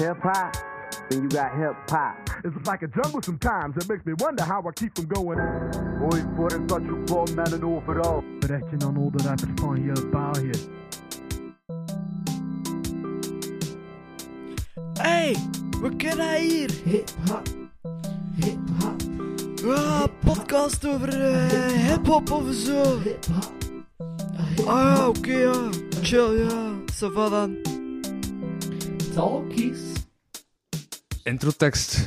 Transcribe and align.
hip 0.00 0.22
hop, 0.22 0.56
then 1.08 1.22
you 1.22 1.28
got 1.28 1.52
hip 1.56 1.76
hop. 1.90 2.16
It's 2.42 2.66
like 2.66 2.82
a 2.82 2.88
jungle 2.88 3.22
sometimes. 3.22 3.76
It 3.76 3.88
makes 3.88 4.04
me 4.06 4.14
wonder 4.16 4.42
how 4.44 4.66
I 4.66 4.72
keep 4.72 4.96
from 4.96 5.06
going. 5.08 5.38
Ooit 6.02 6.26
voor 6.36 6.52
een 6.52 6.66
touchball 6.66 7.34
met 7.34 7.52
een 7.52 7.64
overal. 7.64 8.24
Berichtje 8.38 8.86
aan 8.86 8.96
al 8.96 9.10
de 9.10 9.22
rappers 9.22 9.50
van 9.54 9.76
heel 9.76 10.08
België. 10.10 10.50
Hey, 14.92 15.36
we 15.82 15.96
kennen 15.96 16.34
hier. 16.34 16.70
Hip-hop. 16.84 17.48
Hip-hop. 18.34 19.02
Ah, 19.66 20.04
podcast 20.24 20.86
over 20.86 21.08
eh, 21.08 21.88
hip-hop 21.88 22.30
of 22.30 22.52
zo. 22.52 22.98
Hip-hop. 22.98 23.52
Ah 24.66 24.96
ja, 24.96 25.08
oké, 25.08 25.32
ja. 25.32 25.68
Chill, 26.02 26.32
ja. 26.32 26.78
Ça 26.92 27.08
va 27.12 27.28
dan. 27.28 27.56
Talkies. 29.14 29.89
Introtekst. 31.22 32.04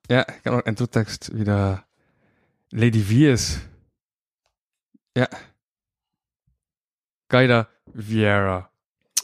Ja, 0.00 0.26
ik 0.26 0.40
heb 0.42 0.52
nog 0.52 0.62
introtekst. 0.62 1.28
Wie 1.32 1.44
dat... 1.44 1.84
Lady 2.68 3.02
V 3.02 3.10
is. 3.10 3.58
Ja. 5.12 5.28
Kaida 7.26 7.68
Vieira. 7.94 8.70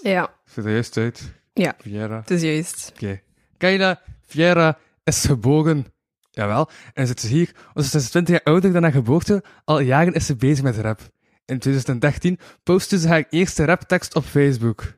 Ja, 0.03 0.35
Zit 0.45 0.65
er 0.65 0.71
juist 0.71 0.97
uit? 0.97 1.33
Ja. 1.53 1.75
Vieira. 1.79 2.19
het 2.21 2.31
is 2.31 2.43
juist. 2.43 2.91
Oké. 2.95 3.23
Kaida 3.57 4.03
Vieira 4.27 4.79
is 5.05 5.25
gebogen. 5.25 5.87
Jawel. 6.31 6.71
En 6.95 7.07
zit 7.07 7.21
ze 7.21 7.27
hier. 7.27 7.55
Want 7.75 7.87
ze 7.87 7.97
is 7.97 8.11
20 8.11 8.35
jaar 8.35 8.55
ouder 8.55 8.73
dan 8.73 8.83
haar 8.83 8.93
geboorte. 8.93 9.43
Al 9.65 9.81
jaren 9.81 10.13
is 10.13 10.27
ze 10.27 10.37
bezig 10.37 10.65
met 10.65 10.77
rap. 10.77 11.01
In 11.45 11.59
2013 11.59 12.39
postte 12.63 12.99
ze 12.99 13.09
haar 13.09 13.27
eerste 13.31 13.65
raptekst 13.65 14.15
op 14.15 14.25
Facebook. 14.25 14.95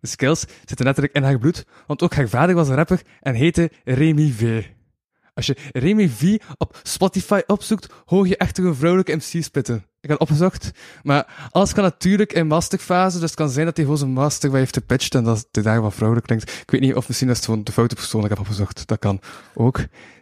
De 0.00 0.06
skills 0.06 0.44
zitten 0.64 0.86
letterlijk 0.86 1.14
in 1.14 1.22
haar 1.22 1.38
bloed, 1.38 1.66
want 1.86 2.02
ook 2.02 2.14
haar 2.14 2.28
vader 2.28 2.54
was 2.54 2.68
een 2.68 2.74
rapper 2.74 3.02
en 3.20 3.34
heette 3.34 3.70
Remy 3.84 4.30
V. 4.30 4.64
Als 5.34 5.46
je 5.46 5.56
Remy 5.72 6.08
V 6.08 6.36
op 6.56 6.80
Spotify 6.82 7.40
opzoekt, 7.46 7.86
hoor 8.04 8.28
je 8.28 8.36
echt 8.36 8.58
een 8.58 8.74
vrouwelijke 8.74 9.14
MC 9.16 9.42
spitten. 9.42 9.84
Ik 10.00 10.10
het 10.10 10.18
opgezocht, 10.18 10.70
maar 11.02 11.48
alles 11.50 11.72
kan 11.72 11.84
natuurlijk 11.84 12.32
in 12.32 12.46
masterfase, 12.46 13.18
dus 13.18 13.30
het 13.30 13.38
kan 13.38 13.50
zijn 13.50 13.64
dat 13.66 13.76
hij 13.76 13.84
gewoon 13.84 14.00
zijn 14.00 14.12
master 14.12 14.54
heeft 14.54 14.74
gepitcht 14.74 15.14
en 15.14 15.24
dat 15.24 15.48
hij 15.52 15.62
daar 15.62 15.80
wat 15.80 15.94
vrouwelijk 15.94 16.26
klinkt. 16.26 16.50
Ik 16.50 16.70
weet 16.70 16.80
niet, 16.80 16.94
of 16.94 17.08
misschien 17.08 17.28
is 17.28 17.36
het 17.36 17.44
gewoon 17.44 17.64
de 17.64 17.72
foute 17.72 17.94
persoon 17.94 18.20
dat 18.20 18.30
ik 18.30 18.36
heb 18.36 18.46
opgezocht. 18.46 18.86
Dat 18.86 18.98
kan 18.98 19.20
ook. 19.54 19.78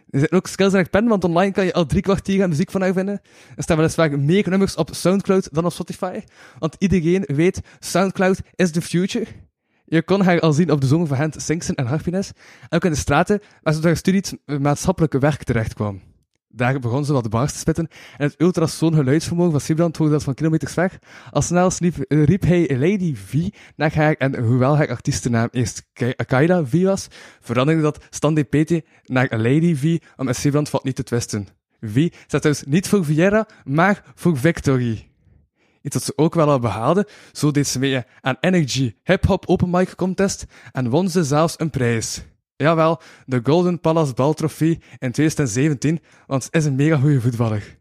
Er 0.09 0.19
zitten 0.19 0.37
ook 0.37 0.47
skills 0.47 0.71
in 0.71 0.77
haar 0.77 0.89
pen, 0.89 1.07
want 1.07 1.23
online 1.23 1.51
kan 1.51 1.65
je 1.65 1.73
al 1.73 1.85
drie 1.85 2.01
kwartier 2.01 2.43
aan 2.43 2.49
muziek 2.49 2.71
van 2.71 2.81
haar 2.81 2.93
vinden. 2.93 3.21
Er 3.55 3.63
staan 3.63 3.77
weliswaar 3.77 4.19
meer 4.19 4.49
nummers 4.49 4.75
op 4.75 4.89
Soundcloud 4.93 5.53
dan 5.53 5.65
op 5.65 5.71
Spotify, 5.71 6.19
want 6.59 6.75
iedereen 6.77 7.23
weet, 7.27 7.61
Soundcloud 7.79 8.39
is 8.55 8.71
the 8.71 8.81
future. 8.81 9.25
Je 9.89 10.03
kon 10.03 10.21
haar 10.21 10.39
al 10.39 10.53
zien 10.53 10.71
op 10.71 10.81
de 10.81 10.87
zongen 10.87 11.07
van 11.07 11.17
Hent, 11.17 11.41
Singsen 11.41 11.75
en 11.75 11.85
Happiness. 11.85 12.31
En 12.61 12.77
ook 12.77 12.85
in 12.85 12.91
de 12.91 12.97
straten, 12.97 13.41
waar 13.61 13.73
ze 13.73 13.79
door 13.79 13.89
haar 13.89 13.97
studie 13.97 14.23
het 14.45 14.61
maatschappelijke 14.61 15.19
werk 15.19 15.43
terecht 15.43 15.73
kwam. 15.73 16.01
Daar 16.49 16.79
begon 16.79 17.05
ze 17.05 17.13
wat 17.13 17.29
bars 17.29 17.51
te 17.51 17.57
spitten, 17.57 17.87
en 18.17 18.25
het 18.25 18.35
ultrasoon 18.41 18.93
geluidsvermogen 18.93 19.51
van 19.51 19.61
Sibrand 19.61 19.97
hoorde 19.97 20.13
dat 20.13 20.23
van 20.23 20.33
kilometers 20.33 20.73
weg. 20.73 20.99
Al 21.31 21.41
snel 21.41 21.69
sliep, 21.69 21.97
eh, 21.97 22.23
riep 22.23 22.41
hij 22.41 22.77
Lady 22.77 23.15
V 23.15 23.49
naar 23.75 23.95
haar, 23.95 24.13
en 24.13 24.43
hoewel 24.43 24.77
haar 24.77 24.89
artiestennaam 24.89 25.47
eerst 25.51 25.85
Kai- 25.93 26.13
Akaida 26.15 26.65
V 26.65 26.83
was, 26.83 27.07
veranderde 27.41 27.81
dat 27.81 28.05
Stan 28.09 28.35
DPT 28.35 28.81
naar 29.03 29.37
Lady 29.37 29.75
V, 29.75 29.97
om 30.15 30.33
Sibrand 30.33 30.69
wat 30.69 30.83
niet 30.83 30.95
te 30.95 31.03
twisten. 31.03 31.47
V 31.81 32.13
staat 32.27 32.43
dus 32.43 32.63
niet 32.63 32.87
voor 32.87 33.05
Vieira, 33.05 33.47
maar 33.63 34.03
voor 34.15 34.37
Victory. 34.37 35.07
Iets 35.87 35.95
dat 35.95 36.05
ze 36.05 36.13
ook 36.15 36.35
wel 36.35 36.49
al 36.49 36.59
behaalde, 36.59 37.07
zo 37.31 37.51
deed 37.51 37.67
ze 37.67 37.79
mee 37.79 38.03
aan 38.21 38.37
Energy 38.39 38.95
Hip 39.03 39.25
Hop 39.25 39.47
Open 39.47 39.69
Mic 39.69 39.95
Contest 39.95 40.45
en 40.71 40.89
won 40.89 41.09
ze 41.09 41.23
zelfs 41.23 41.53
een 41.57 41.69
prijs. 41.69 42.23
Jawel, 42.55 43.01
de 43.25 43.39
Golden 43.43 43.79
Palace 43.79 44.13
Ball 44.13 44.33
Trophy 44.33 44.79
in 44.99 45.11
2017, 45.11 45.99
want 46.25 46.43
ze 46.43 46.49
is 46.51 46.65
een 46.65 46.75
mega 46.75 46.97
goede 46.97 47.21
voetballer. 47.21 47.77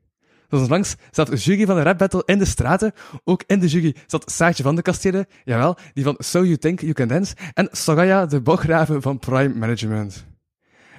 Dus 0.48 0.68
langs 0.68 0.94
zat 1.10 1.42
jury 1.42 1.66
van 1.66 1.76
de 1.76 1.82
rap 1.82 1.98
battle 1.98 2.22
in 2.24 2.38
de 2.38 2.44
straten. 2.44 2.92
Ook 3.24 3.42
in 3.46 3.60
de 3.60 3.66
jury 3.66 3.96
zat 4.06 4.30
Saartje 4.30 4.62
van 4.62 4.74
de 4.74 4.82
Kastelen, 4.82 5.26
jawel, 5.44 5.76
die 5.94 6.04
van 6.04 6.14
So 6.18 6.42
You 6.42 6.56
Think 6.56 6.80
You 6.80 6.92
Can 6.92 7.08
Dance, 7.08 7.34
en 7.52 7.68
Soraya 7.72 8.26
de 8.26 8.40
Bograven 8.40 9.02
van 9.02 9.18
Prime 9.18 9.54
Management. 9.54 10.26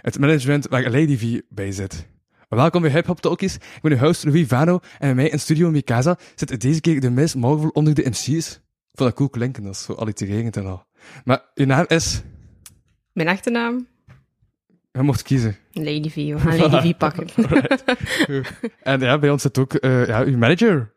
Het 0.01 0.19
management 0.19 0.67
waar 0.67 0.89
Lady 0.89 1.17
V 1.17 1.41
bij 1.49 1.71
zit. 1.71 2.07
Welkom 2.47 2.81
bij 2.81 2.91
Hip 2.91 3.05
Hop 3.05 3.19
Talkies. 3.19 3.55
Ik 3.55 3.79
ben 3.81 3.91
uw 3.91 3.97
host 3.97 4.23
Louis 4.23 4.47
Vano 4.47 4.73
en 4.73 4.99
bij 4.99 5.15
mij 5.15 5.29
in 5.29 5.39
studio 5.39 5.69
Mikasa 5.71 6.17
zit 6.35 6.61
deze 6.61 6.81
keer 6.81 6.99
de 6.99 7.09
Miss 7.09 7.35
Marvel 7.35 7.69
onder 7.69 7.93
de 7.93 8.09
MC's. 8.09 8.27
Ik 8.27 8.93
vond 8.93 9.09
dat 9.09 9.13
cool 9.13 9.29
klinken, 9.29 9.63
dat 9.63 9.73
is 9.73 9.83
zo 9.83 9.93
allitererend 9.93 10.57
en 10.57 10.65
al. 10.65 10.85
Maar 11.23 11.41
uw 11.53 11.65
naam 11.65 11.85
is... 11.87 12.21
Mijn 13.13 13.27
achternaam? 13.27 13.87
Je 14.91 15.01
mocht 15.01 15.21
kiezen. 15.21 15.57
Lady 15.71 16.09
V. 16.09 16.15
We 16.15 16.39
gaan 16.39 16.57
Lady 16.57 16.93
V 16.93 16.97
pakken. 16.97 17.27
En 18.81 18.99
ja, 18.99 19.19
bij 19.19 19.29
ons 19.29 19.41
zit 19.41 19.57
ook 19.57 19.73
eh, 19.73 20.07
ja, 20.07 20.23
uw 20.23 20.37
manager. 20.37 20.93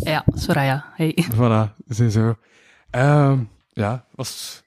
Ja, 0.00 0.24
Soraya. 0.34 0.92
Hey. 0.94 1.24
Voilà, 1.34 1.74
zo. 1.88 2.08
zo. 2.08 2.34
Ehm, 2.90 3.40
ja, 3.72 4.06
was... 4.14 4.62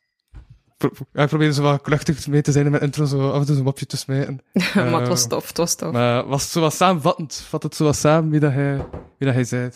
pro- 0.89 1.25
probeerde 1.27 1.53
zo 1.53 1.61
wat 1.61 1.81
kluchtig 1.81 2.27
mee 2.27 2.41
te 2.41 2.51
zijn 2.51 2.65
in 2.65 2.71
mijn 2.71 2.83
intro, 2.83 3.05
zo 3.05 3.29
af 3.31 3.39
en 3.39 3.45
toe 3.45 3.55
zo'n 3.55 3.63
mopje 3.63 3.85
te 3.85 3.97
smijten. 3.97 4.41
maar 4.75 4.99
het 4.99 5.07
was 5.07 5.21
Ehm, 5.21 5.29
tof, 5.29 5.47
het 5.47 5.57
was 5.57 5.75
tof. 5.75 5.91
Maar 5.91 6.27
was 6.27 6.41
het 6.43 6.51
zo 6.51 6.59
wat 6.61 6.73
samenvattend? 6.73 7.45
Vat 7.49 7.63
het 7.63 7.75
zo 7.75 7.83
wat 7.83 7.95
samen 7.95 8.29
wie 8.31 8.39
dat 8.39 8.51
hij, 8.53 8.75
wie 9.17 9.31
dat 9.31 9.33
hij 9.33 9.43
zei? 9.43 9.69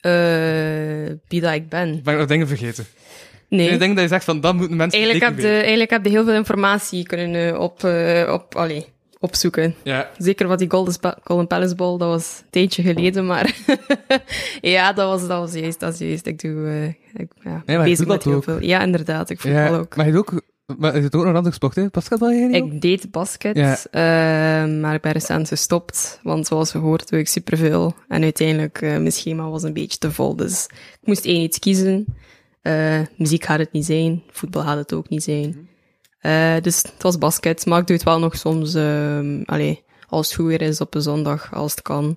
Eh, 0.00 1.14
wie 1.28 1.40
dat 1.40 1.52
ik 1.54 1.68
ben. 1.68 2.00
Ben 2.02 2.12
ik 2.12 2.18
nog 2.20 2.28
dingen 2.28 2.48
vergeten? 2.48 2.84
Nee. 3.48 3.70
Ik 3.70 3.78
denk 3.78 3.94
dat 3.94 4.02
je 4.02 4.08
zegt 4.08 4.24
van, 4.24 4.40
dat 4.40 4.54
moeten 4.54 4.76
mensen 4.76 4.98
Eigenlijk 5.00 5.28
heb, 5.30 5.36
weten. 5.42 5.58
eigenlijk 5.60 5.90
heb 5.90 6.04
je 6.04 6.10
heel 6.10 6.24
veel 6.24 6.34
informatie 6.34 7.06
kunnen 7.06 7.54
eh, 7.54 7.60
op, 7.60 7.84
eh, 7.84 8.32
op, 8.32 8.54
allee, 8.56 8.86
opzoeken. 9.22 9.74
Ja, 9.82 10.10
Zeker 10.18 10.46
wat 10.48 10.58
die 10.58 10.70
Golden, 10.70 11.46
Palace 11.46 11.74
Ball, 11.74 11.98
dat 11.98 12.08
was 12.08 12.38
een 12.42 12.50
tijdje 12.50 12.82
geleden, 12.82 13.26
maar 13.26 13.56
ja, 14.60 14.92
dat 14.92 15.08
was, 15.08 15.20
dat 15.28 15.38
was 15.38 15.52
juist, 15.60 15.80
dat 15.80 15.92
is 15.92 15.98
juist. 15.98 16.26
Ik 16.26 16.40
doe, 16.40 16.66
eh, 16.68 17.20
ik, 17.22 17.30
ja, 17.42 17.62
Nee, 17.66 17.78
bezig 17.78 18.06
met 18.06 18.24
heel 18.24 18.34
ook. 18.34 18.44
veel. 18.44 18.62
Ja, 18.62 18.82
inderdaad, 18.82 19.30
ik 19.30 19.40
voetbal 19.40 19.60
ja 19.62 19.76
ook. 19.78 19.96
maar 19.96 20.06
je 20.06 20.16
ook, 20.18 20.42
maar 20.78 20.94
je 20.94 21.00
doet 21.00 21.14
ook 21.14 21.20
nog 21.20 21.30
een 21.30 21.36
andere 21.36 21.54
sport, 21.54 21.74
hè? 21.74 21.86
Basketbal 21.90 22.32
jij? 22.32 22.50
Ik 22.50 22.80
deed 22.80 23.10
basket, 23.10 23.56
Ja. 23.56 23.76
eh, 23.90 24.80
maar 24.80 24.94
ik 24.94 25.00
ben 25.00 25.12
recent 25.12 25.48
gestopt, 25.48 26.20
want 26.22 26.46
zoals 26.46 26.70
gehoord 26.70 27.08
doe 27.08 27.18
ik 27.18 27.28
superveel. 27.28 27.94
En 28.08 28.22
uiteindelijk, 28.22 28.82
eh 28.82 28.90
mijn 28.90 29.12
schema 29.12 29.48
was 29.48 29.62
een 29.62 29.72
beetje 29.72 29.98
te 29.98 30.12
vol, 30.12 30.36
dus 30.36 30.64
ik 31.00 31.06
moest 31.06 31.24
één 31.24 31.42
iets 31.42 31.58
kiezen. 31.58 32.04
Muziek 33.16 33.44
gaat 33.44 33.58
het 33.58 33.72
niet 33.72 33.84
zijn, 33.84 34.22
voetbal 34.30 34.62
gaat 34.62 34.76
het 34.76 34.92
ook 34.92 35.08
niet 35.08 35.22
zijn. 35.22 35.68
Eh, 36.22 36.54
dus 36.60 36.76
het 36.76 37.02
was 37.02 37.18
basket, 37.18 37.66
maar 37.66 37.80
ik 37.80 37.86
doe 37.86 37.96
het 37.96 38.04
wel 38.04 38.18
nog 38.18 38.36
soms, 38.36 38.74
ehm 38.74 39.42
allee, 39.44 39.82
als 40.08 40.26
het 40.26 40.36
goed 40.36 40.46
weer 40.46 40.62
is 40.62 40.80
op 40.80 40.94
een 40.94 41.02
zondag, 41.02 41.54
als 41.54 41.70
het 41.70 41.82
kan, 41.82 42.16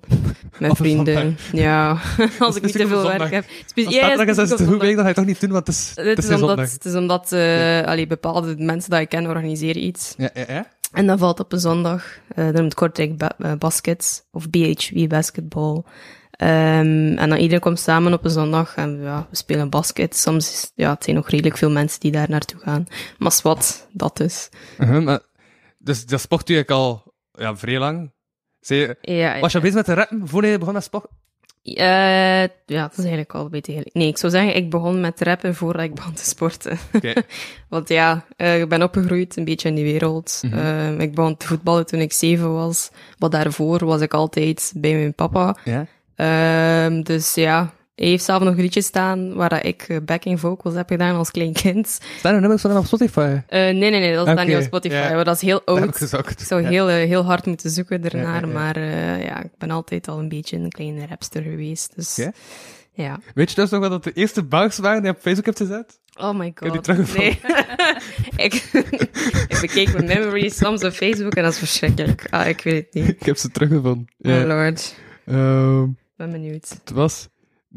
met 0.58 0.76
vrienden. 0.76 1.36
Ja, 1.52 1.98
als 2.38 2.56
ik 2.56 2.62
niet 2.62 2.72
te 2.72 2.86
veel 2.86 3.02
werk 3.02 3.30
heb. 3.30 3.44
Spe- 3.66 3.84
Als 3.84 3.94
ja, 3.94 4.00
ja, 4.00 4.16
zaterdag 4.16 4.44
is 4.44 4.50
het 4.50 4.68
goed 4.68 4.80
week, 4.80 4.94
dan 4.94 5.02
ga 5.02 5.08
je 5.08 5.14
toch 5.14 5.24
niet 5.24 5.40
doen, 5.40 5.50
want 5.50 5.66
het 5.66 5.76
is, 5.76 5.92
het 5.94 6.06
Het 6.06 6.24
is 6.24 6.40
omdat, 6.40 6.58
het 6.58 6.84
is 6.84 6.94
omdat 6.94 7.32
eh, 7.32 7.82
allee, 7.82 8.06
bepaalde 8.06 8.54
mensen 8.58 8.90
die 8.90 9.00
ik 9.00 9.08
ken 9.08 9.26
organiseren 9.26 9.84
iets. 9.84 10.14
Ja, 10.16 10.30
ja, 10.34 10.44
ja. 10.48 10.74
En 10.92 11.06
dat 11.06 11.18
valt 11.18 11.40
op 11.40 11.52
een 11.52 11.60
zondag. 11.60 12.04
Eh 12.34 12.44
dat 12.44 12.54
noemt 12.54 12.74
Kortrijk 12.74 13.16
ba 13.16 13.32
eh, 13.38 13.52
Basket, 13.58 14.26
of 14.32 14.50
BHW 14.50 15.06
Basketball. 15.06 15.82
Ehm, 16.36 17.16
en 17.18 17.28
dan 17.28 17.38
iedereen 17.38 17.60
komt 17.60 17.80
samen 17.80 18.12
op 18.12 18.24
een 18.24 18.30
zondag 18.30 18.74
en 18.76 19.00
ja, 19.02 19.26
we 19.30 19.36
spelen 19.36 19.70
basket. 19.70 20.16
Soms 20.16 20.52
is, 20.52 20.72
ja, 20.74 20.90
het 20.92 21.04
zijn 21.04 21.16
nog 21.16 21.28
redelijk 21.30 21.56
veel 21.56 21.70
mensen 21.70 22.00
die 22.00 22.12
daar 22.12 22.30
naartoe 22.30 22.60
gaan. 22.60 22.86
Maar 23.18 23.38
wat, 23.42 23.88
dat 23.92 24.20
is. 24.20 24.48
Uh-huh, 24.78 25.04
maar, 25.04 25.20
dus 25.78 26.06
dat 26.06 26.20
sport 26.20 26.46
doe 26.46 26.56
ik 26.56 26.70
al 26.70 27.14
ja, 27.32 27.56
vrij 27.56 27.78
lang. 27.78 28.12
Je- 28.60 28.96
Ja, 29.00 29.40
was 29.40 29.50
je 29.52 29.58
al 29.58 29.62
bezig 29.64 29.76
met 29.76 29.84
te 29.84 29.94
rappen 29.94 30.28
voordat 30.28 30.50
je 30.50 30.58
begon 30.58 30.74
met 30.74 30.84
sport? 30.84 31.06
eh, 31.62 32.42
ja, 32.42 32.48
dat 32.66 32.92
is 32.92 32.98
eigenlijk 32.98 33.34
al 33.34 33.44
een 33.44 33.50
beetje. 33.50 33.86
Nee, 33.92 34.08
ik 34.08 34.18
zou 34.18 34.32
zeggen, 34.32 34.56
ik 34.56 34.70
begon 34.70 35.00
met 35.00 35.20
rappen 35.20 35.54
voordat 35.54 35.82
ik 35.82 35.94
begon 35.94 36.12
te 36.12 36.24
sporten. 36.24 36.78
Want 37.68 37.88
ja, 37.88 38.24
eh, 38.36 38.60
ik 38.60 38.68
ben 38.68 38.82
opgegroeid 38.82 39.36
een 39.36 39.44
beetje 39.44 39.68
in 39.68 39.74
die 39.74 39.84
wereld. 39.84 40.40
Mhm. 40.42 40.58
Eh, 40.58 40.98
ik 40.98 41.14
begon 41.14 41.36
te 41.36 41.46
voetballen 41.46 41.86
toen 41.86 42.00
ik 42.00 42.12
zeven 42.12 42.52
was. 42.52 42.90
Maar 43.18 43.30
daarvoor 43.30 43.84
was 43.84 44.00
ik 44.00 44.14
altijd 44.14 44.72
bij 44.76 44.92
mijn 44.94 45.14
papa. 45.14 45.56
Ja. 45.64 45.86
Ehm, 46.16 47.02
dus 47.02 47.34
ja, 47.34 47.72
hij 47.94 48.06
heeft 48.06 48.24
zelf 48.24 48.42
nog 48.42 48.54
een 48.54 48.60
liedje 48.60 48.82
staan 48.82 49.34
waar 49.34 49.48
dat 49.48 49.64
ik 49.64 49.82
eh, 49.88 49.96
backing 50.04 50.40
vocals 50.40 50.74
heb 50.74 50.88
gedaan 50.88 51.14
als 51.16 51.30
klein 51.30 51.52
kind. 51.52 51.98
Staan 52.18 52.34
er 52.34 52.40
nummers 52.40 52.62
van 52.62 52.70
hem 52.70 52.78
op 52.80 52.86
Spotify? 52.86 53.36
Eh, 53.46 53.60
nee, 53.60 53.74
nee, 53.74 53.90
nee, 53.90 54.14
dat 54.14 54.26
staat 54.26 54.38
Oké, 54.38 54.46
niet 54.48 54.56
op 54.56 54.62
Spotify, 54.62 54.94
ja. 54.94 55.24
dat 55.24 55.34
is 55.36 55.42
heel 55.42 55.62
Dat 55.64 55.78
heb 55.78 55.94
ik 55.94 56.12
oud. 56.12 56.30
Ik 56.30 56.38
zou 56.40 56.62
Ja. 56.62 56.68
heel, 56.68 56.88
eh, 56.88 56.94
heel 56.94 57.24
hard 57.24 57.46
moeten 57.46 57.70
zoeken 57.70 58.04
ernaar, 58.10 58.40
Ja, 58.46 58.52
maar 58.52 58.76
eh, 58.76 59.24
ja, 59.24 59.42
ik 59.42 59.50
ben 59.58 59.70
altijd 59.70 60.08
al 60.08 60.18
een 60.18 60.28
beetje 60.28 60.56
een 60.56 60.70
kleine 60.70 61.06
rapster 61.06 61.42
geweest. 61.42 61.92
Dus 61.96 62.18
Oké. 62.18 62.30
ja. 62.92 63.18
Weet 63.34 63.50
je 63.50 63.56
dus 63.56 63.70
nog 63.70 63.80
wat 63.80 63.90
dat 63.90 64.04
de 64.04 64.12
eerste 64.12 64.44
bugs 64.44 64.78
waren 64.78 65.02
die 65.02 65.10
je 65.10 65.16
op 65.16 65.22
Facebook 65.22 65.44
hebt 65.46 65.58
gezet? 65.58 65.98
Oh 66.20 66.34
my 66.38 66.44
heb 66.44 66.58
die 66.60 66.70
god. 66.70 66.84
teruggevonden. 66.84 67.38
Nee. 68.36 68.46
ik, 68.46 68.54
ik 69.48 69.58
bekeek 69.60 69.92
mijn 69.92 70.04
memories 70.06 70.56
soms 70.56 70.84
op 70.84 70.92
Facebook 70.92 71.34
en 71.34 71.42
dat 71.42 71.52
is 71.52 71.58
verschrikkelijk. 71.58 72.26
Ah, 72.30 72.46
ik 72.48 72.60
weet 72.60 72.84
het 72.84 72.94
niet. 72.94 73.08
Ik 73.20 73.26
heb 73.26 73.36
ze 73.36 73.50
teruggevonden. 73.50 74.06
Oh 74.18 74.42
lord. 74.44 74.94
Ehm, 75.26 75.82
Ik 75.82 75.88
ben 76.16 76.32
het 76.32 76.90
was 76.94 77.28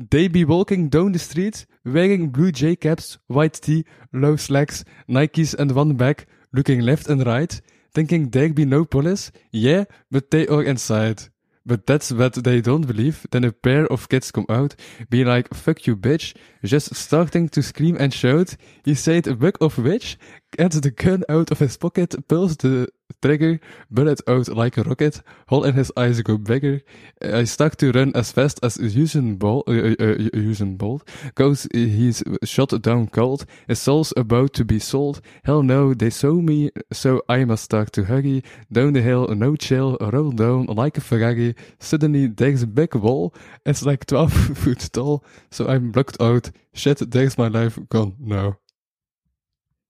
They 0.10 0.30
be 0.30 0.46
walking 0.46 0.90
down 0.90 1.12
the 1.12 1.20
street, 1.20 1.66
wearing 1.84 2.32
blue 2.32 2.52
J 2.52 2.76
caps, 2.76 3.18
white 3.28 3.60
tee, 3.62 3.86
low 4.12 4.38
slacks, 4.38 4.84
Nikes 5.08 5.54
and 5.54 5.72
one 5.72 5.96
bag, 5.96 6.26
looking 6.52 6.82
left 6.82 7.10
and 7.10 7.26
right, 7.26 7.62
thinking 7.92 8.30
there 8.32 8.54
be 8.54 8.66
no 8.66 8.86
police. 8.86 9.32
Yeah, 9.52 9.86
but 10.10 10.30
they 10.32 10.48
are 10.48 10.64
inside. 10.64 11.30
But 11.66 11.86
that's 11.86 12.12
what 12.12 12.34
they 12.36 12.62
don't 12.62 12.88
believe. 12.88 13.28
Then 13.32 13.44
a 13.44 13.52
pair 13.52 13.86
of 13.88 14.08
kids 14.08 14.32
come 14.32 14.46
out, 14.48 14.76
be 15.10 15.26
like, 15.26 15.54
fuck 15.54 15.86
you 15.86 15.98
bitch, 15.98 16.34
just 16.64 16.96
starting 16.96 17.50
to 17.50 17.62
scream 17.62 17.98
and 18.00 18.14
shout. 18.14 18.56
He 18.86 18.96
said 18.96 19.40
buck 19.40 19.58
of 19.62 19.78
which, 19.78 20.18
gets 20.58 20.80
the 20.80 20.92
gun 20.92 21.24
out 21.30 21.52
of 21.52 21.60
his 21.60 21.78
pocket, 21.78 22.16
pulls 22.28 22.58
the 22.58 22.90
trigger, 23.22 23.60
bullet 23.90 24.22
out 24.28 24.48
like 24.50 24.78
a 24.78 24.84
rocket, 24.84 25.22
hole 25.48 25.64
in 25.64 25.74
his 25.74 25.92
eyes 25.98 26.22
go 26.22 26.38
bigger. 26.38 26.82
I 27.22 27.44
start 27.44 27.78
to 27.80 27.92
run 27.92 28.12
as 28.16 28.32
fast 28.32 28.60
as 28.64 28.78
Usain 28.78 29.38
Bolt, 29.38 29.68
uh, 29.68 29.72
uh, 29.72 29.96
uh, 30.00 30.16
Usain 30.34 30.78
Bolt, 30.78 31.08
cause 31.36 31.68
he's 31.74 32.24
shot 32.44 32.70
down 32.82 33.08
cold. 33.08 33.46
His 33.68 33.80
soul's 33.80 34.14
about 34.16 34.54
to 34.54 34.66
be 34.66 34.80
sold. 34.80 35.22
Hell 35.44 35.64
no, 35.64 35.94
they 35.94 36.10
saw 36.10 36.34
me, 36.34 36.72
so 36.92 37.22
I 37.28 37.46
must 37.46 37.64
start 37.64 37.92
to 37.94 38.04
hurry. 38.04 38.44
Down 38.72 38.94
the 38.94 39.02
hill, 39.02 39.28
no 39.28 39.56
chill, 39.56 39.98
roll 40.00 40.32
down 40.32 40.68
like 40.68 40.98
a 40.98 41.02
Ferrari. 41.02 41.56
Suddenly 41.80 42.28
there's 42.28 42.64
a 42.64 42.68
big 42.68 42.96
wall. 42.96 43.34
It's 43.66 43.86
like 43.86 44.06
12 44.06 44.34
foot 44.58 44.90
tall, 44.94 45.24
so 45.52 45.68
I'm 45.68 45.92
blocked 45.92 46.18
out. 46.22 46.49
Shit, 46.74 47.12
there's 47.12 47.36
my 47.36 47.48
life 47.48 47.82
gone 47.88 48.16
now. 48.18 48.54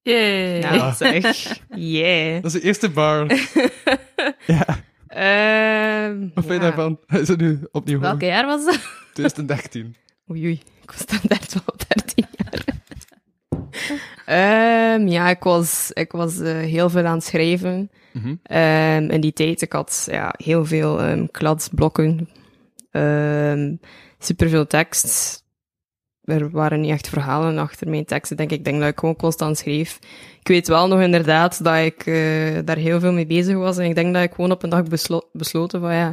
Yay. 0.01 0.59
Nou, 0.59 0.93
zeg. 0.93 1.23
Yeah. 1.75 2.41
Dat 2.41 2.53
is 2.53 2.61
de 2.61 2.67
eerste 2.67 2.89
bar. 2.89 3.25
ja, 4.47 4.65
Ehm, 5.09 6.19
wat 6.33 6.45
vind 6.45 6.47
je 6.47 6.53
ja. 6.53 6.59
daarvan? 6.59 6.99
Is 7.21 7.27
het 7.27 7.39
nu 7.39 7.59
opnieuw? 7.71 7.99
Welke 7.99 8.25
jaar 8.25 8.45
was 8.45 8.65
dat? 8.65 8.79
2013. 9.13 9.95
Oei, 10.31 10.43
oei. 10.43 10.61
Ik 10.81 10.91
was 10.91 11.05
dan 11.05 11.19
13 11.23 11.61
wel 11.65 11.75
13 11.87 12.25
jaar. 12.31 12.65
Ehm, 14.25 15.07
ja, 15.07 15.29
ik 15.29 15.43
was, 15.43 15.91
ik 15.93 16.11
was 16.11 16.39
eh, 16.39 16.57
heel 16.57 16.89
veel 16.89 17.05
aan 17.05 17.15
het 17.15 17.23
schrijven. 17.23 17.91
Ehm, 18.43 19.09
in 19.09 19.21
die 19.21 19.33
tijd, 19.33 19.61
ik 19.61 19.73
had 19.73 20.07
ja, 20.11 20.33
heel 20.37 20.65
veel 20.65 21.01
ehm 21.01 21.25
kladsblokken. 21.31 22.29
Ehm 22.91 23.75
superveel 24.19 24.67
tekst. 24.67 25.38
Er 26.29 26.49
waren 26.49 26.81
niet 26.81 26.91
echt 26.91 27.09
verhalen 27.09 27.57
achter 27.57 27.89
mijn 27.89 28.05
teksten, 28.05 28.37
denk 28.37 28.51
ik. 28.51 28.57
Ik 28.57 28.63
denk 28.65 28.79
dat 28.79 28.89
ik 28.89 28.99
gewoon 28.99 29.15
constant 29.15 29.57
schreef. 29.57 29.99
Ik 30.39 30.47
weet 30.47 30.67
wel 30.67 30.87
nog 30.87 31.01
inderdaad 31.01 31.63
dat 31.63 31.77
ik 31.77 32.05
eh, 32.05 32.15
daar 32.65 32.77
heel 32.77 32.99
veel 32.99 33.11
mee 33.13 33.25
bezig 33.25 33.55
was. 33.55 33.77
En 33.77 33.85
ik 33.85 33.95
denk 33.95 34.13
dat 34.13 34.23
ik 34.23 34.33
gewoon 34.33 34.51
op 34.51 34.63
een 34.63 34.69
dag 34.69 34.83
beslo- 34.83 35.29
besloten 35.33 35.79
van 35.81 35.93
ja, 35.93 36.09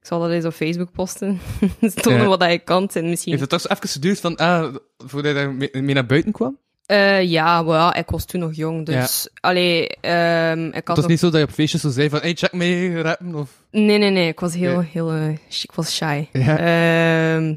ik 0.00 0.06
zal 0.06 0.20
dat 0.20 0.30
eens 0.30 0.44
op 0.44 0.52
Facebook 0.52 0.92
posten. 0.92 1.40
Tonen 2.02 2.20
Ja. 2.20 2.26
wat 2.26 2.42
ik 2.42 2.64
kan. 2.64 2.88
En 2.92 3.08
misschien... 3.08 3.30
Heeft 3.38 3.50
het 3.50 3.50
toch 3.50 3.60
zo 3.60 3.68
even 3.74 3.88
geduurd 3.88 4.20
van, 4.20 4.36
ah, 4.36 4.74
voordat 4.98 5.32
je 5.32 5.38
daar 5.38 5.52
mee, 5.52 5.70
mee 5.72 5.94
naar 5.94 6.06
buiten 6.06 6.32
kwam? 6.32 6.58
Eh, 6.86 7.22
ja, 7.22 7.62
ja, 7.66 7.94
ik 7.94 8.10
was 8.10 8.24
toen 8.24 8.40
nog 8.40 8.54
jong, 8.54 8.86
dus... 8.86 9.28
Allee, 9.40 9.86
ehm, 9.88 10.64
ik 10.66 10.74
Het 10.74 10.74
had 10.74 10.86
was 10.86 10.96
nog- 10.98 11.06
niet 11.08 11.18
zo 11.18 11.30
dat 11.30 11.40
je 11.40 11.46
op 11.46 11.52
feestjes 11.52 11.80
zo 11.80 11.90
zei 11.90 12.08
van, 12.08 12.20
hey, 12.20 12.34
check 12.34 12.52
mee 12.52 13.02
rappen, 13.02 13.34
of... 13.34 13.50
Nee, 13.70 13.98
nee, 13.98 14.10
nee. 14.10 14.28
Ik 14.28 14.40
was 14.40 14.54
heel, 14.54 14.76
Nee. 14.76 14.88
heel... 14.92 15.10
eh, 15.12 15.28
ik 15.62 15.72
was 15.74 15.94
shy. 15.96 16.26
Ja. 16.32 16.58
Ehm, 16.58 17.54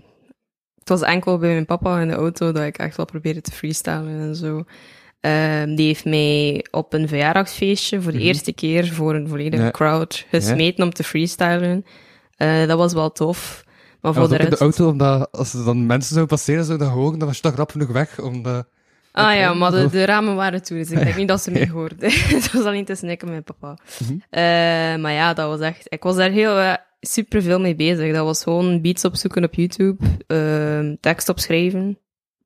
het 0.89 0.99
was 0.99 1.09
enkel 1.09 1.37
bij 1.37 1.51
mijn 1.51 1.65
papa 1.65 1.99
in 2.01 2.07
de 2.07 2.13
auto 2.13 2.51
dat 2.51 2.63
ik 2.63 2.77
echt 2.77 2.97
wel 2.97 3.05
probeerde 3.05 3.41
te 3.41 3.51
freestylen 3.51 4.19
en 4.19 4.35
zo. 4.35 4.63
Ehm, 5.19 5.75
die 5.75 5.85
heeft 5.85 6.05
mij 6.05 6.65
op 6.71 6.93
een 6.93 7.07
verjaardagsfeestje 7.07 8.01
voor 8.01 8.11
de 8.11 8.17
Mhm. 8.17 8.27
eerste 8.27 8.53
keer 8.53 8.87
voor 8.93 9.15
een 9.15 9.27
volledige 9.27 9.63
Ja. 9.63 9.71
crowd 9.71 10.25
gesmeten 10.31 10.83
om 10.83 10.93
te 10.93 11.03
freestylen. 11.03 11.85
Eh, 12.35 12.67
dat 12.67 12.77
was 12.77 12.93
wel 12.93 13.11
tof. 13.11 13.63
Maar 14.01 14.13
voor 14.13 14.27
de 14.27 14.33
ook 14.33 14.39
in 14.39 14.43
de 14.43 14.49
rest... 14.49 14.61
auto, 14.61 14.89
omdat 14.89 15.31
als 15.31 15.53
er 15.53 15.65
dan 15.65 15.85
mensen 15.85 16.13
zouden 16.13 16.35
passeren, 16.35 16.65
zouden 16.65 16.87
horen, 16.87 17.19
dan 17.19 17.27
was 17.27 17.37
je 17.37 17.43
toch 17.43 17.55
rap 17.55 17.71
genoeg 17.71 17.91
weg, 17.91 18.19
om 18.19 18.43
de... 18.43 18.65
Ah 19.17 19.35
ja, 19.35 19.53
maar 19.53 19.71
de, 19.71 19.89
de 19.89 20.05
ramen 20.05 20.35
waren 20.35 20.63
toe, 20.63 20.77
dus 20.77 20.91
ik 20.91 21.03
denk 21.03 21.15
niet 21.21 21.27
dat 21.27 21.41
ze 21.41 21.51
me 21.51 21.69
hoorden. 21.69 22.11
het 22.11 22.51
was 22.53 22.63
alleen 22.65 22.85
tussen 22.85 23.09
ik 23.09 23.21
en 23.21 23.29
mijn 23.29 23.43
papa. 23.43 23.77
Eh, 24.29 25.01
maar 25.01 25.11
ja, 25.11 25.33
dat 25.33 25.47
was 25.47 25.59
echt... 25.59 25.85
Ik 25.89 26.03
was 26.03 26.15
daar 26.15 26.29
heel 26.29 26.57
eh, 26.59 26.73
super 26.99 27.41
veel 27.41 27.59
mee 27.59 27.75
bezig. 27.75 28.13
Dat 28.13 28.25
was 28.25 28.43
gewoon 28.43 28.81
beats 28.81 29.05
opzoeken 29.05 29.43
op 29.43 29.53
YouTube, 29.53 30.05
ehm, 30.27 30.95
tekst 30.99 31.29
opschrijven. 31.29 31.99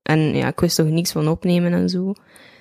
En 0.04 0.20
ja, 0.20 0.48
ik 0.48 0.60
wist 0.60 0.76
toch 0.76 0.88
niks 0.88 1.12
van 1.12 1.28
opnemen 1.28 1.74
en 1.74 1.90
zo. 1.90 2.08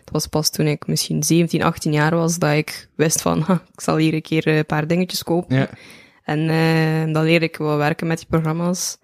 Het 0.00 0.10
was 0.10 0.26
pas 0.26 0.50
toen 0.50 0.66
ik 0.66 0.86
misschien 0.86 1.22
17, 1.22 1.62
18 1.62 1.92
jaar 1.92 2.14
was, 2.16 2.38
dat 2.38 2.52
ik 2.52 2.88
wist 2.96 3.22
van, 3.22 3.40
ha, 3.46 3.62
ik 3.72 3.80
zal 3.80 3.96
hier 3.96 4.14
een 4.14 4.22
keer 4.22 4.48
een 4.48 4.66
paar 4.66 4.86
dingetjes 4.86 5.22
kopen. 5.22 5.56
Ja. 5.56 5.68
En 6.24 6.48
eh, 6.48 7.14
dan 7.14 7.24
leerde 7.24 7.46
ik 7.46 7.56
wel 7.56 7.76
werken 7.76 8.06
met 8.06 8.18
die 8.18 8.26
programma's. 8.26 8.98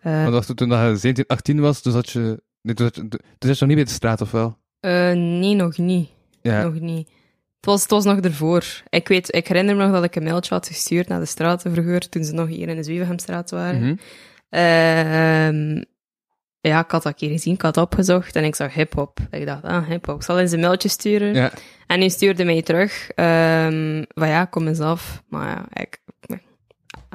Eh, 0.00 0.12
Maar 0.12 0.30
dat 0.30 0.46
was 0.46 0.56
toen 0.56 0.68
dat 0.68 0.88
je 0.88 0.96
17, 0.96 1.24
18 1.26 1.60
was, 1.60 1.82
dus 1.82 1.94
had 1.94 2.10
je... 2.10 2.42
Je, 2.66 2.74
toen 2.74 2.90
zat 3.38 3.58
je 3.58 3.66
nog 3.66 3.66
niet 3.66 3.74
bij 3.74 3.84
de 3.84 3.90
straat, 3.90 4.20
of 4.20 4.30
wel? 4.30 4.58
eh, 4.80 5.12
nee, 5.12 5.54
nog 5.54 5.78
niet. 5.78 6.08
Ja. 6.42 6.62
Nog 6.62 6.80
niet. 6.80 7.08
Het 7.56 7.72
was, 7.72 7.82
het 7.82 7.90
was 7.90 8.04
nog 8.04 8.18
ervoor. 8.18 8.64
Ik 8.88 9.08
weet, 9.08 9.34
ik 9.34 9.48
herinner 9.48 9.76
me 9.76 9.82
nog 9.82 9.92
dat 9.92 10.04
ik 10.04 10.16
een 10.16 10.22
mailtje 10.22 10.54
had 10.54 10.66
gestuurd 10.66 11.08
naar 11.08 11.20
de 11.20 11.26
straten 11.26 11.72
vroeger, 11.72 12.08
toen 12.08 12.24
ze 12.24 12.32
nog 12.32 12.48
hier 12.48 12.68
in 12.68 12.76
de 12.76 12.82
Zwievenhemstraat 12.82 13.50
waren. 13.50 13.80
Mhm. 13.80 13.94
Ehm, 14.48 15.82
ja, 16.60 16.80
ik 16.84 16.90
had 16.90 17.02
dat 17.02 17.04
een 17.04 17.14
keer 17.14 17.30
gezien, 17.30 17.54
ik 17.54 17.62
had 17.62 17.76
opgezocht 17.76 18.36
en 18.36 18.44
ik 18.44 18.54
zag 18.54 18.74
hip-hop. 18.74 19.18
Ik 19.30 19.46
dacht, 19.46 19.62
ah, 19.62 19.86
hip-hop, 19.86 20.16
ik 20.16 20.22
zal 20.22 20.38
eens 20.38 20.52
een 20.52 20.60
mailtje 20.60 20.88
sturen. 20.88 21.34
Ja. 21.34 21.52
En 21.86 21.98
hij 22.00 22.08
stuurde 22.08 22.44
mij 22.44 22.62
terug, 22.62 23.10
ehm, 23.14 24.02
van 24.08 24.28
ja, 24.28 24.44
kom 24.44 24.66
eens 24.68 24.80
af. 24.80 25.22
Maar 25.28 25.48
ja, 25.48 25.80
ik, 25.82 25.98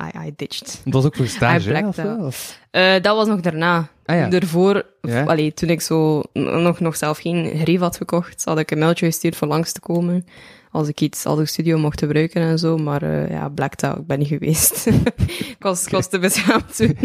I, 0.02 0.28
I 0.28 0.34
ditched. 0.36 0.82
Dat 0.84 0.94
was 0.94 1.06
ook 1.06 1.16
voor 1.16 1.28
stage, 1.28 1.74
hè, 1.74 1.88
of. 1.88 1.98
Of- 2.20 2.60
Eh, 2.72 2.92
dat 3.02 3.16
was 3.16 3.28
nog 3.28 3.40
daarna. 3.40 3.88
Ah 4.06 4.16
ja. 4.16 4.28
Daarvoor, 4.28 4.86
Ja. 5.02 5.24
allee, 5.24 5.54
toen 5.54 5.70
ik 5.70 5.82
zo 5.82 6.22
nog, 6.34 6.80
nog 6.80 6.96
zelf 6.98 7.18
geen 7.18 7.52
grief 7.60 7.80
had 7.80 7.98
gekocht, 7.98 8.44
had 8.46 8.60
ik 8.60 8.72
een 8.72 8.80
mailtje 8.80 9.06
gestuurd 9.06 9.36
voor 9.36 9.48
langs 9.48 9.72
te 9.72 9.80
komen. 9.80 10.26
Als 10.72 10.88
ik 10.88 11.02
iets, 11.02 11.26
als 11.26 11.40
ik 11.40 11.48
studio 11.48 11.78
mocht 11.78 12.00
gebruiken 12.00 12.42
en 12.42 12.60
zo. 12.60 12.78
Maar 12.78 13.02
eh, 13.04 13.30
ja, 13.30 13.52
out, 13.56 13.84
ik 13.84 14.08
ben 14.08 14.20
niet 14.20 14.28
geweest. 14.28 14.86
ik, 15.28 15.56
was, 15.60 15.88
was 15.90 16.10
te 16.10 16.20
beschaamd 16.20 16.76
toen. 16.78 16.98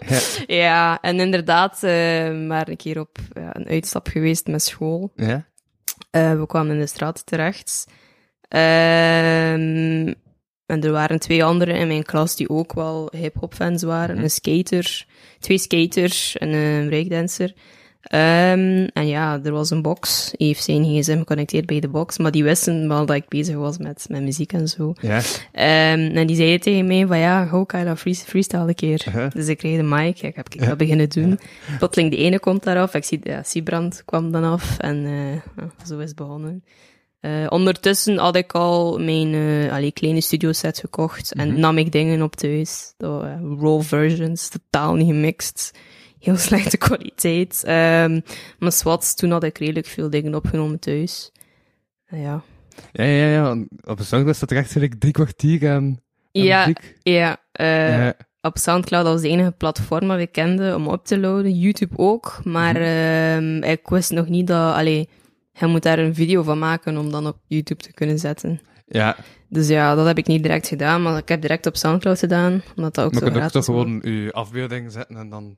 ja. 0.46 0.98
en 1.00 1.20
inderdaad, 1.20 1.82
eh 1.82 2.46
maar 2.46 2.68
een 2.68 2.76
keer 2.76 3.00
op 3.00 3.18
ja, 3.34 3.56
een 3.56 3.68
uitstap 3.68 4.06
geweest 4.08 4.46
met 4.46 4.62
school. 4.62 5.12
Ja? 5.16 5.44
We 6.10 6.44
kwamen 6.46 6.72
in 6.74 6.80
de 6.80 6.86
straat 6.86 7.26
terecht. 7.26 7.86
Ehm, 8.48 10.12
en 10.66 10.82
er 10.82 10.92
waren 10.92 11.18
twee 11.18 11.44
anderen 11.44 11.76
in 11.76 11.86
mijn 11.86 12.02
klas 12.02 12.36
die 12.36 12.48
ook 12.48 12.72
wel 12.72 13.12
hip-hop 13.16 13.54
fans 13.54 13.82
waren. 13.82 14.14
Mhm. 14.14 14.24
Een 14.24 14.30
skater, 14.30 15.06
twee 15.38 15.58
skaters 15.58 16.36
en 16.36 16.48
een 16.48 16.86
breakdancer. 16.88 17.54
Ehm, 18.06 18.86
en 18.92 19.06
ja, 19.06 19.40
er 19.44 19.52
was 19.52 19.70
een 19.70 19.82
box. 19.82 20.32
Hij 20.36 20.46
heeft 20.46 20.64
zijn 20.64 20.84
gsm 20.84 21.18
geconnecteerd 21.18 21.66
bij 21.66 21.80
de 21.80 21.88
box, 21.88 22.18
maar 22.18 22.30
die 22.30 22.44
wisten 22.44 22.88
wel 22.88 23.06
dat 23.06 23.16
ik 23.16 23.28
bezig 23.28 23.56
was 23.56 23.78
met, 23.78 24.06
met 24.08 24.22
muziek 24.22 24.52
en 24.52 24.68
zo. 24.68 24.92
Ja. 25.00 25.20
Ehm, 25.52 26.16
en 26.16 26.26
die 26.26 26.36
zeiden 26.36 26.60
tegen 26.60 26.86
mij 26.86 27.06
van 27.06 27.18
ja, 27.18 27.64
je 27.78 27.84
dat 27.84 27.98
free- 27.98 28.14
freestyle 28.14 28.68
een 28.68 28.74
keer? 28.74 29.04
Uh-huh. 29.08 29.30
Dus 29.30 29.48
ik 29.48 29.58
kreeg 29.58 29.76
de 29.76 29.82
mic, 29.82 30.22
ik 30.22 30.36
heb 30.36 30.48
ik 30.48 30.66
dat 30.66 30.76
beginnen 30.76 31.08
doen. 31.08 31.38
Plotseling 31.78 32.10
de 32.10 32.16
ene 32.16 32.38
komt 32.38 32.62
daaraf, 32.62 32.94
ik 32.94 33.04
zie, 33.04 33.20
ja, 33.22 33.42
Siebrand 33.42 34.02
kwam 34.04 34.32
dan 34.32 34.44
af 34.44 34.78
en 34.78 35.04
eh, 35.04 35.32
ja, 35.32 35.70
zo 35.86 35.98
is 35.98 36.08
het 36.08 36.16
begonnen. 36.16 36.64
Eh, 37.20 37.46
ondertussen 37.48 38.18
had 38.18 38.36
ik 38.36 38.52
al 38.52 38.98
mijn 38.98 39.34
allee, 39.70 39.92
kleine 39.92 40.20
studio 40.20 40.52
set 40.52 40.78
gekocht 40.78 41.32
en 41.34 41.48
Mhm. 41.50 41.60
nam 41.60 41.78
ik 41.78 41.92
dingen 41.92 42.22
op 42.22 42.36
thuis. 42.36 42.94
Zo, 42.98 43.20
eh, 43.20 43.40
raw 43.60 43.82
versions, 43.82 44.48
totaal 44.48 44.94
niet 44.94 45.06
gemixt. 45.06 45.78
Heel 46.18 46.36
slechte 46.48 46.76
kwaliteit. 46.76 47.62
Ehm 47.64 48.20
maar 48.58 48.72
swats, 48.72 49.14
toen 49.14 49.30
had 49.30 49.44
ik 49.44 49.58
redelijk 49.58 49.86
veel 49.86 50.10
dingen 50.10 50.34
opgenomen 50.34 50.78
thuis. 50.78 51.32
Ja. 52.08 52.42
Ja, 52.92 53.04
ja, 53.04 53.26
ja. 53.28 53.50
Op 53.84 53.96
de 53.96 54.04
Soundcloud 54.04 54.36
staat 54.36 54.50
er 54.50 54.56
echt 54.56 55.00
drie 55.00 55.12
kwartier 55.12 55.70
aan, 55.70 55.74
aan 55.84 55.98
Ja, 56.32 56.68
ja, 57.02 57.36
Ja. 57.52 58.14
op 58.40 58.58
Soundcloud 58.58 59.04
dat 59.04 59.12
was 59.12 59.22
de 59.22 59.28
enige 59.28 59.50
platform 59.52 60.08
dat 60.08 60.16
we 60.16 60.26
kenden 60.26 60.74
om 60.74 60.86
op 60.88 61.04
te 61.06 61.18
loaden. 61.18 61.58
YouTube 61.58 61.94
ook, 61.98 62.40
maar 62.44 62.74
Mhm. 62.74 62.82
ehm, 62.82 63.62
ik 63.70 63.88
wist 63.88 64.10
nog 64.10 64.28
niet 64.28 64.46
dat... 64.46 64.74
Allee, 64.74 65.08
je 65.58 65.66
moet 65.66 65.82
daar 65.82 65.98
een 65.98 66.14
video 66.14 66.42
van 66.42 66.58
maken 66.58 66.96
om 66.96 67.10
dan 67.10 67.26
op 67.26 67.36
YouTube 67.46 67.82
te 67.82 67.92
kunnen 67.92 68.18
zetten. 68.18 68.60
Ja, 68.86 69.16
Dus 69.48 69.68
ja, 69.68 69.94
dat 69.94 70.06
heb 70.06 70.18
ik 70.18 70.26
niet 70.26 70.42
direct 70.42 70.68
gedaan, 70.68 71.02
maar 71.02 71.18
ik 71.18 71.28
heb 71.28 71.40
direct 71.40 71.66
op 71.66 71.76
Soundcloud 71.76 72.18
gedaan, 72.18 72.62
omdat 72.76 72.94
dat 72.94 73.04
ook 73.04 73.12
maar 73.12 73.20
zo 73.20 73.26
je 73.26 73.32
kunt 73.32 73.44
ook 73.44 73.50
toch 73.50 73.64
gewoon 73.64 74.00
je 74.02 74.32
afbeelding 74.32 74.92
zetten 74.92 75.16
en 75.16 75.28
dan... 75.28 75.56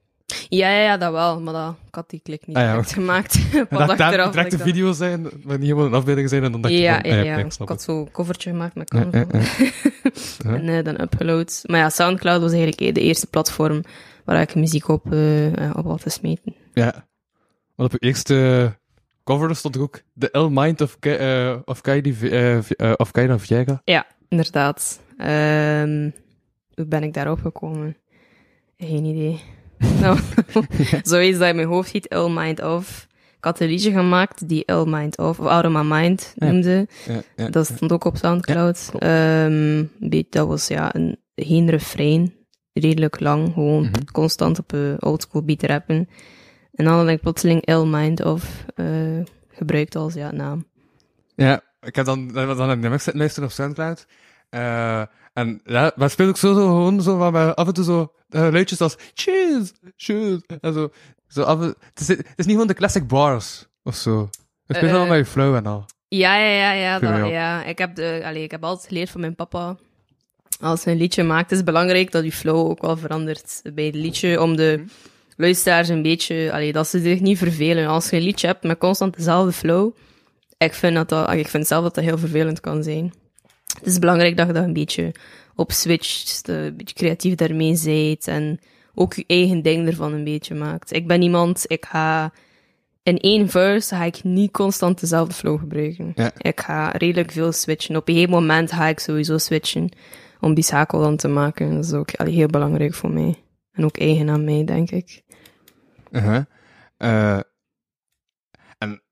Ja, 0.49 0.71
ja, 0.71 0.81
ja, 0.81 0.97
dat 0.97 1.13
wel, 1.13 1.41
maar 1.41 1.53
dat, 1.53 1.75
ik 1.87 1.95
had 1.95 2.11
die 2.11 2.21
klik 2.23 2.47
niet 2.47 2.57
Ah, 2.57 2.63
ja, 2.63 2.71
direct 2.71 2.93
gemaakt. 2.93 3.39
Dat 3.71 4.33
direct 4.33 4.53
een 4.53 4.59
video 4.59 4.93
zijn, 4.93 5.29
maar 5.45 5.59
niet 5.59 5.69
gewoon 5.69 5.87
een 5.87 5.95
afbeelding 5.95 6.29
zijn 6.29 6.45
en 6.45 6.53
dan 6.53 6.61
dacht 6.61 6.75
je 6.75 6.81
Ja, 6.81 7.01
van, 7.01 7.11
ja, 7.11 7.19
ah, 7.19 7.25
ja. 7.25 7.37
ik 7.37 7.69
had 7.69 7.83
zo'n 7.83 8.11
covertje 8.11 8.51
gemaakt 8.51 8.75
met 8.75 8.91
Canva. 8.91 9.19
ja, 9.29 10.55
en 10.55 10.69
eh, 10.69 10.85
dan 10.85 11.01
upload. 11.01 11.63
Maar 11.67 11.79
ja, 11.79 11.91
Soundcloud 11.91 12.41
was 12.41 12.53
eigenlijk 12.53 12.95
de 12.95 13.01
eerste 13.01 13.27
platform 13.27 13.83
waar 14.25 14.41
ik 14.41 14.55
muziek 14.55 14.89
op, 14.89 15.13
eh, 15.13 15.65
eh, 15.67 15.77
op 15.77 15.85
had 15.85 16.03
gesmeten. 16.03 16.55
Ja. 16.73 17.07
Want 17.75 17.95
op 17.95 18.01
je 18.01 18.07
eerste 18.09 18.73
cover 19.29 19.57
stond 19.57 19.75
er 19.75 19.81
ook 19.83 20.03
The 20.19 20.39
L 20.39 20.49
Mind 20.51 20.81
of, 20.81 20.97
eh, 21.01 21.57
of 21.65 21.81
Kaidi 21.81 22.17
eh, 22.23 22.57
eh, 22.57 22.93
of 22.97 23.11
Kaida 23.11 23.39
Viega. 23.39 23.81
Ja, 23.85 24.07
inderdaad. 24.29 25.01
Ehm, 25.19 26.11
hoe 26.75 26.87
ben 26.87 27.03
ik 27.03 27.15
daarop 27.15 27.41
gekomen? 27.41 27.97
Geen 28.77 29.05
idee. 29.05 29.41
Nou, 30.01 30.19
zoiets 31.03 31.39
dat 31.39 31.49
in 31.49 31.57
mijn 31.57 31.69
hoofd 31.69 31.91
heet 31.93 32.07
Ill 32.07 32.29
Mind 32.31 32.63
Of. 32.63 33.07
Ik 33.37 33.45
had 33.45 33.61
een 33.61 33.69
liedje 33.69 33.91
gemaakt 33.93 34.49
die 34.49 34.63
Ill 34.65 34.85
Mind 34.87 35.19
Of, 35.19 35.41
of 35.41 35.47
Out 35.47 35.65
of 35.65 35.73
My 35.73 35.83
Mind 35.99 36.33
noemde. 36.37 36.87
Ja, 37.07 37.23
ja. 37.37 37.49
Dat 37.49 37.67
stond 37.67 37.93
ook 37.93 38.05
op 38.05 38.17
Soundcloud. 38.17 38.91
Ehm, 38.99 39.85
dat 40.31 40.47
was 40.47 40.67
ja, 40.69 40.95
een, 40.95 41.17
geen 41.35 41.71
refrein. 41.71 42.35
Redelijk 42.73 43.21
lang, 43.21 43.53
gewoon 43.53 43.83
Mhm. 43.83 44.05
constant 44.13 44.59
op 44.59 44.73
een 44.73 45.03
oldschool 45.03 45.43
beat 45.43 45.63
rappen. 45.63 46.09
En 46.79 46.85
dan 46.85 46.95
had 46.95 47.09
ik 47.09 47.21
plotseling 47.21 47.65
Ill 47.65 47.85
Mind 47.85 48.25
Of 48.25 48.65
eh, 48.75 48.87
gebruikt 49.49 49.97
als 49.97 50.15
ja, 50.15 50.31
naam. 50.31 50.67
Ja, 51.35 51.61
ik 51.81 51.97
heb 51.97 52.07
dan, 52.07 52.29
dan, 52.29 52.57
dan 52.57 52.69
heb 52.69 52.93
ik 52.93 53.15
luisteren 53.15 53.49
op 53.49 53.55
Soundcloud. 53.55 54.07
Eh, 54.49 55.03
en 55.33 55.61
ja, 55.65 55.93
maar 55.97 56.11
speelt 56.11 56.29
ook 56.29 56.37
zo, 56.37 56.55
zo 56.55 56.67
gewoon 56.67 57.03
zo 57.03 57.19
van 57.19 57.33
bij 57.33 57.55
af 57.55 57.67
en 57.67 57.75
toe 57.75 57.85
zo 57.85 58.13
eh, 58.29 58.49
luidjes 58.51 58.81
als 58.81 58.97
cheese. 59.15 60.43
En 60.61 60.73
zo, 60.73 60.91
zo 61.29 61.43
af 61.43 61.61
en, 61.61 61.75
het, 61.81 62.01
is, 62.01 62.09
het 62.09 62.27
is 62.37 62.45
niet 62.45 62.53
gewoon 62.55 62.67
de 62.67 62.75
classic 62.75 63.07
bars 63.07 63.67
of 63.83 63.95
zo. 63.95 64.29
Het 64.67 64.77
speelt 64.77 64.93
allemaal 64.93 65.17
met 65.17 65.27
je 65.27 65.33
flow 65.33 65.55
en 65.55 65.67
al. 65.67 65.85
Ja, 66.09 66.37
ja, 66.37 66.51
ja, 66.51 66.73
ja. 66.73 66.99
Dat, 66.99 67.11
wel. 67.11 67.29
ja. 67.29 67.65
Ik, 67.65 67.79
heb 67.79 67.95
de, 67.95 68.23
allee, 68.25 68.43
ik 68.43 68.51
heb 68.51 68.65
altijd 68.65 68.89
geleerd 68.89 69.11
van 69.11 69.21
mijn 69.21 69.35
papa. 69.35 69.77
Als 70.61 70.85
je 70.85 70.91
een 70.91 70.97
liedje 70.97 71.23
maakt, 71.23 71.51
is 71.51 71.57
het 71.57 71.67
belangrijk 71.67 72.11
dat 72.11 72.25
je 72.25 72.33
flow 72.33 72.71
ook 72.71 72.83
wel 72.83 72.97
verandert 72.97 73.61
bij 73.75 73.85
het 73.85 73.95
liedje. 73.95 74.43
Om 74.43 74.57
de 74.57 74.85
luisteraars 75.39 75.89
een 75.89 76.03
beetje, 76.03 76.53
allee, 76.53 76.73
dat 76.73 76.89
ze 76.89 77.01
zich 77.01 77.21
niet 77.21 77.39
vervelen. 77.39 77.87
Als 77.87 78.11
je 78.11 78.17
een 78.17 78.23
liedje 78.23 78.47
hebt 78.47 78.63
met 78.63 78.79
constant 78.79 79.17
dezelfde 79.17 79.53
flow, 79.53 79.93
ik 80.59 80.75
vind, 80.75 80.95
dat 80.95 81.09
dat, 81.09 81.33
ik 81.33 81.49
vind 81.49 81.67
zelf 81.67 81.83
dat 81.83 81.95
dat 81.95 82.05
heel 82.05 82.19
vervelend 82.19 82.61
kan 82.61 82.83
zijn. 82.83 83.13
Het 83.79 83.87
is 83.87 83.99
belangrijk 83.99 84.37
dat 84.37 84.47
je 84.47 84.53
dat 84.53 84.65
een 84.65 84.73
beetje 84.73 85.15
op 85.55 85.73
switcht, 85.73 86.49
een 86.49 86.77
beetje 86.77 86.95
creatief 86.95 87.35
daarmee 87.35 87.81
bent 87.85 88.27
en 88.27 88.61
ook 88.95 89.15
je 89.15 89.25
eigen 89.27 89.63
ding 89.63 89.89
ervan 89.89 90.13
een 90.13 90.25
beetje 90.25 90.55
maakt. 90.55 90.93
Ik 90.93 91.07
ben 91.07 91.23
iemand, 91.23 91.65
ik 91.67 91.87
ga 91.87 92.33
in 93.03 93.19
één 93.19 93.49
verse 93.49 93.95
ga 93.95 94.05
ik 94.05 94.25
niet 94.25 94.51
constant 94.51 95.01
dezelfde 95.01 95.35
flow 95.35 95.59
gebruiken. 95.59 96.13
Ja. 96.15 96.33
Ik 96.39 96.61
ga 96.61 96.91
redelijk 96.91 97.33
veel 97.33 97.53
switchen. 97.53 97.97
Op 97.97 98.09
een 98.09 98.15
gegeven 98.15 98.35
moment 98.35 98.73
ga 98.73 98.87
ik 98.87 98.99
sowieso 98.99 99.39
switchen 99.39 99.89
om 100.41 100.55
die 100.55 100.65
schakel 100.65 101.01
dan 101.01 101.17
te 101.17 101.29
maken. 101.29 101.75
Dat 101.75 101.85
is 101.85 101.93
ook 101.93 102.15
allee, 102.15 102.35
heel 102.35 102.47
belangrijk 102.47 102.95
voor 102.95 103.11
mij. 103.11 103.35
En 103.73 103.85
ook 103.85 103.99
eigen 103.99 104.29
aan 104.29 104.45
mij, 104.45 104.65
denk 104.65 104.91
ik. 104.91 105.23
Eh, 106.11 107.39
en 108.79 109.03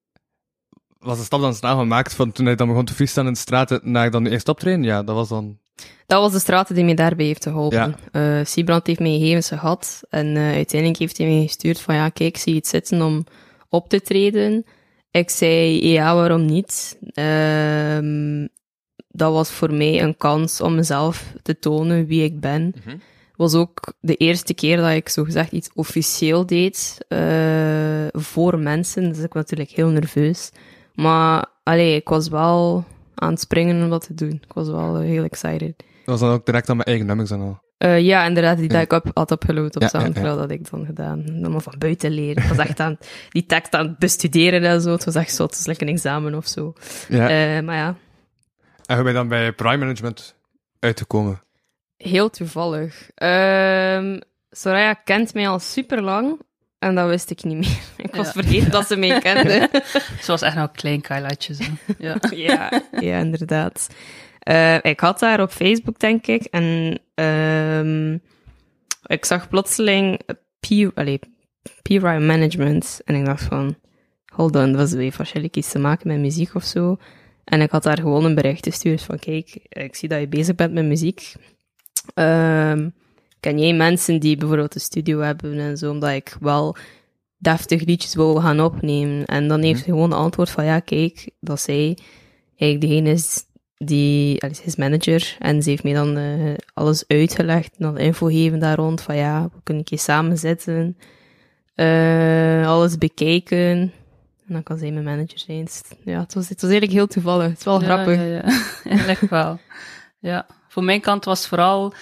was 0.99 1.19
de 1.19 1.25
stap 1.25 1.41
dan 1.41 1.55
snel 1.55 1.79
gemaakt 1.79 2.15
van 2.15 2.33
toen 2.33 2.47
hij 2.47 2.55
dan 2.55 2.69
begon 2.69 2.85
te 2.85 2.95
freestylen 2.95 3.29
in 3.29 3.35
de 3.35 3.39
straten 3.39 3.81
naar 3.83 4.11
dan 4.11 4.25
de 4.25 4.31
eerste 4.31 4.51
optreden? 4.51 4.83
Ja, 4.83 5.03
dat 5.03 5.15
was 5.15 5.29
dan... 5.29 5.59
Dat 6.07 6.21
was 6.21 6.33
de 6.33 6.39
straat 6.39 6.75
die 6.75 6.85
mij 6.85 6.95
daarbij 6.95 7.27
heeft 7.27 7.43
geholpen. 7.43 7.97
Ja. 8.13 8.39
Eh, 8.39 8.45
Siebrand 8.45 8.87
heeft 8.87 9.01
mij 9.01 9.19
gegevens 9.19 9.49
gehad 9.49 10.03
en 10.11 10.37
eh, 10.37 10.53
uiteindelijk 10.53 11.01
heeft 11.01 11.19
hij 11.19 11.27
mij 11.27 11.43
gestuurd 11.43 11.81
van 11.81 11.95
ja, 11.95 12.09
kijk, 12.09 12.37
zie 12.37 12.53
je 12.53 12.59
het 12.59 12.69
zitten 12.69 13.03
om 13.03 13.25
op 13.69 13.89
te 13.89 14.01
treden? 14.01 14.65
Ik 15.11 15.31
zei 15.31 15.89
ja, 15.89 16.15
waarom 16.15 16.45
niet? 16.45 16.99
Ehm, 17.13 18.47
dat 19.09 19.33
was 19.33 19.51
voor 19.51 19.73
mij 19.73 20.03
een 20.03 20.17
kans 20.17 20.61
om 20.61 20.75
mezelf 20.75 21.33
te 21.43 21.59
tonen 21.59 22.07
wie 22.07 22.25
ik 22.25 22.41
ben. 22.41 22.75
Mhm. 22.85 22.97
Was 23.37 23.55
ook 23.55 23.93
de 24.01 24.15
eerste 24.17 24.55
keer 24.55 24.77
dat 24.77 24.91
ik 24.91 25.09
zogezegd 25.09 25.53
iets 25.53 25.71
officieel 25.75 26.47
deed 26.47 26.99
eh, 27.09 27.19
voor 28.13 28.59
mensen. 28.59 29.03
Dus 29.09 29.19
ik 29.19 29.33
was 29.33 29.43
natuurlijk 29.43 29.71
heel 29.71 29.89
nerveus. 29.89 30.51
Maar 30.95 31.47
allee, 31.63 31.95
ik 31.97 32.09
was 32.09 32.29
wel 32.29 32.85
aan 33.15 33.31
het 33.31 33.41
springen 33.41 33.83
om 33.85 33.91
dat 33.91 34.07
te 34.07 34.15
doen. 34.15 34.31
Ik 34.33 34.53
was 34.53 34.69
wel 34.69 34.99
heel 34.99 35.25
excited. 35.25 35.75
Dat 35.77 36.05
was 36.05 36.21
dan 36.21 36.31
ook 36.31 36.47
direct 36.47 36.69
aan 36.71 36.77
mijn 36.77 36.89
eigen 36.89 37.07
nummers 37.07 37.31
en 37.31 37.41
al. 37.41 37.65
Eh, 37.79 38.01
ja, 38.01 38.25
inderdaad, 38.27 38.57
die 38.59 38.67
Ja. 38.71 38.73
dat 38.73 38.83
ik 38.83 38.93
op, 38.93 39.11
had 39.15 39.31
upgeload 39.31 39.77
op 39.77 39.83
Ja, 39.83 39.89
Soundcloud, 39.89 40.35
ja. 40.35 40.41
had 40.41 40.51
ik 40.51 40.71
dan 40.71 40.87
gedaan. 40.87 41.25
Allemaal 41.29 41.61
van 41.61 41.75
buiten 41.79 42.11
leren. 42.11 42.43
Ik 42.43 42.49
was 42.49 42.59
echt 42.67 42.81
aan 42.81 42.99
die 43.31 43.47
tekst 43.47 43.73
aan 43.75 43.87
het 43.87 43.99
bestuderen 43.99 44.63
en 44.65 44.81
zo. 44.81 44.91
Het 44.93 45.05
was 45.05 45.15
echt 45.15 45.35
zo, 45.35 45.43
het 45.43 45.57
was 45.57 45.67
lekker 45.67 45.87
een 45.87 45.93
examen 45.95 46.35
of 46.35 46.47
zo. 46.47 46.73
Ja. 47.09 47.29
Eh, 47.57 47.63
maar 47.65 47.77
ja, 47.77 47.97
En 48.87 48.95
hoe 48.95 49.05
ben 49.05 49.13
je 49.13 49.19
dan 49.19 49.29
bij 49.29 49.53
Prime 49.53 49.77
Management 49.77 50.35
uitgekomen? 50.79 51.41
Heel 51.97 52.31
toevallig. 52.31 53.11
Ehm 53.15 54.19
Soraya 54.51 54.93
kent 54.95 55.35
mij 55.35 55.49
al 55.49 55.59
super 55.59 56.03
lang 56.03 56.41
en 56.79 56.95
dat 56.95 57.09
wist 57.09 57.31
ik 57.31 57.45
niet 57.45 57.57
meer. 57.57 57.79
Ik 58.07 58.15
was 58.15 58.27
Ja. 58.27 58.33
vergeten 58.33 58.71
dat 58.71 58.87
ze 58.87 58.97
mij 58.97 59.21
kende. 59.29 59.69
Ze 60.21 60.27
was 60.27 60.43
echt 60.43 60.55
nog 60.55 60.65
een 60.69 60.73
klein 60.73 61.01
kailatje. 61.01 61.55
Zo. 61.55 61.65
Ja. 61.99 62.17
ja, 62.47 62.83
ja, 63.01 63.19
inderdaad. 63.19 63.89
Eh, 64.39 64.79
ik 64.83 65.01
had 65.01 65.19
daar 65.19 65.41
op 65.41 65.51
Facebook, 65.51 65.99
denk 65.99 66.27
ik, 66.27 66.43
en 66.43 66.99
ehm, 67.15 68.13
ik 69.07 69.25
zag 69.25 69.49
plotseling 69.49 70.21
P, 70.61 70.91
allee, 70.95 71.19
P-Rhyme 71.83 72.21
Management 72.27 73.01
en 73.05 73.15
ik 73.15 73.25
dacht 73.25 73.43
van, 73.43 73.77
hold 74.35 74.57
on, 74.57 74.73
dat 74.73 74.91
heeft 74.93 75.17
waarschijnlijk 75.17 75.57
iets 75.57 75.71
te 75.71 75.79
maken 75.79 76.09
met 76.09 76.19
muziek 76.19 76.55
of 76.55 76.65
zo. 76.65 76.97
En 77.45 77.61
ik 77.61 77.71
had 77.71 77.83
daar 77.83 77.99
gewoon 77.99 78.25
een 78.25 78.35
bericht 78.35 78.65
gestuurd 78.65 79.03
van, 79.03 79.19
kijk, 79.19 79.57
ik 79.69 79.95
zie 79.95 80.09
dat 80.09 80.21
je 80.21 80.29
bezig 80.29 80.55
bent 80.55 80.73
met 80.73 80.85
muziek. 80.85 81.33
Ehm, 82.15 82.89
ken 83.41 83.59
jij 83.59 83.75
mensen 83.75 84.21
die 84.21 84.37
bijvoorbeeld 84.37 84.75
een 84.75 84.81
studio 84.81 85.21
hebben 85.21 85.59
en 85.59 85.77
zo, 85.77 85.91
omdat 85.91 86.11
ik 86.11 86.37
wel 86.41 86.77
deftig 87.39 87.85
liedjes 87.85 88.15
wil 88.15 88.35
gaan 88.37 88.61
opnemen. 88.61 89.25
En 89.25 89.49
dan 89.49 89.63
heeft 89.63 89.85
hij 89.85 89.95
gewoon 89.95 90.13
een 90.13 90.19
antwoord 90.19 90.51
van, 90.51 90.65
ja, 90.65 90.81
kijk, 90.81 91.31
dat 91.41 91.61
zij 91.61 91.99
eigenlijk 92.57 92.81
degene 92.81 93.11
is 93.11 93.45
die, 93.79 94.41
is 94.65 94.77
manager, 94.77 95.37
en 95.39 95.63
ze 95.63 95.71
heeft 95.71 95.83
mij 95.83 95.93
dan 95.93 96.17
eh, 96.17 96.55
alles 96.75 97.05
uitgelegd, 97.07 97.77
en 97.79 97.85
dan 97.85 97.99
info 97.99 98.27
gegeven 98.27 98.59
daar 98.59 98.77
rond, 98.77 99.01
van 99.01 99.17
ja, 99.17 99.43
we 99.43 99.61
kunnen 99.63 99.83
een 99.83 99.89
keer 99.89 99.99
samen 99.99 100.39
zitten, 100.39 100.97
eh, 101.75 102.69
alles 102.69 102.99
bekijken, 102.99 103.93
en 104.47 104.53
dan 104.53 104.63
kan 104.63 104.79
zij 104.79 104.91
mijn 104.91 105.05
manager 105.05 105.39
zijn. 105.39 105.69
Ja, 106.05 106.21
het 106.21 106.35
was, 106.35 106.49
het 106.49 106.61
was 106.61 106.71
eigenlijk 106.71 106.99
heel 106.99 107.07
toevallig. 107.07 107.49
Het 107.49 107.59
is 107.59 107.65
wel 107.65 107.81
Ja, 107.81 107.87
grappig. 107.87 108.17
Ja, 108.17 108.25
ja. 108.25 108.43
Eigenlijk 108.97 109.31
wel. 109.31 109.59
Ja. 110.19 110.47
Voor 110.77 110.85
mijn 110.85 111.01
kant 111.01 111.25
was 111.25 111.47
vooral... 111.47 111.95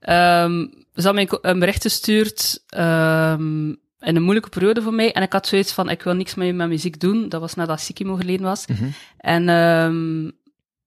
ehm 0.00 0.66
ze 0.94 1.06
had 1.06 1.14
mij 1.14 1.28
een 1.40 1.58
bericht 1.58 1.82
gestuurd 1.82 2.64
ehm, 2.68 3.68
in 4.00 4.16
een 4.16 4.22
moeilijke 4.22 4.48
periode 4.48 4.82
voor 4.82 4.94
mij. 4.94 5.12
En 5.12 5.22
ik 5.22 5.32
had 5.32 5.46
zoiets 5.46 5.72
van, 5.72 5.90
ik 5.90 6.02
wil 6.02 6.14
niks 6.14 6.34
meer 6.34 6.54
met 6.54 6.68
muziek 6.68 7.00
doen. 7.00 7.28
Dat 7.28 7.40
was 7.40 7.54
nadat 7.54 7.80
Sikimo 7.80 8.14
geleden 8.14 8.46
was. 8.46 8.64
En 9.18 9.48
ehm, 9.48 10.26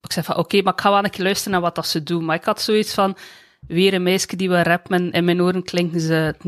ik 0.02 0.12
zei 0.12 0.26
van, 0.26 0.38
oké, 0.38 0.62
maar 0.62 0.74
ik 0.74 0.82
ga 0.82 0.90
wel 0.90 1.04
een 1.04 1.10
keer 1.10 1.24
luisteren 1.24 1.52
naar 1.52 1.62
wat 1.62 1.76
dat 1.76 1.88
ze 1.88 2.04
doen. 2.04 2.26
Maar 2.26 2.36
ik 2.36 2.44
had 2.44 2.62
zoiets 2.62 2.94
van, 2.94 3.18
weer 3.72 3.94
een 3.94 4.04
meisje 4.04 4.36
die 4.36 4.50
wil 4.50 4.62
rappen. 4.62 4.96
En 4.96 5.12
in 5.12 5.26
mijn 5.26 5.42
oren 5.42 5.64
klinken 5.64 6.00
ze, 6.00 6.36
90% 6.38 6.40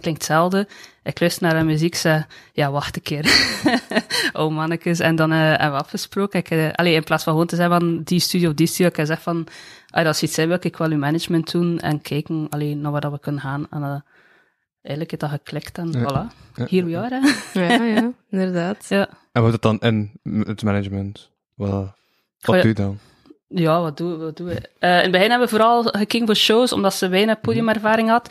klinkt 0.00 0.04
hetzelfde. 0.04 0.68
Ik 1.02 1.20
luister 1.20 1.42
naar 1.42 1.54
haar 1.54 1.64
muziek, 1.64 1.94
zei, 1.94 2.24
ja, 2.52 2.70
wacht 2.70 2.96
een 2.96 3.02
keer. 3.02 3.24
oh 4.32 4.54
mannetjes. 4.54 4.98
En 5.00 5.16
dan 5.16 5.32
eh, 5.32 5.38
hebben 5.38 5.70
we 5.70 5.78
afgesproken. 5.78 6.38
Ik, 6.38 6.50
eh, 6.50 6.72
allee, 6.72 6.94
in 6.94 7.04
plaats 7.04 7.24
van 7.24 7.32
gewoon 7.32 7.46
te 7.48 7.56
zeggen 7.56 7.80
van 7.80 8.02
die 8.02 8.20
studio 8.20 8.48
of 8.48 8.54
die 8.54 8.66
studio, 8.66 8.86
ik 8.90 8.96
heb 8.96 9.04
gezegd 9.06 9.22
van, 9.22 9.46
ah, 9.90 10.06
als 10.06 10.20
je 10.20 10.26
iets 10.26 10.34
zijn 10.34 10.48
wil, 10.48 10.58
ik 10.60 10.76
wel 10.76 10.90
uw 10.90 10.98
management 10.98 11.50
doen 11.52 11.78
en 11.78 12.00
kijken 12.00 12.46
alleen 12.50 12.80
naar 12.80 12.92
waar 12.92 13.00
dat 13.00 13.12
we 13.12 13.18
kunnen 13.20 13.40
gaan. 13.40 13.66
En 13.70 13.82
eh, 13.82 14.00
eigenlijk 14.82 15.10
heeft 15.10 15.20
dat 15.20 15.30
geklikt 15.30 15.78
en 15.78 15.92
Ja. 15.92 16.00
voilà. 16.00 16.36
Here 16.68 16.84
we 16.84 16.98
are, 16.98 17.20
hè. 17.52 17.60
Ja, 17.60 17.84
ja, 17.84 18.12
inderdaad. 18.30 18.86
Ja. 18.88 19.08
En 19.32 19.42
wat 19.42 19.52
het 19.52 19.62
dan 19.62 19.78
in 19.78 20.10
het 20.46 20.62
management? 20.62 21.30
Wat, 21.54 21.70
wat 21.70 21.88
Oh 22.46 22.54
ja. 22.54 22.60
doe 22.60 22.68
je 22.68 22.74
dan? 22.74 22.98
Ja, 23.48 23.80
wat 23.80 23.96
doen 23.96 24.18
we? 24.18 24.24
Wat 24.24 24.36
doen 24.36 24.46
we? 24.46 24.60
Eh, 24.78 24.90
in 24.96 25.02
het 25.02 25.10
begin 25.10 25.30
hebben 25.30 25.48
we 25.48 25.56
vooral 25.56 25.82
gekeken 25.82 26.26
voor 26.26 26.36
shows, 26.36 26.72
omdat 26.72 26.94
ze 26.94 27.08
weinig 27.08 27.40
podiumervaring 27.40 28.08
had. 28.08 28.30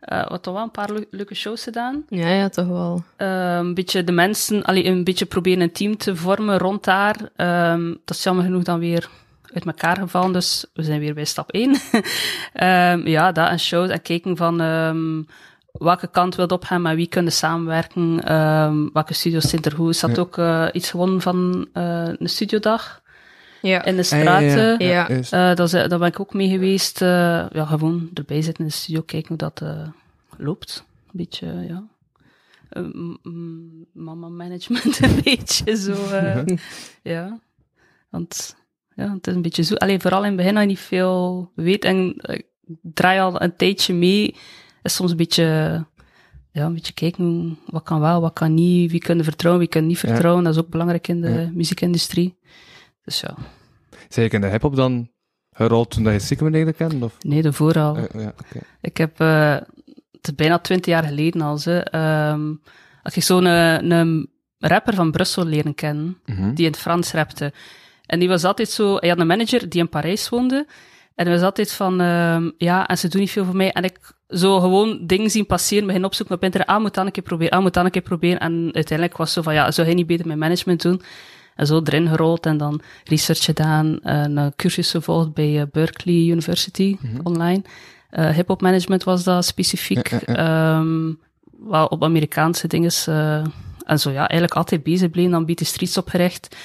Eh 0.00 0.26
we 0.30 0.40
toch 0.40 0.54
wel 0.54 0.62
een 0.62 0.70
paar 0.70 0.92
leu- 0.92 1.04
leuke 1.10 1.34
shows 1.34 1.62
gedaan. 1.62 2.04
Ja, 2.08 2.28
ja, 2.28 2.48
toch 2.48 2.66
wel. 2.66 3.04
Eh, 3.16 3.56
een 3.56 3.74
beetje 3.74 4.04
de 4.04 4.12
mensen, 4.12 4.62
allee, 4.64 4.84
een 4.84 5.04
beetje 5.04 5.26
proberen 5.26 5.60
een 5.60 5.72
team 5.72 5.96
te 5.96 6.16
vormen 6.16 6.58
rond 6.58 6.84
daar. 6.84 7.16
Ehm, 7.36 7.88
dat 8.04 8.16
is 8.16 8.22
jammer 8.22 8.44
genoeg 8.44 8.62
dan 8.62 8.78
weer 8.78 9.08
uit 9.52 9.64
elkaar 9.66 9.96
gevallen, 9.96 10.32
dus 10.32 10.66
we 10.74 10.82
zijn 10.82 11.00
weer 11.00 11.14
bij 11.14 11.24
stap 11.24 11.50
1. 11.52 11.76
Ehm, 12.52 13.06
ja, 13.06 13.32
dat 13.32 13.48
en 13.48 13.58
shows 13.60 13.90
en 13.90 14.02
kijken 14.02 14.36
van 14.36 14.60
ehm, 14.60 15.22
welke 15.72 16.06
kant 16.06 16.34
wil 16.34 16.44
het 16.44 16.52
opgaan, 16.54 16.82
met 16.82 16.94
wie 16.94 17.06
kunnen 17.08 17.32
samenwerken, 17.32 18.24
ehm, 18.24 18.76
welke 18.92 19.14
studios 19.14 19.48
zijn 19.48 19.62
er 19.62 19.72
goed. 19.72 19.90
Is 19.94 20.00
dat 20.00 20.16
Ja. 20.16 20.22
ook 20.22 20.74
iets 20.74 20.90
gewonnen 20.90 21.20
van 21.20 21.68
eh, 21.72 22.08
een 22.18 22.28
studiodag 22.28 23.00
Ja. 23.66 23.84
in 23.84 23.96
de 23.96 24.02
Ah, 24.02 24.10
ja, 24.10 24.16
straten? 24.20 24.86
Ja. 24.86 25.08
Eh, 25.08 25.56
daar 25.88 25.98
ben 25.98 26.08
ik 26.08 26.20
ook 26.20 26.34
mee 26.34 26.48
geweest. 26.48 27.02
eh, 27.02 27.08
ja, 27.52 27.64
gewoon 27.64 28.10
erbij 28.14 28.42
zitten 28.42 28.64
in 28.64 28.70
de 28.70 28.76
studio, 28.76 29.02
kijken 29.02 29.28
hoe 29.28 29.36
dat 29.36 29.60
eh, 29.62 29.88
loopt. 30.38 30.84
Een 31.06 31.10
beetje, 31.12 31.46
ja. 31.68 31.84
Eh, 32.68 32.82
mama 33.92 34.28
management, 34.28 34.98
een 35.02 35.20
beetje 35.24 35.76
zo. 35.76 35.94
ja. 37.02 37.38
Want 38.10 38.56
ja, 38.94 39.12
het 39.12 39.26
is 39.26 39.34
een 39.34 39.42
beetje 39.42 39.62
zo. 39.62 39.74
Alleen 39.74 40.00
vooral 40.00 40.20
in 40.20 40.26
het 40.26 40.36
begin 40.36 40.52
dat 40.52 40.62
je 40.62 40.68
niet 40.68 40.78
veel 40.78 41.50
weet 41.54 41.84
en 41.84 42.14
ik 42.22 42.44
draai 42.82 43.20
al 43.20 43.42
een 43.42 43.56
tijdje 43.56 43.94
mee. 43.94 44.34
Is 44.82 44.94
soms 44.94 45.10
een 45.10 45.16
beetje, 45.16 45.44
ja, 46.52 46.64
een 46.64 46.74
beetje 46.74 46.92
kijken 46.92 47.58
wat 47.66 47.82
kan 47.82 48.00
wel, 48.00 48.20
wat 48.20 48.32
kan 48.32 48.54
niet, 48.54 48.90
wie 48.90 49.00
kunnen 49.00 49.24
vertrouwen, 49.24 49.62
wie 49.62 49.70
kunnen 49.72 49.90
niet 49.90 50.00
Ja. 50.00 50.08
vertrouwen. 50.08 50.44
Dat 50.44 50.52
is 50.54 50.60
ook 50.60 50.68
belangrijk 50.68 51.08
in 51.08 51.20
de 51.20 51.30
Ja. 51.30 51.50
muziekindustrie. 51.54 52.34
Dus 53.06 53.20
ja, 53.20 53.34
Zeker 54.08 54.34
in 54.34 54.40
de 54.40 54.46
hip-hop 54.46 54.76
dan 54.76 55.10
gerold 55.52 55.90
toen 55.90 56.04
dat 56.04 56.12
je 56.12 56.18
Sikkim 56.18 56.72
kennen? 56.74 57.02
Of? 57.02 57.16
nee, 57.22 57.42
daarvoor 57.42 57.78
al. 57.78 57.96
Eh, 57.96 58.22
ja. 58.22 58.32
Ik 58.80 58.96
heb, 58.96 59.20
eh, 59.20 59.50
het 60.10 60.28
is 60.28 60.34
bijna 60.34 60.58
twintig 60.58 60.92
jaar 60.92 61.04
geleden 61.04 61.40
al. 61.40 61.58
Ze, 61.58 61.80
Ehm 61.82 62.54
had 63.02 63.16
ik 63.16 63.22
zo'n 63.22 63.44
een, 63.44 63.90
een 63.90 64.30
rapper 64.58 64.94
van 64.94 65.10
Brussel 65.10 65.44
leren 65.44 65.74
kennen, 65.74 66.18
Mhm. 66.24 66.54
die 66.54 66.64
in 66.64 66.70
het 66.70 66.80
Frans 66.80 67.12
rapte. 67.12 67.52
En 68.06 68.18
die 68.18 68.28
was 68.28 68.44
altijd 68.44 68.68
zo, 68.68 68.96
hij 68.96 69.08
had 69.08 69.18
een 69.18 69.26
manager 69.26 69.68
die 69.68 69.80
in 69.80 69.88
Parijs 69.88 70.28
woonde. 70.28 70.66
En 71.14 71.26
hij 71.26 71.34
was 71.34 71.44
altijd 71.44 71.72
van, 71.72 72.00
ehm, 72.00 72.50
ja, 72.58 72.86
en 72.88 72.98
ze 72.98 73.08
doen 73.08 73.20
niet 73.20 73.30
veel 73.30 73.44
voor 73.44 73.56
mij. 73.56 73.72
En 73.72 73.84
ik 73.84 73.98
zo 74.28 74.60
gewoon 74.60 75.06
dingen 75.06 75.30
zien 75.30 75.46
passeren, 75.46 75.86
begin 75.86 76.04
opzoeken 76.04 76.34
op 76.34 76.42
internet. 76.42 76.68
Ah, 76.68 76.80
moet 76.80 76.94
dan 76.94 77.06
een 77.06 77.12
keer 77.12 77.22
proberen, 77.22 77.52
ah, 77.52 77.62
moet 77.62 77.74
dan 77.74 77.84
een 77.84 77.90
keer 77.90 78.02
proberen. 78.02 78.38
En 78.40 78.70
uiteindelijk 78.72 79.16
was 79.18 79.26
het 79.34 79.36
zo 79.36 79.42
van, 79.42 79.54
ja, 79.54 79.70
zou 79.70 79.86
hij 79.86 79.96
niet 79.96 80.06
beter 80.06 80.26
mijn 80.26 80.38
management 80.38 80.82
doen? 80.82 81.02
En 81.56 81.66
zo 81.66 81.80
erin 81.84 82.08
gerold 82.08 82.46
en 82.46 82.56
dan 82.56 82.80
research 83.04 83.44
gedaan, 83.44 83.98
een 84.02 84.52
cursus 84.56 84.90
gevolgd 84.90 85.34
bij 85.34 85.60
eh, 85.60 85.66
Berkeley 85.72 86.14
University 86.28 86.96
online. 87.22 87.62
Eh 88.10 88.28
hip-hop 88.28 88.60
management 88.60 89.04
was 89.04 89.24
dat 89.24 89.44
specifiek. 89.44 90.08
Ja, 90.10 90.20
ja, 90.26 90.34
Ehm, 90.78 91.12
wel 91.68 91.86
op 91.86 92.02
Amerikaanse 92.04 92.66
dingen. 92.68 92.90
eh, 93.06 93.44
en 93.86 93.98
zo 94.00 94.10
ja, 94.10 94.18
eigenlijk 94.28 94.54
altijd 94.54 94.82
bezig 94.82 95.10
bleven, 95.10 95.30
dan 95.30 95.44
Beat 95.44 95.58
the 95.58 95.64
Streets 95.64 95.96
opgericht. 95.96 96.56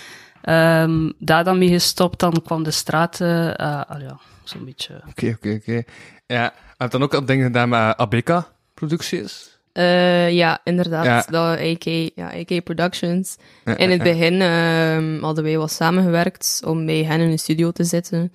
Ehm, 0.42 1.12
daar 1.20 1.44
dan 1.44 1.58
mee 1.58 1.70
gestopt, 1.70 2.20
dan 2.20 2.42
kwam 2.44 2.64
de 2.64 2.72
straat, 2.72 3.22
eh 3.22 3.52
ah, 3.54 3.82
ah, 3.88 4.02
ja, 4.02 4.20
zo'n 4.44 4.66
beetje. 4.66 5.02
Oké, 5.10 5.28
oké, 5.38 5.60
oké. 5.62 5.82
Ja, 6.26 6.44
je 6.44 6.52
hebt 6.78 6.92
dan 6.92 7.04
ook 7.04 7.14
al 7.14 7.26
dingen 7.26 7.46
gedaan 7.46 7.70
met 7.70 7.98
ABK-producties. 7.98 9.50
Eh, 9.74 10.32
ja, 10.32 10.60
inderdaad. 10.63 11.06
Ja. 11.06 11.25
Dat 11.30 11.60
AK, 11.60 11.84
ja, 12.16 12.32
AK 12.40 12.63
Productions. 12.63 13.38
Ja, 13.66 13.78
In 13.78 13.90
het 13.90 14.04
begin 14.04 14.42
ehm, 14.42 15.20
hadden 15.22 15.44
wij 15.44 15.58
wat 15.58 15.72
samengewerkt 15.72 16.62
om 16.66 16.86
bij 16.86 17.04
hen 17.04 17.20
in 17.20 17.30
de 17.30 17.38
studio 17.38 17.72
te 17.72 17.84
zitten. 17.84 18.32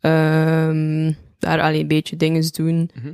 Ehm, 0.00 1.12
daar 1.38 1.60
alleen 1.60 1.80
een 1.80 1.88
beetje 1.88 2.16
dingen 2.16 2.52
doen. 2.52 2.90
Mhm. 2.94 3.12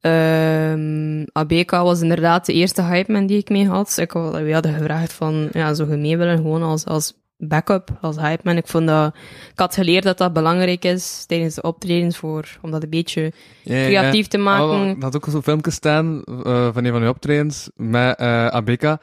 Ehm, 0.00 1.24
ABK 1.32 1.70
was 1.70 2.00
inderdaad 2.00 2.46
de 2.46 2.52
eerste 2.52 2.82
hype 2.82 3.12
man 3.12 3.26
die 3.26 3.38
ik 3.38 3.48
mee 3.48 3.68
had. 3.68 3.96
Ik 3.98 4.12
we 4.12 4.52
hadden 4.52 4.74
gevraagd 4.74 5.12
van, 5.12 5.48
ja, 5.52 5.74
zou 5.74 5.90
je 5.90 5.96
mee 5.96 6.16
willen 6.16 6.36
gewoon 6.36 6.62
als, 6.62 6.84
als 6.84 7.14
backup, 7.48 7.88
als 8.00 8.16
hype 8.16 8.40
man. 8.44 8.56
Ik 8.56 8.66
vond 8.66 8.86
dat, 8.86 9.14
ik 9.52 9.58
had 9.58 9.74
geleerd 9.74 10.02
dat 10.04 10.18
dat 10.18 10.32
belangrijk 10.32 10.84
is 10.84 11.24
tijdens 11.26 11.54
de 11.54 11.62
optredens 11.62 12.16
voor, 12.16 12.58
om 12.62 12.70
dat 12.70 12.82
een 12.82 12.90
beetje 12.90 13.32
Ja, 13.62 13.76
ja, 13.76 13.86
creatief 13.86 14.26
te 14.26 14.36
ja. 14.36 14.42
maken. 14.42 14.96
Er 14.96 15.02
had 15.02 15.16
ook 15.16 15.26
zo'n 15.30 15.42
filmpje 15.42 15.70
staan 15.70 16.22
eh, 16.24 16.68
van 16.72 16.84
een 16.84 16.92
van 16.92 17.02
uw 17.02 17.08
optredens 17.08 17.70
met 17.76 18.16
eh 18.18 18.46
ABK. 18.46 18.96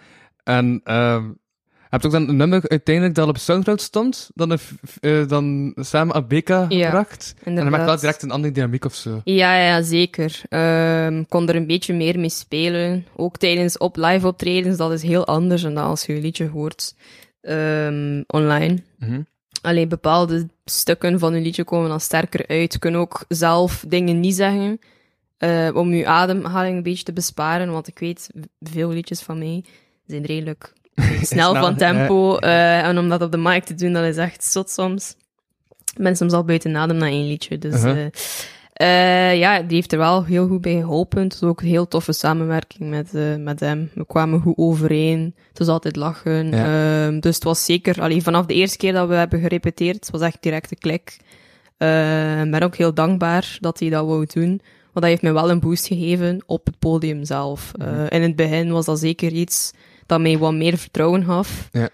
En 0.44 0.82
ehm 0.84 1.24
heb 1.90 2.02
je 2.02 2.08
ook 2.08 2.14
dan 2.14 2.30
een 2.30 2.36
nummer 2.36 2.70
uiteindelijk 2.70 3.16
dat 3.16 3.28
op 3.28 3.38
Soundcloud 3.38 3.82
stond, 3.82 4.30
dan, 4.34 4.58
f- 4.58 4.74
eh, 5.00 5.28
dan 5.28 5.74
samen 5.76 6.16
ABK 6.16 6.50
gebracht? 6.70 7.34
En 7.44 7.56
dan 7.56 7.64
maakt 7.64 7.70
wel 7.70 7.80
inderdaad. 7.80 8.00
direct 8.02 8.22
een 8.24 8.32
andere 8.32 8.54
dynamiek 8.54 8.86
of 8.86 8.94
zo. 8.96 9.22
Ja, 9.24 9.56
ja, 9.62 9.82
zeker. 9.82 10.42
Ehm 10.50 11.24
kon 11.30 11.50
er 11.50 11.56
een 11.56 11.68
beetje 11.68 11.94
meer 11.94 12.20
mee 12.20 12.30
spelen. 12.30 13.06
Ook 13.16 13.38
tijdens 13.38 13.78
op 13.78 13.96
live 13.96 14.28
optredens, 14.28 14.78
dat 14.78 14.92
is 14.92 15.02
heel 15.02 15.26
anders 15.28 15.62
dan 15.62 15.78
als 15.78 16.06
je 16.06 16.14
een 16.16 16.22
liedje 16.22 16.48
hoort 16.48 16.96
ehm, 17.42 18.22
online. 18.28 18.82
Mhm. 19.00 19.22
Alleen 19.62 19.90
bepaalde 19.90 20.48
stukken 20.66 21.20
van 21.20 21.34
een 21.34 21.42
liedje 21.42 21.64
komen 21.64 21.90
dan 21.90 22.00
sterker 22.00 22.48
uit. 22.48 22.74
Je 22.74 22.80
kunt 22.80 22.96
ook 22.96 23.26
zelf 23.28 23.84
dingen 23.88 24.20
niet 24.20 24.36
zeggen, 24.36 24.80
eh, 25.38 25.70
om 25.74 25.94
je 25.94 26.08
ademhaling 26.08 26.78
een 26.78 26.84
beetje 26.84 27.04
te 27.04 27.14
besparen. 27.14 27.72
Want 27.72 27.88
ik 27.88 28.00
weet, 28.00 28.30
veel 28.62 28.90
liedjes 28.90 29.22
van 29.22 29.38
mij 29.38 29.64
zijn 30.06 30.26
redelijk 30.26 30.74
snel 30.96 31.20
Snel, 31.26 31.56
van 31.56 31.76
tempo. 31.76 32.38
eh, 32.38 32.80
en 32.88 32.98
om 32.98 33.10
dat 33.10 33.22
op 33.22 33.32
de 33.32 33.38
mic 33.38 33.64
te 33.64 33.76
doen, 33.76 33.94
dat 33.94 34.04
is 34.04 34.18
echt 34.18 34.44
zot 34.44 34.70
soms. 34.70 35.16
Ik 35.96 36.04
ben 36.04 36.16
soms 36.18 36.34
al 36.34 36.44
buiten 36.44 36.76
adem 36.76 36.98
na 36.98 37.06
één 37.06 37.28
liedje. 37.28 37.58
Dus 37.58 37.74
Uh-huh. 37.74 38.06
eh, 38.06 38.12
eh, 38.80 39.38
ja, 39.38 39.62
die 39.62 39.76
heeft 39.76 39.92
er 39.92 39.98
wel 39.98 40.26
heel 40.26 40.48
goed 40.48 40.62
bij 40.62 40.80
geholpen. 40.80 41.24
Het 41.24 41.40
was 41.40 41.50
ook 41.50 41.62
een 41.62 41.68
heel 41.68 41.88
toffe 41.88 42.12
samenwerking 42.12 42.90
met, 42.90 43.14
eh, 43.14 43.36
met 43.36 43.60
hem. 43.60 43.92
We 43.94 44.06
kwamen 44.06 44.42
goed 44.42 44.58
overeen. 44.58 45.36
Het 45.50 45.60
was 45.60 45.68
altijd 45.68 45.96
lachen. 45.96 46.50
Ja. 46.50 47.06
Ehm, 47.06 47.20
dus 47.20 47.36
het 47.36 47.44
was 47.44 47.66
zeker, 47.66 48.02
allee, 48.02 48.22
vanaf 48.22 48.46
de 48.46 48.54
eerste 48.54 48.78
keer 48.78 48.94
dat 48.94 49.08
we 49.08 49.14
hebben 49.14 49.40
gerepeteerd, 49.40 50.10
was 50.12 50.22
echt 50.22 50.38
direct 50.42 50.72
een 50.72 50.78
klik. 50.78 51.18
Ik 52.44 52.52
ben 52.52 52.62
ook 52.62 52.76
heel 52.76 52.94
dankbaar 52.94 53.58
dat 53.60 53.80
hij 53.80 53.90
dat 53.90 54.06
wou 54.06 54.26
doen. 54.34 54.62
Want 54.92 54.94
dat 54.94 55.04
heeft 55.04 55.22
me 55.22 55.32
wel 55.32 55.50
een 55.50 55.60
boost 55.60 55.88
gegeven 55.88 56.44
op 56.46 56.66
het 56.66 56.80
podium 56.80 57.26
zelf. 57.26 57.72
Mhm. 57.78 57.88
Eh, 57.88 58.06
in 58.10 58.22
het 58.22 58.36
begin 58.36 58.72
was 58.72 58.86
dat 58.86 59.00
zeker 59.00 59.32
iets 59.32 59.72
dat 60.06 60.22
mij 60.22 60.38
wat 60.38 60.54
meer 60.54 60.78
vertrouwen 60.78 61.26
gaf. 61.26 61.70
Ja. 61.72 61.90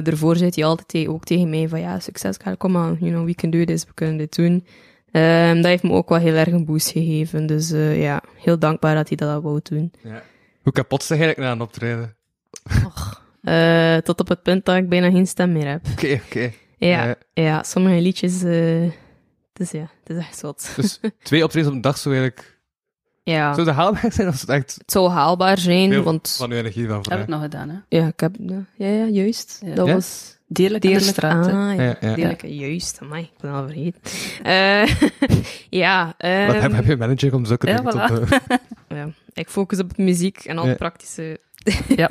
Daarvoor 0.00 0.36
zei 0.36 0.50
hij 0.54 0.64
altijd 0.64 1.08
ook 1.08 1.24
tegen 1.24 1.50
mij 1.50 1.68
van 1.68 1.80
ja, 1.80 2.00
succes, 2.00 2.36
kom 2.58 2.76
aan, 2.76 2.96
you 3.00 3.12
know, 3.12 3.24
we 3.24 3.34
can 3.34 3.50
do 3.50 3.64
this, 3.64 3.84
we 3.84 3.94
kunnen 3.94 4.16
dit 4.16 4.36
doen. 4.36 4.64
Ehm, 5.12 5.54
dat 5.56 5.64
heeft 5.64 5.82
me 5.82 5.90
ook 5.92 6.08
wel 6.08 6.18
heel 6.18 6.34
erg 6.34 6.48
een 6.52 6.64
boost 6.64 6.90
gegeven. 6.90 7.46
Dus 7.46 7.70
eh, 7.70 8.00
ja, 8.02 8.22
heel 8.36 8.58
dankbaar 8.58 8.94
dat 8.94 9.08
hij 9.08 9.16
dat 9.16 9.42
wou 9.42 9.60
doen. 9.62 9.92
Hoe 10.62 10.72
kapot 10.72 11.02
zeg 11.02 11.18
eigenlijk 11.18 11.48
na 11.48 11.54
een 11.54 11.60
optreden? 11.68 12.14
Eh, 13.42 13.96
tot 13.96 14.20
op 14.20 14.28
het 14.28 14.42
punt 14.42 14.64
dat 14.64 14.76
ik 14.76 14.88
bijna 14.88 15.10
geen 15.10 15.26
stem 15.26 15.52
meer 15.52 15.68
heb. 15.68 15.86
Oké, 15.92 16.20
oké. 16.26 16.50
Ja, 16.76 17.06
Eh, 17.08 17.44
ja 17.44 17.62
sommige 17.62 18.00
liedjes, 18.00 18.42
eh 18.42 18.90
dus 19.52 19.70
ja, 19.70 19.90
het 20.04 20.16
is 20.16 20.16
echt 20.16 20.38
zot. 20.38 20.72
dus 20.76 21.00
twee 21.22 21.44
optredens 21.44 21.70
op 21.70 21.76
een 21.76 21.82
dag 21.82 21.98
zou 21.98 22.14
eigenlijk... 22.16 22.58
ja, 23.22 23.54
Zou 23.54 23.66
dat 23.66 23.74
haalbaar 23.74 24.12
zijn 24.12 24.28
of 24.28 24.34
is 24.34 24.40
het 24.40 24.50
echt 24.50 24.74
het 24.78 24.90
zou 24.92 25.08
haalbaar 25.10 25.58
zijn, 25.58 26.02
want 26.02 26.34
van 26.38 26.50
uw 26.50 26.56
energie 26.56 26.88
van 26.88 27.04
Heb 27.08 27.20
ik 27.20 27.26
nog 27.26 27.40
gedaan, 27.42 27.68
hè? 27.68 27.98
ja, 27.98 28.06
ik 28.06 28.20
heb, 28.20 28.36
ja, 28.38 28.64
ja, 28.88 29.04
juist. 29.04 29.60
Ja. 29.66 29.74
Dat 29.74 29.86
Ja? 29.86 29.94
was 29.94 30.37
Deerlijk 30.48 30.84
aan 30.84 30.90
de 30.90 30.96
Deerlijk, 30.96 31.16
straat, 31.16 31.46
ah, 31.46 31.52
ja. 31.52 31.82
Ja, 31.82 31.96
ja. 32.00 32.14
Deerlijk, 32.14 32.42
juist, 32.46 32.98
amai, 33.02 33.22
ik 33.22 33.40
ben 33.40 33.52
al 33.52 33.66
vergeten. 33.66 34.00
Eh, 34.42 35.10
ja, 35.82 36.14
ehm, 36.18 36.46
Wat 36.46 36.60
heb, 36.60 36.72
heb 36.72 36.84
je 36.84 36.92
een 36.92 36.98
manager 36.98 37.34
om 37.34 37.44
zulke 37.44 37.66
Ja, 37.66 37.76
dingen 37.76 37.92
voilà. 37.92 38.28
te... 38.28 38.40
ja, 38.94 39.08
ik 39.32 39.48
focus 39.48 39.78
op 39.78 39.96
muziek 39.96 40.38
en 40.44 40.58
al 40.58 40.76
praktische. 40.76 41.40
Ja. 41.96 42.10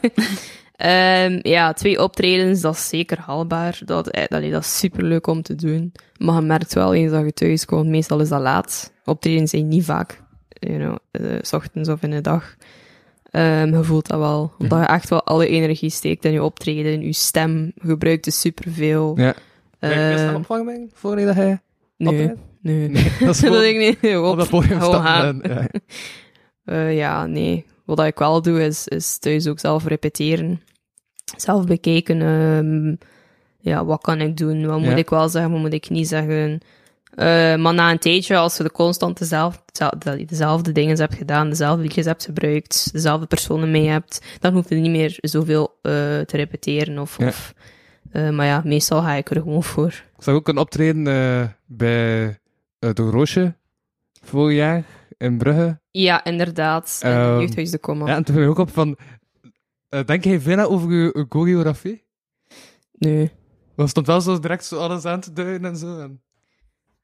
Ehm, 0.78 1.40
ja, 1.42 1.74
twee 1.74 2.04
optredens, 2.04 2.62
dat 2.62 2.74
is 2.74 2.88
zeker 2.88 3.20
haalbaar. 3.20 3.80
Dat, 3.86 4.10
eh, 4.10 4.52
dat 4.52 4.64
is 4.64 4.78
superleuk 4.78 5.28
om 5.28 5.42
te 5.42 5.56
doen. 5.56 5.92
Maar 6.18 6.36
je 6.36 6.42
merkt 6.42 6.74
wel 6.74 6.94
eens 6.94 7.12
dat 7.12 7.24
je 7.24 7.34
thuis 7.34 7.66
komt, 7.66 7.88
meestal 7.88 8.20
is 8.20 8.30
dat 8.30 8.42
laat. 8.42 8.94
Optredens 9.06 9.52
zijn 9.52 9.68
niet 9.68 9.86
vaak, 9.86 10.22
you 10.50 10.78
know, 10.78 10.98
eh, 11.12 11.38
s 11.42 11.54
ochtends 11.54 11.90
of 11.90 12.02
in 12.02 12.10
de 12.10 12.22
dag. 12.22 12.56
Ehm, 13.32 13.76
je 13.76 13.84
voelt 13.84 14.08
dat 14.08 14.20
wel, 14.20 14.52
omdat 14.60 14.80
je 14.80 14.86
echt 14.86 15.10
wel 15.10 15.24
alle 15.24 15.48
energie 15.48 15.90
steekt 15.90 16.26
in 16.26 16.32
je 16.32 16.44
optreden, 16.44 16.94
in 16.94 17.02
je 17.02 17.14
stem. 17.14 17.72
Je 17.76 17.88
gebruikt 17.88 18.24
dus 18.24 18.40
superveel. 18.40 19.14
Ja. 19.18 19.34
Heb 19.80 19.92
je 20.18 20.24
een 20.24 20.36
opvang 20.36 20.90
voor 20.94 21.20
je 21.20 21.26
dat 21.26 21.36
hij... 21.36 21.60
nee, 21.98 22.12
nee, 22.62 22.90
Nee, 22.90 23.12
dat 23.20 23.36
is 23.36 23.40
dat 23.52 23.64
ik 23.64 23.78
niet. 24.02 24.16
Op, 24.18 24.24
op 24.26 24.38
dat 24.38 24.50
podium 24.50 24.82
staan. 24.82 25.40
ja. 25.44 25.68
Eh, 26.66 26.96
ja, 26.98 27.26
nee. 27.26 27.66
Wat 27.86 28.00
ik 28.04 28.18
wel 28.20 28.42
doe, 28.42 28.64
is, 28.64 28.88
is 28.88 29.18
thuis 29.18 29.48
ook 29.48 29.60
zelf 29.60 29.86
repeteren. 29.86 30.62
Zelf 31.38 31.66
bekijken. 31.66 32.22
ehm, 32.22 32.96
ja, 33.60 33.86
wat 33.86 34.02
kan 34.02 34.22
ik 34.22 34.38
doen? 34.38 34.66
Wat 34.66 34.80
moet 34.80 34.88
Ja. 34.88 34.96
ik 34.96 35.10
wel 35.10 35.30
zeggen? 35.30 35.52
Wat 35.52 35.60
moet 35.62 35.74
ik 35.74 35.90
niet 35.90 36.08
zeggen? 36.08 36.60
Eh, 37.18 37.56
maar 37.56 37.74
na 37.74 37.92
een 37.92 38.00
tijdje, 38.00 38.38
als 38.38 38.58
je 38.58 38.64
de 38.64 38.72
constant 38.72 39.18
dezelfde, 39.18 40.26
dezelfde, 40.26 40.72
dingen 40.72 40.98
hebt 41.00 41.16
gedaan, 41.16 41.50
dezelfde 41.50 41.82
liedjes 41.82 42.06
hebt 42.06 42.26
gebruikt, 42.26 42.90
dezelfde 42.94 43.26
personen 43.26 43.72
mee 43.72 43.88
hebt, 43.88 44.22
dan 44.40 44.54
hoef 44.54 44.70
je 44.70 44.76
niet 44.76 44.92
meer 44.92 45.18
zoveel 45.22 45.78
eh, 45.82 45.92
te 46.20 46.38
repeteren. 46.38 47.00
Of, 47.00 47.18
Ja. 47.18 47.28
of, 47.28 47.54
eh, 48.12 48.30
maar 48.30 48.46
ja, 48.46 48.62
meestal 48.66 49.02
ga 49.02 49.14
ik 49.14 49.30
er 49.30 49.42
gewoon 49.42 49.64
voor. 49.64 49.88
Ik 49.88 50.24
zag 50.24 50.36
ook 50.36 50.48
een 50.48 50.58
optreden 50.58 51.04
bij 51.66 52.40
de 52.80 52.94
Roosje 52.96 53.56
vorig 54.24 54.56
jaar 54.58 54.84
in 55.18 55.38
Brugge. 55.38 55.80
Ja, 55.92 56.24
inderdaad. 56.24 57.00
In 57.04 57.10
Ehm, 57.10 57.40
Jeugdhuis 57.40 57.72
de 57.72 57.78
Komma. 57.80 58.08
Ja, 58.08 58.16
en 58.16 58.24
toen 58.24 58.36
viel 58.36 58.44
ik 58.44 58.50
ook 58.50 58.58
op 58.58 58.72
van... 58.74 58.98
denk 60.06 60.24
jij 60.24 60.40
veel 60.40 60.60
over 60.60 60.92
je, 60.92 61.04
je 61.14 61.26
choreografie? 61.30 62.04
Nee. 62.92 63.32
Want 63.76 63.90
stond 63.90 64.08
wel 64.08 64.22
zo 64.22 64.40
direct 64.40 64.66
zo 64.66 64.78
alles 64.78 65.06
aan 65.06 65.20
te 65.20 65.34
duiden 65.34 65.70
en 65.70 65.78
zo. 65.78 66.00
En 66.00 66.22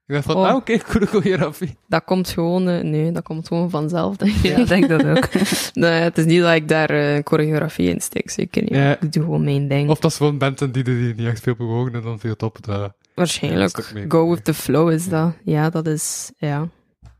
ik 0.08 0.14
dacht 0.14 0.26
van, 0.26 0.36
Oh. 0.36 0.48
ah, 0.48 0.56
oké, 0.56 0.80
goede 0.90 1.06
choreografie. 1.06 1.78
Dat 1.88 2.04
komt 2.04 2.30
gewoon, 2.30 2.68
eh, 2.68 2.84
nee, 2.84 3.12
dat 3.12 3.24
komt 3.24 3.48
gewoon 3.48 3.70
vanzelf, 3.70 4.16
denk 4.16 4.36
ik. 4.36 4.44
Ja, 4.44 4.58
ik 4.58 4.68
denk 4.68 4.90
dat 4.90 5.06
ook. 5.06 5.30
nee, 5.74 6.02
het 6.02 6.18
is 6.18 6.26
niet 6.26 6.42
dat 6.42 6.54
ik 6.54 6.68
daar 6.68 6.90
eh, 6.90 7.20
choreografie 7.24 7.90
in 7.90 8.02
steek, 8.02 8.30
zeker 8.30 8.62
niet. 8.62 8.74
Ja. 8.74 9.00
Ik 9.00 9.12
doe 9.12 9.24
gewoon 9.24 9.44
mijn 9.44 9.68
ding. 9.68 9.90
Of 9.90 10.00
dat 10.00 10.12
is 10.12 10.18
gewoon 10.18 10.38
benten 10.38 10.72
die, 10.72 10.84
die 10.84 10.96
niet 11.16 11.28
echt 11.28 11.44
veel 11.44 11.56
bewogen 11.56 11.94
en 11.94 12.02
dan 12.02 12.20
viel 12.20 12.32
het 12.32 12.44
op. 12.44 12.66
Dat... 12.66 12.94
Waarschijnlijk. 13.16 13.76
dat. 13.76 13.94
Go 14.08 14.30
with 14.30 14.44
the 14.44 14.54
flow 14.54 14.92
is 14.92 15.10
dat. 15.10 15.34
Ja, 15.44 15.70
dat 15.70 15.88
is, 15.88 16.32
ja. 16.38 16.68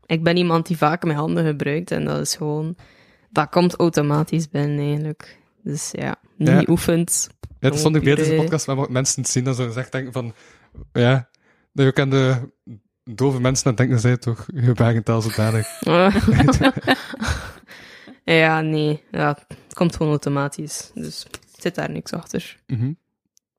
Ik 0.06 0.22
ben 0.22 0.36
iemand 0.36 0.66
die 0.66 0.76
vaak 0.76 1.04
mijn 1.04 1.18
handen 1.18 1.46
gebruikt 1.46 1.90
en 1.90 2.04
dat 2.04 2.20
is 2.20 2.34
gewoon, 2.34 2.76
dat 3.30 3.48
komt 3.48 3.74
automatisch 3.76 4.48
binnen 4.48 4.78
eigenlijk. 4.78 5.38
Dus 5.62 5.88
ja, 5.92 6.16
niet 6.36 6.68
oefent. 6.68 7.28
Ja, 7.60 7.68
toen 7.68 7.78
stond 7.78 7.96
ik 7.96 8.04
bij 8.04 8.14
deze 8.14 8.34
podcast 8.34 8.66
wat 8.66 8.90
mensen 8.90 9.22
te 9.22 9.30
zien 9.30 9.44
dat 9.44 9.56
ze 9.56 9.72
echt 9.76 9.92
denken 9.92 10.12
van... 10.12 10.32
Ja, 10.92 11.28
dat 11.74 11.84
je 11.84 11.86
ook 11.86 11.98
aan 11.98 12.10
de 12.10 12.36
dove 13.04 13.40
mensen 13.40 13.64
aan 13.66 13.70
het 13.72 13.80
denken 13.80 14.00
zijn 14.00 14.18
toch 14.18 14.46
gebarentaal 14.54 15.20
zodanig. 15.20 15.66
ja, 18.24 18.60
nee. 18.60 19.02
Ja, 19.10 19.28
het 19.28 19.74
komt 19.74 19.96
gewoon 19.96 20.12
automatisch. 20.12 20.90
Dus 20.94 21.26
zit 21.58 21.74
daar 21.74 21.90
niks 21.90 22.12
achter. 22.12 22.56
Mhm. 22.66 22.92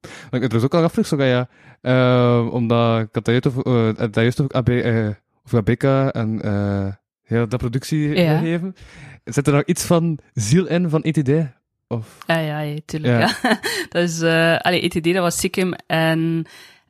Wat 0.01 0.33
ik 0.33 0.41
me 0.41 0.47
trouwens 0.47 0.63
ook 0.63 0.73
al 0.73 0.83
afvroeg, 0.83 1.07
zo 1.07 1.17
ga 1.17 1.23
je, 1.23 1.47
eh, 1.81 2.47
omdat 2.51 2.99
ik 3.01 3.07
had 3.11 3.25
juist 3.25 3.47
over, 3.47 3.95
eh, 3.97 4.07
juist 4.11 4.41
over, 4.41 4.55
AB, 4.55 4.69
eh, 4.69 5.07
over 5.45 5.57
ABK 5.57 5.83
en 6.15 6.41
eh 6.41 6.87
heel 7.23 7.47
dat 7.47 7.59
productie 7.59 8.15
Ja. 8.15 8.37
gegeven. 8.37 8.75
Zit 9.23 9.47
er 9.47 9.53
nog 9.53 9.63
iets 9.63 9.83
van 9.83 10.19
ziel 10.33 10.65
in 10.67 10.89
van 10.89 11.03
ETD? 11.03 11.29
Of? 11.87 12.17
Ja, 12.27 12.37
ja, 12.37 12.59
ja, 12.59 12.77
tuurlijk. 12.85 13.19
Ja. 13.19 13.49
Ja. 13.49 13.59
dat 13.89 14.03
is, 14.03 14.21
eh 14.21 14.57
allee, 14.57 14.81
ETD, 14.81 15.03
dat 15.03 15.15
was 15.23 15.39
Sikkim 15.39 15.73
en 15.87 16.45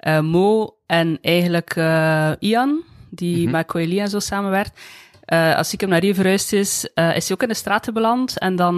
eh, 0.06 0.20
Mo 0.20 0.78
en 0.86 1.18
eigenlijk 1.22 1.76
eh, 1.76 2.32
Ian, 2.39 2.84
die 3.10 3.41
Mhm. 3.44 3.52
met 3.52 3.65
Coeli 3.68 4.00
en 4.00 4.10
zo 4.10 4.20
samenwerkt. 4.20 4.80
Eh, 5.26 5.56
als 5.56 5.70
Sikkim 5.70 5.89
naar 5.89 6.02
hier 6.02 6.15
verhuisd 6.15 6.54
is, 6.54 6.84
is 6.94 7.28
hij 7.28 7.32
ook 7.32 7.41
in 7.41 7.48
de 7.48 7.54
straten 7.54 7.94
beland. 7.94 8.39
En 8.39 8.56
dan, 8.56 8.76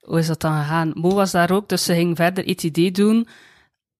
hoe 0.00 0.18
is 0.18 0.26
dat 0.26 0.40
dan 0.40 0.52
gegaan? 0.58 0.92
Mo 0.94 1.14
was 1.14 1.30
daar 1.30 1.50
ook, 1.50 1.68
dus 1.68 1.84
ze 1.84 1.94
ging 1.94 2.16
verder 2.16 2.46
ETD 2.48 2.94
doen. 2.94 3.28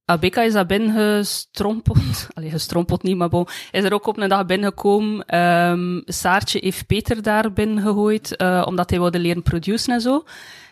Abeka 0.05 0.43
is 0.43 0.53
daar 0.53 0.67
binnengestrompeld. 0.67 2.27
Allee, 2.35 2.51
gestrompeld 2.51 3.03
niet, 3.03 3.17
maar 3.17 3.29
bon. 3.29 3.47
Is 3.71 3.85
er 3.85 3.93
ook 3.93 4.07
op 4.07 4.19
een 4.19 4.29
dag 4.29 4.47
binnengekomen. 4.47 5.27
Ehm 5.27 6.01
Saartje 6.05 6.59
heeft 6.63 6.87
Peter 6.87 7.23
daar 7.23 7.53
binnengegooid, 7.53 8.37
omdat 8.67 8.91
hij 8.91 8.99
wilde 8.99 9.19
leren 9.19 9.43
produceren 9.43 9.95
en 9.95 10.01
zo. 10.01 10.25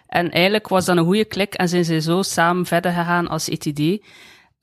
En 0.07 0.31
eigenlijk 0.31 0.69
was 0.69 0.85
dat 0.85 0.97
een 0.97 1.05
goede 1.05 1.25
klik 1.25 1.55
en 1.55 1.69
zijn 1.69 1.85
ze 1.85 2.01
zo 2.01 2.23
samen 2.23 2.67
verder 2.67 2.93
gegaan 2.93 3.29
als 3.29 3.49
ETD. 3.49 4.01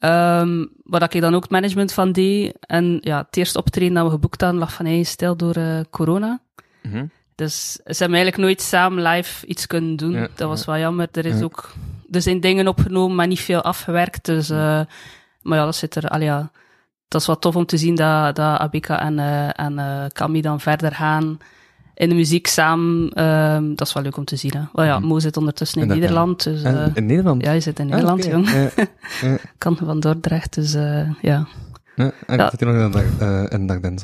Ehm 0.02 0.66
waar 0.84 1.14
ik 1.14 1.22
dan 1.22 1.36
ook 1.36 1.42
het 1.42 1.52
management 1.52 1.94
van 1.94 2.12
deed. 2.12 2.58
En 2.60 2.98
ja, 3.02 3.18
het 3.28 3.38
eerste 3.38 3.58
optreden 3.60 3.94
dat 3.94 4.06
we 4.06 4.10
geboekt 4.12 4.42
hadden 4.42 4.60
lag 4.60 4.74
van 4.74 4.86
eigen 4.86 5.06
stil 5.06 5.36
door 5.36 5.56
eh, 5.56 5.80
corona. 5.90 6.40
Mhm. 6.82 7.06
Dus 7.36 7.72
ze 7.72 7.80
hebben 7.98 8.18
eigenlijk 8.18 8.38
nooit 8.38 8.62
samen 8.62 9.04
live 9.04 9.46
iets 9.48 9.68
kunnen 9.68 9.96
doen. 9.96 10.12
Ja, 10.12 10.28
dat 10.36 10.48
was 10.48 10.60
ja. 10.66 10.72
wel 10.72 10.82
jammer. 10.82 11.08
Er, 11.12 11.26
is 11.26 11.38
Ja. 11.38 11.44
ook, 11.44 11.74
er 12.12 12.22
zijn 12.22 12.40
dingen 12.40 12.68
opgenomen, 12.68 13.16
maar 13.16 13.28
niet 13.28 13.40
veel 13.40 13.62
afgewerkt. 13.62 14.26
Dus, 14.26 14.50
eh, 14.50 14.82
maar 15.42 15.58
ja, 15.58 15.66
dat 15.66 15.76
zit 15.76 15.96
er. 15.96 16.08
Allee, 16.08 16.26
ja, 16.28 16.52
dat 17.08 17.22
is 17.22 17.28
wel 17.28 17.40
tof 17.40 17.56
om 17.56 17.66
te 17.66 17.78
zien 17.78 17.96
dat, 17.96 18.36
dat 18.36 18.60
Abika 18.60 19.02
en, 19.02 19.20
eh 19.20 19.60
en 19.66 20.12
Cami 20.12 20.42
dan 20.42 20.60
verder 20.60 20.92
gaan 20.92 21.38
in 22.02 22.10
de 22.10 22.16
muziek 22.16 22.48
samen. 22.48 23.10
Ehm, 23.10 23.76
dat 23.76 23.88
is 23.88 23.94
wel 23.94 24.04
leuk 24.04 24.18
om 24.18 24.26
te 24.26 24.36
zien. 24.36 24.52
Hè. 24.54 24.62
Wel 24.74 24.86
ja, 24.86 25.00
Mhm. 25.00 25.08
Mo 25.08 25.20
zit 25.20 25.38
ondertussen 25.38 25.82
in 25.82 25.88
dat- 25.88 25.98
Nederland. 25.98 26.44
Dus, 26.44 26.64
eh, 26.64 26.86
in 26.94 27.06
Nederland? 27.06 27.44
ja, 27.46 27.52
je 27.52 27.60
zit 27.60 27.80
in 27.80 27.86
Ah, 27.86 27.92
Nederland, 27.92 28.26
oké. 28.26 28.36
jong. 28.36 28.50
Ja, 29.22 29.38
kan 29.58 29.78
van 29.78 30.00
Dordrecht, 30.00 30.54
dus 30.54 30.74
eh, 30.74 31.10
ja. 31.22 31.48
Ja, 31.96 32.12
en 32.28 32.38
Ja. 32.38 32.50
zit 32.50 32.60
hij 32.60 32.72
nog 32.74 32.84
in 32.86 32.92
dag? 32.92 33.04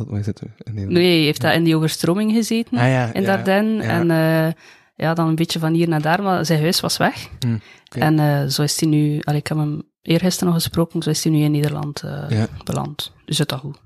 Waar 0.07 0.23
zit? 0.23 0.41
In 0.41 0.49
Nederland? 0.65 0.89
Nee, 0.91 1.15
hij 1.15 1.23
heeft 1.25 1.41
daar 1.41 1.53
in 1.53 1.63
die 1.63 1.75
overstroming 1.75 2.31
gezeten. 2.31 2.77
Ah, 2.77 2.87
ja, 2.87 3.13
in 3.13 3.23
Dardenne. 3.23 3.83
En 3.83 4.11
eh, 4.11 4.53
ja, 4.95 5.13
dan 5.13 5.27
een 5.27 5.35
beetje 5.35 5.59
van 5.59 5.73
hier 5.73 5.87
naar 5.87 6.01
daar, 6.01 6.21
maar 6.23 6.45
zijn 6.45 6.61
huis 6.61 6.79
was 6.79 6.97
weg. 6.97 7.29
Hm. 7.39 7.57
En 7.99 8.19
eh, 8.19 8.45
zo 8.45 8.61
is 8.61 8.79
hij 8.79 8.89
nu, 8.89 9.19
allee, 9.23 9.39
ik 9.39 9.47
heb 9.47 9.57
hem 9.57 9.81
eergisteren 10.01 10.53
nog 10.53 10.61
gesproken, 10.61 11.01
zo 11.03 11.09
is 11.09 11.23
hij 11.23 11.33
nu 11.33 11.39
in 11.43 11.51
Nederland 11.51 12.01
eh, 12.03 12.23
Ja. 12.29 12.47
beland. 12.63 13.11
Dus 13.25 13.37
dat 13.37 13.51
goed. 13.53 13.77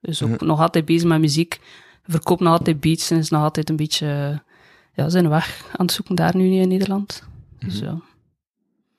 Dus 0.00 0.22
ook 0.22 0.40
Ja. 0.40 0.46
nog 0.46 0.60
altijd 0.60 0.84
bezig 0.84 1.08
met 1.08 1.20
muziek, 1.20 1.60
verkoopt 2.06 2.40
nog 2.40 2.52
altijd 2.52 2.80
beats 2.80 3.10
en 3.10 3.18
is 3.18 3.30
nog 3.30 3.42
altijd 3.42 3.68
een 3.70 3.76
beetje 3.76 4.06
eh, 4.06 4.38
ja, 4.92 5.08
zijn 5.08 5.28
weg 5.28 5.64
aan 5.76 5.86
het 5.86 5.94
zoeken 5.94 6.14
daar 6.14 6.36
nu 6.36 6.54
in 6.54 6.68
Nederland. 6.68 7.22
Dus 7.58 7.78
ja. 7.78 8.00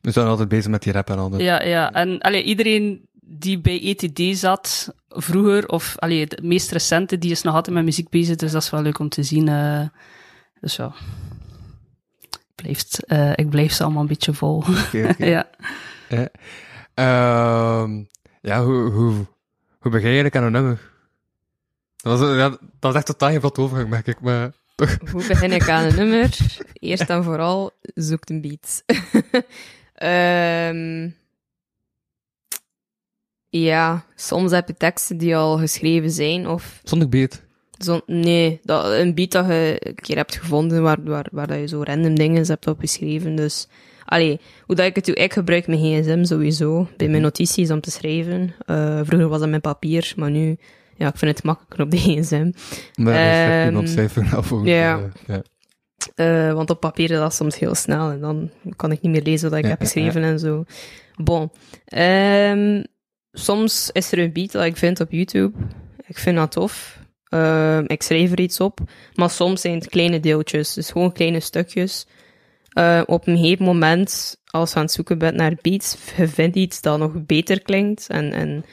We 0.01 0.11
zijn 0.11 0.27
altijd 0.27 0.49
bezig 0.49 0.71
met 0.71 0.83
die 0.83 0.93
rap 0.93 1.09
en 1.09 1.17
al. 1.17 1.29
dus- 1.29 1.41
Ja, 1.41 1.63
ja. 1.63 1.91
En 1.93 2.19
allee, 2.19 2.43
iedereen 2.43 3.05
die 3.21 3.59
bij 3.59 3.81
ETD 3.81 4.37
zat 4.37 4.93
vroeger, 5.09 5.67
of 5.69 5.95
allee, 5.97 6.27
de 6.27 6.39
meest 6.43 6.71
recente, 6.71 7.17
die 7.17 7.31
is 7.31 7.41
nog 7.41 7.53
altijd 7.55 7.75
met 7.75 7.85
muziek 7.85 8.09
bezig, 8.09 8.35
dus 8.35 8.51
dat 8.51 8.61
is 8.61 8.69
wel 8.69 8.81
leuk 8.81 8.99
om 8.99 9.09
te 9.09 9.23
zien. 9.23 9.47
eh. 9.47 9.81
dus 10.61 10.75
ja. 10.75 10.93
Blijft, 12.55 13.03
eh, 13.05 13.31
ik 13.35 13.49
blijf 13.49 13.73
ze 13.73 13.83
allemaal 13.83 14.01
een 14.01 14.07
beetje 14.07 14.33
vol. 14.33 14.57
Oké, 14.57 15.07
oké. 15.09 15.25
ja. 15.35 15.49
Ja. 16.09 16.29
Ehm, 16.93 18.03
ja, 18.41 18.63
hoe, 18.63 18.89
hoe, 18.91 19.13
hoe 19.79 19.91
begin 19.91 20.09
je 20.11 20.21
eigenlijk 20.21 20.35
aan 20.35 20.43
een 20.43 20.51
nummer? 20.51 20.91
Dat 21.97 22.19
was, 22.19 22.35
ja, 22.37 22.49
dat 22.49 22.59
was 22.79 22.95
echt 22.95 23.05
totaal 23.05 23.29
geen 23.29 23.39
vlot 23.39 23.57
overgang, 23.57 23.89
merk 23.89 24.07
ik, 24.07 24.21
maar 24.21 24.51
toch. 24.75 24.97
Hoe 25.11 25.27
begin 25.27 25.51
ik 25.51 25.69
aan 25.69 25.85
een 25.85 25.95
nummer? 26.07 26.37
Eerst 26.73 27.09
en 27.09 27.23
vooral 27.23 27.71
zoek 27.95 28.29
een 28.29 28.41
beat. 28.41 28.83
Ehm, 29.97 31.09
ja, 33.49 34.05
soms 34.15 34.51
heb 34.51 34.67
je 34.67 34.73
teksten 34.77 35.17
die 35.17 35.35
al 35.37 35.57
geschreven 35.57 36.11
zijn, 36.11 36.47
of 36.47 36.79
Zonder 36.83 37.09
beat. 37.09 37.43
zo, 37.77 38.01
nee, 38.05 38.59
dat, 38.63 38.85
een 38.85 39.15
beat 39.15 39.31
dat 39.31 39.45
je 39.47 39.75
een 39.79 39.95
keer 39.95 40.15
hebt 40.15 40.35
gevonden 40.35 40.81
waar, 40.81 41.03
waar, 41.03 41.27
waar 41.31 41.47
dat 41.47 41.59
je 41.59 41.67
zo 41.67 41.83
random 41.83 42.15
dingen 42.15 42.47
hebt 42.47 42.67
opgeschreven. 42.67 43.35
Dus, 43.35 43.67
allee, 44.05 44.39
hoe 44.65 44.75
dat 44.75 44.85
ik 44.85 44.95
het 44.95 45.05
doe, 45.05 45.15
ik 45.15 45.33
gebruik 45.33 45.67
mijn 45.67 45.79
gsm 46.03 46.23
sowieso 46.23 46.87
bij 46.97 47.07
mijn 47.07 47.21
notities 47.21 47.71
om 47.71 47.81
te 47.81 47.91
schrijven. 47.91 48.55
Eh, 48.65 48.99
vroeger 49.03 49.27
was 49.27 49.39
dat 49.39 49.49
met 49.49 49.61
papier, 49.61 50.13
maar 50.15 50.31
nu, 50.31 50.57
ja, 50.97 51.07
ik 51.07 51.17
vind 51.17 51.35
het 51.35 51.43
makkelijker 51.43 51.81
op 51.81 51.91
de 51.91 51.97
gsm. 52.21 52.51
Maar 52.95 53.13
Ehm, 53.13 53.67
een 53.67 53.77
ontcijfering 53.77 54.33
af 54.33 54.45
volgens 54.45 54.69
ja. 54.69 54.99
ja. 55.27 55.41
Eh, 56.15 56.53
want 56.53 56.69
op 56.69 56.79
papier 56.79 57.11
is 57.11 57.17
dat 57.17 57.33
soms 57.33 57.59
heel 57.59 57.75
snel 57.75 58.11
en 58.11 58.19
dan 58.19 58.51
kan 58.75 58.91
ik 58.91 59.01
niet 59.01 59.11
meer 59.11 59.21
lezen 59.21 59.49
wat 59.49 59.57
ik 59.57 59.63
Ja, 59.63 59.69
heb 59.69 59.79
ja, 59.79 59.85
geschreven 59.85 60.23
en 60.23 60.39
zo. 60.39 60.63
Bon. 61.15 61.51
Ehm, 61.85 62.83
soms 63.31 63.89
is 63.91 64.11
er 64.11 64.19
een 64.19 64.33
beat 64.33 64.51
dat 64.51 64.65
ik 64.65 64.77
vind 64.77 64.99
op 64.99 65.11
YouTube. 65.11 65.57
Ik 66.07 66.17
vind 66.17 66.37
dat 66.37 66.51
tof. 66.51 66.99
Ehm, 67.29 67.83
ik 67.87 68.03
schrijf 68.03 68.31
er 68.31 68.39
iets 68.39 68.59
op. 68.59 68.79
Maar 69.13 69.29
soms 69.29 69.61
zijn 69.61 69.75
het 69.75 69.89
kleine 69.89 70.19
deeltjes, 70.19 70.73
dus 70.73 70.91
gewoon 70.91 71.11
kleine 71.11 71.39
stukjes. 71.39 72.07
Eh, 72.69 73.01
op 73.05 73.27
een 73.27 73.37
gegeven 73.37 73.65
moment, 73.65 74.37
als 74.45 74.69
je 74.69 74.75
aan 74.75 74.81
het 74.81 74.91
zoeken 74.91 75.17
bent 75.17 75.35
naar 75.35 75.57
beats, 75.61 75.97
je 76.17 76.27
vindt 76.27 76.55
iets 76.55 76.81
dat 76.81 76.99
nog 76.99 77.25
beter 77.25 77.61
klinkt 77.61 78.07
en, 78.07 78.31
en 78.33 78.65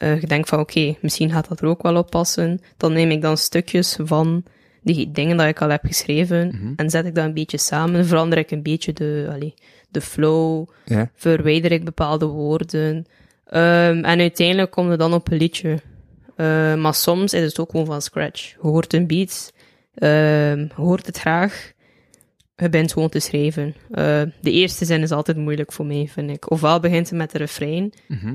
eh, 0.00 0.20
je 0.20 0.26
denkt 0.26 0.48
van 0.48 0.58
oké, 0.58 0.96
misschien 1.00 1.30
gaat 1.30 1.48
dat 1.48 1.60
er 1.60 1.66
ook 1.68 1.82
wel 1.82 1.96
op 1.96 2.10
passen. 2.10 2.60
Dan 2.76 2.92
neem 2.92 3.10
ik 3.10 3.22
dan 3.22 3.36
stukjes 3.36 3.98
van 4.02 4.44
die 4.82 5.10
dingen 5.10 5.36
dat 5.36 5.46
ik 5.46 5.60
al 5.62 5.68
heb 5.70 5.84
geschreven 5.84 6.46
Mhm. 6.46 6.72
en 6.76 6.90
zet 6.90 7.06
ik 7.06 7.14
dat 7.14 7.24
een 7.24 7.34
beetje 7.34 7.58
samen. 7.58 8.06
Verander 8.06 8.38
ik 8.38 8.50
een 8.50 8.62
beetje 8.62 8.92
de, 8.92 9.28
allee, 9.32 9.54
de 9.88 10.00
flow, 10.00 10.68
verwijder 11.14 11.72
ik 11.72 11.84
bepaalde 11.84 12.26
woorden. 12.26 13.06
Ehm, 13.44 14.04
en 14.04 14.20
uiteindelijk 14.20 14.70
komt 14.70 14.90
het 14.90 14.98
dan 14.98 15.14
op 15.14 15.30
een 15.30 15.36
liedje. 15.38 15.78
Ehm, 16.36 16.80
maar 16.80 16.94
soms 16.94 17.32
is 17.32 17.42
het 17.42 17.58
ook 17.58 17.70
gewoon 17.70 17.86
van 17.86 18.02
scratch. 18.02 18.50
Je 18.50 18.56
hoort 18.60 18.92
een 18.92 19.06
beat, 19.06 19.52
ehm, 19.94 20.58
je 20.58 20.68
hoort 20.74 21.06
het 21.06 21.18
graag, 21.18 21.72
je 22.56 22.68
bent 22.68 22.92
gewoon 22.92 23.08
te 23.08 23.18
schrijven. 23.20 23.74
De 24.40 24.50
eerste 24.50 24.84
zin 24.84 25.02
is 25.02 25.10
altijd 25.10 25.36
moeilijk 25.36 25.72
voor 25.72 25.86
mij, 25.86 26.08
vind 26.12 26.30
ik. 26.30 26.50
Ofwel 26.50 26.80
begint 26.80 27.08
het 27.08 27.18
met 27.18 27.30
de 27.30 27.38
refrein, 27.38 27.92
Mhm. 28.08 28.26
ehm, 28.26 28.34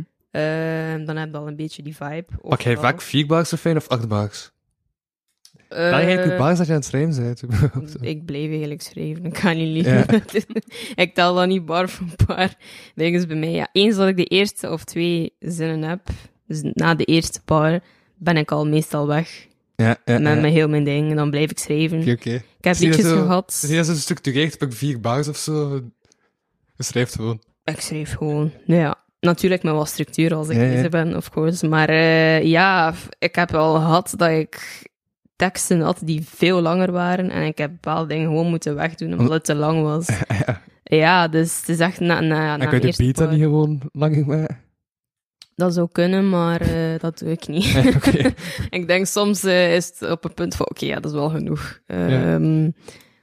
dan 1.06 1.16
heb 1.18 1.32
je 1.32 1.38
al 1.38 1.48
een 1.48 1.56
beetje 1.56 1.84
die 1.84 1.96
vibe. 1.96 2.26
Pak 2.42 2.62
jij 2.62 2.78
vaak 2.78 3.02
4 3.02 3.26
bars 3.26 3.54
of 3.54 3.60
5 3.60 3.76
of 3.76 3.88
8 3.88 4.08
bars? 4.08 4.52
Eh, 5.70 5.90
Kan 5.90 6.00
je 6.00 6.06
eigenlijk 6.06 6.38
bars 6.38 6.58
dat 6.58 6.66
je 6.68 6.72
aan 6.74 6.78
het 6.80 6.88
schrijven 6.88 7.40
bent? 7.74 7.96
Ik 8.12 8.26
blijf 8.26 8.50
eigenlijk 8.50 8.82
schrijven, 8.82 9.26
ik 9.26 9.34
kan 9.34 9.58
niet 9.58 9.86
Ja. 9.86 10.04
liegen. 10.06 10.24
ik 11.04 11.14
tel 11.14 11.36
dan 11.36 11.48
niet 11.48 11.66
bar 11.66 11.90
voor 11.90 12.08
bar. 12.26 12.54
Dingen 12.96 13.28
bij 13.28 13.38
mij, 13.38 13.52
ja. 13.52 13.68
Eens 13.72 13.96
dat 13.96 14.08
ik 14.08 14.18
de 14.18 14.26
eerste 14.26 14.70
of 14.72 14.84
twee 14.84 15.34
zinnen 15.40 15.90
heb, 15.90 16.02
dus 16.48 16.62
na 16.74 16.96
de 16.96 17.06
eerste 17.06 17.40
bar, 17.46 17.80
ben 18.16 18.38
ik 18.38 18.52
al 18.52 18.68
meestal 18.68 19.08
weg 19.08 19.48
ja, 19.76 19.98
ja, 20.06 20.20
met 20.20 20.42
mijn 20.42 20.54
heel 20.54 20.68
mijn 20.70 20.84
ding. 20.84 21.10
En 21.10 21.16
dan 21.16 21.30
blijf 21.30 21.52
ik 21.52 21.60
schrijven. 21.60 22.00
Oké, 22.00 22.12
oké. 22.12 22.30
Ik 22.34 22.64
heb 22.64 22.78
liedjes 22.78 23.06
zo- 23.06 23.22
gehad. 23.22 23.54
Zie 23.54 23.76
je 23.76 23.84
zo'n 23.84 23.96
structureerd, 23.96 24.58
pak 24.58 24.74
4 24.74 25.00
bars 25.00 25.28
of 25.28 25.38
zo? 25.38 25.82
Je 26.76 26.84
schrijft 26.84 27.16
gewoon. 27.16 27.42
Ik 27.64 27.80
schrijf 27.82 28.14
gewoon. 28.14 28.52
Nou 28.66 28.82
ja, 28.82 29.04
natuurlijk 29.26 29.64
met 29.64 29.74
wat 29.74 29.88
structuur 29.88 30.36
als 30.36 30.50
ik 30.50 30.58
bezig 30.58 30.90
ben, 30.90 31.16
of 31.16 31.30
course. 31.30 31.68
Maar 31.68 31.90
eh, 31.90 32.44
ja, 32.44 32.94
ik 33.20 33.36
heb 33.36 33.54
al 33.54 33.74
gehad 33.76 34.14
dat 34.18 34.30
ik 34.30 34.84
teksten 35.36 35.82
had 35.82 36.00
die 36.04 36.22
veel 36.26 36.62
langer 36.62 36.92
waren. 36.92 37.30
En 37.30 37.44
ik 37.44 37.58
heb 37.58 37.72
bepaalde 37.72 38.08
dingen 38.08 38.28
gewoon 38.28 38.50
moeten 38.50 38.76
wegdoen 38.76 39.12
omdat 39.12 39.32
het 39.34 39.44
te 39.46 39.56
lang 39.56 39.82
was. 39.82 40.08
ja. 40.46 40.62
Ja, 40.84 41.28
dus 41.28 41.60
het 41.60 41.70
is 41.70 41.80
echt 41.80 42.00
na, 42.00 42.20
na, 42.20 42.58
na 42.58 42.66
kan 42.66 42.74
je 42.74 42.80
de 42.80 42.86
eerste 42.88 43.04
beat 43.04 43.16
dan 43.16 43.26
bar- 43.26 43.36
niet 43.36 43.44
gewoon 43.44 43.82
langer 43.92 44.26
maken? 44.26 44.64
Dat 45.56 45.74
zou 45.74 45.88
kunnen, 45.92 46.30
maar 46.30 46.62
eh, 46.62 47.00
dat 47.00 47.18
doe 47.20 47.32
ik 47.32 47.48
niet. 47.48 47.66
Ja, 47.74 47.84
ik 48.70 48.88
denk 48.88 49.06
soms 49.06 49.44
eh, 49.44 49.76
is 49.76 49.94
het 49.98 50.12
op 50.12 50.26
een 50.26 50.34
punt 50.34 50.56
van, 50.56 50.70
oké, 50.70 50.86
ja, 50.86 50.96
dat 50.96 51.12
is 51.12 51.18
wel 51.18 51.30
genoeg. 51.30 51.80
Ehm, 51.88 52.70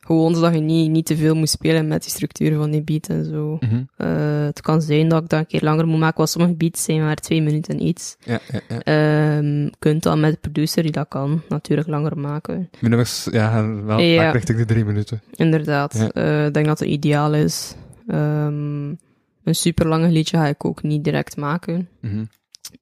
Gewoon 0.06 0.34
zodat 0.34 0.54
je 0.54 0.60
niet, 0.60 0.90
niet 0.90 1.06
te 1.06 1.16
veel 1.16 1.34
moet 1.34 1.48
spelen 1.48 1.88
met 1.88 2.02
die 2.02 2.10
structuur 2.10 2.56
van 2.56 2.70
die 2.70 2.82
beat 2.82 3.06
en 3.08 3.24
zo. 3.24 3.56
Mhm. 3.60 3.82
Eh, 3.96 4.44
het 4.44 4.60
kan 4.60 4.82
zijn 4.82 5.08
dat 5.08 5.22
ik 5.22 5.28
dat 5.28 5.38
een 5.40 5.46
keer 5.46 5.60
langer 5.62 5.86
moet 5.86 5.98
maken, 5.98 6.16
want 6.16 6.28
sommige 6.30 6.54
beats 6.54 6.84
zijn 6.84 7.00
maar 7.00 7.16
twee 7.16 7.42
minuten 7.42 7.86
iets. 7.86 8.16
Ja, 8.24 8.38
ja, 8.52 8.60
ja. 8.68 8.80
Ehm, 8.82 9.68
kunt 9.78 10.02
dan 10.02 10.20
met 10.20 10.32
de 10.32 10.38
producer 10.40 10.82
die 10.82 10.92
dat 10.92 11.08
kan, 11.08 11.42
natuurlijk 11.48 11.88
langer 11.88 12.18
maken. 12.18 12.70
Nummers 12.80 13.28
ja, 13.30 13.66
wel 13.84 13.98
Ja. 13.98 14.30
richting 14.30 14.58
de 14.58 14.64
drie 14.64 14.84
minuten. 14.84 15.22
Inderdaad. 15.34 15.94
Ja. 15.98 16.10
Eh, 16.10 16.46
ik 16.46 16.54
denk 16.54 16.66
dat 16.66 16.78
het 16.78 16.88
ideaal 16.88 17.34
is. 17.34 17.74
Ehm, 18.06 18.88
een 19.44 19.54
super 19.54 19.86
lange 19.88 20.08
liedje 20.08 20.36
ga 20.36 20.46
ik 20.46 20.64
ook 20.64 20.82
niet 20.82 21.04
direct 21.04 21.36
maken. 21.36 21.88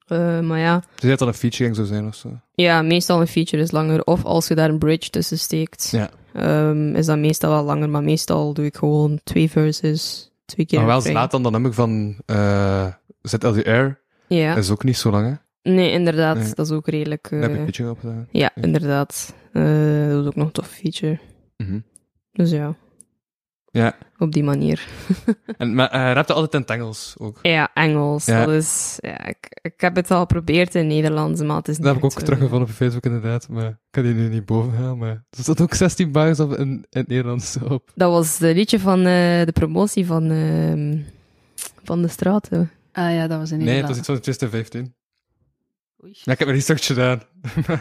Eh, 0.06 0.40
maar 0.40 0.58
ja, 0.58 0.82
Dus 1.00 1.10
dat 1.10 1.18
dan 1.18 1.28
een 1.28 1.34
featuring 1.34 1.74
zou 1.76 1.86
zijn 1.86 2.06
of 2.06 2.14
zo. 2.14 2.40
ja, 2.54 2.82
meestal 2.82 3.20
een 3.20 3.26
feature 3.26 3.62
is 3.62 3.70
langer. 3.70 4.04
Of 4.04 4.24
als 4.24 4.48
je 4.48 4.54
daar 4.54 4.68
een 4.70 4.78
bridge 4.78 5.10
tussen 5.10 5.38
steekt, 5.38 5.88
Ja. 5.90 6.10
Ehm, 6.34 6.94
is 6.94 7.06
dat 7.06 7.18
meestal 7.18 7.50
wel 7.50 7.64
langer. 7.64 7.88
Maar 7.88 8.02
meestal 8.02 8.54
doe 8.54 8.64
ik 8.64 8.76
gewoon 8.76 9.20
twee 9.24 9.50
verses, 9.50 10.30
twee 10.44 10.66
keer 10.66 10.78
Maar 10.78 10.86
wel 10.86 10.96
refrein. 10.96 11.16
laat 11.16 11.30
dan 11.30 11.42
dat 11.42 11.52
nummer 11.52 11.72
van 11.74 12.16
uh, 12.26 12.86
ZLDR 13.22 13.86
Ja. 14.28 14.56
is 14.56 14.70
ook 14.70 14.84
niet 14.84 14.96
zo 14.96 15.10
lang, 15.10 15.26
hè? 15.28 15.34
Nee, 15.72 15.90
inderdaad. 15.90 16.36
Nee. 16.36 16.52
Dat 16.54 16.66
is 16.66 16.72
ook 16.72 16.88
redelijk... 16.88 17.26
Heb 17.30 17.40
je 17.42 17.48
eh, 17.48 17.58
een 17.58 17.64
beetje 17.64 17.90
op 17.90 17.98
gedaan. 17.98 18.28
ja, 18.30 18.50
Ja. 18.54 18.62
inderdaad. 18.62 19.34
Eh, 19.52 19.62
dat 20.08 20.20
is 20.20 20.26
ook 20.26 20.34
nog 20.36 20.46
een 20.46 20.52
tof 20.52 20.66
feature. 20.68 21.18
Mhm. 21.56 21.78
Dus 22.32 22.50
ja, 22.50 22.74
Ja. 23.72 23.96
op 24.18 24.32
die 24.32 24.44
manier. 24.44 24.86
En, 25.56 25.74
maar 25.74 25.90
hij 25.90 26.12
rapte 26.12 26.32
altijd 26.32 26.54
in 26.54 26.60
het 26.60 26.70
Engels 26.70 27.14
ook. 27.18 27.38
Ja, 27.42 27.70
Engels. 27.74 28.24
Ja. 28.26 28.44
Dat 28.44 28.54
is... 28.54 28.98
Ja, 29.00 29.26
ik, 29.26 29.58
ik 29.62 29.80
heb 29.80 29.96
het 29.96 30.10
al 30.10 30.20
geprobeerd 30.20 30.74
in 30.74 30.86
Nederlands, 30.86 31.42
maar 31.42 31.56
het 31.56 31.68
is 31.68 31.76
niet 31.76 31.84
Dat 31.86 31.94
heb 31.94 32.04
ik 32.04 32.10
ook 32.18 32.22
teruggevonden 32.22 32.68
op 32.68 32.74
Facebook 32.74 33.04
inderdaad, 33.04 33.48
maar 33.48 33.66
ik 33.66 33.76
kan 33.90 34.02
die 34.02 34.14
nu 34.14 34.28
niet 34.28 34.44
boven 34.46 34.72
gaan. 34.78 34.98
Maar 34.98 35.08
er 35.30 35.42
staat 35.42 35.60
ook 35.60 35.74
16 35.74 36.12
bars 36.12 36.40
op 36.40 36.52
in, 36.52 36.68
in 36.68 36.86
het 36.90 37.08
Nederlands 37.08 37.56
op. 37.68 37.90
Dat 37.94 38.10
was 38.10 38.38
het 38.38 38.56
liedje 38.56 38.80
van 38.80 38.98
eh, 38.98 39.04
de 39.44 39.52
promotie 39.52 40.06
van, 40.06 40.30
ehm, 40.30 40.98
van 41.84 42.02
de 42.02 42.08
straten. 42.08 42.70
Ah 42.92 43.12
ja, 43.14 43.26
dat 43.26 43.38
was 43.38 43.50
in 43.50 43.58
Nee, 43.58 43.66
het 43.66 43.74
Nederland. 43.76 43.88
was 43.88 43.98
iets 43.98 44.06
van 44.06 44.20
2015. 44.20 44.94
Oei. 46.04 46.12
Ja, 46.22 46.32
ik 46.32 46.38
heb 46.38 46.48
research 46.48 46.86
gedaan. 46.86 47.22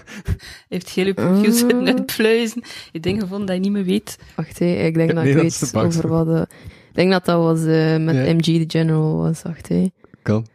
Heeft 0.70 0.90
heel 0.90 1.06
je 1.06 1.14
profiel 1.14 1.52
Ah. 1.52 1.58
zitten 1.58 1.88
uitpluizen. 1.88 2.64
Je 2.92 3.00
dingen 3.00 3.22
gevonden 3.22 3.46
dat 3.48 3.56
je 3.56 3.62
niet 3.62 3.72
meer 3.72 3.84
weet. 3.86 4.18
Wacht, 4.36 4.60
hé, 4.60 4.66
ik 4.86 4.94
denk 4.94 5.10
Ja, 5.10 5.16
dat 5.16 5.26
ik 5.26 5.34
weet 5.36 5.76
over 5.76 6.08
wat... 6.08 6.28
eh, 6.28 6.42
ik 6.90 6.96
denk 6.96 7.12
dat 7.12 7.26
dat 7.26 7.38
was 7.44 7.66
eh, 7.66 7.98
met. 7.98 8.16
MG 8.16 8.44
The 8.44 8.64
General 8.68 9.18
was, 9.18 9.42
wacht, 9.42 9.68
hé. 9.70 9.92
Kan. 10.22 10.48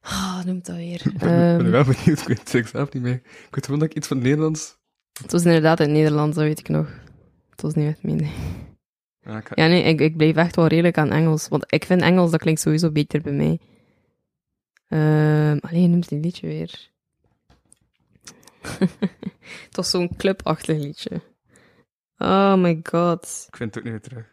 Ah, 0.00 0.44
noemt 0.44 0.66
dat 0.66 0.76
weer. 0.76 1.02
Ik 1.06 1.18
ben, 1.18 1.56
ben 1.56 1.60
Ehm, 1.60 1.70
wel 1.70 1.84
benieuwd, 1.84 2.20
ik 2.20 2.26
weet 2.26 2.52
het 2.52 2.68
zelf 2.68 2.92
niet 2.92 3.02
meer. 3.02 3.14
Ik 3.24 3.48
weet 3.54 3.64
gewoon 3.64 3.80
dat 3.80 3.88
ik 3.90 3.96
iets 3.96 4.06
van 4.08 4.16
het 4.16 4.26
Nederlands... 4.26 4.76
het 5.22 5.32
was 5.32 5.44
inderdaad 5.44 5.80
in 5.80 5.86
het 5.86 5.94
Nederlands, 5.94 6.36
dat 6.36 6.44
weet 6.44 6.58
ik 6.58 6.68
nog. 6.68 6.88
Het 7.50 7.62
was 7.62 7.74
niet 7.74 7.88
echt 7.88 8.02
minder. 8.02 8.26
Ja, 9.20 9.36
ik 9.38 9.46
ga- 9.46 9.62
Ja, 9.62 9.66
nee, 9.66 9.82
ik, 9.82 10.00
ik 10.00 10.16
bleef 10.16 10.36
echt 10.36 10.56
wel 10.56 10.66
redelijk 10.66 10.98
aan 10.98 11.10
Engels. 11.10 11.48
Want 11.48 11.64
ik 11.72 11.84
vind 11.84 12.00
Engels, 12.02 12.30
dat 12.30 12.40
klinkt 12.40 12.60
sowieso 12.60 12.90
beter 12.90 13.20
bij 13.22 13.32
mij. 13.32 13.58
Ehm 14.88 15.58
alleen 15.60 15.90
noemt 15.90 16.08
die 16.08 16.20
liedje 16.20 16.46
weer. 16.46 16.92
het 19.66 19.76
was 19.76 19.90
zo'n 19.90 20.16
clubachtig 20.16 20.78
liedje. 20.78 21.20
Oh 22.18 22.54
my 22.54 22.80
god. 22.82 23.44
ik 23.48 23.56
vind 23.56 23.74
het 23.74 23.78
ook 23.78 23.84
niet 23.84 23.92
meer 23.92 24.02
terug. 24.02 24.24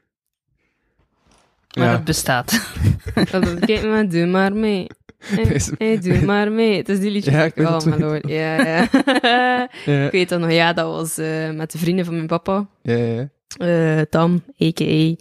Maar 1.77 1.85
Ja. 1.85 1.91
het 1.91 2.03
bestaat. 2.03 2.73
Kijk 3.65 3.83
maar, 3.83 4.09
doe 4.09 4.25
maar 4.25 4.53
mee. 4.53 4.87
Hey, 5.77 5.99
doe 5.99 6.21
maar 6.25 6.51
mee. 6.51 6.77
Het 6.77 6.89
is 6.89 6.99
die 6.99 7.11
liedje. 7.11 7.31
Ja, 7.31 7.43
ik 7.43 7.55
weet 7.55 7.67
oh. 7.67 8.17
Ja, 8.21 8.55
ja. 8.65 8.87
Ja, 9.85 10.05
ik 10.05 10.11
weet 10.11 10.29
dat 10.29 10.39
nog. 10.39 10.51
Ja, 10.51 10.73
dat 10.73 10.85
was 10.85 11.17
eh, 11.17 11.51
met 11.51 11.71
de 11.71 11.77
vrienden 11.77 12.05
van 12.05 12.13
mijn 12.15 12.27
papa. 12.27 12.67
ja, 12.81 12.95
ja. 12.95 13.29
Eh, 13.57 14.01
Tam, 14.01 14.43
a.k.a. 14.63 15.15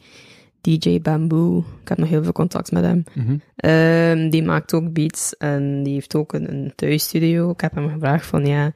DJ 0.61 1.01
Bamboo. 1.01 1.59
Ik 1.83 1.89
heb 1.89 1.99
nog 1.99 2.09
heel 2.09 2.23
veel 2.23 2.33
contact 2.33 2.73
met 2.73 2.85
hem. 2.85 3.05
Mhm. 3.15 3.37
Ehm, 3.61 4.31
die 4.31 4.42
maakt 4.42 4.75
ook 4.75 4.92
beats 4.92 5.37
en 5.37 5.83
die 5.83 5.94
heeft 5.94 6.14
ook 6.14 6.33
een, 6.33 6.51
een 6.53 6.73
thuisstudio. 6.75 7.51
Ik 7.51 7.61
heb 7.61 7.75
hem 7.75 7.88
gevraagd 7.92 8.27
van, 8.27 8.46
ja, 8.46 8.73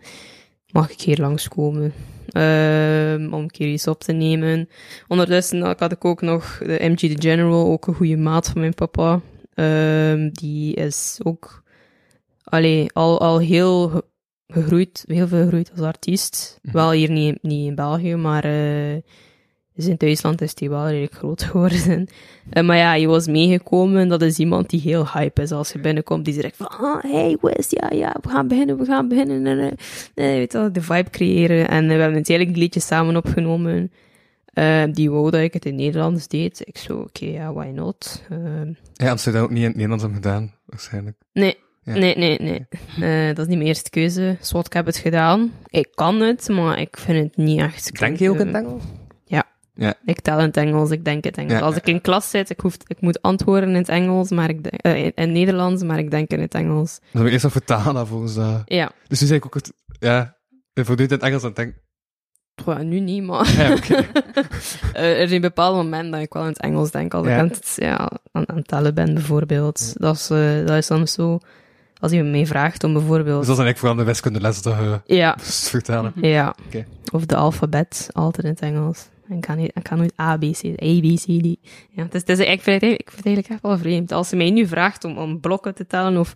mag 0.72 0.90
ik 0.90 1.00
hier 1.00 1.18
langskomen? 1.20 1.92
Ehm 2.28 3.32
om 3.32 3.40
een 3.42 3.50
keer 3.50 3.68
iets 3.68 3.86
op 3.86 4.00
te 4.02 4.12
nemen. 4.12 4.68
Ondertussen 5.08 5.60
had 5.62 5.92
ik 5.92 6.04
ook 6.04 6.22
nog 6.22 6.58
de 6.58 6.78
MG 6.80 6.98
The 6.98 7.14
General, 7.28 7.66
ook 7.66 7.86
een 7.86 7.94
goede 7.94 8.16
maat 8.16 8.48
van 8.48 8.60
mijn 8.60 8.74
papa. 8.74 9.20
Ehm, 9.54 10.30
die 10.32 10.74
is 10.74 11.20
ook 11.22 11.62
allee, 12.44 12.90
al, 12.92 13.20
al 13.20 13.38
heel 13.38 13.88
ge- 13.88 14.04
gegroeid, 14.46 15.04
heel 15.06 15.28
veel 15.28 15.42
gegroeid 15.42 15.70
als 15.70 15.80
artiest. 15.80 16.58
Mhm. 16.62 16.76
Wel 16.76 16.90
hier 16.90 17.10
niet, 17.10 17.38
niet 17.42 17.66
in 17.68 17.74
België, 17.74 18.14
maar 18.16 18.44
eh, 18.44 18.96
dus 19.74 19.86
in 19.86 19.94
Duitsland 19.98 20.40
is 20.40 20.52
hij 20.58 20.68
wel 20.68 20.88
redelijk 20.88 21.14
groot 21.14 21.42
geworden. 21.50 22.06
Eh, 22.50 22.64
maar 22.64 22.76
ja, 22.76 22.94
je 22.94 23.06
was 23.06 23.26
meegekomen. 23.26 24.08
Dat 24.08 24.22
is 24.22 24.38
iemand 24.38 24.70
die 24.70 24.80
heel 24.80 25.08
hype 25.08 25.42
is 25.42 25.50
als 25.50 25.72
je 25.72 25.78
binnenkomt. 25.78 26.24
Die 26.24 26.34
zegt 26.34 26.56
van, 26.56 26.68
ah, 26.68 27.02
hey, 27.02 27.36
Wes, 27.40 27.66
ja, 27.70 27.90
ja, 27.90 28.16
we 28.22 28.28
gaan 28.28 28.48
beginnen, 28.48 28.78
we 28.78 28.84
gaan 28.84 29.08
beginnen. 29.08 29.46
En, 29.46 29.58
eh, 29.58 29.72
weet 30.14 30.52
je 30.52 30.58
wel, 30.58 30.72
de 30.72 30.82
vibe 30.82 31.10
creëren. 31.10 31.68
En 31.68 31.82
eh, 31.82 31.88
we 31.94 32.00
hebben 32.00 32.14
uiteindelijk 32.14 32.56
een 32.56 32.62
liedje 32.62 32.80
samen 32.80 33.16
opgenomen. 33.16 33.92
Eh, 34.44 34.82
die 34.92 35.10
wou 35.10 35.30
dat 35.30 35.40
ik 35.40 35.52
het 35.52 35.64
in 35.64 35.74
Nederlands 35.74 36.28
deed. 36.28 36.62
Ik 36.64 36.78
zo, 36.78 36.98
oké, 36.98 37.24
ja, 37.26 37.52
why 37.52 37.66
not? 37.66 38.22
Ehm, 38.30 38.72
Ja, 38.92 39.16
zou 39.16 39.20
je 39.24 39.30
dat 39.32 39.42
ook 39.42 39.50
niet 39.50 39.58
in 39.62 39.68
het 39.68 39.74
Nederlands 39.76 40.04
gedaan, 40.14 40.52
waarschijnlijk. 40.66 41.16
nee, 41.32 41.56
Ja. 41.82 41.94
nee, 41.94 42.16
nee, 42.16 42.38
nee. 42.38 42.66
Dat 43.34 43.38
is 43.38 43.46
niet 43.46 43.56
mijn 43.56 43.68
eerste 43.68 43.90
keuze. 43.90 44.36
Zwart, 44.40 44.66
ik 44.66 44.72
heb 44.72 44.86
het 44.86 44.96
gedaan. 44.96 45.52
Ik 45.68 45.88
kan 45.94 46.20
het, 46.20 46.48
maar 46.48 46.80
ik 46.80 46.96
vind 46.98 47.24
het 47.24 47.36
niet 47.36 47.60
echt... 47.60 47.98
Denk 47.98 48.16
je 48.18 48.30
ook 48.30 48.38
in 48.38 48.46
het 48.46 48.56
Engels? 48.56 48.82
Ik 50.04 50.20
tel 50.20 50.38
in 50.38 50.44
het 50.44 50.56
Engels, 50.56 50.90
ik 50.90 51.04
denk 51.04 51.24
het 51.24 51.36
Engels. 51.36 51.52
Ja, 51.52 51.60
Als 51.60 51.74
ja, 51.74 51.80
ik 51.80 51.86
in 51.88 52.00
klas 52.00 52.30
zit, 52.30 52.50
ik, 52.50 52.60
hoef, 52.60 52.76
ik 52.86 53.00
moet 53.00 53.22
antwoorden 53.22 53.68
in 53.68 53.74
het 53.74 53.88
Engels, 53.88 54.30
maar 54.30 54.48
ik 54.48 54.62
denk, 54.62 54.74
eh, 54.82 55.04
in, 55.14 55.32
Nederlands, 55.32 55.82
maar 55.82 55.98
ik 55.98 56.10
denk 56.10 56.30
in 56.30 56.40
het 56.40 56.54
Engels. 56.54 56.98
Dan 57.00 57.08
heb 57.12 57.26
ik 57.26 57.30
eerst 57.32 57.44
nog 57.44 57.52
vertalen 57.52 58.06
volgens 58.06 58.34
dat. 58.34 58.62
Ja, 58.64 58.90
Dus 59.08 59.20
nu 59.20 59.26
zei 59.26 59.38
ik 59.38 59.46
ook 59.46 59.54
het... 59.54 59.72
Ja, 59.98 60.36
ik 60.72 60.84
voortdurend 60.84 61.10
in 61.10 61.16
het 61.16 61.22
Engels 61.26 61.42
aan 61.42 61.48
het 61.48 61.56
denken. 61.56 61.82
Goh, 62.62 62.78
nu 62.78 63.00
niet, 63.00 63.22
maar 63.22 63.52
Ja, 63.56 63.72
oké. 63.72 63.94
Eh, 64.92 65.20
er 65.20 65.28
zijn 65.28 65.40
bepaalde 65.40 65.76
momenten 65.82 66.10
dat 66.12 66.20
ik 66.20 66.32
wel 66.32 66.42
in 66.42 66.48
het 66.48 66.60
Engels 66.60 66.90
denk. 66.90 67.14
Als 67.14 67.26
Ja. 67.26 67.32
ik 67.34 67.38
aan 67.40 67.48
het, 67.48 67.72
ja, 67.76 68.10
aan, 68.32 68.48
aan 68.48 68.56
het 68.56 68.68
tellen 68.68 68.94
ben, 68.94 69.14
bijvoorbeeld. 69.14 69.92
Dat, 70.00 70.14
is, 70.14 70.30
eh, 70.30 70.66
dat 70.66 70.76
is 70.76 70.86
dan 70.86 71.08
zo... 71.08 71.38
Als 72.00 72.12
je 72.12 72.22
me 72.22 72.46
vraagt 72.46 72.84
om 72.84 72.92
bijvoorbeeld... 72.92 73.38
Dus 73.38 73.46
dat 73.46 73.58
is 73.58 73.62
eigenlijk 73.64 73.78
vooral 73.78 73.96
de 73.96 74.04
wiskundeles 74.04 74.62
dat 74.62 74.74
je 74.76 75.00
Ja, 75.14 75.34
moest 75.38 75.68
vertalen. 75.76 76.12
ja. 76.16 76.54
Of 77.12 77.26
de 77.26 77.36
alfabet, 77.36 78.08
altijd 78.12 78.44
in 78.46 78.50
het 78.52 78.60
Engels. 78.60 79.08
Ik 79.28 79.40
kan, 79.40 79.56
niet, 79.56 79.70
ik 79.74 79.82
kan 79.82 79.98
nooit 79.98 80.12
A, 80.20 80.36
B, 80.36 80.40
C, 80.40 80.64
A, 80.64 81.00
B, 81.00 81.14
C, 81.16 81.24
D. 81.42 81.56
Ja, 81.90 82.02
het 82.02 82.14
is, 82.14 82.20
het 82.20 82.28
is, 82.28 82.38
ik, 82.38 82.60
vind 82.60 82.64
het, 82.64 82.66
eigenlijk- 82.66 83.00
ik 83.00 83.10
vind 83.10 83.16
het 83.16 83.26
eigenlijk 83.26 83.48
echt 83.48 83.62
wel 83.62 83.78
vreemd. 83.78 84.12
Als 84.12 84.30
je 84.30 84.36
mij 84.36 84.50
nu 84.50 84.66
vraagt 84.66 85.04
om, 85.04 85.18
om 85.18 85.40
blokken 85.40 85.74
te 85.74 85.86
tellen, 85.86 86.16
of 86.20 86.34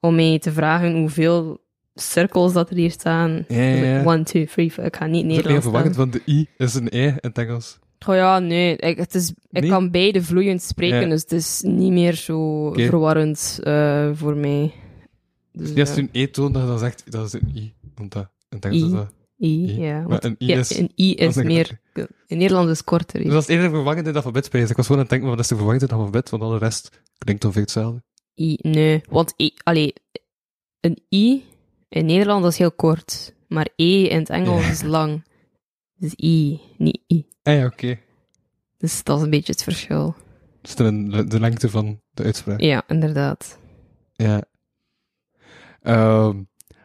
om 0.00 0.14
mij 0.14 0.38
te 0.38 0.52
vragen 0.52 0.96
hoeveel 0.98 1.58
cirkels 1.94 2.52
dat 2.52 2.70
er 2.70 2.76
hier 2.76 2.90
staan. 2.90 3.44
Ja, 3.48 3.62
ja, 3.62 3.84
ja. 3.84 4.04
One, 4.04 4.22
two, 4.22 4.44
three, 4.44 4.70
four. 4.70 4.84
Ik 4.84 4.96
ga 4.96 5.06
niet 5.06 5.22
Dat 5.22 5.30
is 5.30 5.36
Nederlands 5.36 5.64
verwarrend, 5.64 5.94
tellen. 5.94 6.10
want 6.10 6.26
de 6.26 6.32
I 6.32 6.46
is 6.56 6.74
een 6.74 6.88
E 6.90 7.06
in 7.06 7.18
het 7.20 7.38
Engels. 7.38 7.78
Oh 8.06 8.14
ja, 8.14 8.38
nee. 8.38 8.76
Ik, 8.76 8.96
het 8.98 9.14
is, 9.14 9.28
ik 9.50 9.60
Nee? 9.60 9.70
kan 9.70 9.90
beide 9.90 10.22
vloeiend 10.22 10.62
spreken, 10.62 11.08
dus 11.08 11.20
het 11.22 11.32
is 11.32 11.60
niet 11.66 11.92
meer 11.92 12.12
zo 12.14 12.66
Oké. 12.66 12.86
verwarrend 12.86 13.60
eh, 13.62 14.10
voor 14.14 14.36
mij. 14.36 14.72
Dus, 15.52 15.74
Dus 15.74 15.88
als 15.88 15.96
je 15.96 16.02
een 16.02 16.08
E 16.12 16.26
toont, 16.30 16.54
dan 16.54 16.66
dan 16.66 16.78
zegt 16.78 17.12
dat 17.12 17.26
is 17.26 17.32
een 17.32 17.52
I. 17.56 17.72
Want 17.94 18.12
dat, 18.12 18.28
in 18.48 18.56
het 18.56 18.64
Engels 18.64 18.80
I. 18.82 18.84
is 18.84 18.90
dat... 18.92 19.12
I, 19.38 19.46
I. 19.46 19.80
ja. 19.80 20.02
Want- 20.02 20.24
een 20.24 20.36
I 20.38 20.46
ja, 20.46 20.58
is- 20.58 20.76
Een 20.78 20.90
I 20.96 21.14
is 21.14 21.34
dat 21.34 21.44
is 21.44 21.50
meer... 21.52 21.80
In 22.26 22.38
Nederland 22.38 22.68
is 22.68 22.84
korter. 22.84 23.22
Dus 23.22 23.32
dat 23.32 23.42
is 23.42 23.48
eerder 23.48 23.70
verwarrend 23.70 23.98
in 24.00 24.06
het 24.06 24.16
alfabet 24.16 24.44
spelen. 24.44 24.70
Ik 24.70 24.76
was 24.76 24.86
gewoon 24.86 25.00
aan 25.00 25.06
het 25.08 25.12
denken, 25.14 25.30
wat 25.36 25.38
is 25.44 25.48
de 25.48 25.54
verwarrend 25.54 25.82
in 25.82 25.88
het 25.88 25.98
alfabet? 25.98 26.30
Want 26.30 26.42
al 26.42 26.50
de 26.50 26.58
rest 26.58 27.00
klinkt 27.18 27.44
ongeveer 27.44 27.62
hetzelfde. 27.62 28.02
I, 28.40 28.58
nee. 28.62 29.00
Want 29.08 29.34
I, 29.36 29.52
allee, 29.62 29.92
een 30.80 30.98
I 31.14 31.44
in 31.88 32.06
Nederland 32.06 32.44
is 32.44 32.58
heel 32.58 32.72
kort, 32.72 33.34
maar 33.48 33.68
E 33.76 34.02
in 34.04 34.18
het 34.18 34.28
Engels 34.30 34.64
Ja. 34.64 34.70
is 34.70 34.82
lang. 34.82 35.24
Dus 35.94 36.12
I, 36.16 36.60
niet 36.76 37.00
I. 37.06 37.26
Ah 37.42 37.54
ja, 37.54 37.66
oké. 37.66 37.98
Dus 38.76 39.04
dat 39.04 39.16
is 39.18 39.24
een 39.24 39.30
beetje 39.30 39.52
het 39.52 39.62
verschil. 39.62 40.14
Dus 40.60 40.74
de, 40.74 41.24
de 41.28 41.40
lengte 41.40 41.70
van 41.70 42.00
de 42.10 42.22
uitspraak. 42.22 42.60
Ja, 42.60 42.82
inderdaad. 42.86 43.58
Ja. 44.12 44.42
Ehm 45.82 46.36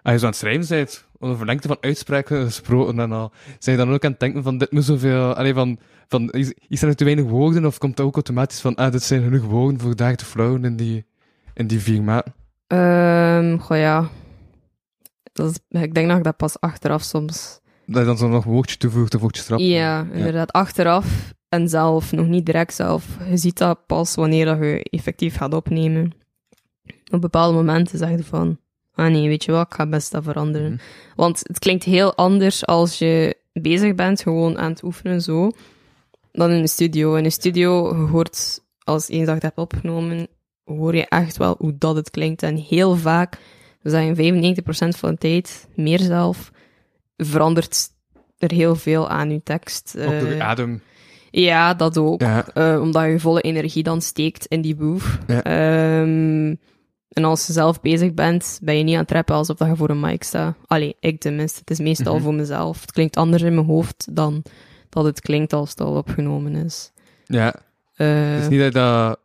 als 0.02 0.14
je 0.14 0.20
zo 0.20 0.26
aan 0.26 0.32
het 0.32 0.40
schrijven 0.40 0.68
bent, 0.68 1.06
over 1.24 1.46
lengte 1.46 1.68
van 1.68 1.78
uitspraken 1.82 2.46
gesproken 2.46 3.00
en 3.00 3.12
al, 3.12 3.32
zijn 3.60 3.78
je 3.78 3.86
dan 3.86 3.94
ook 3.94 4.06
aan 4.06 4.12
het 4.12 4.20
denken 4.20 4.44
van, 4.44 4.58
dit 4.58 4.72
moet 4.72 4.84
zoveel, 4.84 5.34
allee, 5.34 5.54
van, 5.54 5.80
van, 6.08 6.30
is, 6.30 6.54
is 6.68 6.82
er 6.82 6.96
te 6.96 7.04
weinig 7.04 7.26
woorden, 7.26 7.66
of 7.66 7.78
komt 7.78 7.98
dat 7.98 8.06
ook 8.06 8.14
automatisch 8.14 8.62
van, 8.62 8.76
ah, 8.76 8.92
dit 8.92 9.04
zijn 9.04 9.24
genoeg 9.24 9.46
woorden 9.46 9.80
voor 9.80 9.96
daar 9.96 10.16
te 10.16 10.26
flowen 10.26 10.66
in 10.66 10.76
die, 10.76 11.06
in 11.54 11.68
die 11.68 11.80
vier 11.80 12.04
maten? 12.04 12.34
Ehm 12.68 13.58
goh 13.58 13.78
ja. 13.78 14.10
Dat 15.34 15.50
is, 15.50 15.82
ik 15.82 15.94
denk 15.94 16.08
dat 16.08 16.18
ik 16.18 16.24
dat 16.24 16.38
pas 16.38 16.60
achteraf 16.60 17.04
soms 17.04 17.60
Dat 17.86 18.00
je 18.00 18.06
dan 18.06 18.18
zo 18.18 18.28
nog 18.28 18.46
een 18.46 18.52
woordje 18.52 18.78
toevoegt, 18.78 19.16
of 19.16 19.22
woordje 19.22 19.44
erop. 19.48 19.60
Ja, 19.60 20.08
inderdaad. 20.12 20.52
Achteraf 20.52 21.34
en 21.50 21.70
zelf, 21.70 22.12
nog 22.12 22.28
niet 22.28 22.46
direct 22.46 22.74
zelf. 22.74 23.06
Je 23.30 23.38
ziet 23.38 23.58
dat 23.58 23.86
pas 23.86 24.16
wanneer 24.16 24.46
dat 24.46 24.58
je 24.58 24.84
effectief 24.90 25.36
gaat 25.36 25.54
opnemen. 25.54 26.12
Op 27.12 27.22
bepaalde 27.22 27.56
momenten 27.56 27.98
zeg 27.98 28.10
je 28.10 28.24
van, 28.24 28.58
ah 28.96 29.12
nee, 29.12 29.28
weet 29.28 29.44
je 29.44 29.52
wat, 29.52 29.66
ik 29.68 29.74
ga 29.74 29.86
best 29.86 30.12
dat 30.12 30.24
veranderen. 30.24 30.72
Mhm. 30.72 30.82
Want 31.16 31.40
het 31.44 31.60
klinkt 31.60 31.84
heel 31.84 32.16
anders 32.16 32.66
als 32.66 32.98
je 33.00 33.36
bezig 33.54 33.96
bent, 33.96 34.22
gewoon 34.22 34.58
aan 34.58 34.72
het 34.72 34.84
oefenen 34.84 35.22
zo, 35.22 35.52
dan 36.32 36.52
in 36.52 36.62
de 36.62 36.68
studio. 36.68 37.16
In 37.16 37.24
de 37.24 37.30
studio, 37.30 37.96
hoort, 38.08 38.60
als 38.84 39.10
eens 39.10 39.26
dat 39.26 39.34
het 39.34 39.44
hebt 39.44 39.58
opgenomen, 39.58 40.28
hoor 40.66 40.96
je 40.96 41.06
echt 41.08 41.38
wel 41.38 41.56
hoe 41.60 41.76
dat 41.78 41.96
het 41.96 42.10
klinkt. 42.10 42.44
En 42.44 42.56
heel 42.58 42.96
vaak, 42.96 43.38
we 43.82 43.90
zeggen 43.90 44.16
95% 44.16 44.98
van 44.98 45.10
de 45.12 45.18
tijd, 45.18 45.68
meer 45.76 46.00
zelf, 46.00 46.52
verandert 47.18 47.90
er 48.38 48.52
heel 48.52 48.76
veel 48.76 49.10
aan 49.10 49.32
je 49.32 49.42
tekst. 49.44 49.96
Ook 50.00 50.20
door 50.20 50.30
je 50.30 50.36
Eh, 50.36 50.48
adem. 50.48 50.82
ja, 51.32 51.74
dat 51.74 51.98
ook. 51.98 52.22
Ja. 52.22 52.48
Eh, 52.54 52.82
omdat 52.82 53.04
je 53.06 53.20
volle 53.20 53.42
energie 53.42 53.84
dan 53.84 54.02
steekt 54.02 54.46
in 54.46 54.62
die 54.62 54.76
boef. 54.76 55.20
Ja. 55.28 55.44
Ehm, 55.44 56.56
en 57.14 57.24
als 57.24 57.48
je 57.48 57.54
zelf 57.54 57.82
bezig 57.82 58.14
bent, 58.14 58.60
ben 58.62 58.78
je 58.78 58.84
niet 58.84 58.96
aan 58.96 59.02
het 59.02 59.12
rappen 59.12 59.36
alsof 59.36 59.58
dat 59.58 59.68
je 59.68 59.76
voor 59.76 59.90
een 59.90 60.00
mic 60.00 60.24
staat. 60.24 60.56
Allee, 60.66 60.96
ik 61.00 61.20
tenminste. 61.20 61.60
Het 61.60 61.70
is 61.70 61.80
meestal 61.80 62.14
Mhm. 62.14 62.24
voor 62.24 62.34
mezelf. 62.34 62.82
Het 62.82 62.92
klinkt 62.92 63.18
anders 63.18 63.44
in 63.44 63.54
mijn 63.56 63.68
hoofd 63.68 64.08
dan 64.16 64.44
dat 64.90 65.04
het 65.06 65.20
klinkt 65.22 65.54
als 65.54 65.70
het 65.70 65.82
al 65.82 65.96
opgenomen 65.96 66.56
is. 66.56 66.92
Ja. 67.26 67.56
Eh, 67.96 68.08
Het 68.34 68.42
is 68.42 68.48
niet 68.48 68.60
dat 68.60 68.74
je 68.74 68.80
dat... 68.80 69.20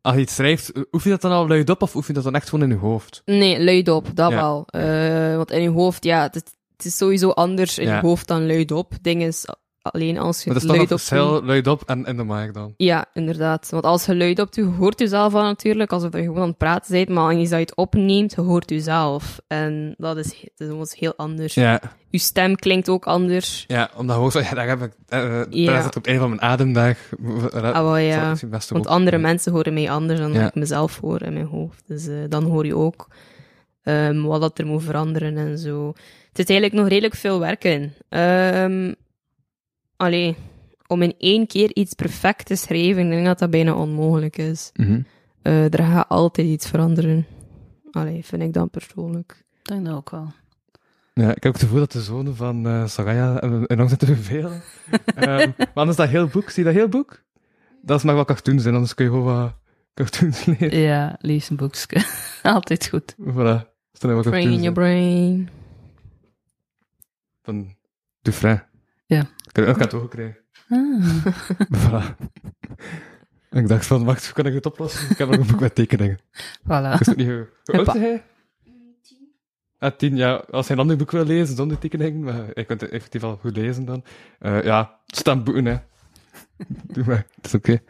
als 0.00 0.14
je 0.14 0.20
iets 0.20 0.34
schrijft, 0.34 0.72
eh, 0.72 0.82
oefen 0.92 1.10
je 1.10 1.16
dat 1.18 1.30
dan 1.30 1.38
al 1.40 1.48
luid 1.48 1.70
op 1.70 1.82
of 1.82 1.94
oefen 1.94 2.08
je 2.14 2.20
dat 2.20 2.32
dan 2.32 2.40
echt 2.40 2.48
gewoon 2.48 2.64
in 2.70 2.74
je 2.74 2.80
hoofd? 2.80 3.22
Nee, 3.24 3.64
luid 3.64 3.88
op, 3.88 4.06
dat 4.14 4.30
Ja. 4.30 4.36
wel. 4.36 4.66
Eh, 4.66 5.36
want 5.36 5.50
in 5.50 5.62
je 5.62 5.68
hoofd, 5.70 6.04
ja, 6.04 6.22
het, 6.22 6.34
het 6.76 6.84
is 6.86 6.96
sowieso 6.96 7.30
anders 7.30 7.78
in 7.78 7.86
Ja. 7.86 7.94
je 7.94 8.00
hoofd 8.06 8.26
dan 8.28 8.46
luid 8.46 8.70
op. 8.72 8.92
Ding 9.02 9.22
is, 9.22 9.44
alleen 9.92 10.18
als 10.18 10.44
je 10.44 10.52
dat 10.52 10.62
is 10.62 10.68
luid 10.68 10.92
op 10.92 11.44
luid 11.44 11.84
en 11.84 12.04
in 12.04 12.16
de 12.16 12.24
mic 12.24 12.54
dan. 12.54 12.74
Ja, 12.76 13.04
inderdaad. 13.14 13.68
Want 13.70 13.84
als 13.84 14.06
je 14.06 14.16
luid 14.16 14.38
op 14.40 14.52
doet, 14.54 14.74
hoort 14.76 14.98
jezelf 14.98 15.34
al 15.34 15.42
natuurlijk, 15.42 15.92
alsof 15.92 16.12
je 16.12 16.22
gewoon 16.22 16.42
aan 16.42 16.48
het 16.48 16.56
praten 16.58 16.92
bent, 16.92 17.08
maar 17.08 17.34
als 17.34 17.48
je 17.48 17.54
het 17.54 17.76
opneemt, 17.76 18.34
hoort 18.34 18.70
jezelf. 18.70 19.40
En 19.46 19.94
dat 19.98 20.16
is, 20.16 20.44
dat 20.56 20.86
is 20.86 20.94
heel 20.98 21.14
anders. 21.16 21.54
Ja, 21.54 21.80
Je 22.10 22.18
stem 22.18 22.56
klinkt 22.56 22.88
ook 22.88 23.06
anders. 23.06 23.64
ja 23.66 23.90
omdat 23.96 24.32
ja, 24.32 24.54
daar 24.54 24.68
heb 24.68 24.82
ik, 24.82 24.92
eh, 25.08 25.40
Ja. 25.50 25.72
daar 25.72 25.82
zit 25.82 25.96
op 25.96 26.06
een 26.06 26.18
van 26.18 26.28
mijn 26.28 26.42
ademdag. 26.42 26.96
Ah, 27.52 27.72
wel, 27.72 27.96
ja. 27.96 28.34
Want 28.68 28.86
andere 28.86 29.18
mensen 29.18 29.52
horen 29.52 29.74
mij 29.74 29.90
anders 29.90 30.20
dan 30.20 30.32
Ja. 30.32 30.46
ik 30.46 30.54
mezelf 30.54 31.00
hoor 31.00 31.22
in 31.22 31.32
mijn 31.32 31.46
hoofd. 31.46 31.82
Dus 31.86 32.06
eh, 32.06 32.14
dan 32.28 32.44
hoor 32.44 32.66
je 32.66 32.76
ook 32.76 33.08
ehm, 33.82 34.22
wat 34.22 34.40
dat 34.40 34.58
er 34.58 34.66
moet 34.66 34.82
veranderen 34.82 35.36
en 35.36 35.58
zo. 35.58 35.88
Het 36.28 36.38
is 36.38 36.44
eigenlijk 36.54 36.72
nog 36.80 36.88
redelijk 36.88 37.14
veel 37.14 37.40
werk 37.40 37.64
in. 37.64 37.92
Allee, 39.98 40.36
om 40.86 41.02
in 41.02 41.14
één 41.18 41.46
keer 41.46 41.74
iets 41.74 41.94
perfect 41.94 42.46
te 42.46 42.56
schrijven, 42.56 43.02
ik 43.04 43.10
denk 43.10 43.26
dat 43.26 43.38
dat 43.38 43.50
bijna 43.50 43.74
onmogelijk 43.74 44.36
is. 44.36 44.70
Mhm. 44.74 45.00
Eh, 45.42 45.72
er 45.72 45.84
gaat 45.84 46.08
altijd 46.08 46.46
iets 46.46 46.68
veranderen. 46.68 47.26
Allee, 47.90 48.24
vind 48.24 48.42
ik 48.42 48.52
dan 48.52 48.70
persoonlijk. 48.70 49.44
Ik 49.62 49.68
denk 49.68 49.84
dat 49.84 49.94
ook 49.94 50.10
wel. 50.10 50.32
Ja, 51.14 51.28
ik 51.28 51.42
heb 51.42 51.46
ook 51.46 51.52
het 51.52 51.62
gevoel 51.62 51.78
dat 51.78 51.92
de 51.92 52.00
zonen 52.00 52.36
van 52.36 52.66
eh 52.66 52.86
Soraya 52.86 53.40
enorm 53.42 53.88
zitten 53.88 54.08
te 54.08 54.14
vervelen. 54.14 54.62
Ehm, 55.14 55.50
maar 55.56 55.68
anders 55.74 55.96
dat 55.96 56.08
heel 56.08 56.26
boek, 56.26 56.50
zie 56.50 56.64
je 56.64 56.68
dat 56.68 56.78
heel 56.78 56.88
boek? 56.88 57.22
Dat 57.82 57.98
is 57.98 58.04
maar 58.04 58.14
wat 58.14 58.26
cartoons 58.26 58.62
zijn, 58.62 58.74
anders 58.74 58.94
kun 58.94 59.04
je 59.04 59.10
gewoon 59.10 59.26
wat 59.34 59.54
cartoons 59.94 60.44
lezen. 60.44 60.78
Ja, 60.80 61.16
lees 61.20 61.50
een 61.50 61.56
boekje. 61.56 62.04
Altijd 62.42 62.88
goed. 62.88 63.14
Voilà. 63.20 63.76
Wat 64.00 64.22
Brain 64.22 64.50
in 64.50 64.62
your 64.62 64.72
brain. 64.72 65.48
Van 67.42 67.74
Dufresne. 68.22 68.67
Ja. 69.08 69.20
Ik 69.20 69.56
heb 69.56 69.66
ook 69.66 69.78
het 69.78 69.94
ogen 69.94 70.08
krijgen. 70.08 70.38
Ah. 70.68 71.26
Voilà. 71.80 72.16
En 73.50 73.62
ik 73.62 73.68
dacht 73.68 73.86
van, 73.86 74.04
wacht, 74.04 74.24
hoe 74.24 74.34
kan 74.34 74.46
ik 74.46 74.54
het 74.54 74.66
oplossen? 74.66 75.10
Ik 75.10 75.18
heb 75.18 75.28
nog 75.28 75.40
een 75.40 75.46
boek 75.46 75.60
met 75.60 75.74
tekeningen. 75.74 76.18
Voilà. 76.62 77.08
Ook 77.08 77.16
niet 77.16 77.26
hoe... 77.26 77.48
Hoe 77.64 77.76
oud 77.76 77.94
is 77.94 78.00
hij? 78.00 78.24
Ah, 79.78 79.96
tien, 79.96 80.16
ja. 80.16 80.34
Als 80.50 80.66
hij 80.68 80.76
een 80.76 80.82
ander 80.82 80.96
boek 80.96 81.10
wil 81.10 81.24
lezen 81.24 81.56
zonder 81.56 81.78
tekeningen, 81.78 82.22
maar 82.22 82.44
ik 82.54 82.66
kunt 82.66 82.80
het 82.80 82.90
effectief 82.90 83.22
al 83.22 83.36
goed 83.36 83.56
lezen 83.56 83.84
dan. 83.84 84.04
Eh, 84.38 84.62
ja, 84.62 85.00
het 85.06 85.16
staan 85.16 85.44
boeken, 85.44 85.64
hè. 85.64 85.76
Doe 86.92 87.04
maar, 87.04 87.26
het 87.34 87.46
is 87.46 87.54
oké. 87.54 87.80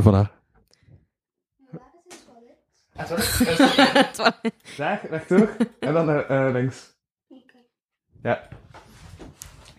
Voilà. 0.00 0.34
Daar, 4.76 5.06
rechtdoor. 5.10 5.56
En 5.80 5.92
dan 5.92 6.06
naar 6.06 6.26
eh, 6.26 6.52
links. 6.52 6.94
Ja. 8.22 8.48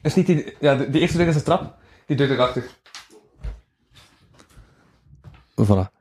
Is 0.08 0.16
niet 0.16 0.26
die... 0.26 0.56
Ja, 0.60 0.76
de, 0.76 0.90
die 0.90 1.02
eerste 1.02 1.18
deur 1.18 1.28
is 1.28 1.34
de 1.34 1.42
trap. 1.44 1.76
Die 2.06 2.18
deur 2.18 2.32
erachter. 2.32 2.64
Voilà. 5.66 5.96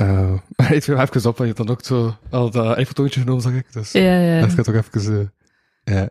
Uh, 0.00 0.32
ik 0.76 0.82
viel 0.82 0.98
even 0.98 1.16
op, 1.16 1.22
want 1.22 1.38
je 1.38 1.44
hebt 1.44 1.56
dan 1.56 1.68
ook 1.68 1.84
zo 1.84 2.16
al 2.30 2.50
dat 2.50 2.76
eiffeltoontje 2.76 3.20
genomen, 3.20 3.42
zag 3.42 3.52
ik. 3.52 3.72
Dus 3.72 3.92
Ja, 3.92 4.18
ja. 4.18 4.40
dat 4.40 4.52
gaat 4.52 4.64
toch 4.64 4.74
even... 4.74 5.30
eh, 5.84 5.94
ja. 5.94 6.08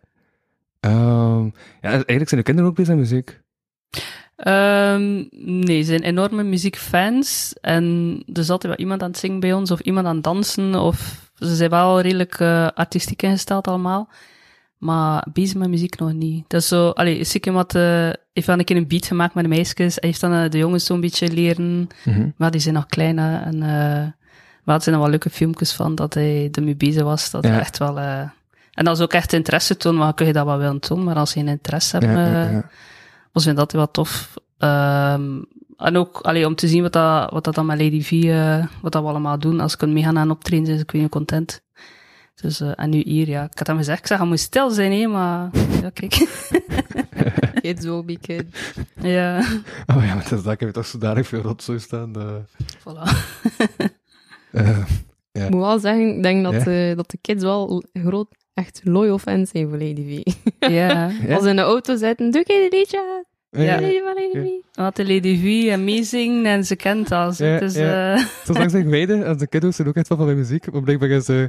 Ehm, 0.80 1.46
ja, 1.82 1.90
eigenlijk 1.90 2.30
zijn 2.30 2.40
de 2.40 2.46
kinderen 2.46 2.70
ook 2.70 2.76
bezig 2.76 2.96
met 2.96 3.04
muziek. 3.04 3.40
Ehm, 4.36 5.24
nee, 5.60 5.82
ze 5.82 5.88
zijn 5.88 6.04
enorme 6.04 6.44
muziekfans. 6.44 7.54
En 7.62 8.16
er 8.34 8.42
is 8.42 8.50
altijd 8.50 8.74
wel 8.74 8.82
iemand 8.82 9.02
aan 9.04 9.10
het 9.10 9.20
zingen 9.20 9.40
bij 9.40 9.54
ons, 9.54 9.72
of 9.72 9.80
iemand 9.80 10.08
aan 10.08 10.16
het 10.16 10.24
dansen. 10.24 10.76
Of 10.76 11.30
ze 11.36 11.56
zijn 11.56 11.70
wel 11.70 12.02
redelijk 12.02 12.40
eh, 12.40 12.68
artistiek 12.68 13.22
ingesteld 13.22 13.68
allemaal. 13.68 14.10
Maar 14.82 15.28
bezig 15.34 15.58
met 15.58 15.70
muziek 15.70 16.00
nog 16.00 16.13
niet. 16.13 16.44
Dat 16.48 16.62
is 16.62 16.67
zo, 16.67 16.89
allee, 16.89 17.17
is 17.17 17.36
ik 17.36 17.46
iemand, 17.46 17.76
eh 17.76 18.10
heeft 18.34 18.48
wel 18.48 18.60
een 18.60 18.65
keer 18.65 18.76
een 18.78 18.88
beat 18.88 19.06
gemaakt 19.06 19.34
met 19.34 19.44
de 19.44 19.50
meisjes. 19.50 20.00
En 20.00 20.08
heeft 20.08 20.22
dan 20.22 20.34
eh, 20.34 20.50
de 20.50 20.58
jongens 20.58 20.86
zo'n 20.86 21.02
beetje 21.02 21.32
leren. 21.32 21.88
Maar 22.36 22.52
die 22.52 22.62
zijn 22.62 22.74
nog 22.76 22.86
klein, 22.86 23.17
hè, 23.17 23.38
en 23.41 23.63
eh 23.63 24.08
maar 24.63 24.76
er 24.76 24.82
zijn 24.82 24.96
er 24.96 25.02
wel 25.02 25.10
leuke 25.10 25.30
filmpjes 25.30 25.74
van 25.74 25.96
dat 25.96 26.13
hij 26.13 26.48
ermee 26.52 26.76
bezig 26.76 27.04
was. 27.04 27.32
Dat 27.32 27.44
Ja. 27.46 27.60
echt 27.60 27.78
wel... 27.78 28.00
eh 28.00 28.22
en 28.72 28.86
dat 28.86 28.98
is 28.98 29.04
ook 29.04 29.13
echt 29.13 29.34
interesse 29.34 29.78
toon, 29.78 29.96
maar 29.96 30.06
dan 30.06 30.13
kun 30.13 30.26
je 30.26 30.34
dat 30.34 30.46
wel 30.46 30.58
willen 30.58 30.78
doen. 30.80 31.04
Maar 31.04 31.15
als 31.15 31.34
je 31.34 31.39
geen 31.39 31.48
interesse 31.48 31.98
hebt, 31.98 32.12
Ja, 32.12 32.28
ja, 32.28 32.46
eh, 32.46 32.52
ja. 32.52 32.70
was 33.32 33.44
vind 33.44 33.58
dat 33.58 33.72
wel 33.72 33.91
tof. 33.91 34.34
Ehm, 34.58 35.41
en 35.78 35.98
ook 35.98 36.20
allee, 36.22 36.46
om 36.48 36.56
te 36.56 36.67
zien 36.67 36.82
wat 36.82 36.94
dat, 36.94 37.32
wat 37.32 37.44
dat 37.44 37.56
dan 37.56 37.65
met 37.65 37.82
Lady 37.82 38.02
V, 38.04 38.12
eh, 38.12 38.65
wat 38.82 38.91
dat 38.91 39.04
we 39.04 39.10
allemaal 39.10 39.39
doen. 39.39 39.60
Als 39.60 39.74
ik 39.74 39.78
kan 39.80 39.94
meegaan 39.94 40.17
aan 40.17 40.32
optreden, 40.32 40.65
zijn 40.65 40.78
ze 40.78 40.84
ik 40.84 40.94
niet 40.94 41.10
content. 41.10 41.62
Dus, 42.42 42.60
eh, 42.60 42.72
en 42.76 42.90
nu 42.90 43.02
hier, 43.06 43.28
ja. 43.28 43.44
Ik 43.44 43.58
had 43.58 43.68
hem 43.68 43.78
gezegd, 43.78 44.00
ik 44.00 44.08
zeg, 44.08 44.18
hij 44.18 44.28
moet 44.28 44.40
stil 44.40 44.70
zijn, 44.70 44.92
hè, 44.92 45.08
maar... 45.08 45.50
Ja, 45.82 45.90
kijk. 45.94 46.14
Kids 47.62 47.86
will 47.86 48.04
be 48.06 48.18
kids. 48.22 48.74
ja, 49.02 49.38
Oh 49.88 50.04
ja, 50.06 50.14
maar 50.16 50.24
dat 50.30 50.32
is 50.38 50.44
dat. 50.44 50.54
Ik 50.54 50.60
heb 50.60 50.72
toch 50.72 50.86
zodanig 50.86 51.28
veel 51.28 51.42
rotzooi 51.42 51.80
staan. 51.80 52.14
voilà. 52.80 53.10
Eh, 54.52 54.78
Ik 55.32 55.50
moet 55.50 55.60
wel 55.62 55.80
zeggen, 55.80 56.16
ik 56.16 56.24
denk 56.24 56.44
dat, 56.44 56.54
Ja? 56.66 56.90
eh, 56.90 56.96
dat 56.96 57.10
de 57.12 57.18
kids 57.22 57.44
wel 57.44 57.84
groot, 57.94 58.28
echt 58.54 58.82
loyal 58.84 59.18
fans 59.20 59.50
zijn 59.50 59.70
voor 59.70 59.78
Lady 59.78 60.04
V. 60.24 60.34
ja. 60.60 61.10
Ja? 61.28 61.34
Als 61.36 61.44
ze 61.44 61.50
in 61.50 61.56
de 61.56 61.62
auto 61.62 61.96
zitten, 61.96 62.32
doe 62.32 62.42
ik 62.42 62.48
een 62.50 62.68
liedje. 62.80 63.24
Ja. 63.50 63.82
Lady 63.82 64.00
van 64.00 64.14
Lady 64.14 64.48
V. 64.48 64.78
Wat 64.78 64.96
de 64.96 65.08
Lady 65.14 65.38
V 65.42 65.70
en 65.70 65.84
meezingen 65.84 66.46
en 66.46 66.66
ze 66.66 66.76
kent 66.76 67.08
dat. 67.08 67.38
Ja, 67.38 67.46
het 67.46 67.62
is, 67.62 67.76
ja. 67.76 68.14
eh, 68.14 68.18
Zoals 68.44 68.58
langs 68.60 68.72
zijn 68.72 68.84
geweide, 68.84 69.24
en 69.24 69.38
de 69.38 69.48
kiddo's 69.48 69.76
zijn 69.76 69.88
ook 69.88 69.96
echt 69.96 70.08
wel 70.08 70.18
van 70.18 70.28
mijn 70.28 70.40
muziek. 70.40 70.72
Maar 70.72 70.82
blijkbaar 70.82 71.10
is... 71.10 71.30
eh, 71.30 71.44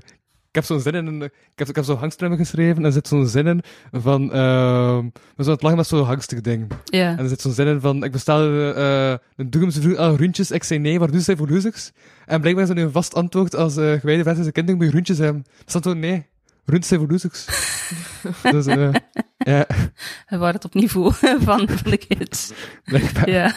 ik 0.53 0.59
heb 0.59 0.65
zo'n 0.65 0.81
zin 0.81 0.95
in... 0.95 1.23
Ik 1.23 1.33
heb, 1.55 1.69
ik 1.69 1.75
heb 1.75 1.85
zo'n 1.85 1.97
hangstrummen 1.97 2.38
geschreven, 2.38 2.77
en 2.77 2.85
er 2.85 2.93
zit 2.93 3.09
zo'n 3.09 3.27
zin 3.27 3.47
in 3.47 3.62
van... 3.93 4.33
ehm 4.33 5.05
we 5.37 5.43
zijn 5.43 5.55
het 5.55 5.62
lachen 5.62 5.79
met 5.79 5.87
zo'n 5.87 6.05
hangstig 6.05 6.41
ding. 6.41 6.71
En 6.91 7.19
er 7.19 7.29
zit 7.29 7.41
zo'n 7.41 7.53
zin 7.53 7.67
in 7.67 7.81
van, 7.81 8.05
ik 8.05 8.12
bestelde 8.12 8.73
eh 8.77 9.29
een 9.37 9.51
doegemse 9.51 9.81
vroeg 9.81 9.97
aan 9.97 10.15
groentjes, 10.15 10.51
ik 10.51 10.62
zei 10.65 10.81
nee, 10.81 10.99
waar 10.99 11.11
doen 11.11 11.21
zij 11.21 11.37
voor 11.37 11.49
losers? 11.49 11.91
En 12.27 12.41
blijkbaar 12.41 12.65
is 12.65 12.71
er 12.71 12.77
nu 12.77 12.83
een 12.83 12.93
vast 12.93 13.15
antwoord 13.15 13.55
als 13.55 13.77
uh, 13.77 13.93
gewijde 13.93 14.25
mensen 14.25 14.43
zijn 14.43 14.53
kinderen 14.53 14.77
moet 14.77 14.85
je 14.87 14.93
groentjes 14.93 15.19
hebben. 15.19 15.45
Er 15.47 15.62
staat 15.67 15.83
zo, 15.85 15.95
nee, 15.95 16.27
groentjes 16.67 16.88
zijn 16.88 17.01
voor 17.01 17.11
losers. 17.11 17.47
dus, 18.53 18.67
eh 18.67 18.91
ja, 19.38 19.67
We 20.29 20.37
waren 20.37 20.55
het 20.55 20.65
op 20.65 20.75
niveau 20.75 21.12
van, 21.49 21.69
van 21.69 21.91
de 21.91 21.97
kids. 21.97 22.53
blijkbaar. 22.85 23.31
Ja. 23.31 23.55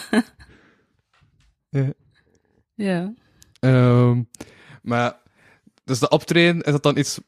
Ja. 1.70 1.94
Ja. 2.76 3.14
Ehm, 3.60 4.22
maar, 4.82 5.14
dus 5.86 6.00
de 6.00 6.10
optreden, 6.10 6.62
is 6.62 6.72
dat 6.72 6.84
dan 6.84 6.98
iets... 6.98 7.20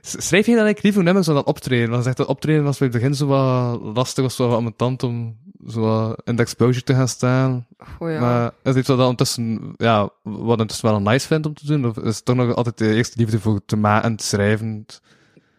Schrijf 0.00 0.46
je 0.46 0.52
dan 0.52 0.64
eigenlijk 0.64 0.82
liever 0.82 1.02
nummers 1.02 1.26
dan 1.26 1.34
dat 1.34 1.46
optreden? 1.46 1.90
Want 1.90 2.04
zegt 2.04 2.16
dat 2.16 2.26
optreden 2.26 2.64
was 2.64 2.78
bij 2.78 2.88
het 2.88 2.96
begin 2.96 3.14
zo 3.14 3.26
wat 3.26 3.96
lastig, 3.96 4.24
was 4.24 4.36
zo 4.36 4.48
wat 4.48 4.56
ambetant 4.56 5.02
om 5.02 5.36
zo 5.66 6.14
in 6.24 6.36
de 6.36 6.42
exposure 6.42 6.84
te 6.84 6.94
gaan 6.94 7.08
staan. 7.08 7.66
Oh 7.98 8.10
ja. 8.10 8.20
Maar 8.20 8.46
is 8.46 8.52
het 8.62 8.76
iets 8.76 8.88
wat 8.88 8.98
ondertussen, 8.98 9.74
ja, 9.76 10.10
wat 10.22 10.50
ondertussen 10.50 10.90
wel 10.90 11.00
nice 11.00 11.26
vindt 11.26 11.46
om 11.46 11.54
te 11.54 11.66
doen? 11.66 11.86
Of 11.86 11.96
is 11.96 12.16
het 12.16 12.24
toch 12.24 12.36
nog 12.36 12.54
altijd 12.54 12.78
de 12.78 12.94
eerste 12.94 13.18
liefde 13.18 13.40
voor 13.40 13.60
te 13.66 13.76
maken 13.76 14.10
en 14.10 14.16
te 14.16 14.24
schrijven? 14.24 14.86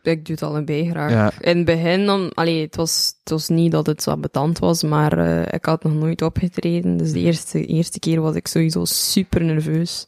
Ik 0.04 0.26
doe 0.26 0.36
het 0.36 0.44
allebei 0.44 0.90
graag. 0.90 1.12
Ja. 1.12 1.32
In 1.40 1.58
het 1.58 1.66
begin, 1.66 2.06
dan, 2.06 2.32
allee, 2.34 2.62
het, 2.62 2.76
was, 2.76 3.14
het 3.20 3.30
was 3.30 3.48
niet 3.48 3.72
dat 3.72 3.86
het 3.86 4.04
zo 4.04 4.18
betant 4.18 4.60
was, 4.60 4.84
maar 4.84 5.18
eh, 5.18 5.54
ik 5.54 5.66
had 5.66 5.84
nog 5.84 5.94
nooit 5.94 6.22
opgetreden. 6.22 6.98
Dus 6.98 7.12
de 7.12 7.20
eerste, 7.20 7.66
eerste 7.66 8.00
keer 8.00 8.22
was 8.22 8.36
ik 8.36 8.48
sowieso 8.48 8.86
super 8.86 9.44
nerveus. 9.44 10.08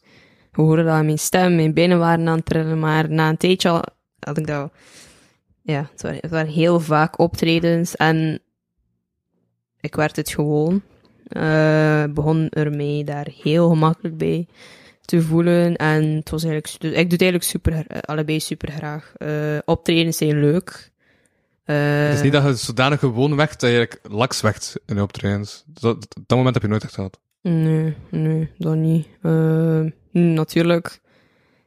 Je 0.52 0.60
hoorde 0.62 0.82
dat 0.84 0.92
aan 0.92 1.04
mijn 1.04 1.18
stem, 1.18 1.54
mijn 1.56 1.74
benen 1.74 1.98
waren 1.98 2.28
aan 2.28 2.36
het 2.36 2.44
trillen, 2.44 2.78
maar 2.78 3.10
na 3.10 3.28
een 3.28 3.36
tijdje 3.36 3.68
al- 3.68 3.84
had 4.18 4.38
ik 4.38 4.46
dat... 4.46 4.72
Ja, 5.62 5.88
het 5.92 6.02
waren, 6.02 6.18
het 6.20 6.30
waren 6.30 6.52
heel 6.52 6.80
vaak 6.80 7.18
optredens 7.18 7.96
en 7.96 8.40
ik 9.80 9.94
werd 9.94 10.16
het 10.16 10.30
gewoon. 10.30 10.82
Eh, 11.26 12.04
begon 12.10 12.48
ermee 12.48 13.04
daar 13.04 13.26
heel 13.42 13.68
gemakkelijk 13.68 14.16
bij 14.16 14.46
te 15.00 15.22
voelen. 15.22 15.76
En 15.76 16.02
het 16.04 16.30
was 16.30 16.44
eigenlijk, 16.44 16.80
dus 16.80 16.90
ik 16.90 16.96
doe 17.02 17.12
het 17.12 17.20
eigenlijk 17.22 17.50
super, 17.50 17.86
eh, 17.86 17.98
allebei 18.00 18.40
super 18.40 18.72
graag. 18.72 19.12
Eh 19.16 19.58
optredens 19.64 20.16
zijn 20.16 20.40
leuk. 20.40 20.90
Eh, 21.64 21.76
Het 22.06 22.14
is 22.14 22.22
niet 22.22 22.32
dat 22.32 22.44
je 22.44 22.54
zodanig 22.54 22.98
gewoon 22.98 23.36
werkt 23.36 23.60
dat 23.60 23.70
je 23.70 23.76
eigenlijk 23.76 24.06
laks 24.14 24.40
werkt 24.40 24.74
in 24.86 24.94
je 24.94 25.02
optredens. 25.02 25.64
Dat, 25.66 26.06
dat 26.26 26.36
moment 26.36 26.54
heb 26.54 26.62
je 26.62 26.68
nooit 26.70 26.82
echt 26.82 26.94
gehad. 26.94 27.20
Nee, 27.42 27.94
nee, 28.10 28.50
dat 28.58 28.74
niet. 28.74 29.06
Natuurlijk. 30.12 31.00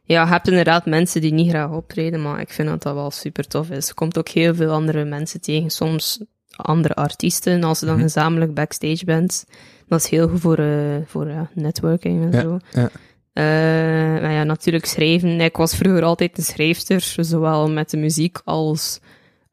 Ja, 0.03 0.21
je 0.23 0.27
hebt 0.29 0.47
inderdaad 0.47 0.85
mensen 0.85 1.21
die 1.21 1.33
niet 1.33 1.49
graag 1.49 1.71
optreden, 1.71 2.21
maar 2.21 2.39
ik 2.39 2.49
vind 2.49 2.67
dat 2.67 2.83
dat 2.83 2.93
wel 2.93 3.11
super 3.11 3.47
tof 3.47 3.69
is. 3.69 3.87
Je 3.87 3.93
komt 3.93 4.17
ook 4.17 4.27
heel 4.29 4.55
veel 4.55 4.71
andere 4.71 5.05
mensen 5.05 5.41
tegen, 5.41 5.69
soms 5.69 6.23
andere 6.55 6.93
artiesten, 6.95 7.63
als 7.63 7.79
je 7.79 7.85
dan 7.85 7.95
Mhm. 7.95 8.03
gezamenlijk 8.03 8.53
backstage 8.53 9.05
bent. 9.05 9.45
Dat 9.87 9.99
is 9.99 10.09
heel 10.09 10.27
goed 10.27 10.39
voor, 10.39 10.57
eh, 10.57 10.95
voor 11.05 11.29
ja, 11.29 11.49
networking 11.53 12.23
en 12.23 12.31
Ja, 12.31 12.41
zo. 12.41 12.57
ja. 12.71 12.89
Eh, 13.33 14.21
maar 14.21 14.31
ja, 14.31 14.43
natuurlijk 14.43 14.85
schrijven. 14.85 15.41
Ik 15.41 15.57
was 15.57 15.75
vroeger 15.75 16.03
altijd 16.03 16.37
een 16.37 16.43
schrijfster, 16.43 17.01
zowel 17.19 17.69
met 17.71 17.89
de 17.89 17.97
muziek 17.97 18.41
als... 18.43 18.99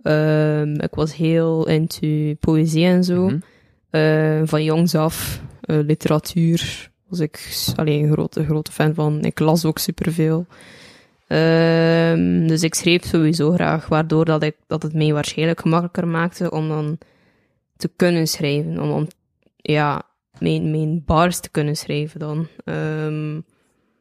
ehm, 0.03 0.75
ik 0.81 0.95
was 0.95 1.17
heel 1.17 1.69
into 1.69 2.35
poëzie 2.41 2.87
en 2.87 3.05
zo. 3.05 3.25
Mhm. 3.25 3.39
Eh, 3.91 4.41
van 4.45 4.65
jongs 4.65 4.95
af, 4.95 5.41
literatuur 5.67 6.91
was 7.13 7.21
ik 7.21 7.65
alleen 7.77 8.05
een 8.05 8.13
grote, 8.13 8.45
grote 8.45 8.73
fan 8.73 8.95
van. 8.95 9.25
Ik 9.25 9.39
las 9.39 9.65
ook 9.65 9.79
superveel. 9.79 10.47
Ehm 11.27 12.47
dus 12.47 12.63
ik 12.63 12.75
schreef 12.75 13.05
sowieso 13.05 13.53
graag, 13.53 13.89
waardoor 13.89 14.25
dat, 14.25 14.43
ik, 14.43 14.57
dat 14.67 14.83
het 14.83 14.95
mij 14.95 15.13
waarschijnlijk 15.13 15.61
gemakkelijker 15.61 16.07
maakte 16.09 16.51
om 16.51 16.69
dan 16.69 16.99
te 17.77 17.91
kunnen 17.97 18.27
schrijven. 18.29 18.81
Om, 18.81 18.91
om 18.91 19.07
ja, 19.57 20.03
mijn, 20.39 20.71
mijn 20.71 21.03
bars 21.05 21.41
te 21.41 21.51
kunnen 21.51 21.77
schrijven 21.77 22.21
dan. 22.21 22.47
Ehm, 22.65 23.41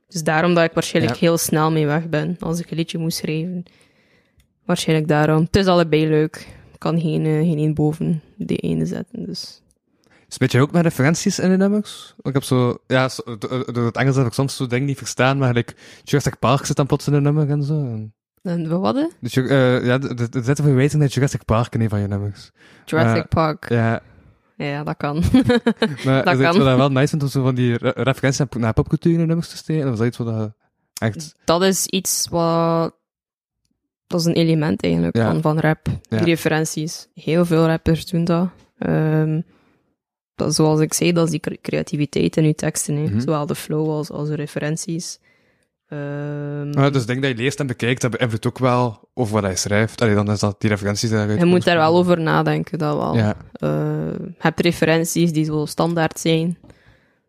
dus 0.07 0.23
daarom 0.23 0.53
dat 0.53 0.63
ik 0.63 0.73
waarschijnlijk 0.73 1.15
Ja. 1.15 1.25
heel 1.25 1.37
snel 1.37 1.71
mee 1.71 1.85
weg 1.85 2.09
ben 2.09 2.37
als 2.39 2.59
ik 2.59 2.71
een 2.71 2.77
liedje 2.77 2.97
moet 2.97 3.13
schrijven. 3.13 3.63
Waarschijnlijk 4.65 5.07
daarom. 5.07 5.43
Het 5.43 5.55
is 5.55 5.65
allebei 5.65 6.07
leuk. 6.07 6.35
Ik 6.73 6.79
kan 6.79 6.99
geen, 7.01 7.25
eh, 7.25 7.31
geen 7.31 7.57
één 7.57 7.73
boven 7.73 8.21
de 8.35 8.55
ene 8.55 8.85
zetten. 8.85 9.25
Dus. 9.25 9.60
Speelt 10.33 10.51
je 10.51 10.61
ook 10.61 10.71
met 10.71 10.83
referenties 10.83 11.39
in 11.39 11.49
de 11.49 11.57
nummers? 11.57 12.13
Ik 12.21 12.33
heb 12.33 12.43
zo, 12.43 12.77
ja, 12.87 13.09
zo- 13.09 13.37
door 13.37 13.73
door 13.73 13.85
het 13.85 13.97
Engels 13.97 14.15
heb 14.15 14.25
ik 14.25 14.33
soms 14.33 14.55
zo 14.55 14.67
dingen 14.67 14.85
niet 14.85 14.97
verstaan, 14.97 15.37
maar 15.37 15.53
like, 15.53 15.73
Jurassic 16.03 16.39
Park 16.39 16.65
zit 16.65 16.75
dan 16.75 16.85
plots 16.85 17.07
in 17.07 17.13
een 17.13 17.23
nummer 17.23 17.49
en 17.49 17.63
zo. 17.63 17.73
En, 17.73 18.13
En 18.41 18.69
we 18.69 18.75
hadden? 18.75 19.11
dus 19.19 19.33
je, 19.33 19.41
eh, 19.47 19.85
ja, 19.85 19.99
er 19.99 20.27
zitten 20.43 20.55
verwijzingen 20.63 20.99
naar 20.99 21.07
Jurassic 21.15 21.45
Park 21.45 21.73
in 21.73 21.81
een 21.81 21.89
van 21.89 21.99
je 21.99 22.07
nummers. 22.07 22.51
Jurassic 22.85 23.21
Eh, 23.23 23.27
Park. 23.29 23.69
Ja, 23.69 24.01
Ja, 24.55 24.83
dat 24.83 24.97
kan. 24.97 25.15
maar 26.05 26.23
Dat 26.23 26.33
is 26.33 26.41
kan. 26.41 26.57
wat 26.57 26.67
ik 26.71 26.77
wel 26.77 26.91
nice 26.91 27.07
vind 27.07 27.23
om 27.23 27.29
zo 27.29 27.43
van 27.43 27.55
die 27.55 27.77
re- 27.77 27.93
referenties 27.95 28.45
naar- 28.57 28.73
popcultuur 28.73 29.13
in 29.13 29.19
de 29.19 29.25
nummers 29.25 29.49
te 29.49 29.57
steken. 29.57 29.85
Dat 29.85 29.99
is 29.99 30.07
iets 30.07 30.17
wat 30.17 30.27
dat 30.27 30.51
echt... 30.97 31.35
dat 31.45 31.63
is 31.63 31.85
iets 31.87 32.27
wat. 32.29 32.95
Dat 34.07 34.19
is 34.19 34.25
een 34.25 34.33
element 34.33 34.83
eigenlijk 34.83 35.15
Ja. 35.15 35.31
van, 35.31 35.41
van 35.41 35.59
rap. 35.59 35.87
Ja. 35.87 36.17
Die 36.17 36.25
referenties. 36.25 37.07
Heel 37.13 37.45
veel 37.45 37.65
rappers 37.65 38.05
doen 38.05 38.23
dat. 38.23 38.49
Ehm, 38.77 39.41
dat 40.43 40.55
zoals 40.55 40.79
ik 40.79 40.93
zei, 40.93 41.11
dat 41.13 41.25
is 41.25 41.31
die 41.31 41.39
cre- 41.39 41.57
creativiteit 41.61 42.37
in 42.37 42.45
je 42.45 42.55
teksten. 42.55 42.95
hè. 42.95 43.03
Mhm. 43.03 43.19
Zowel 43.19 43.45
de 43.45 43.55
flow 43.55 43.89
als, 43.89 44.09
als 44.11 44.27
de 44.29 44.35
referenties. 44.35 45.19
Ehm, 45.87 46.69
Maar 46.69 46.91
dus 46.91 47.05
denk 47.05 47.21
dat 47.21 47.31
je 47.31 47.37
leest 47.37 47.59
en 47.59 47.67
bekijkt, 47.67 48.01
dat 48.01 48.11
beïnvloedt 48.17 48.47
ook 48.47 48.59
wel 48.59 48.99
over 49.13 49.33
wat 49.33 49.43
hij 49.43 49.55
schrijft. 49.55 50.01
Allee, 50.01 50.15
dan 50.15 50.31
is 50.31 50.39
dat 50.39 50.55
die 50.61 50.69
referenties 50.69 51.09
daaruit 51.09 51.39
je 51.39 51.45
moet 51.45 51.63
daar 51.63 51.77
wel 51.77 51.95
over 51.97 52.19
nadenken, 52.21 52.77
dat 52.79 52.95
wel. 52.97 53.15
Ja, 53.15 53.35
Eh, 53.53 53.69
je 53.69 54.33
hebt 54.37 54.59
referenties 54.59 55.31
die 55.33 55.45
zo 55.45 55.65
standaard 55.65 56.19
zijn, 56.19 56.57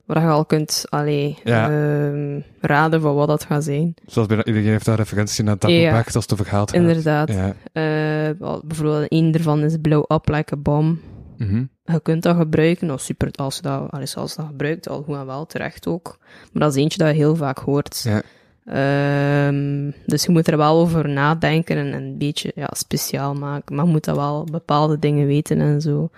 waar 0.06 0.22
je 0.22 0.28
al 0.28 0.44
kunt 0.44 0.84
allee, 0.88 1.38
Ja. 1.44 1.70
ehm, 1.70 2.40
raden 2.60 3.00
van 3.00 3.14
wat 3.14 3.28
dat 3.28 3.44
gaat 3.44 3.64
zijn. 3.64 3.94
zoals 4.06 4.28
bijna 4.28 4.44
iedereen 4.44 4.68
heeft 4.68 4.84
daar 4.84 4.96
referentie 4.96 5.44
naar 5.44 5.56
Ja. 5.58 5.68
Dapperback, 5.68 6.04
als 6.14 6.24
het 6.24 6.32
over 6.32 6.46
geld 6.46 6.70
gaat. 6.70 6.80
Inderdaad. 6.80 7.28
Ja. 7.28 7.54
Eh, 7.72 8.60
bijvoorbeeld, 8.64 9.06
een 9.08 9.34
ervan 9.34 9.62
is 9.62 9.76
blow 9.82 10.04
up 10.12 10.28
like 10.28 10.54
a 10.54 10.56
bomb. 10.56 10.98
Mhm. 11.36 11.64
Je 11.84 12.00
kunt 12.02 12.22
dat 12.22 12.36
gebruiken, 12.36 12.90
als, 12.90 13.04
super, 13.04 13.30
als, 13.32 13.56
je 13.56 13.62
dat, 13.62 13.90
als 13.90 14.10
je 14.10 14.16
dat 14.16 14.46
gebruikt, 14.46 14.88
al 14.88 15.02
goed 15.02 15.16
en 15.16 15.26
wel, 15.26 15.46
terecht 15.46 15.86
ook. 15.86 16.18
Maar 16.52 16.62
dat 16.62 16.74
is 16.76 16.82
eentje 16.82 16.98
dat 16.98 17.08
je 17.08 17.14
heel 17.14 17.36
vaak 17.36 17.58
hoort. 17.58 18.02
Ja. 18.02 18.22
Ehm, 18.64 19.90
dus 20.06 20.24
je 20.24 20.30
moet 20.32 20.48
er 20.48 20.56
wel 20.56 20.76
over 20.80 21.08
nadenken 21.08 21.76
en 21.76 21.92
een 21.92 22.18
beetje 22.18 22.52
ja, 22.54 22.68
speciaal 22.72 23.34
maken. 23.34 23.74
Maar 23.76 23.84
je 23.84 23.90
moet 23.90 24.04
dat 24.04 24.16
wel 24.16 24.44
bepaalde 24.50 24.98
dingen 24.98 25.26
weten 25.26 25.60
en 25.60 25.80
zo. 25.80 26.10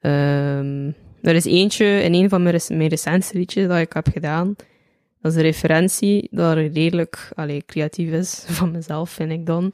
Ehm, 0.00 0.90
er 1.22 1.34
is 1.34 1.44
eentje 1.44 1.84
in 2.02 2.14
een 2.14 2.28
van 2.28 2.42
mijn, 2.42 2.54
rec- 2.54 2.68
mijn 2.68 2.88
recentste 2.88 3.38
liedjes 3.38 3.68
dat 3.68 3.78
ik 3.78 3.92
heb 3.92 4.08
gedaan. 4.12 4.54
Dat 5.20 5.32
is 5.32 5.36
een 5.38 5.44
referentie 5.44 6.28
dat 6.30 6.54
redelijk 6.56 7.28
allee, 7.34 7.62
creatief 7.66 8.10
is 8.10 8.44
van 8.48 8.70
mezelf, 8.70 9.10
vind 9.10 9.30
ik 9.32 9.46
dan. 9.46 9.72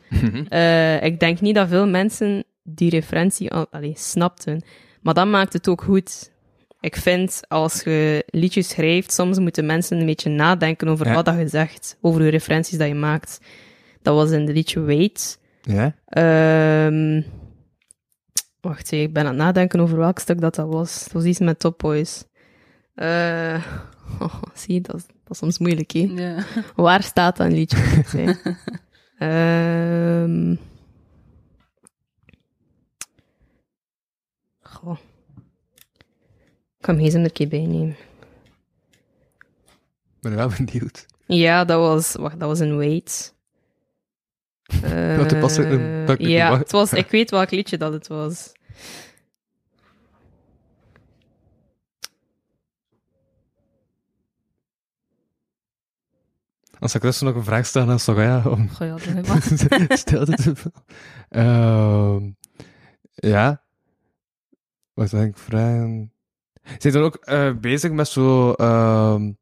Eh, 0.48 1.02
ik 1.02 1.20
denk 1.20 1.40
niet 1.40 1.54
dat 1.54 1.68
veel 1.68 1.88
mensen 1.88 2.44
die 2.64 2.90
referentie 2.90 3.50
al, 3.52 3.66
allee, 3.70 3.92
snapten. 3.96 4.62
Maar 5.02 5.14
dat 5.14 5.26
maakt 5.26 5.52
het 5.52 5.68
ook 5.68 5.82
goed. 5.82 6.32
Ik 6.80 6.96
vind, 6.96 7.40
als 7.48 7.82
je 7.82 8.24
liedjes 8.26 8.68
schrijft, 8.68 9.12
soms 9.12 9.38
moeten 9.38 9.66
mensen 9.66 9.98
een 9.98 10.06
beetje 10.06 10.30
nadenken 10.30 10.88
over 10.88 11.06
Ja. 11.06 11.14
wat 11.14 11.24
dat 11.24 11.38
je 11.38 11.48
zegt, 11.48 11.96
over 12.00 12.20
de 12.20 12.28
referenties 12.28 12.78
dat 12.78 12.88
je 12.88 12.94
maakt. 12.94 13.40
Dat 14.02 14.14
was 14.14 14.30
in 14.30 14.44
de 14.46 14.52
liedje 14.52 14.80
Wait. 14.80 15.38
Ja? 15.62 15.94
Ehm 16.06 17.22
wacht, 18.60 18.90
ik 18.92 19.12
ben 19.12 19.22
aan 19.22 19.28
het 19.28 19.38
nadenken 19.38 19.80
over 19.80 19.96
welk 19.96 20.18
stuk 20.18 20.40
dat, 20.40 20.54
dat 20.54 20.68
was. 20.68 21.04
Het 21.04 21.12
was 21.12 21.24
iets 21.24 21.38
met 21.38 21.58
Top 21.58 21.78
Boys. 21.78 22.24
Eh, 22.94 23.64
oh, 24.20 24.42
zie 24.54 24.74
je, 24.74 24.80
dat, 24.80 24.94
is- 24.96 25.06
dat 25.06 25.30
is 25.30 25.38
soms 25.38 25.58
moeilijk, 25.58 25.90
hè? 25.92 26.00
Ja. 26.14 26.44
Waar 26.76 27.02
staat 27.02 27.36
dat 27.36 27.52
liedje? 27.52 27.76
moet 27.88 27.96
ik 28.04 28.06
zeggen? 28.08 28.58
Ehm 29.18 30.54
Goh. 34.84 34.98
Ik 36.78 36.90
kan 36.90 36.94
hem 36.94 37.04
eens 37.04 37.14
een 37.14 37.32
keer 37.32 37.48
bijnemen. 37.48 37.96
Ik 40.14 40.20
ben 40.20 40.34
wel 40.36 40.48
benieuwd. 40.48 41.06
Ja, 41.26 41.64
dat 41.64 41.78
was, 41.78 42.14
wacht, 42.14 42.40
dat 42.40 42.48
was 42.48 42.58
een 42.58 42.76
Wait. 42.76 43.34
Eh, 44.82 45.16
Wat 45.18 45.28
toepasselijk, 45.28 45.80
eh, 45.80 46.06
dat 46.06 46.18
ik 46.20 46.26
ja, 46.26 46.58
het 46.58 46.70
was, 46.70 46.92
ik 46.92 47.10
weet 47.10 47.30
welk 47.30 47.50
liedje 47.50 47.78
dat 47.78 47.92
het 47.92 48.06
was. 48.06 48.52
Als 56.78 56.94
ik 56.94 57.02
rustig 57.02 57.26
nog 57.26 57.36
een 57.36 57.44
vraag 57.44 57.66
stel, 57.66 57.86
dan 57.86 57.94
is 57.94 58.04
toch 58.04 58.16
ja, 58.16 58.42
om 58.46 58.68
Goh, 58.70 58.86
ja, 58.86 59.20
maar. 59.26 59.42
stilte 59.98 60.34
te 60.34 60.56
vullen. 60.56 60.84
Ehm, 61.28 62.30
ja. 63.14 63.63
Wat 64.94 65.10
denk 65.10 65.36
ik 65.36 65.42
vragen? 65.42 66.12
Zijn 66.64 66.78
je 66.80 66.90
dan 66.90 67.02
ook 67.02 67.14
eh, 67.16 67.50
bezig 67.60 67.90
met 67.90 68.08
zo, 68.08 68.52
ehm, 68.52 69.32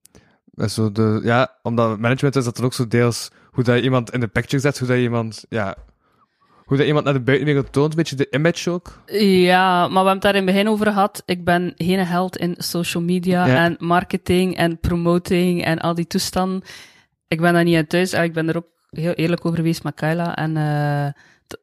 met 0.45 0.73
zo 0.73 0.93
de, 0.93 1.21
ja, 1.23 1.59
omdat 1.63 1.99
management 1.99 2.37
is 2.37 2.45
dat 2.45 2.57
dan 2.57 2.65
ook 2.65 2.73
zo 2.73 2.89
deels 2.89 3.31
hoe 3.51 3.65
dat 3.65 3.77
je 3.77 3.83
iemand 3.83 4.11
in 4.13 4.21
de 4.21 4.27
picture 4.29 4.63
zet, 4.63 4.79
hoe 4.79 4.89
dat 4.89 4.97
je 4.97 5.03
iemand, 5.03 5.45
ja, 5.49 5.77
hoe 6.65 6.77
dat 6.77 6.87
iemand 6.87 7.05
naar 7.05 7.15
de 7.15 7.21
buitenwereld 7.21 7.73
toont, 7.73 7.91
een 7.91 7.97
beetje 7.97 8.17
de 8.17 8.31
image 8.31 8.71
ook. 8.71 9.03
Ja, 9.07 9.71
maar 9.81 9.89
we 9.89 9.95
hebben 9.95 10.13
het 10.13 10.23
daar 10.23 10.35
in 10.35 10.47
het 10.47 10.55
begin 10.55 10.69
over 10.69 10.87
gehad. 10.87 11.23
Ik 11.27 11.45
ben 11.45 11.73
geen 11.77 12.07
held 12.07 12.37
in 12.37 12.55
social 12.59 13.03
media 13.03 13.47
Ja. 13.47 13.65
en 13.65 13.77
marketing 13.79 14.57
en 14.57 14.79
promoting 14.81 15.65
en 15.65 15.79
al 15.79 15.95
die 15.95 16.07
toestanden. 16.07 16.63
Ik 17.29 17.41
ben 17.41 17.53
daar 17.53 17.65
niet 17.65 17.77
aan 17.77 17.87
thuis 17.87 18.13
en 18.13 18.23
ik 18.25 18.33
ben 18.33 18.49
er 18.49 18.57
ook 18.57 18.69
heel 18.91 19.13
eerlijk 19.13 19.45
over 19.45 19.59
geweest 19.59 19.83
met 19.85 19.95
Kyla. 19.95 20.37
En 20.37 20.57
eh, 20.57 21.13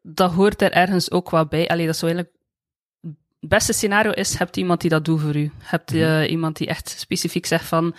dat 0.01 0.31
hoort 0.31 0.61
er 0.61 0.71
ergens 0.71 1.11
ook 1.11 1.29
wel 1.31 1.45
bij. 1.45 1.67
Allee, 1.67 1.85
dat 1.85 1.93
is 1.93 1.99
zo 1.99 2.05
eigenlijk... 2.05 2.35
Het 3.39 3.49
beste 3.49 3.73
scenario 3.73 4.11
is, 4.11 4.37
hebt 4.37 4.57
iemand 4.57 4.81
die 4.81 4.89
dat 4.89 5.05
doet 5.05 5.21
voor 5.21 5.35
u. 5.35 5.51
Hebt 5.57 5.93
eh, 5.93 6.31
iemand 6.31 6.57
die 6.57 6.67
echt 6.67 6.89
specifiek 6.89 7.45
zegt 7.45 7.65
van, 7.65 7.95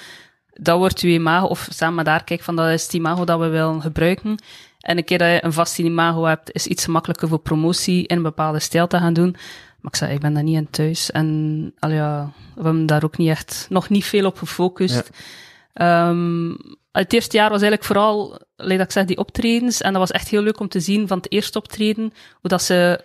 dat 0.52 0.78
wordt 0.78 1.00
uw 1.00 1.10
imago, 1.10 1.46
of 1.46 1.68
samen 1.70 1.94
met 1.94 2.04
daar 2.04 2.24
kijkt 2.24 2.44
van, 2.44 2.56
dat 2.56 2.68
is 2.68 2.82
het 2.82 2.92
imago 2.92 3.24
dat 3.24 3.38
we 3.40 3.48
willen 3.48 3.80
gebruiken. 3.80 4.38
En 4.80 4.96
een 4.96 5.04
keer 5.04 5.18
dat 5.18 5.28
je 5.28 5.44
een 5.44 5.52
vast 5.52 5.78
imago 5.78 6.24
hebt, 6.24 6.52
is 6.52 6.66
iets 6.66 6.86
makkelijker 6.86 7.28
voor 7.28 7.38
promotie 7.38 8.06
in 8.06 8.16
een 8.16 8.22
bepaalde 8.22 8.58
stijl 8.58 8.86
te 8.86 8.98
gaan 8.98 9.12
doen. 9.12 9.30
Maar 9.80 9.92
ik 9.92 9.96
zei, 9.96 10.12
ik 10.14 10.20
ben 10.20 10.34
daar 10.34 10.42
niet 10.42 10.56
in 10.56 10.70
thuis. 10.70 11.10
En 11.10 11.72
al 11.78 11.90
ja, 11.90 12.32
we 12.54 12.62
hebben 12.62 12.86
daar 12.86 13.04
ook 13.04 13.16
niet 13.16 13.28
echt, 13.28 13.66
nog 13.68 13.88
niet 13.88 14.04
veel 14.04 14.26
op 14.26 14.38
gefocust. 14.38 15.10
Ehm, 15.72 16.54
het 16.92 17.12
eerste 17.12 17.36
jaar 17.36 17.50
was 17.50 17.62
eigenlijk 17.62 17.84
vooral, 17.84 18.40
dat 18.56 18.80
ik 18.80 18.90
zeg, 18.90 19.04
die 19.04 19.18
optredens. 19.18 19.80
En 19.80 19.92
dat 19.92 20.00
was 20.00 20.10
echt 20.10 20.28
heel 20.28 20.42
leuk 20.42 20.60
om 20.60 20.68
te 20.68 20.80
zien 20.80 21.08
van 21.08 21.16
het 21.16 21.32
eerste 21.32 21.58
optreden, 21.58 22.12
hoe 22.40 22.50
dat 22.50 22.62
ze 22.62 23.04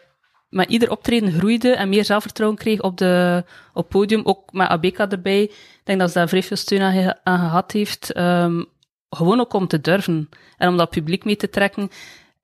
met 0.55 0.69
ieder 0.69 0.91
optreden 0.91 1.31
groeide 1.31 1.75
en 1.75 1.89
meer 1.89 2.05
zelfvertrouwen 2.05 2.59
kreeg 2.59 2.81
op 2.81 2.97
de 2.97 3.43
op 3.73 3.89
podium. 3.89 4.21
Ook 4.23 4.53
met 4.53 4.67
Abeka 4.67 5.09
erbij. 5.09 5.41
Ik 5.41 5.81
denk 5.83 5.99
dat 5.99 6.11
ze 6.11 6.17
daar 6.17 6.27
vrij 6.27 6.43
veel 6.43 6.57
steun 6.57 7.15
aan 7.23 7.39
gehad 7.39 7.71
heeft. 7.71 8.11
Ehm, 8.11 8.63
gewoon 9.09 9.39
ook 9.39 9.53
om 9.53 9.67
te 9.67 9.81
durven. 9.81 10.29
En 10.57 10.69
om 10.69 10.77
dat 10.77 10.89
publiek 10.89 11.25
mee 11.25 11.35
te 11.35 11.49
trekken. 11.49 11.89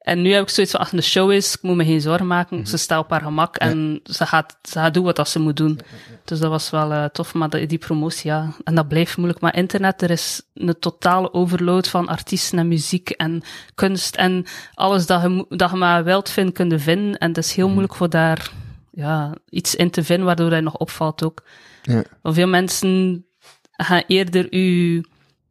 En 0.01 0.21
nu 0.21 0.33
heb 0.33 0.43
ik 0.43 0.49
zoiets 0.49 0.71
van, 0.71 0.81
als 0.81 0.91
een 0.91 1.03
show 1.03 1.31
is, 1.31 1.53
ik 1.53 1.61
moet 1.61 1.75
me 1.75 1.85
geen 1.85 2.01
zorgen 2.01 2.27
maken. 2.27 2.67
Ze 2.67 2.77
staat 2.77 3.03
op 3.03 3.09
haar 3.09 3.21
gemak 3.21 3.55
en 3.55 3.99
ze, 4.03 4.25
gaat, 4.25 4.57
ze 4.63 4.79
gaat 4.79 4.93
doen 4.93 5.03
wat 5.03 5.15
dat 5.15 5.29
ze 5.29 5.39
moet 5.39 5.57
doen. 5.57 5.79
Dus 6.25 6.39
dat 6.39 6.49
was 6.49 6.69
wel 6.69 6.91
eh, 6.91 7.05
tof, 7.05 7.33
maar 7.33 7.49
die, 7.49 7.67
die 7.67 7.77
promotie, 7.77 8.29
ja. 8.29 8.53
En 8.63 8.75
dat 8.75 8.87
blijft 8.87 9.17
moeilijk. 9.17 9.41
Maar 9.41 9.55
internet, 9.55 10.01
er 10.01 10.09
is 10.09 10.41
een 10.53 10.79
totale 10.79 11.33
overload 11.33 11.87
van 11.87 12.07
artiesten 12.07 12.59
en 12.59 12.67
muziek 12.67 13.09
en 13.09 13.43
kunst 13.75 14.15
en 14.15 14.45
alles 14.73 15.05
dat 15.05 15.21
je, 15.21 15.45
dat 15.49 15.71
je 15.71 15.77
maar 15.77 16.03
wilt 16.03 16.29
vinden, 16.29 16.53
kun 16.53 16.69
je 16.69 16.79
vinden. 16.79 17.17
En 17.17 17.27
het 17.27 17.37
is 17.37 17.53
heel 17.53 17.69
moeilijk 17.69 17.95
voor 17.95 18.09
daar 18.09 18.51
ja, 18.91 19.33
iets 19.49 19.75
in 19.75 19.89
te 19.89 20.03
vinden, 20.03 20.25
waardoor 20.25 20.49
hij 20.49 20.61
nog 20.61 20.77
opvalt 20.77 21.23
ook. 21.23 21.43
Ja. 21.81 22.03
Want 22.21 22.35
veel 22.35 22.47
mensen 22.47 23.25
gaan 23.71 24.03
eerder 24.07 24.47
uw 24.49 25.01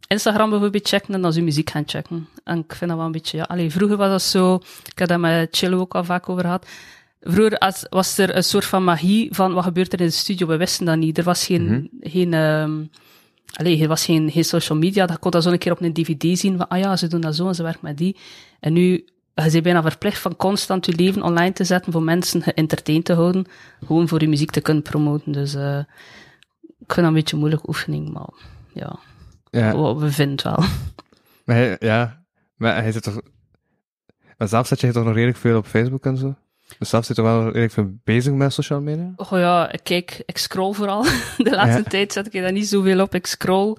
Instagram 0.06 0.50
bijvoorbeeld 0.50 0.88
checken 0.88 1.12
dan 1.12 1.24
als 1.24 1.36
uw 1.36 1.44
muziek 1.44 1.70
gaan 1.70 1.82
checken. 1.86 2.28
En 2.50 2.58
ik 2.58 2.74
vind 2.74 2.90
dat 2.90 2.98
wel 2.98 3.06
een 3.06 3.12
beetje, 3.12 3.36
ja. 3.36 3.42
Allee, 3.44 3.70
vroeger 3.70 3.96
was 3.96 4.08
dat 4.10 4.22
zo, 4.22 4.54
ik 4.92 4.98
heb 4.98 5.08
dat 5.08 5.18
met 5.18 5.56
Chillo 5.56 5.78
ook 5.80 5.94
al 5.94 6.04
vaak 6.04 6.28
over 6.28 6.42
gehad. 6.42 6.66
Vroeger 7.20 7.58
als, 7.58 7.86
was 7.90 8.18
er 8.18 8.36
een 8.36 8.44
soort 8.44 8.64
van 8.64 8.84
magie 8.84 9.28
van 9.34 9.52
wat 9.52 9.64
gebeurt 9.64 9.92
er 9.92 10.00
in 10.00 10.06
de 10.06 10.12
studio. 10.12 10.46
We 10.46 10.56
wisten 10.56 10.86
dat 10.86 10.96
niet. 10.96 11.18
Er 11.18 11.24
was 11.24 11.46
geen, 11.46 11.90
geen, 12.00 12.34
ehm 12.34 12.72
allee, 13.52 13.82
er 13.82 13.88
was 13.88 14.04
geen, 14.04 14.30
geen 14.30 14.44
social 14.44 14.78
media. 14.78 15.06
Dat 15.06 15.18
kon 15.18 15.30
dat 15.30 15.42
zo 15.42 15.50
een 15.50 15.58
keer 15.58 15.72
op 15.72 15.80
een 15.80 15.92
dvd 15.92 16.38
zien 16.38 16.56
van, 16.56 16.68
ah 16.68 16.78
ja, 16.78 16.96
ze 16.96 17.06
doen 17.06 17.20
dat 17.20 17.34
zo 17.36 17.48
en 17.48 17.54
ze 17.54 17.62
werken 17.62 17.80
met 17.82 17.96
die. 17.98 18.16
En 18.60 18.72
nu, 18.72 19.04
je 19.34 19.50
bent 19.50 19.62
bijna 19.62 19.82
verplicht 19.82 20.18
van 20.18 20.36
constant 20.36 20.86
je 20.86 20.94
leven 20.94 21.22
online 21.22 21.52
te 21.52 21.64
zetten 21.64 21.92
voor 21.92 22.02
mensen 22.02 22.42
geëntertained 22.42 23.04
te 23.04 23.12
houden. 23.14 23.44
Gewoon 23.86 24.08
voor 24.08 24.20
je 24.20 24.28
muziek 24.28 24.50
te 24.50 24.60
kunnen 24.60 24.82
promoten. 24.82 25.32
Dus, 25.32 25.54
eh 25.54 25.78
ik 26.62 26.96
vind 26.96 27.06
dat 27.06 27.14
een 27.14 27.20
beetje 27.20 27.32
een 27.34 27.38
moeilijke 27.40 27.68
oefening, 27.68 28.12
maar 28.12 28.28
ja, 28.72 28.98
Ja, 29.50 29.94
we 29.94 30.10
vinden 30.10 30.44
wel. 30.44 30.64
maar 31.44 31.56
hij, 31.56 31.76
ja, 31.80 32.19
maar 32.60 32.82
hij 32.82 32.92
zit 32.92 33.02
toch... 33.02 33.20
Zelf 34.38 34.66
zet 34.66 34.80
je 34.80 34.92
toch 34.92 35.04
nog 35.04 35.14
redelijk 35.14 35.38
veel 35.38 35.56
op 35.56 35.66
Facebook 35.66 36.04
en 36.04 36.16
zo? 36.16 36.34
Dus 36.78 36.88
zelf 36.88 37.04
zit 37.04 37.16
er 37.16 37.22
wel 37.22 37.44
redelijk 37.44 37.72
veel 37.72 37.90
bezig 38.04 38.32
met 38.32 38.52
social 38.52 38.80
media? 38.80 39.12
Oh 39.16 39.28
ja, 39.30 39.72
ik 39.72 39.80
kijk, 39.82 40.22
ik 40.26 40.38
scroll 40.38 40.72
vooral. 40.72 41.02
De 41.36 41.50
laatste 41.50 41.82
Ja. 41.82 41.88
tijd 41.88 42.12
zet 42.12 42.34
ik 42.34 42.42
daar 42.42 42.52
niet 42.52 42.68
zoveel 42.68 43.00
op. 43.00 43.14
Ik 43.14 43.26
scroll. 43.26 43.76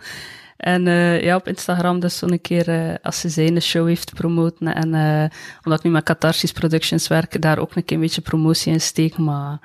En 0.57 0.87
eh, 0.87 1.21
ja, 1.23 1.35
op 1.35 1.47
Instagram 1.47 1.99
dus 1.99 2.17
zo'n 2.17 2.41
keer, 2.41 2.67
eh, 2.67 2.95
als 3.01 3.19
ze 3.19 3.29
zijn 3.29 3.61
show 3.61 3.87
heeft 3.87 4.13
promoten. 4.13 4.75
En 4.75 4.93
eh, 4.93 5.37
omdat 5.63 5.79
ik 5.79 5.85
nu 5.85 5.91
met 5.91 6.03
Catharsis 6.03 6.51
Productions 6.51 7.07
werk, 7.07 7.41
daar 7.41 7.57
ook 7.57 7.75
een 7.75 7.85
keer 7.85 7.95
een 7.97 8.03
beetje 8.03 8.21
promotie 8.21 8.73
in 8.73 8.81
steek. 8.81 9.17
Maar 9.17 9.59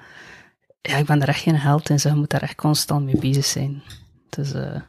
ja, 0.81 0.97
ik 0.97 1.07
ben 1.07 1.23
er 1.23 1.29
echt 1.29 1.41
geen 1.43 1.57
held 1.59 1.91
in, 1.91 2.01
zo. 2.01 2.09
je 2.09 2.15
moet 2.15 2.31
daar 2.31 2.43
echt 2.43 2.55
constant 2.55 3.05
mee 3.05 3.19
bezig 3.19 3.45
zijn. 3.45 3.83
Dus 4.31 4.49
het 4.53 4.83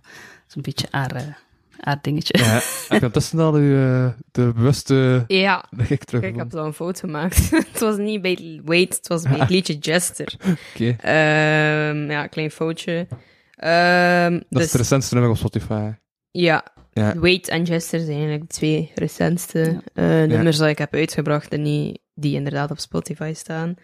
is 0.48 0.56
een 0.56 0.62
beetje 0.62 0.88
een 0.92 1.36
aard, 1.78 1.88
aard 1.88 2.04
dingetje. 2.04 2.38
Ja. 2.38 2.54
Heb 2.54 2.62
je 2.88 2.94
ondertussen 2.94 3.40
al 3.40 3.54
uw, 3.54 3.76
eh, 3.76 4.08
de 4.32 4.52
bewuste... 4.56 5.24
Ja, 5.28 5.66
ik 5.88 6.04
terug. 6.04 6.22
kijk, 6.22 6.34
ik 6.34 6.40
heb 6.40 6.52
zo 6.52 6.66
een 6.66 6.74
foto 6.74 7.00
gemaakt. 7.00 7.50
het 7.72 7.80
was 7.80 7.98
niet 7.98 8.22
bij 8.22 8.62
Wait, 8.66 8.96
het 8.96 9.08
was 9.08 9.24
bij 9.24 9.40
het 9.40 9.50
liedje 9.50 9.78
Jester. 9.78 10.34
Oké. 10.74 10.96
Ehm, 11.00 12.12
ja, 12.12 12.28
klein 12.28 12.52
foutje. 12.52 13.08
Ehm, 13.56 14.32
Dat 14.32 14.44
dus, 14.50 14.64
is 14.64 14.72
het 14.72 14.82
recentste 14.82 15.14
nummer 15.14 15.32
op 15.32 15.38
Spotify. 15.38 15.92
Ja, 16.32 16.64
Ja. 16.94 17.20
Wait 17.20 17.48
en 17.48 17.64
Jester 17.64 18.00
zijn 18.00 18.12
eigenlijk 18.12 18.42
de 18.42 18.56
twee 18.56 18.92
recentste 18.96 19.82
eh, 19.94 20.06
nummers 20.06 20.58
dat 20.58 20.68
ik 20.68 20.78
heb 20.78 20.94
uitgebracht 20.94 21.52
en 21.52 21.64
die, 21.64 22.02
die 22.14 22.36
inderdaad 22.36 22.72
op 22.72 22.80
Spotify 22.80 23.32
staan. 23.36 23.76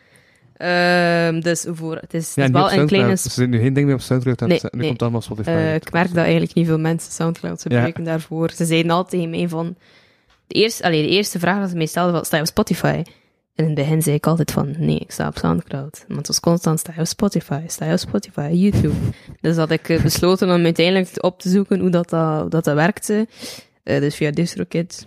Ehm, 0.58 1.40
dus 1.40 1.66
voor, 1.70 1.96
het 1.96 2.14
is, 2.14 2.36
het 2.36 2.46
is 2.46 2.52
wel 2.52 2.72
een 2.72 2.88
kleine... 2.88 3.10
Er 3.12 3.18
zit 3.18 3.50
nu 3.50 3.60
geen 3.60 3.74
ding 3.74 3.86
meer 3.86 3.96
op 3.96 4.02
Soundcloud. 4.02 4.42
en 4.42 4.48
Nee, 4.48 4.60
het- 4.62 4.72
nu 4.74 4.78
nee. 4.80 4.82
komt 4.88 4.92
het 4.94 5.02
allemaal 5.02 5.22
Spotify. 5.22 5.50
Eh, 5.50 5.76
ik 5.76 5.92
merk 5.92 6.08
dat 6.08 6.18
eigenlijk 6.18 6.54
niet 6.54 6.66
veel 6.68 6.80
mensen 6.80 7.12
Soundcloud 7.12 7.62
gebruiken 7.62 8.04
daarvoor. 8.04 8.52
Ze 8.56 8.66
zeiden 8.66 8.92
altijd 8.92 9.22
tegen 9.22 9.30
mij 9.40 9.48
van... 9.50 9.76
De 10.48 10.56
eerste, 10.60 10.84
allee, 10.84 11.02
de 11.02 11.08
eerste 11.10 11.40
vraag 11.40 11.60
dat 11.60 11.70
ze 11.70 11.76
mij 11.76 11.86
stelden 11.86 12.14
was, 12.14 12.26
sta 12.28 12.36
je 12.36 12.42
op 12.42 12.48
Spotify? 12.48 13.02
En 13.56 13.64
in 13.64 13.66
het 13.66 13.76
begin 13.76 14.02
zei 14.02 14.16
ik 14.16 14.28
altijd 14.28 14.52
van, 14.52 14.76
nee, 14.78 15.00
ik 15.00 15.12
sta 15.12 15.28
op 15.28 15.38
Soundcloud. 15.38 16.04
Want 16.08 16.18
het 16.18 16.28
was 16.28 16.40
constant, 16.40 16.80
sta 16.80 16.92
je 16.96 17.00
op 17.00 17.06
Spotify? 17.08 17.62
Sta 17.68 17.86
je 17.86 17.92
op 17.92 17.98
Spotify? 18.00 18.50
YouTube? 18.52 18.94
dus 19.42 19.56
had 19.56 19.72
ik 19.72 19.90
eh, 19.90 20.02
besloten 20.02 20.50
om 20.50 20.64
uiteindelijk 20.64 21.24
op 21.24 21.40
te 21.40 21.50
zoeken 21.50 21.80
hoe 21.80 21.90
dat, 21.90 22.10
dat, 22.10 22.40
hoe 22.42 22.50
dat, 22.50 22.64
dat 22.64 22.76
werkte. 22.76 23.28
Eh, 23.84 24.00
dus 24.00 24.16
via 24.16 24.32
DistroKid. 24.32 25.06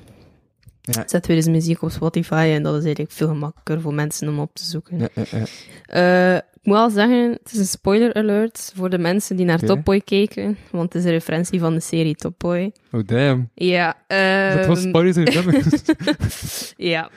Ja. 0.94 1.02
Zetten 1.08 1.30
we 1.30 1.34
dus 1.36 1.46
muziek 1.48 1.82
op 1.82 1.90
Spotify 1.90 2.50
en 2.54 2.62
dat 2.62 2.74
is 2.76 2.82
eigenlijk 2.84 3.12
veel 3.14 3.28
gemakkelijker 3.28 3.80
voor 3.80 3.94
mensen 3.94 4.28
om 4.28 4.38
op 4.38 4.54
te 4.54 4.64
zoeken. 4.64 4.98
Ja, 4.98 5.08
ja, 5.14 5.24
ja. 5.30 5.44
Eh, 5.86 6.36
ik 6.36 6.72
moet 6.72 6.76
al 6.76 6.90
zeggen, 6.90 7.30
het 7.42 7.52
is 7.52 7.58
een 7.58 7.66
spoiler 7.66 8.14
alert 8.14 8.72
voor 8.74 8.90
de 8.90 8.98
mensen 8.98 9.36
die 9.36 9.46
naar 9.46 9.56
Oké. 9.56 9.66
Top 9.66 9.84
Boy 9.84 10.00
keken, 10.00 10.56
want 10.70 10.92
het 10.92 11.02
is 11.02 11.04
een 11.08 11.14
referentie 11.14 11.60
van 11.60 11.74
de 11.74 11.80
serie 11.80 12.14
Top 12.14 12.34
Boy. 12.38 12.72
Oh, 12.92 13.06
damn. 13.06 13.50
Ja, 13.54 13.96
dat 14.56 14.66
was 14.66 14.78
ehm, 14.78 14.88
spoilers 14.88 15.16
ja. 16.76 17.10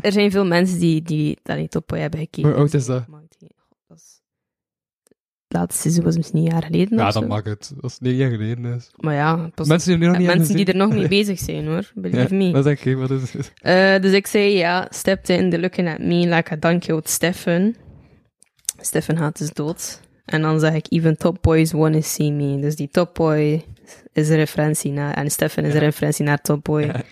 Er 0.00 0.12
zijn 0.12 0.30
veel 0.30 0.46
mensen 0.46 0.78
die, 0.78 1.02
die 1.02 1.38
dat 1.42 1.56
niet 1.56 1.70
Top 1.70 1.86
Boy 1.86 1.98
hebben 1.98 2.20
gekeken. 2.20 2.50
Hoe 2.50 2.58
oud 2.58 2.74
is 2.74 2.86
dat? 2.86 3.06
Maar 3.06 3.22
die- 3.38 3.48
dat 3.86 3.96
is- 3.98 4.20
Het 5.42 5.43
laatste 5.58 5.80
seizoen 5.82 6.04
was 6.04 6.16
misschien 6.16 6.38
een 6.38 6.50
jaar 6.52 6.62
geleden 6.62 6.98
Ja, 6.98 7.10
dat 7.10 7.28
mag 7.28 7.44
het. 7.44 7.72
Dat 7.80 7.90
is 7.90 7.98
negen 7.98 8.18
jaar 8.18 8.30
geleden. 8.30 8.62
Dus. 8.62 8.90
Maar 8.96 9.14
ja, 9.14 9.50
pas, 9.54 9.66
Mensen 9.68 9.90
die 9.98 10.00
er 10.06 10.08
nog 10.08 10.18
niet 10.18 10.26
mensen 10.26 10.46
hebben 10.46 10.64
die 10.64 10.74
er 10.74 10.80
nog 10.80 10.86
gezien. 10.92 11.00
niet 11.02 11.10
bezig 11.26 11.38
zijn 11.38 11.66
hoor, 11.66 11.90
believe 11.94 12.36
Ja, 12.36 12.44
me. 12.46 12.52
dat 12.52 12.66
is 12.66 12.72
oké. 12.78 12.94
Wat 12.94 13.10
is 13.10 13.32
het? 13.32 13.52
Eh, 13.62 14.00
dus 14.00 14.12
ik 14.12 14.26
zei 14.26 14.56
ja, 14.56 14.86
stepped 14.90 15.28
in, 15.28 15.50
the 15.50 15.58
looking 15.60 15.88
at 15.88 15.98
me 15.98 16.14
like 16.28 16.52
a 16.52 16.56
donkey 16.56 17.00
Stefan. 17.04 17.74
Stefan 18.80 19.16
gaat 19.18 19.38
dus 19.38 19.52
dood. 19.52 20.00
En 20.24 20.42
dan 20.42 20.60
zeg 20.60 20.74
ik, 20.74 20.86
even 20.88 21.16
top 21.16 21.38
boys 21.40 21.72
wanna 21.72 22.00
see 22.00 22.32
me. 22.32 22.58
Dus 22.60 22.76
die 22.76 22.88
top 22.88 23.14
boy 23.14 23.64
is 24.12 24.28
een 24.28 24.36
referentie 24.36 24.92
naar, 24.92 25.14
en 25.14 25.30
Stefan 25.30 25.64
is 25.64 25.74
een 25.74 25.80
referentie 25.80 26.24
naar 26.24 26.40
top 26.40 26.64
boy. 26.64 26.82
Ja. 26.82 27.02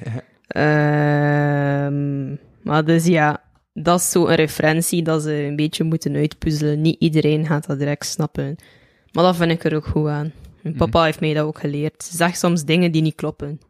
Ehm, 1.86 2.36
maar 2.62 2.84
dus 2.84 3.06
ja, 3.06 3.42
dat 3.72 4.00
is 4.00 4.10
zo'n 4.10 4.34
referentie 4.34 5.02
dat 5.02 5.22
ze 5.22 5.32
een 5.32 5.56
beetje 5.56 5.84
moeten 5.84 6.14
uitpuzzelen. 6.14 6.80
Niet 6.80 7.00
iedereen 7.00 7.46
gaat 7.46 7.66
dat 7.66 7.78
direct 7.78 8.06
snappen. 8.06 8.56
Maar 9.12 9.24
dat 9.24 9.36
vind 9.36 9.50
ik 9.50 9.64
er 9.64 9.76
ook 9.76 9.86
goed 9.86 10.08
aan. 10.08 10.32
Mijn 10.62 10.76
papa 10.76 11.04
heeft 11.04 11.20
mij 11.20 11.34
dat 11.34 11.46
ook 11.46 11.58
geleerd. 11.58 12.02
Zeg 12.12 12.36
soms 12.36 12.64
dingen 12.64 12.92
die 12.92 13.02
niet 13.02 13.14
kloppen. 13.14 13.60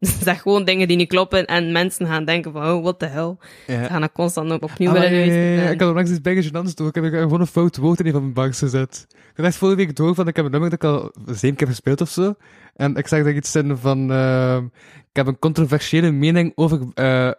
Zeg 0.24 0.42
gewoon 0.42 0.64
dingen 0.64 0.88
die 0.88 0.96
niet 0.96 1.08
kloppen 1.08 1.46
en 1.46 1.72
mensen 1.72 2.06
gaan 2.06 2.24
denken 2.24 2.52
van, 2.52 2.62
oh, 2.62 2.82
what 2.82 2.98
the 2.98 3.06
hell. 3.06 3.36
Ja. 3.66 3.82
Ze 3.82 3.88
gaan 3.88 4.00
dat 4.00 4.12
constant 4.12 4.52
op, 4.52 4.62
opnieuw 4.62 4.88
Ah, 4.88 4.94
willen 5.00 5.26
ja, 5.26 5.34
ja, 5.34 5.62
ja. 5.62 5.70
Ik 5.70 5.80
had 5.80 5.88
onlangs 5.88 6.10
iets 6.10 6.20
bij 6.20 6.44
gênants 6.44 6.74
doen. 6.74 6.88
Ik 6.88 6.94
heb 6.94 7.04
gewoon 7.04 7.40
een 7.40 7.46
fout 7.46 7.76
woord 7.76 8.00
in 8.00 8.06
een 8.06 8.12
van 8.12 8.20
mijn 8.20 8.34
bank 8.34 8.56
gezet. 8.56 9.06
Ik 9.10 9.36
had 9.36 9.46
echt 9.46 9.56
vorige 9.56 9.76
week 9.76 9.96
door 9.96 10.14
van, 10.14 10.28
ik 10.28 10.36
heb 10.36 10.44
een 10.44 10.50
nummer 10.50 10.70
dat 10.70 10.82
ik 10.82 10.88
al 10.88 11.12
zeven 11.34 11.56
keer 11.56 11.66
gespeeld 11.66 12.00
of 12.00 12.08
zo. 12.08 12.34
En 12.74 12.94
ik 12.96 13.06
zeg 13.06 13.24
dat 13.24 13.34
iets 13.34 13.54
in 13.56 13.76
van, 13.76 14.12
ehm, 14.12 14.64
ik 14.98 15.16
heb 15.16 15.26
een 15.26 15.38
controversiële 15.38 16.10
mening 16.10 16.52
over 16.54 16.80
eh 16.94 17.30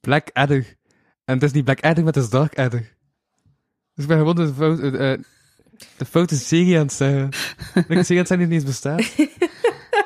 Black 0.00 0.30
Adder. 0.32 0.76
En 1.30 1.36
het 1.36 1.42
is 1.44 1.52
niet 1.52 1.64
Black 1.64 1.80
Adder, 1.80 2.04
maar 2.04 2.12
het 2.12 2.22
is 2.22 2.30
Dark 2.30 2.58
Adder. 2.58 2.80
Dus 3.94 4.04
ik 4.04 4.06
ben 4.06 4.18
gewoon 4.18 4.34
de, 4.36 4.54
fout, 4.54 4.78
eh, 4.78 5.12
eh, 5.12 5.20
de 5.96 6.04
foute 6.04 6.34
serie 6.36 6.76
aan 6.76 6.82
het 6.82 6.92
zeggen. 6.92 7.26
Ik 7.74 7.84
serie 7.86 7.96
aan 7.98 7.98
het 7.98 8.06
zeggen 8.06 8.38
die 8.38 8.46
niet 8.46 8.52
eens 8.52 8.64
bestaat. 8.64 9.14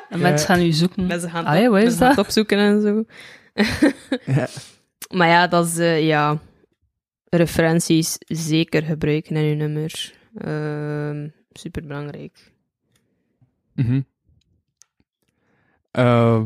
En 0.09 0.21
mensen 0.21 0.47
gaan 0.47 0.59
nu 0.59 0.71
zoeken. 0.71 1.05
Mensen 1.07 1.29
gaan, 1.29 1.45
Ah, 1.45 1.59
ja, 1.59 1.65
op- 1.67 1.73
mensen 1.73 1.97
gaan 1.99 2.09
het 2.09 2.17
opzoeken 2.17 2.57
en 2.57 2.81
zo. 2.81 3.03
Ja. 4.25 4.47
Maar 5.17 5.27
ja, 5.27 5.47
dat 5.47 5.65
is, 5.65 5.77
eh, 5.77 6.05
ja, 6.07 6.39
referenties 7.29 8.15
zeker 8.19 8.83
gebruiken 8.83 9.35
in 9.35 9.43
je 9.43 9.55
nummer. 9.55 10.13
Ehm 10.37 11.27
Super 11.51 11.81
belangrijk. 11.87 12.51
Mhm. 13.73 14.01
Ehm, 15.91 16.45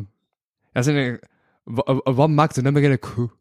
ja, 0.74 0.82
zijn 0.82 0.96
er, 0.96 1.20
wa- 1.64 1.94
wa- 2.04 2.14
wat 2.14 2.30
maakt 2.30 2.58
een 2.58 2.64
nummer 2.64 2.82
eigenlijk 2.84 3.14
goed? 3.14 3.32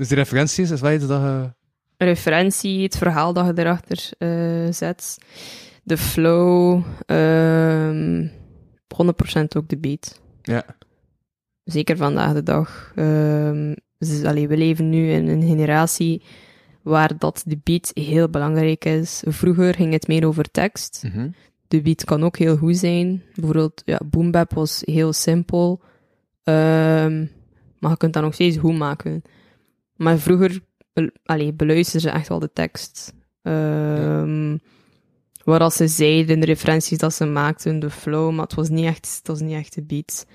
Dus 0.00 0.08
die 0.08 0.18
referenties, 0.18 0.70
is 0.70 0.80
wat 0.80 0.92
iets 0.92 1.06
dat 1.06 1.20
je... 1.20 1.52
referentie, 1.96 2.82
het 2.82 2.96
verhaal 2.96 3.32
dat 3.32 3.46
je 3.46 3.62
erachter 3.62 4.10
eh, 4.18 4.72
zet, 4.72 5.18
de 5.82 5.96
flow, 5.96 6.82
ehm 7.06 8.26
100% 9.02 9.06
ook 9.56 9.68
de 9.68 9.78
beat. 9.78 10.20
Ja. 10.42 10.64
Zeker 11.64 11.96
vandaag 11.96 12.32
de 12.32 12.42
dag. 12.42 12.92
Ehm, 12.94 13.74
dus, 13.98 14.24
allee, 14.24 14.48
we 14.48 14.56
leven 14.56 14.88
nu 14.88 15.10
in 15.10 15.28
een 15.28 15.42
generatie 15.42 16.22
waar 16.82 17.18
dat 17.18 17.42
de 17.46 17.58
beat 17.64 17.90
heel 17.94 18.28
belangrijk 18.28 18.84
is. 18.84 19.22
Vroeger 19.26 19.74
ging 19.74 19.92
het 19.92 20.06
meer 20.06 20.26
over 20.26 20.50
tekst. 20.50 21.02
Mhm. 21.06 21.28
De 21.68 21.82
beat 21.82 22.04
kan 22.04 22.24
ook 22.24 22.36
heel 22.36 22.56
goed 22.56 22.76
zijn. 22.76 23.22
Bijvoorbeeld, 23.34 23.82
ja, 23.84 24.00
Boom 24.04 24.30
Bap 24.30 24.54
was 24.54 24.82
heel 24.84 25.12
simpel. 25.12 25.80
Ehm, 26.44 27.26
maar 27.78 27.90
je 27.90 27.96
kunt 27.96 28.12
dat 28.12 28.22
nog 28.22 28.34
steeds 28.34 28.56
goed 28.56 28.78
maken. 28.78 29.22
Maar 30.02 30.18
vroeger 30.18 30.60
allee, 31.24 31.52
beluisterden 31.52 32.10
ze 32.10 32.16
echt 32.16 32.28
wel 32.28 32.38
de 32.38 32.52
tekst. 32.52 33.14
Ehm 33.42 34.56
Wat 35.44 35.60
als 35.60 35.76
ze 35.76 35.88
zeiden, 35.88 36.40
de 36.40 36.46
referenties 36.46 36.98
dat 36.98 37.14
ze 37.14 37.24
maakten, 37.24 37.78
de 37.78 37.90
flow, 37.90 38.30
maar 38.30 38.44
het 38.44 38.54
was 38.54 38.68
niet 38.68 38.84
echt, 38.84 39.16
het 39.18 39.26
was 39.26 39.40
niet 39.40 39.54
echt 39.54 39.74
de 39.74 39.82
beat. 39.82 40.26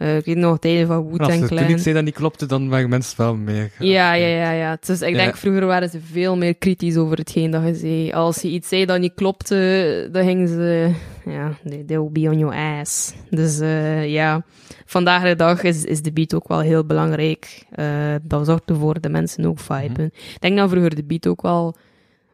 Eh, 0.00 0.16
ik 0.16 0.24
weet 0.24 0.36
nog 0.36 0.58
tijden 0.58 0.86
van 0.86 0.96
En 1.12 1.18
als 1.18 1.32
het 1.32 1.38
toen 1.38 1.48
Clan. 1.48 1.66
niet 1.66 1.80
zei 1.80 1.94
dat 1.94 2.04
niet 2.04 2.14
klopte, 2.14 2.46
dan 2.46 2.68
waren 2.68 2.88
mensen 2.88 3.16
wel 3.16 3.34
meer... 3.36 3.70
Ja, 3.78 4.12
ja, 4.14 4.26
ja, 4.26 4.50
ja. 4.50 4.76
Dus 4.86 5.00
ik 5.02 5.08
Ja. 5.10 5.16
denk, 5.16 5.36
vroeger 5.36 5.66
waren 5.66 5.88
ze 5.88 5.98
veel 6.12 6.36
meer 6.36 6.54
kritisch 6.54 6.96
over 6.96 7.16
hetgeen 7.18 7.50
dat 7.50 7.62
je 7.66 7.74
zei. 7.74 8.12
Als 8.12 8.42
je 8.42 8.48
iets 8.48 8.68
zei 8.68 8.84
dat 8.84 9.00
niet 9.00 9.14
klopte, 9.14 10.08
dan 10.12 10.24
gingen 10.24 10.48
ze, 10.48 10.90
ja, 11.24 11.52
they, 11.68 11.84
will 11.86 12.08
be 12.12 12.20
on 12.30 12.38
your 12.38 12.54
ass. 12.80 13.12
Dus 13.30 13.60
eh, 13.60 14.08
ja, 14.12 14.44
vandaag 14.86 15.22
de 15.22 15.34
dag 15.36 15.62
is, 15.62 15.84
is 15.84 16.02
de 16.02 16.12
beat 16.12 16.34
ook 16.34 16.48
wel 16.48 16.60
heel 16.60 16.84
belangrijk. 16.84 17.64
Eh, 17.70 17.86
dat 18.22 18.46
zorgt 18.46 18.70
ervoor 18.70 19.00
dat 19.00 19.10
mensen 19.10 19.44
ook 19.46 19.58
viben. 19.60 20.04
Ik 20.04 20.36
denk 20.40 20.56
dat 20.56 20.70
vroeger 20.70 20.94
de 20.94 21.04
beat 21.04 21.26
ook 21.26 21.42
wel 21.42 21.74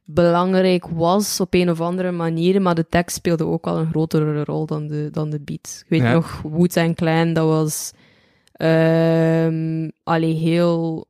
belangrijk 0.08 0.86
was 0.88 1.40
op 1.40 1.54
een 1.54 1.70
of 1.70 1.80
andere 1.80 2.10
manier, 2.12 2.62
maar 2.62 2.74
de 2.74 2.88
tekst 2.88 3.16
speelde 3.16 3.44
ook 3.46 3.64
wel 3.64 3.78
een 3.78 3.90
grotere 3.90 4.44
rol 4.44 4.66
dan 4.66 4.86
de, 4.86 5.08
dan 5.12 5.30
de 5.30 5.40
beat. 5.40 5.80
Ik 5.82 5.88
weet 5.88 6.00
Ja. 6.00 6.12
nog, 6.12 6.42
Wu-Tang 6.42 6.96
Clan, 6.96 7.32
dat 7.32 7.46
was 7.46 7.92
ehm 8.52 9.88
allee, 10.02 10.34
heel 10.34 11.06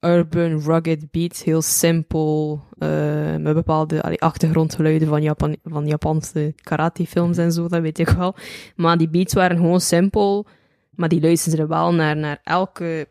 urban, 0.00 0.60
rugged 0.60 1.10
beats, 1.10 1.44
heel 1.44 1.62
simpel, 1.62 2.60
eh, 2.78 3.36
met 3.36 3.54
bepaalde 3.54 4.02
allee, 4.02 4.20
achtergrondgeluiden 4.22 5.08
van, 5.08 5.22
Japan, 5.22 5.56
van 5.64 5.86
Japanse 5.86 6.54
karate-films 6.62 7.36
en 7.36 7.52
zo, 7.52 7.68
dat 7.68 7.80
weet 7.80 7.98
ik 7.98 8.08
wel. 8.08 8.34
Maar 8.76 8.98
die 8.98 9.08
beats 9.08 9.34
waren 9.34 9.56
gewoon 9.56 9.80
simpel, 9.80 10.46
maar 10.90 11.08
die 11.08 11.20
luisterden 11.20 11.68
wel 11.68 11.94
naar, 11.94 12.16
naar 12.16 12.40
elke 12.44 13.08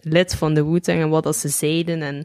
lid 0.00 0.34
van 0.34 0.54
de 0.54 0.64
Wu-Tang 0.64 1.00
en 1.00 1.08
wat 1.08 1.22
dat 1.22 1.36
ze 1.36 1.48
zeiden. 1.48 2.02
En 2.02 2.24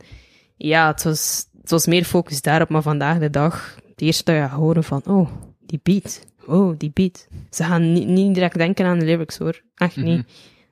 ja, 0.58 0.88
het 0.88 1.04
was, 1.04 1.46
het 1.68 1.76
was 1.76 1.86
meer 1.88 2.04
focus 2.04 2.42
daarop, 2.42 2.70
maar 2.70 2.82
vandaag 2.82 3.20
de 3.20 3.30
dag, 3.30 3.78
het 3.90 4.02
eerste 4.02 4.24
dat 4.24 4.36
je 4.36 4.56
horen 4.56 4.84
van, 4.84 5.02
oh, 5.06 5.30
die 5.66 5.80
beat, 5.84 6.26
oh, 6.46 6.78
die 6.78 6.92
beat. 6.94 7.28
Ze 7.50 7.64
gaan 7.64 7.94
niet, 7.94 8.08
niet 8.08 8.34
direct 8.34 8.58
denken 8.58 8.86
aan 8.86 9.00
de 9.00 9.06
lyrics, 9.06 9.38
hoor. 9.38 9.62
Echt 9.76 9.96
niet. 9.96 10.26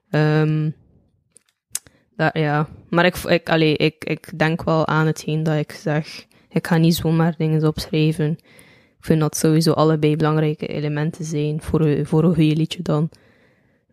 Ehm, 0.09 0.69
dat, 2.15 2.29
ja, 2.33 2.67
maar 2.89 3.05
ik, 3.05 3.15
ik, 3.15 3.49
allee, 3.49 3.75
ik, 3.77 4.03
ik 4.05 4.39
denk 4.39 4.63
wel 4.63 4.87
aan 4.87 5.05
hetgeen 5.05 5.43
dat 5.43 5.57
ik 5.57 5.71
zeg. 5.71 6.25
Ik 6.49 6.67
ga 6.67 6.77
niet 6.77 6.95
zomaar 6.95 7.35
dingen 7.37 7.67
opschrijven. 7.67 8.31
Ik 8.97 9.05
vind 9.11 9.19
dat 9.19 9.37
sowieso 9.37 9.71
allebei 9.71 10.15
belangrijke 10.15 10.67
elementen 10.67 11.25
zijn 11.25 11.61
voor, 11.61 11.81
een- 11.81 12.05
voor 12.05 12.23
een 12.23 12.35
goede 12.35 12.55
liedje 12.55 12.81
dan. 12.81 13.09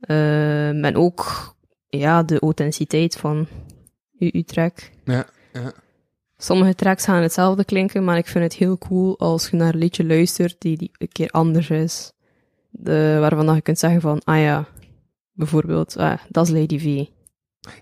Ehm, 0.01 0.85
en 0.85 0.97
ook 0.97 1.55
ja, 1.89 2.23
de 2.23 2.39
authenticiteit 2.41 3.17
van 3.17 3.47
uw 4.19 4.43
track. 4.43 4.91
Ja, 5.05 5.27
ja. 5.53 5.73
Sommige 6.43 6.75
tracks 6.75 7.05
gaan 7.05 7.23
hetzelfde 7.23 7.65
klinken, 7.65 8.05
maar 8.05 8.17
ik 8.17 8.27
vind 8.27 8.45
het 8.45 8.55
heel 8.55 8.79
cool 8.79 9.19
als 9.19 9.49
je 9.49 9.57
naar 9.57 9.73
een 9.73 9.79
liedje 9.79 10.07
luistert 10.07 10.57
die, 10.59 10.77
die 10.77 10.91
een 10.99 11.13
keer 11.13 11.31
anders 11.31 11.71
is. 11.71 12.13
De, 12.71 13.17
waarvan 13.21 13.47
dat 13.47 13.55
je 13.55 13.61
kunt 13.61 13.79
zeggen 13.79 14.01
van, 14.01 14.21
ah 14.25 14.41
ja, 14.41 14.67
bijvoorbeeld, 15.33 15.97
ah, 15.97 16.19
dat 16.29 16.47
is 16.47 16.53
Lady 16.53 16.79
V. 16.79 17.05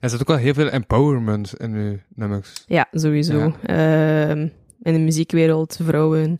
Er 0.01 0.11
zit 0.11 0.21
ook 0.21 0.29
wel 0.29 0.37
heel 0.37 0.55
veel 0.55 0.69
empowerment 0.69 1.55
in 1.57 1.75
uw 1.75 1.99
nummers. 2.15 2.65
Ja, 2.67 2.89
sowieso. 2.93 3.55
Ja. 3.63 4.29
Ehm, 4.31 4.49
in 4.83 4.93
de 4.93 4.99
muziekwereld, 4.99 5.79
vrouwen, 5.83 6.39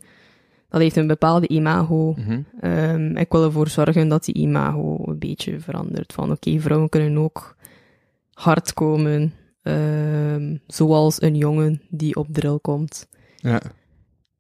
dat 0.69 0.81
heeft 0.81 0.97
een 0.97 1.07
bepaalde 1.07 1.49
imago. 1.49 2.15
Mhm. 2.17 2.41
Ehm, 2.61 3.17
ik 3.17 3.33
wil 3.33 3.45
ervoor 3.45 3.69
zorgen 3.69 4.09
dat 4.09 4.25
die 4.25 4.35
imago 4.35 4.99
een 5.05 5.19
beetje 5.19 5.61
verandert. 5.61 6.13
Van 6.13 6.31
oké, 6.31 6.61
vrouwen 6.61 6.89
kunnen 6.89 7.19
ook 7.19 7.57
hard 8.33 8.73
komen, 8.73 9.33
ehm, 9.63 10.57
zoals 10.67 11.23
een 11.23 11.37
jongen 11.37 11.83
die 11.89 12.17
op 12.17 12.27
drill 12.31 12.59
komt. 12.63 13.09
Ja. 13.37 13.63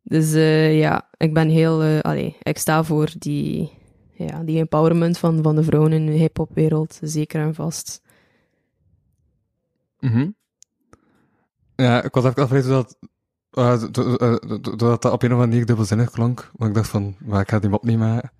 Dus 0.02 0.32
eh, 0.32 0.78
ja, 0.78 1.08
ik 1.16 1.34
ben 1.34 1.48
heel, 1.48 1.82
eh 1.82 2.00
allee, 2.00 2.36
ik 2.42 2.58
sta 2.58 2.84
voor 2.84 3.10
die, 3.18 3.72
ja, 4.12 4.42
die 4.42 4.58
empowerment 4.58 5.18
van, 5.18 5.42
van 5.42 5.56
de 5.56 5.62
vrouwen 5.62 5.92
in 5.92 6.06
de 6.06 6.12
hip-hopwereld, 6.12 6.98
zeker 7.02 7.40
en 7.40 7.54
vast. 7.54 8.02
Mhm. 10.00 10.30
Ja, 11.76 12.02
ik 12.02 12.14
was 12.14 12.24
even 12.24 12.42
afgeleid 12.42 12.66
dat, 12.66 12.96
uh, 13.52 13.82
doordat 14.60 15.02
dat 15.02 15.12
op 15.12 15.22
een 15.22 15.32
of 15.32 15.34
andere 15.34 15.36
manier 15.36 15.66
dubbelzinnig 15.66 16.10
klonk. 16.10 16.50
Want 16.56 16.70
ik 16.70 16.76
dacht 16.76 16.88
van, 16.88 17.16
maar 17.18 17.40
ik 17.40 17.50
ga 17.50 17.58
die 17.58 17.70
mop 17.70 17.84
niet 17.84 17.98
maken. 17.98 18.32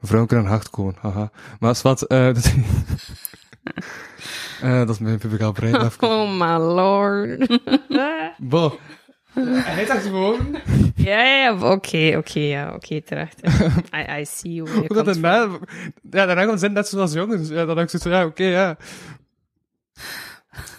Vrouwen 0.00 0.28
kunnen 0.28 0.46
hard 0.46 0.70
komen, 0.70 0.94
haha. 0.98 1.30
Maar 1.60 1.70
is 1.70 1.82
wat, 1.82 2.02
eh, 2.02 2.34
dat, 4.60 4.70
Eh, 4.70 4.78
dat 4.78 4.88
is 4.88 4.98
mijn 4.98 5.18
publicaal 5.18 5.52
brein. 5.52 5.74
even. 5.84 6.08
Oh 6.08 6.30
my 6.38 6.64
lord. 6.74 7.58
Bo. 8.38 8.78
Hij 9.40 9.84
dacht 9.86 10.02
gewoon, 10.02 10.56
ja, 10.94 11.22
ja, 11.24 11.36
ja, 11.42 11.72
oké, 11.72 12.14
oké, 12.16 12.38
ja, 12.40 12.74
oké, 12.74 13.02
terecht. 13.02 13.40
I, 13.94 14.20
I 14.20 14.24
see 14.24 14.52
you. 14.52 14.68
hoe 14.70 14.86
dat 14.96 15.06
het 15.06 15.20
na, 15.20 15.48
ja, 16.10 16.26
daarna 16.26 16.40
gewoon 16.42 16.58
zin 16.58 16.72
net 16.72 16.88
zoals 16.88 17.12
jongens. 17.12 17.48
Ja, 17.48 17.64
dan 17.64 17.76
dacht 17.76 17.92
ik 17.94 18.00
zo, 18.00 18.10
ja, 18.10 18.24
oké, 18.24 18.44
ja. 18.44 18.76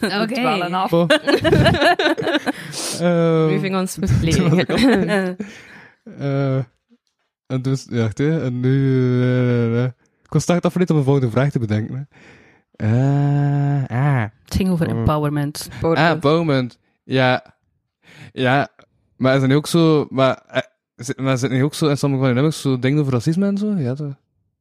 Oké. 0.02 0.34
Dwalen 0.34 0.74
af. 0.74 0.90
Bo. 0.90 1.06
Ehm, 3.00 3.54
Moving 3.54 3.76
on 3.76 3.88
swiftly. 3.94 4.32
Eh, 6.20 6.56
en 7.48 7.62
dus, 7.62 7.86
ja. 7.90 8.10
En 8.16 8.60
nu, 8.60 9.22
eh, 9.78 9.84
ik 10.24 10.34
was 10.34 10.44
start 10.44 10.66
afgeleid 10.66 10.90
om 10.90 10.98
een 10.98 11.04
volgende 11.04 11.30
vraag 11.30 11.50
te 11.52 11.60
bedenken. 11.60 11.96
hè. 11.96 12.02
Eh, 12.78 13.84
ah. 13.88 14.24
Het 14.44 14.56
ging 14.56 14.70
over 14.70 14.88
Oh. 14.88 14.98
empowerment. 14.98 15.70
Ah, 15.82 16.20
Bowman. 16.20 16.72
Ja. 17.04 17.56
Ja, 18.32 18.68
maar 19.16 19.36
is 19.36 19.42
er 19.42 19.48
nu 19.48 19.56
ook 19.56 19.68
zo, 19.68 20.08
maar, 20.10 20.42
eh, 20.48 20.62
zit, 20.96 21.18
maar 21.20 21.38
zit 21.38 21.52
nu 21.52 21.64
ook 21.64 21.74
zo 21.74 21.88
in 21.88 21.98
sommige 21.98 22.22
van 22.24 22.32
die 22.34 22.42
nummers 22.42 22.62
zo 22.62 22.80
dingen 22.80 23.00
over 23.00 23.14
racisme 23.14 23.46
en 23.48 23.58
zo? 23.58 23.74
Ja, 23.76 23.94
toch? 23.94 24.16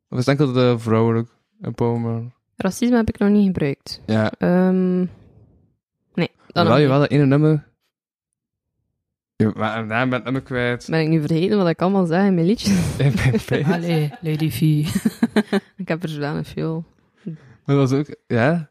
Of 0.09 0.19
is 0.19 0.27
het 0.27 0.29
enkel 0.29 0.53
de 0.53 0.79
vrouwelijk 0.79 1.29
empowerment? 1.61 2.33
Racisme 2.57 2.97
heb 2.97 3.09
ik 3.09 3.19
nog 3.19 3.29
niet 3.29 3.47
gebruikt. 3.47 4.01
Ja. 4.07 4.31
Ehm 4.39 4.99
nee, 6.14 6.31
dan 6.47 6.67
wel, 6.67 6.77
je 6.79 6.89
wel 6.89 6.99
dat 7.01 7.11
ene 7.11 7.27
nummer. 7.27 7.67
Ja, 9.37 9.53
maar 9.57 9.79
een 9.79 9.87
naam 9.87 10.09
ben 10.11 10.19
ik 10.19 10.25
nummer 10.25 10.43
kwijt. 10.43 10.79
niet. 10.79 10.91
Ben 10.91 11.01
ik 11.01 11.09
nu 11.09 11.21
vergeten 11.21 11.57
wat 11.59 11.69
ik 11.69 11.83
allemaal 11.83 12.07
zeg 12.07 12.25
in 12.27 12.35
mijn 12.35 12.47
liedjes? 12.47 12.97
In 12.99 13.14
mijn. 13.49 13.64
Allee, 13.75 14.12
Lady 14.21 14.51
V. 14.51 14.61
ik 15.77 15.89
heb 15.89 16.03
er 16.03 16.09
zodanig 16.09 16.47
veel. 16.47 16.85
Maar 17.67 17.77
dat 17.77 17.91
was 17.91 17.99
ook, 17.99 18.17
ja. 18.27 18.71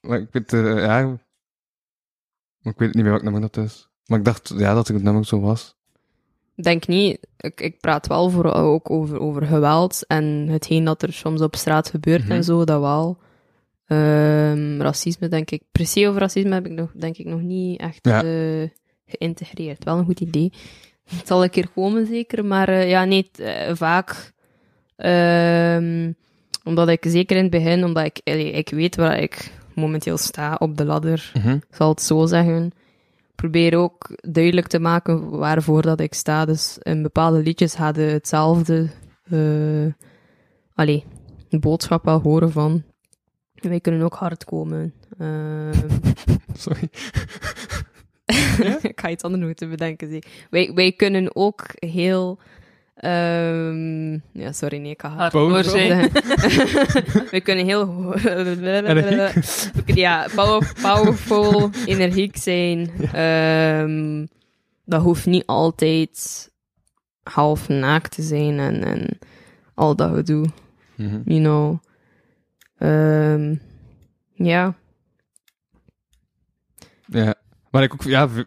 Maar 0.00 0.18
ik 0.20 0.28
weet, 0.32 0.52
eh, 0.52 0.76
ja. 0.78 1.06
Maar 2.60 2.72
ik 2.72 2.78
weet 2.78 2.94
niet 2.94 3.02
meer 3.02 3.12
welk 3.12 3.22
nummer 3.22 3.40
dat 3.40 3.56
is. 3.56 3.88
Maar 4.06 4.18
ik 4.18 4.24
dacht, 4.24 4.52
ja, 4.56 4.74
dat 4.74 4.88
het 4.88 5.02
nummer 5.02 5.24
zo 5.26 5.40
was. 5.40 5.76
Ik 6.56 6.64
denk 6.64 6.86
niet, 6.86 7.26
ik, 7.36 7.60
ik 7.60 7.80
praat 7.80 8.06
wel 8.06 8.30
voor, 8.30 8.52
ook 8.52 8.90
over, 8.90 9.20
over 9.20 9.46
geweld 9.46 10.06
en 10.06 10.24
hetgeen 10.24 10.84
dat 10.84 11.02
er 11.02 11.12
soms 11.12 11.40
op 11.40 11.56
straat 11.56 11.90
gebeurt 11.90 12.22
Mhm. 12.22 12.32
en 12.32 12.44
zo, 12.44 12.64
dat 12.64 12.80
wel. 12.80 13.18
Ehm, 13.86 14.80
racisme, 14.80 15.28
denk 15.28 15.50
ik. 15.50 15.62
Precies 15.72 16.06
over 16.06 16.20
racisme 16.20 16.54
heb 16.54 16.66
ik 16.66 16.72
nog, 16.72 16.92
denk 16.92 17.16
ik 17.16 17.26
nog 17.26 17.40
niet 17.40 17.80
echt 17.80 17.98
Ja. 18.06 18.22
eh, 18.24 18.68
geïntegreerd. 19.06 19.84
Wel 19.84 19.98
een 19.98 20.04
goed 20.04 20.20
idee. 20.20 20.52
Het 21.16 21.26
zal 21.26 21.42
een 21.42 21.50
keer 21.50 21.68
komen, 21.68 22.06
zeker. 22.06 22.44
Maar 22.44 22.68
eh, 22.68 22.88
ja, 22.90 23.04
nee, 23.04 23.28
t- 23.32 23.38
eh, 23.38 23.74
vaak. 23.74 24.32
ehm, 24.96 26.12
omdat 26.64 26.88
ik, 26.88 27.04
zeker 27.08 27.36
in 27.36 27.42
het 27.42 27.50
begin, 27.52 27.84
omdat 27.84 28.04
ik, 28.04 28.20
ik 28.54 28.68
weet 28.68 28.96
waar 28.96 29.18
ik 29.18 29.52
momenteel 29.74 30.16
sta 30.16 30.56
op 30.58 30.76
de 30.76 30.84
ladder. 30.84 31.30
Mhm. 31.34 31.58
Zal 31.70 31.88
het 31.88 32.02
zo 32.02 32.26
zeggen. 32.26 32.70
Probeer 33.34 33.76
ook 33.76 34.08
duidelijk 34.20 34.66
te 34.66 34.78
maken 34.78 35.30
waarvoor 35.30 35.82
dat 35.82 36.00
ik 36.00 36.14
sta. 36.14 36.44
Dus 36.44 36.78
in 36.82 37.02
bepaalde 37.02 37.42
liedjes 37.42 37.74
hadden 37.74 38.12
hetzelfde. 38.12 38.88
eh 39.30 39.86
allee, 40.74 41.04
de 41.48 41.58
boodschap 41.58 42.04
wel 42.04 42.20
horen 42.20 42.52
van. 42.52 42.82
Wij 43.54 43.80
kunnen 43.80 44.02
ook 44.02 44.14
hard 44.14 44.44
komen. 44.44 44.94
Ehm, 45.18 45.72
Sorry. 46.64 46.88
ik 48.82 49.00
ga 49.00 49.10
iets 49.10 49.22
anders 49.22 49.44
moeten 49.44 49.70
bedenken. 49.70 50.08
Zie. 50.10 50.22
Wij, 50.50 50.72
wij 50.74 50.92
kunnen 50.92 51.36
ook 51.36 51.64
heel. 51.74 52.38
Ehm, 53.00 54.12
ja, 54.32 54.52
sorry, 54.52 54.78
nee, 54.78 54.90
ik 54.90 55.00
ga 55.00 55.30
zij. 55.64 56.10
We 57.30 57.40
kunnen 57.42 57.64
heel. 57.64 58.10
We 58.12 58.54
ja, 59.86 60.26
power, 60.34 60.72
powerful, 60.82 61.70
energiek 61.86 62.36
zijn. 62.36 62.90
Ehm, 63.12 64.26
dat 64.84 65.02
hoeft 65.02 65.26
niet 65.26 65.46
altijd 65.46 66.50
half 67.22 67.68
naakt 67.68 68.10
te 68.10 68.22
zijn 68.22 68.58
en, 68.58 68.84
en 68.84 69.18
al 69.74 69.96
dat 69.96 70.14
gedoe, 70.14 70.46
Mhm. 70.94 71.20
you 71.24 71.40
know. 71.40 71.78
Ehm, 72.78 73.54
ja, 74.34 74.74
Ja. 77.06 77.34
Maar 77.70 77.82
ik 77.82 77.92
ook, 77.92 78.02
ja, 78.02 78.28
v- 78.28 78.42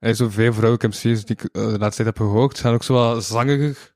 zijn 0.00 0.14
zoveel 0.16 0.52
vrouwelijke 0.52 0.86
MC's 0.86 1.24
die 1.24 1.36
ik 1.36 1.42
eh, 1.42 1.48
de 1.52 1.78
laatste 1.78 2.02
tijd 2.02 2.16
heb 2.16 2.26
gehoord, 2.26 2.58
gaan 2.58 2.74
ook 2.74 2.82
zo 2.82 2.94
wel 2.94 3.20
zangerig, 3.20 3.94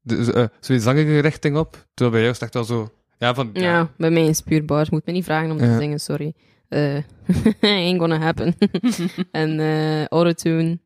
de, 0.00 0.16
eh, 0.32 0.42
zo 0.60 0.72
die 0.72 0.80
zangige 0.80 1.18
richting 1.18 1.56
op. 1.56 1.72
Terwijl 1.94 2.10
bij 2.10 2.20
jou 2.20 2.32
is 2.32 2.40
het 2.40 2.42
echt 2.42 2.54
wel 2.54 2.64
zo, 2.78 2.92
ja, 3.18 3.34
van, 3.34 3.50
ja. 3.52 3.62
ja. 3.62 3.90
bij 3.96 4.10
mij 4.10 4.26
is 4.26 4.36
het 4.36 4.46
puur 4.46 4.64
bars. 4.64 4.90
Moet 4.90 5.06
me 5.06 5.12
niet 5.12 5.24
vragen 5.24 5.50
om 5.50 5.58
te 5.58 5.64
Ja. 5.64 5.78
zingen, 5.78 6.00
sorry. 6.00 6.34
Eh, 6.68 6.96
ain't 7.60 7.98
gonna 8.00 8.18
happen. 8.18 8.54
en 9.30 9.60
eh 9.60 10.06
autotune. 10.06 10.78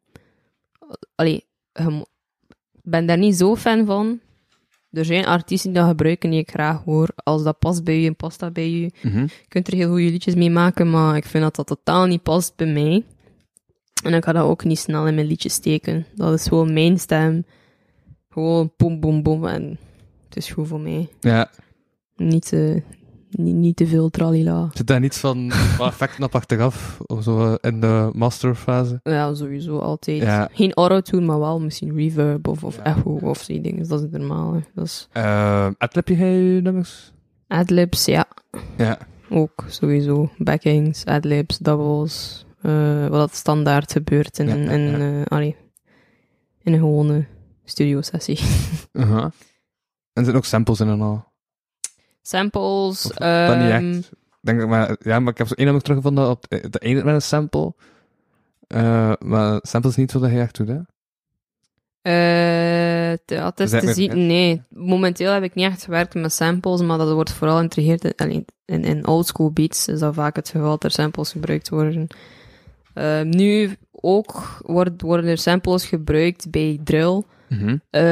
Allee, 1.14 1.44
mo- 1.88 2.06
ben 2.82 3.06
daar 3.06 3.18
niet 3.18 3.36
zo 3.36 3.56
fan 3.56 3.86
van. 3.86 4.20
Er 4.90 5.04
zijn 5.04 5.26
artiesten 5.26 5.70
die 5.72 5.80
dat 5.80 5.88
gebruiken 5.88 6.30
die 6.30 6.38
ik 6.40 6.50
graag 6.50 6.82
hoor. 6.84 7.08
Als 7.14 7.42
dat 7.42 7.58
past 7.58 7.84
bij 7.84 8.00
je 8.00 8.06
en 8.06 8.16
past 8.16 8.40
dat 8.40 8.52
bij 8.52 8.70
je. 8.70 8.90
Mhm. 9.02 9.18
Je 9.20 9.48
kunt 9.48 9.66
er 9.68 9.74
heel 9.74 9.88
goede 9.88 10.10
liedjes 10.10 10.34
mee 10.34 10.50
maken, 10.50 10.90
maar 10.90 11.16
ik 11.16 11.24
vind 11.24 11.42
dat 11.44 11.56
dat 11.56 11.66
totaal 11.66 12.06
niet 12.06 12.22
past 12.22 12.56
bij 12.56 12.66
mij. 12.72 13.04
En 14.06 14.14
ik 14.14 14.24
ga 14.24 14.32
dat 14.32 14.44
ook 14.44 14.64
niet 14.64 14.78
snel 14.78 15.06
in 15.06 15.14
mijn 15.14 15.26
liedjes 15.26 15.52
steken. 15.54 16.06
Dat 16.14 16.32
is 16.32 16.46
gewoon 16.46 16.72
mijn 16.72 16.98
stem. 16.98 17.44
Gewoon 18.30 18.72
boom, 18.76 19.00
boom, 19.00 19.22
boom. 19.22 19.46
En 19.46 19.78
het 20.28 20.36
is 20.36 20.50
goed 20.50 20.68
voor 20.68 20.80
mij. 20.80 21.08
Ja, 21.20 21.50
Niet 22.16 22.48
te, 22.48 22.82
niet, 23.30 23.54
niet 23.54 23.76
te 23.76 23.86
veel 23.86 24.10
tralila. 24.10 24.70
zit 24.74 24.86
daar 24.86 25.00
niets 25.00 25.18
van 25.18 25.48
wat 25.78 25.88
effecten 25.88 26.24
op 26.24 26.34
achteraf, 26.34 26.98
of 27.06 27.22
zo 27.22 27.52
eh, 27.54 27.70
in 27.72 27.80
de 27.80 28.10
masterfase? 28.12 29.00
Ja, 29.02 29.34
sowieso 29.34 29.78
altijd. 29.78 30.22
Ja. 30.22 30.48
Geen 30.52 30.72
autotune, 30.74 31.26
maar 31.26 31.38
wel 31.38 31.60
misschien 31.60 31.94
reverb 31.96 32.48
of, 32.48 32.64
of 32.64 32.76
Ja. 32.76 32.82
echo 32.84 33.10
of 33.22 33.44
die 33.44 33.60
dingen. 33.60 33.88
Dat 33.88 33.98
is 33.98 34.10
het 34.10 34.20
normale. 34.20 34.62
Dat 34.74 34.84
is 34.84 35.08
Uh, 35.16 35.68
adlib 35.78 36.08
je 36.08 36.60
nummers? 36.62 37.12
adlibs, 37.48 38.04
ja. 38.04 38.26
Ja. 38.76 38.98
Ook 39.30 39.64
sowieso. 39.68 40.30
Backings, 40.38 41.04
adlibs, 41.04 41.58
doubles. 41.58 42.45
Eh, 42.66 43.06
wat 43.06 43.34
standaard 43.34 43.92
gebeurt 43.92 44.38
in, 44.38 44.46
Ja, 44.48 44.54
een- 44.54 44.64
ja, 44.64 44.96
in, 44.96 45.00
eh, 45.20 45.24
allee, 45.26 45.56
in 46.62 46.72
een 46.72 46.78
gewone 46.78 47.26
studiosessie. 47.64 48.38
Uh-huh. 48.92 49.22
En 49.24 49.32
er 50.12 50.24
zitten 50.24 50.34
ook 50.34 50.44
samples 50.44 50.80
in 50.80 50.88
en 50.88 51.00
al. 51.00 51.24
Samples. 52.22 53.04
Of 53.06 53.12
dat 53.16 53.58
niet 53.58 53.70
ehm, 53.70 53.92
echt. 53.94 54.10
Ik 54.12 54.18
Denk, 54.40 54.66
maar, 54.66 54.96
ja, 55.00 55.20
maar 55.20 55.32
ik 55.32 55.38
heb 55.38 55.46
zo 55.46 55.54
één 55.54 55.64
nummer 55.64 55.82
teruggevonden 55.84 56.28
op 56.30 56.44
de, 56.48 56.68
de 56.70 56.78
ene 56.78 57.04
met 57.04 57.14
een 57.14 57.22
sample. 57.22 57.74
Eh, 58.66 59.12
maar 59.18 59.58
sample 59.62 59.90
is 59.90 59.96
niet 59.96 60.10
zo 60.10 60.18
dat 60.20 60.30
je 60.30 60.38
echt 60.40 60.56
doet, 60.56 60.68
hè? 60.68 60.78
Eh, 62.02 63.16
te- 63.24 63.34
het 63.34 63.60
is 63.60 63.70
te 63.70 63.92
zien. 63.94 64.26
Nee, 64.26 64.62
momenteel 64.68 65.32
heb 65.32 65.42
ik 65.42 65.54
niet 65.54 65.64
echt 65.64 65.84
gewerkt 65.84 66.14
met 66.14 66.32
samples, 66.32 66.80
maar 66.82 66.98
dat 66.98 67.12
wordt 67.12 67.32
vooral 67.32 67.56
geïntegreerd 67.56 68.04
in, 68.20 68.44
in, 68.64 68.84
in 68.84 69.06
oldschool 69.06 69.50
beats. 69.50 69.88
Is 69.88 69.98
dat 69.98 70.14
vaak 70.14 70.36
het 70.36 70.48
geval 70.48 70.68
dat 70.70 70.84
er 70.84 70.90
samples 70.90 71.30
gebruikt 71.32 71.68
worden. 71.68 72.06
Eh, 72.96 73.20
nu 73.20 73.76
ook 73.90 74.60
wordt, 74.62 75.02
worden 75.02 75.30
er 75.30 75.38
samples 75.38 75.86
gebruikt 75.86 76.50
bij 76.50 76.78
drill. 76.84 77.22
Mhm. 77.48 77.76
Eh, 77.90 78.02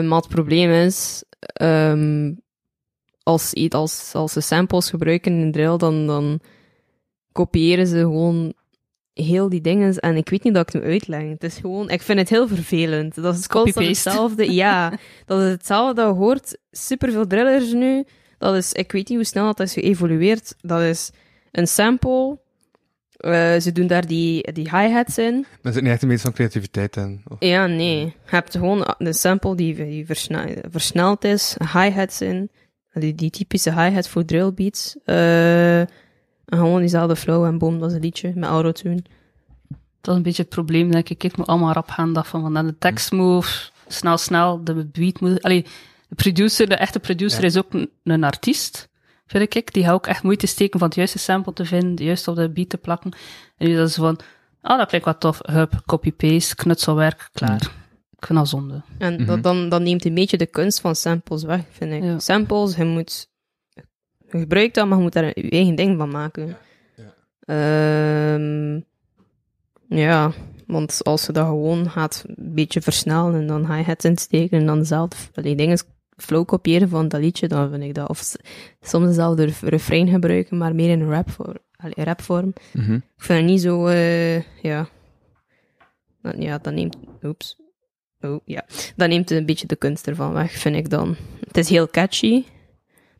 maar 0.00 0.18
het 0.18 0.28
probleem 0.28 0.70
is, 0.70 1.24
ehm, 1.38 2.32
als, 3.22 3.54
als, 3.68 4.10
als 4.14 4.32
ze 4.32 4.40
samples 4.40 4.90
gebruiken 4.90 5.32
in 5.32 5.52
drill, 5.52 5.76
dan, 5.76 6.06
dan 6.06 6.40
kopiëren 7.32 7.86
ze 7.86 7.98
gewoon 7.98 8.54
heel 9.12 9.48
die 9.48 9.60
dingen. 9.60 9.96
En 9.96 10.16
ik 10.16 10.28
weet 10.28 10.44
niet 10.44 10.54
dat 10.54 10.66
ik 10.66 10.72
het 10.72 10.82
moet 10.82 10.92
uitleggen. 10.92 11.30
Het 11.30 11.44
is 11.44 11.56
gewoon, 11.56 11.90
ik 11.90 12.02
vind 12.02 12.18
het 12.18 12.28
heel 12.28 12.48
vervelend. 12.48 13.14
Dat 13.14 13.36
is 13.36 13.46
constant 13.46 13.86
hetzelfde. 13.86 14.52
Ja, 14.52 14.90
dat 15.26 15.40
is 15.40 15.50
hetzelfde 15.50 16.02
dat 16.02 16.14
je 16.14 16.20
hoort. 16.20 16.58
Superveel 16.70 17.26
drillers 17.26 17.72
nu. 17.72 18.04
Dat 18.38 18.54
is, 18.54 18.72
ik 18.72 18.92
weet 18.92 19.08
niet 19.08 19.18
hoe 19.18 19.26
snel 19.26 19.46
dat 19.46 19.60
is 19.60 19.72
geëvolueerd. 19.72 20.54
Dat 20.60 20.80
is 20.80 21.10
een 21.50 21.66
sample. 21.66 22.38
Eh, 23.22 23.60
ze 23.60 23.72
doen 23.72 23.86
daar 23.86 24.06
die, 24.06 24.52
die 24.52 24.76
hi-hats 24.76 25.18
in. 25.18 25.46
Er 25.62 25.72
zit 25.72 25.82
niet 25.82 25.92
echt 25.92 26.02
een 26.02 26.08
beetje 26.08 26.24
van 26.24 26.32
creativiteit 26.32 26.96
in. 26.96 27.22
Of- 27.28 27.36
Ja, 27.40 27.66
nee. 27.66 27.98
Je 28.04 28.12
hebt 28.24 28.52
gewoon 28.52 28.94
een 28.98 29.14
sample 29.14 29.54
die, 29.56 29.74
die 29.74 30.06
versneld 30.70 31.24
is, 31.24 31.56
hi-hats 31.72 32.20
in, 32.20 32.50
die, 32.92 33.14
die 33.14 33.30
typische 33.30 33.70
hi-hat 33.82 34.08
voor 34.08 34.24
drill 34.24 34.52
beats. 34.52 34.96
eh, 35.04 35.80
en 35.80 35.88
gewoon 36.58 36.80
diezelfde 36.80 37.16
flow 37.16 37.44
en 37.44 37.58
boom, 37.58 37.78
dat 37.78 37.88
is 37.90 37.94
een 37.96 38.02
liedje 38.02 38.32
met 38.34 38.48
autotune. 38.48 39.02
Dat 40.00 40.10
is 40.10 40.16
een 40.16 40.22
beetje 40.22 40.42
het 40.42 40.50
probleem, 40.50 40.90
denk 40.90 41.08
ik. 41.08 41.22
Het 41.22 41.36
moet 41.36 41.46
allemaal 41.46 41.72
rap 41.72 41.88
gaan. 41.88 42.12
Dat 42.12 42.26
van, 42.26 42.40
van 42.40 42.54
dan 42.54 42.66
de 42.66 42.78
tekst 42.78 43.12
moet 43.12 43.72
snel, 43.88 44.18
snel, 44.18 44.64
de 44.64 44.86
beat 44.86 45.20
moet... 45.20 45.42
Allee, 45.42 45.62
de 46.08 46.14
producer, 46.14 46.68
de 46.68 46.74
echte 46.74 47.00
producer 47.00 47.40
Ja. 47.40 47.46
is 47.46 47.56
ook 47.58 47.72
een, 47.72 47.90
een 48.04 48.24
artiest, 48.24 48.88
vind 49.40 49.54
ik. 49.54 49.72
Die 49.72 49.84
gaat 49.84 49.92
ook 49.92 50.06
echt 50.06 50.22
moeite 50.22 50.46
steken 50.46 50.78
van 50.78 50.88
het 50.88 50.96
juiste 50.96 51.18
sample 51.18 51.52
te 51.52 51.64
vinden, 51.64 52.04
juist 52.04 52.28
op 52.28 52.36
de 52.36 52.50
beat 52.50 52.68
te 52.68 52.76
plakken. 52.78 53.12
En 53.56 53.68
nu 53.68 53.76
dat 53.76 53.88
is 53.88 53.94
van, 53.94 54.18
ah, 54.60 54.78
dat 54.78 54.88
klinkt 54.88 55.06
wat 55.06 55.20
tof, 55.20 55.38
hup, 55.42 55.82
copy-paste, 55.86 56.54
knutselwerk, 56.54 57.28
klaar. 57.32 57.62
Ik 58.16 58.26
vind 58.26 58.38
dat 58.38 58.48
zonde. 58.48 58.82
En 58.98 59.14
Mhm. 59.14 59.24
dat, 59.26 59.42
dan, 59.42 59.68
dan 59.68 59.82
neemt 59.82 60.04
een 60.04 60.14
beetje 60.14 60.36
de 60.36 60.46
kunst 60.46 60.80
van 60.80 60.94
samples 60.96 61.42
weg, 61.42 61.60
vind 61.70 61.92
ik. 61.92 62.02
Ja. 62.02 62.18
Samples, 62.18 62.76
je 62.76 62.84
moet... 62.84 63.30
Je 64.30 64.38
gebruikt 64.38 64.74
dat, 64.74 64.86
maar 64.86 64.96
je 64.96 65.02
moet 65.02 65.12
daar 65.12 65.24
je 65.24 65.50
eigen 65.50 65.74
ding 65.74 65.98
van 65.98 66.10
maken. 66.10 66.56
Ja. 66.96 67.14
Ehm, 67.40 68.80
ja, 69.98 70.32
want 70.66 71.04
als 71.04 71.26
je 71.26 71.32
dat 71.32 71.46
gewoon 71.46 71.90
gaat 71.90 72.24
een 72.26 72.54
beetje 72.54 72.80
versnellen 72.82 73.34
en 73.34 73.46
dan 73.46 73.72
hi-hats 73.74 74.04
insteken 74.04 74.58
en 74.58 74.66
dan 74.66 74.84
zelf 74.84 75.30
die 75.32 75.56
dingen 75.56 75.78
flow 76.22 76.44
kopiëren 76.46 76.88
van 76.88 77.08
dat 77.08 77.20
liedje, 77.20 77.48
dan 77.48 77.70
vind 77.70 77.82
ik 77.82 77.94
dat. 77.94 78.08
Of 78.08 78.34
soms 78.80 79.06
dezelfde 79.06 79.44
ref- 79.44 79.62
refrein 79.62 80.08
gebruiken, 80.08 80.56
maar 80.56 80.74
meer 80.74 80.90
in 80.90 81.00
een 81.00 81.10
rap 81.10 81.30
voor, 81.30 81.56
rapvorm. 81.76 82.52
Mhm. 82.72 82.92
Ik 82.94 83.02
vind 83.16 83.38
het 83.38 83.48
niet 83.48 83.60
zo, 83.60 83.86
eh, 83.86 84.42
ja. 84.62 84.88
Dat, 86.22 86.34
ja, 86.38 86.58
dat 86.58 86.72
neemt, 86.74 86.96
oeps. 87.22 87.60
Oh, 88.20 88.40
ja. 88.44 88.64
Dat 88.96 89.08
neemt 89.08 89.30
een 89.30 89.46
beetje 89.46 89.66
de 89.66 89.76
kunst 89.76 90.06
ervan 90.06 90.32
weg, 90.32 90.52
vind 90.52 90.76
ik 90.76 90.90
dan. 90.90 91.16
Het 91.46 91.56
is 91.56 91.68
heel 91.68 91.88
catchy, 91.88 92.44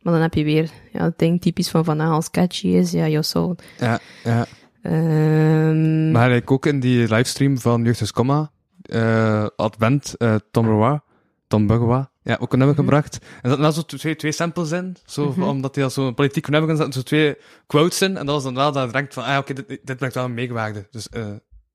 maar 0.01 0.13
dan 0.13 0.21
heb 0.21 0.33
je 0.33 0.43
weer, 0.43 0.69
ja, 0.91 1.03
het 1.03 1.19
ding 1.19 1.41
typisch 1.41 1.69
van 1.69 1.83
vandaag 1.83 2.09
als 2.09 2.29
catchy 2.31 2.67
is, 2.67 2.91
ja, 2.91 3.07
jouw 3.07 3.21
soul. 3.21 3.55
Ja, 3.79 3.99
ja. 4.23 4.45
Ehm, 4.81 6.11
Maar 6.11 6.31
ik 6.31 6.51
ook 6.51 6.65
in 6.65 6.79
die 6.79 7.07
livestream 7.07 7.57
van 7.57 7.83
Jeugd 7.83 8.01
is 8.01 8.11
Comma, 8.11 8.51
eh 8.81 9.47
Advent, 9.55 10.15
eh 10.17 10.35
Tom 10.51 10.65
Roy, 10.67 10.99
Tom 11.47 11.67
Bugwa, 11.67 12.11
ja, 12.23 12.37
ook 12.39 12.51
een 12.53 12.57
nummer 12.59 12.75
Mhm. 12.77 12.85
gebracht. 12.85 13.19
En 13.41 13.49
dat 13.49 13.59
nou 13.59 13.73
zo 13.73 13.81
twee, 13.81 14.15
twee 14.15 14.31
samples 14.31 14.71
in, 14.71 14.95
zo, 15.05 15.29
Mhm. 15.29 15.43
omdat 15.43 15.75
hij 15.75 15.83
al 15.83 15.89
zo'n 15.89 16.13
politiek 16.13 16.47
nummer 16.49 16.67
kan 16.69 16.77
zetten, 16.77 16.93
zo 16.93 17.01
twee 17.01 17.35
quotes 17.67 18.01
in, 18.01 18.17
en 18.17 18.25
dat 18.25 18.35
was 18.35 18.43
dan 18.43 18.55
wel 18.55 18.71
dat 18.71 18.85
je 18.85 18.91
denkt 18.91 19.13
van, 19.13 19.23
ah, 19.23 19.37
oké, 19.37 19.53
dit, 19.53 19.67
dit 19.67 19.97
brengt 19.97 20.15
wel 20.15 20.23
een 20.25 20.33
meegewaarde. 20.33 20.87
Dus, 20.91 21.09
eh 21.09 21.25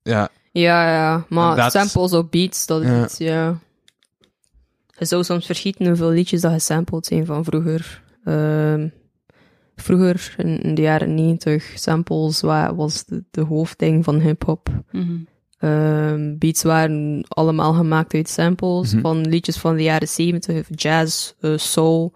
ja. 0.02 0.28
ja, 0.52 0.90
ja, 0.92 1.24
maar 1.28 1.56
dat- 1.56 1.72
samples 1.72 2.12
op 2.12 2.30
beats, 2.30 2.66
dat 2.66 2.82
is 2.82 2.88
Ja. 2.88 3.04
iets, 3.04 3.16
ja. 3.18 3.58
Je 4.98 5.04
zou 5.04 5.24
soms 5.24 5.46
verschieten 5.46 5.86
hoeveel 5.86 6.10
liedjes 6.10 6.40
dat 6.40 6.52
gesampled 6.52 7.06
zijn 7.06 7.26
van 7.26 7.44
vroeger. 7.44 8.02
Ehm, 8.24 8.88
vroeger, 9.76 10.34
in, 10.36 10.60
in 10.62 10.74
de 10.74 10.82
jaren 10.82 11.14
90, 11.14 11.72
samples 11.74 12.40
wa- 12.40 12.74
was 12.74 13.04
de, 13.04 13.24
de 13.30 13.40
hoofdding 13.40 14.04
van 14.04 14.20
hip-hop. 14.20 14.68
Mhm. 14.92 15.16
Ehm, 15.58 16.38
beats 16.38 16.62
waren 16.62 17.24
allemaal 17.28 17.72
gemaakt 17.72 18.14
uit 18.14 18.28
samples 18.28 18.92
Mhm. 18.92 19.00
van 19.02 19.28
liedjes 19.28 19.56
van 19.56 19.76
de 19.76 19.82
jaren 19.82 20.08
70, 20.08 20.66
jazz, 20.74 21.32
eh, 21.40 21.52
soul, 21.56 22.12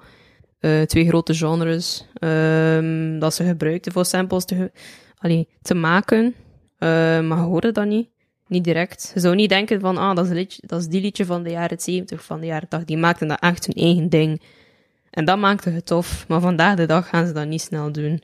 eh, 0.59 0.81
twee 0.83 1.07
grote 1.09 1.35
genres, 1.35 2.07
ehm, 2.15 3.19
dat 3.19 3.35
ze 3.35 3.45
gebruikten 3.45 3.93
voor 3.93 4.05
samples 4.05 4.45
te, 4.45 4.71
allee, 5.19 5.49
te 5.63 5.75
maken. 5.75 6.35
Eh, 6.79 6.89
maar 7.21 7.39
hoorde 7.39 7.73
dat 7.73 7.87
niet. 7.87 8.09
Niet 8.47 8.65
direct. 8.65 9.11
Je 9.15 9.21
zou 9.21 9.35
niet 9.35 9.49
denken 9.49 9.81
van, 9.81 9.97
ah, 9.97 10.17
dat 10.17 10.27
is, 10.27 10.33
liedje, 10.33 10.63
dat 10.67 10.81
is 10.81 10.87
die 10.87 11.01
liedje 11.01 11.25
van 11.25 11.43
de 11.43 11.51
jaren 11.51 11.81
70, 11.81 12.25
van 12.25 12.41
de 12.41 12.47
jaren 12.47 12.69
80. 12.69 12.89
Die 12.89 12.97
maakten 12.99 13.29
dat 13.29 13.41
echt 13.41 13.67
hun 13.67 13.75
eigen 13.85 14.09
ding. 14.09 14.43
En 15.11 15.25
dat 15.25 15.39
maakte 15.39 15.71
het 15.71 15.87
tof. 15.87 16.25
Maar 16.29 16.41
vandaag 16.41 16.77
de 16.77 16.87
dag 16.87 17.09
gaan 17.09 17.27
ze 17.27 17.33
dat 17.33 17.47
niet 17.47 17.61
snel 17.61 17.93
doen. 17.93 18.23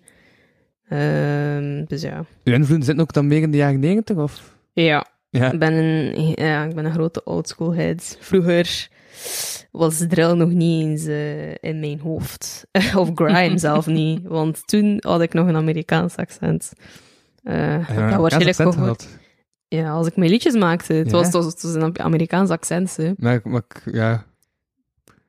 Dus 1.86 2.02
ja. 2.02 2.24
Uw 2.44 2.52
invloeden 2.54 2.86
zitten 2.86 3.00
ook 3.04 3.12
dan 3.12 3.26
meer 3.26 3.42
in 3.42 3.50
de 3.50 3.56
jaren 3.56 3.80
negentig, 3.80 4.16
of? 4.16 4.56
Ja, 4.82 5.06
Ja. 5.30 5.52
ik 5.52 5.58
ben 5.58 5.72
een, 5.72 6.32
ja, 6.34 6.64
ik 6.64 6.74
ben 6.74 6.84
een 6.84 6.92
grote 6.92 7.24
oldschool 7.24 7.74
head. 7.74 8.16
Vroeger 8.20 8.88
was 9.70 10.04
drill 10.08 10.32
nog 10.32 10.48
niet 10.50 10.84
eens 10.84 11.04
eh, 11.06 11.50
in 11.54 11.80
mijn 11.80 12.00
hoofd. 12.00 12.66
of 12.96 13.10
grime 13.14 13.58
zelf 13.68 13.86
niet. 13.86 14.20
Want 14.26 14.66
toen 14.66 14.96
had 15.06 15.20
ik 15.20 15.32
nog 15.32 15.46
een 15.48 15.56
Amerikaans 15.56 16.16
accent. 16.16 16.72
Dat 17.42 17.54
waarschijnlijk 17.54 18.30
accent 18.30 18.74
gehoord. 18.74 18.74
gehad. 19.02 19.08
Ja, 19.68 19.90
als 19.90 20.06
ik 20.06 20.16
mijn 20.16 20.30
liedjes 20.30 20.54
maakte. 20.54 20.92
Het, 20.92 21.06
Ja? 21.06 21.12
was, 21.12 21.24
het, 21.24 21.34
was, 21.34 21.44
het 21.46 21.62
was 21.62 21.74
een 21.74 21.98
Amerikaans 21.98 22.50
accent. 22.50 22.96
Hè. 22.96 23.12
Maar, 23.16 23.40
maar 23.44 23.62
ja. 23.92 24.24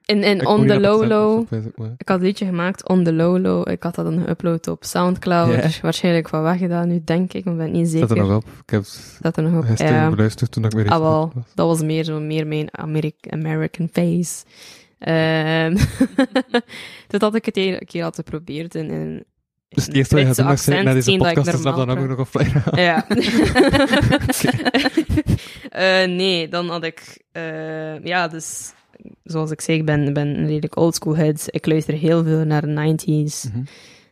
En, 0.10 0.24
en 0.24 0.40
ik 0.40 0.48
On 0.48 0.68
The 0.68 0.74
het 0.74 0.82
Low 0.82 1.08
Low. 1.08 1.46
weet 1.50 1.66
ik 1.98 2.08
had 2.10 2.20
een 2.20 2.26
liedje 2.26 2.46
gemaakt, 2.46 2.88
On 2.88 3.04
The 3.04 3.14
Low 3.14 3.38
Low. 3.42 3.70
Ik 3.70 3.84
had 3.84 3.96
dat 3.96 4.06
dan 4.06 4.26
geüpload 4.26 4.70
op 4.70 4.84
Soundcloud. 4.84 5.54
Ja. 5.54 5.70
Waarschijnlijk 5.82 6.30
van 6.30 6.44
weggedaan 6.44 6.88
nu, 6.88 7.02
denk 7.06 7.34
ik. 7.34 7.44
Maar 7.46 7.54
ik 7.54 7.60
ben 7.60 7.72
niet 7.72 7.88
zeker. 7.90 8.06
Staat 8.08 8.18
er 8.18 8.24
nog 8.26 8.36
op? 8.36 8.44
Ik 8.64 8.70
heb 8.70 8.84
Staat 8.84 9.38
er 9.38 9.44
nog 9.44 9.58
op. 9.64 9.66
gisteren 9.70 9.94
Ja. 9.94 10.10
beluisterd 10.10 10.52
toen 10.52 10.66
ik 10.66 10.72
weer 10.72 10.90
Ah, 10.90 11.00
wel. 11.00 11.32
was. 11.36 11.44
Dat 11.56 11.68
was 11.68 11.82
meer 11.82 12.04
zo 12.04 12.20
meer 12.20 12.48
mijn 12.48 12.68
Ameri- 12.72 13.14
American 13.30 13.90
face. 13.92 14.44
Ehm 15.00 15.76
Toen 17.08 17.20
had 17.20 17.36
ik 17.36 17.46
het 17.46 17.58
een 17.58 17.82
keer 17.86 18.04
al 18.04 18.12
geprobeerd 18.12 18.76
in, 18.76 18.90
in 18.90 19.24
Dus 19.70 19.86
het 19.86 19.96
eerste 19.96 20.16
wat 20.16 20.24
je 20.38 20.44
gaat 20.44 20.66
doen 20.66 20.84
naar 20.84 20.94
deze 20.94 21.10
dat 21.12 21.18
podcast 21.18 21.48
ik 21.48 21.54
is, 21.54 21.62
dan 21.62 21.90
ook 21.90 22.08
nog 22.08 22.18
offline. 22.20 22.62
Ja. 22.72 23.06
Eh, 25.70 26.08
nee, 26.08 26.48
dan 26.48 26.70
had 26.70 26.84
ik... 26.84 27.24
eh, 27.32 28.04
ja, 28.04 28.28
dus... 28.28 28.74
Zoals 29.30 29.52
ik 29.52 29.62
zei, 29.62 29.78
ik 29.78 29.86
ben, 29.86 30.14
ben 30.14 30.28
een 30.28 30.46
redelijk 30.46 30.78
oldschool 30.78 31.16
head. 31.16 31.44
Ik 31.48 31.66
luister 31.66 31.94
heel 31.94 32.24
veel 32.24 32.46
naar 32.46 32.62
de 32.62 32.96
90s. 32.98 33.52
Mhm. 33.54 33.64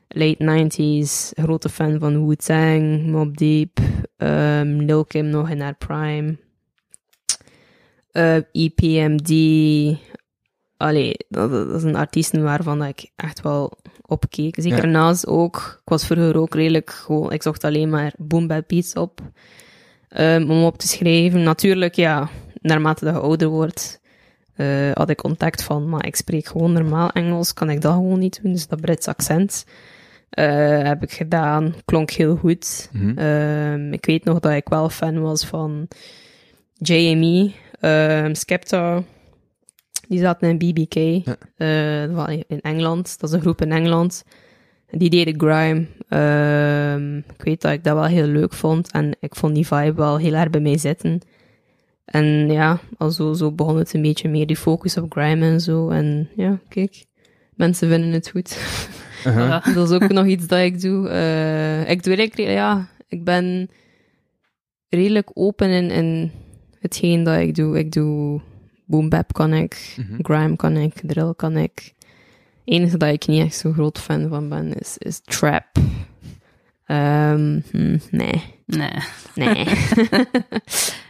Late 0.07 0.43
90s. 0.43 1.31
Grote 1.43 1.69
fan 1.69 1.99
van 1.99 2.27
Wu-Tang, 2.27 3.05
Mob 3.05 3.37
Deep. 3.37 3.79
ehm 4.17 4.67
Lil 4.79 5.05
Kim 5.05 5.25
nog 5.25 5.49
in 5.49 5.61
haar 5.61 5.75
prime. 5.75 6.37
Eh, 8.11 8.35
EPMD. 8.51 9.31
Allee, 10.77 11.13
dat, 11.29 11.51
dat 11.51 11.81
zijn 11.81 11.95
artiesten 11.95 12.43
waarvan 12.43 12.83
ik 12.83 13.09
echt 13.15 13.41
wel 13.41 13.77
opkeek. 14.05 14.55
Zeker 14.59 14.85
Ja. 14.85 14.91
Nas 14.91 15.25
ook. 15.25 15.77
Ik 15.81 15.89
was 15.89 16.05
vroeger 16.05 16.37
ook 16.37 16.53
redelijk 16.53 16.89
gewoon... 16.89 17.31
Ik 17.31 17.41
zocht 17.43 17.63
alleen 17.63 17.89
maar 17.89 18.13
boom 18.17 18.47
bap 18.47 18.63
beats 18.67 18.93
op. 18.93 19.21
ehm, 20.09 20.49
om 20.49 20.63
op 20.63 20.77
te 20.77 20.87
schrijven. 20.87 21.43
Natuurlijk, 21.43 21.95
ja, 21.95 22.29
naarmate 22.61 23.05
dat 23.05 23.13
je 23.13 23.19
ouder 23.21 23.47
wordt... 23.47 24.01
eh, 24.57 24.91
had 24.93 25.09
ik 25.09 25.17
contact 25.17 25.63
van, 25.63 25.89
maar 25.89 26.05
ik 26.05 26.15
spreek 26.15 26.47
gewoon 26.47 26.73
normaal 26.73 27.09
Engels, 27.09 27.53
kan 27.53 27.69
ik 27.69 27.81
dat 27.81 27.93
gewoon 27.93 28.19
niet 28.19 28.39
doen, 28.43 28.51
dus 28.51 28.67
dat 28.67 28.81
Brits 28.81 29.07
accent 29.07 29.65
eh, 30.29 30.81
heb 30.81 31.03
ik 31.03 31.11
gedaan, 31.11 31.73
klonk 31.85 32.11
heel 32.11 32.35
goed. 32.35 32.89
Mhm. 32.91 33.17
Ehm, 33.17 33.93
ik 33.93 34.05
weet 34.05 34.23
nog 34.23 34.39
dat 34.39 34.51
ik 34.51 34.69
wel 34.69 34.89
fan 34.89 35.21
was 35.21 35.45
van 35.45 35.87
JME, 36.73 37.51
ehm 37.79 38.33
Skepta. 38.33 39.03
Die 40.07 40.19
zaten 40.19 40.49
in 40.49 40.57
BBK, 40.57 40.95
eh, 41.57 42.03
in 42.47 42.61
Engeland. 42.61 43.19
Dat 43.19 43.29
is 43.29 43.35
een 43.35 43.41
groep 43.41 43.61
in 43.61 43.71
Engeland. 43.71 44.23
Die 44.89 45.09
deden 45.09 45.39
grime. 45.39 45.85
Ehm, 46.09 47.17
ik 47.17 47.43
weet 47.43 47.61
dat 47.61 47.71
ik 47.71 47.83
dat 47.83 47.93
wel 47.93 48.05
heel 48.05 48.27
leuk 48.27 48.53
vond. 48.53 48.91
En 48.91 49.15
ik 49.19 49.35
vond 49.35 49.55
die 49.55 49.67
vibe 49.67 49.93
wel 49.93 50.17
heel 50.17 50.33
erg 50.33 50.49
bij 50.49 50.61
mij 50.61 50.77
zitten. 50.77 51.21
En 52.07 52.51
ja, 52.51 52.79
al 52.97 53.11
zo, 53.11 53.33
zo 53.33 53.51
begon 53.51 53.77
het 53.77 53.93
een 53.93 54.01
beetje 54.01 54.29
meer 54.29 54.47
die 54.47 54.55
focus 54.55 54.97
op 54.97 55.11
grime 55.11 55.45
en 55.45 55.59
zo. 55.61 55.89
En 55.89 56.29
ja, 56.35 56.59
kijk, 56.69 57.05
mensen 57.55 57.89
vinden 57.89 58.11
het 58.11 58.29
goed. 58.29 58.57
Dat 59.73 59.89
is 59.89 59.95
ook 59.95 60.11
nog 60.11 60.25
iets 60.25 60.47
dat 60.47 60.59
ik 60.59 60.81
doe. 60.81 61.09
Eh, 61.09 61.89
ik 61.89 62.03
doe 62.03 62.15
eigenlijk, 62.15 62.49
ja, 62.51 62.87
ik 63.07 63.23
ben 63.23 63.69
redelijk 64.89 65.29
open 65.33 65.69
in, 65.69 65.89
in 65.91 66.31
hetgeen 66.79 67.23
dat 67.23 67.39
ik 67.39 67.55
doe. 67.55 67.77
Ik 67.77 67.91
doe 67.91 68.41
boom 68.85 69.09
bap 69.09 69.33
kan 69.33 69.53
ik, 69.53 69.95
Mhm. 69.97 70.23
grime 70.23 70.55
kan 70.55 70.77
ik, 70.77 70.93
drill 71.03 71.33
kan 71.35 71.57
ik. 71.57 71.93
Het 72.03 72.75
enige 72.75 72.97
dat 72.97 73.13
ik 73.13 73.27
niet 73.27 73.43
echt 73.43 73.55
zo 73.55 73.71
groot 73.71 73.99
fan 73.99 74.29
van 74.29 74.49
ben, 74.49 74.73
is, 74.73 74.97
is 74.97 75.21
trap. 75.23 75.65
Ehm, 76.85 77.59
hm, 77.71 77.97
nee. 78.11 78.43
Nee. 78.67 78.91
Nee. 79.35 79.65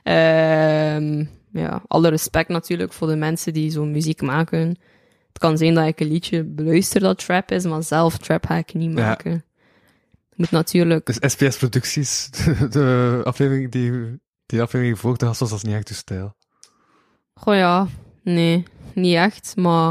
Ehm, 0.04 1.26
ja, 1.52 1.82
alle 1.88 2.10
respect 2.10 2.50
natuurlijk 2.50 2.94
voor 2.94 3.08
de 3.08 3.16
mensen 3.16 3.54
die 3.54 3.72
zo'n 3.72 3.92
muziek 3.92 4.22
maken. 4.22 4.68
Het 5.28 5.38
kan 5.40 5.58
zijn 5.58 5.74
dat 5.74 5.86
ik 5.88 6.00
een 6.00 6.08
liedje 6.08 6.44
beluister 6.44 7.02
dat 7.02 7.26
trap 7.26 7.52
is, 7.52 7.64
maar 7.64 7.84
zelf 7.84 8.18
trap 8.18 8.46
ga 8.46 8.56
ik 8.56 8.74
niet 8.74 8.98
Ja. 8.98 9.06
maken. 9.08 9.32
Het 10.30 10.38
moet 10.38 10.52
natuurlijk... 10.52 11.06
Dus 11.06 11.32
SPS 11.32 11.58
Producties, 11.58 12.30
de, 12.32 12.68
de 12.78 13.22
aflevering 13.24 13.72
die, 13.72 13.92
die 14.46 14.62
aflevering 14.62 14.96
gevolgd 14.96 15.22
had, 15.22 15.38
was 15.38 15.50
dat 15.50 15.64
niet 15.64 15.76
echt 15.76 15.90
uw 15.90 15.96
stijl. 15.96 16.36
Goh 17.34 17.56
ja, 17.56 17.88
nee, 18.24 18.64
niet 18.94 19.16
echt, 19.16 19.56
maar 19.56 19.90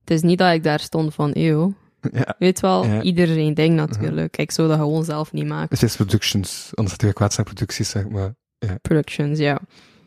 het 0.00 0.10
is 0.10 0.22
niet 0.22 0.38
dat 0.38 0.52
ik 0.52 0.62
daar 0.62 0.80
stond 0.80 1.14
van, 1.14 1.30
eeuw. 1.34 1.74
Ja, 2.12 2.34
Weet 2.38 2.60
wel, 2.60 2.84
Ja. 2.86 3.02
ieder 3.02 3.26
zijn 3.26 3.54
ding 3.54 3.74
natuurlijk. 3.74 4.36
Ik 4.36 4.50
zou 4.50 4.68
dat 4.68 4.78
gewoon 4.78 5.04
zelf 5.04 5.32
niet 5.32 5.46
maken. 5.46 5.76
SPS 5.76 5.96
Productions, 5.96 6.70
anders 6.74 6.96
had 6.96 7.06
je 7.08 7.12
kwaad 7.12 7.32
zijn 7.32 7.46
producties, 7.46 7.88
zeg 7.90 8.08
maar. 8.08 8.34
Productions, 8.82 9.38
ja. 9.38 9.60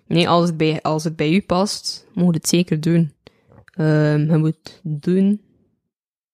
Nee, 0.07 0.29
als 0.29 0.47
het 0.47 0.57
bij, 0.57 0.81
als 0.81 1.03
het 1.03 1.15
bij 1.15 1.31
u 1.33 1.41
past, 1.41 2.05
moet 2.13 2.25
je 2.33 2.39
het 2.39 2.47
zeker 2.47 2.81
doen. 2.81 3.13
Ehm, 3.75 4.31
je 4.31 4.37
moet 4.37 4.79
doen 4.83 5.41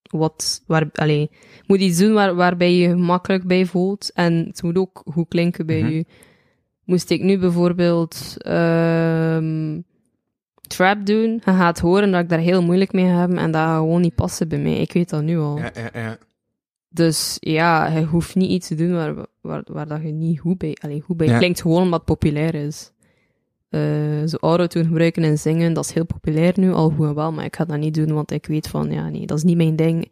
wat, 0.09 0.63
waar, 0.67 0.89
allee, 0.93 1.19
je 1.19 1.63
moet 1.67 1.79
iets 1.79 1.97
doen 1.97 2.13
waar, 2.13 2.35
waarbij 2.35 2.71
je 2.73 2.77
je 2.81 2.89
gemakkelijk 2.89 3.43
bij 3.47 3.65
voelt. 3.65 4.11
En 4.13 4.33
het 4.47 4.63
moet 4.63 4.77
ook 4.77 5.01
goed 5.05 5.27
klinken 5.27 5.65
bij 5.65 5.81
Mhm. 5.81 5.91
u. 5.91 6.03
Moest 6.83 7.09
ik 7.09 7.21
nu 7.21 7.37
bijvoorbeeld 7.39 8.35
ehm, 8.37 9.79
trap 10.71 11.05
doen, 11.05 11.31
je 11.31 11.41
gaat 11.51 11.79
horen 11.79 12.11
dat 12.11 12.21
ik 12.21 12.29
daar 12.29 12.39
heel 12.39 12.63
moeilijk 12.63 12.91
mee 12.93 13.05
heb 13.05 13.29
en 13.29 13.51
dat 13.51 13.61
gaat 13.61 13.77
gewoon 13.77 14.01
niet 14.01 14.15
passen 14.15 14.47
bij 14.47 14.59
mij. 14.59 14.77
Ik 14.77 14.93
weet 14.93 15.09
dat 15.09 15.23
nu 15.23 15.37
al. 15.37 15.57
Ja, 15.57 15.71
ja, 15.73 15.89
ja. 15.93 16.17
Dus 16.89 17.37
ja, 17.39 17.87
je 17.87 18.05
hoeft 18.05 18.35
niet 18.35 18.49
iets 18.49 18.67
te 18.67 18.75
doen 18.75 18.93
waar, 18.93 19.13
waar, 19.41 19.61
waar 19.65 19.87
dat 19.87 20.01
je 20.01 20.07
niet 20.11 20.39
goed 20.39 20.57
bij, 20.57 20.77
allee, 20.81 21.01
goed 21.01 21.17
bij 21.17 21.27
Ja. 21.27 21.37
klinkt, 21.37 21.61
gewoon 21.61 21.81
omdat 21.81 21.99
het 21.99 22.07
populair 22.07 22.55
is. 22.55 22.91
Eh 23.69 23.79
zo 24.25 24.37
autotune 24.39 24.85
gebruiken 24.85 25.23
en 25.23 25.37
zingen, 25.37 25.73
dat 25.73 25.85
is 25.85 25.91
heel 25.93 26.05
populair 26.05 26.53
nu, 26.55 26.71
al 26.71 26.89
goed 26.89 27.07
en 27.07 27.15
wel, 27.15 27.31
maar 27.31 27.45
ik 27.45 27.55
ga 27.55 27.65
dat 27.65 27.77
niet 27.77 27.93
doen, 27.93 28.13
want 28.13 28.31
ik 28.31 28.45
weet 28.45 28.67
van, 28.67 28.91
ja, 28.91 29.09
nee, 29.09 29.25
dat 29.25 29.37
is 29.37 29.43
niet 29.43 29.57
mijn 29.57 29.75
ding. 29.75 30.11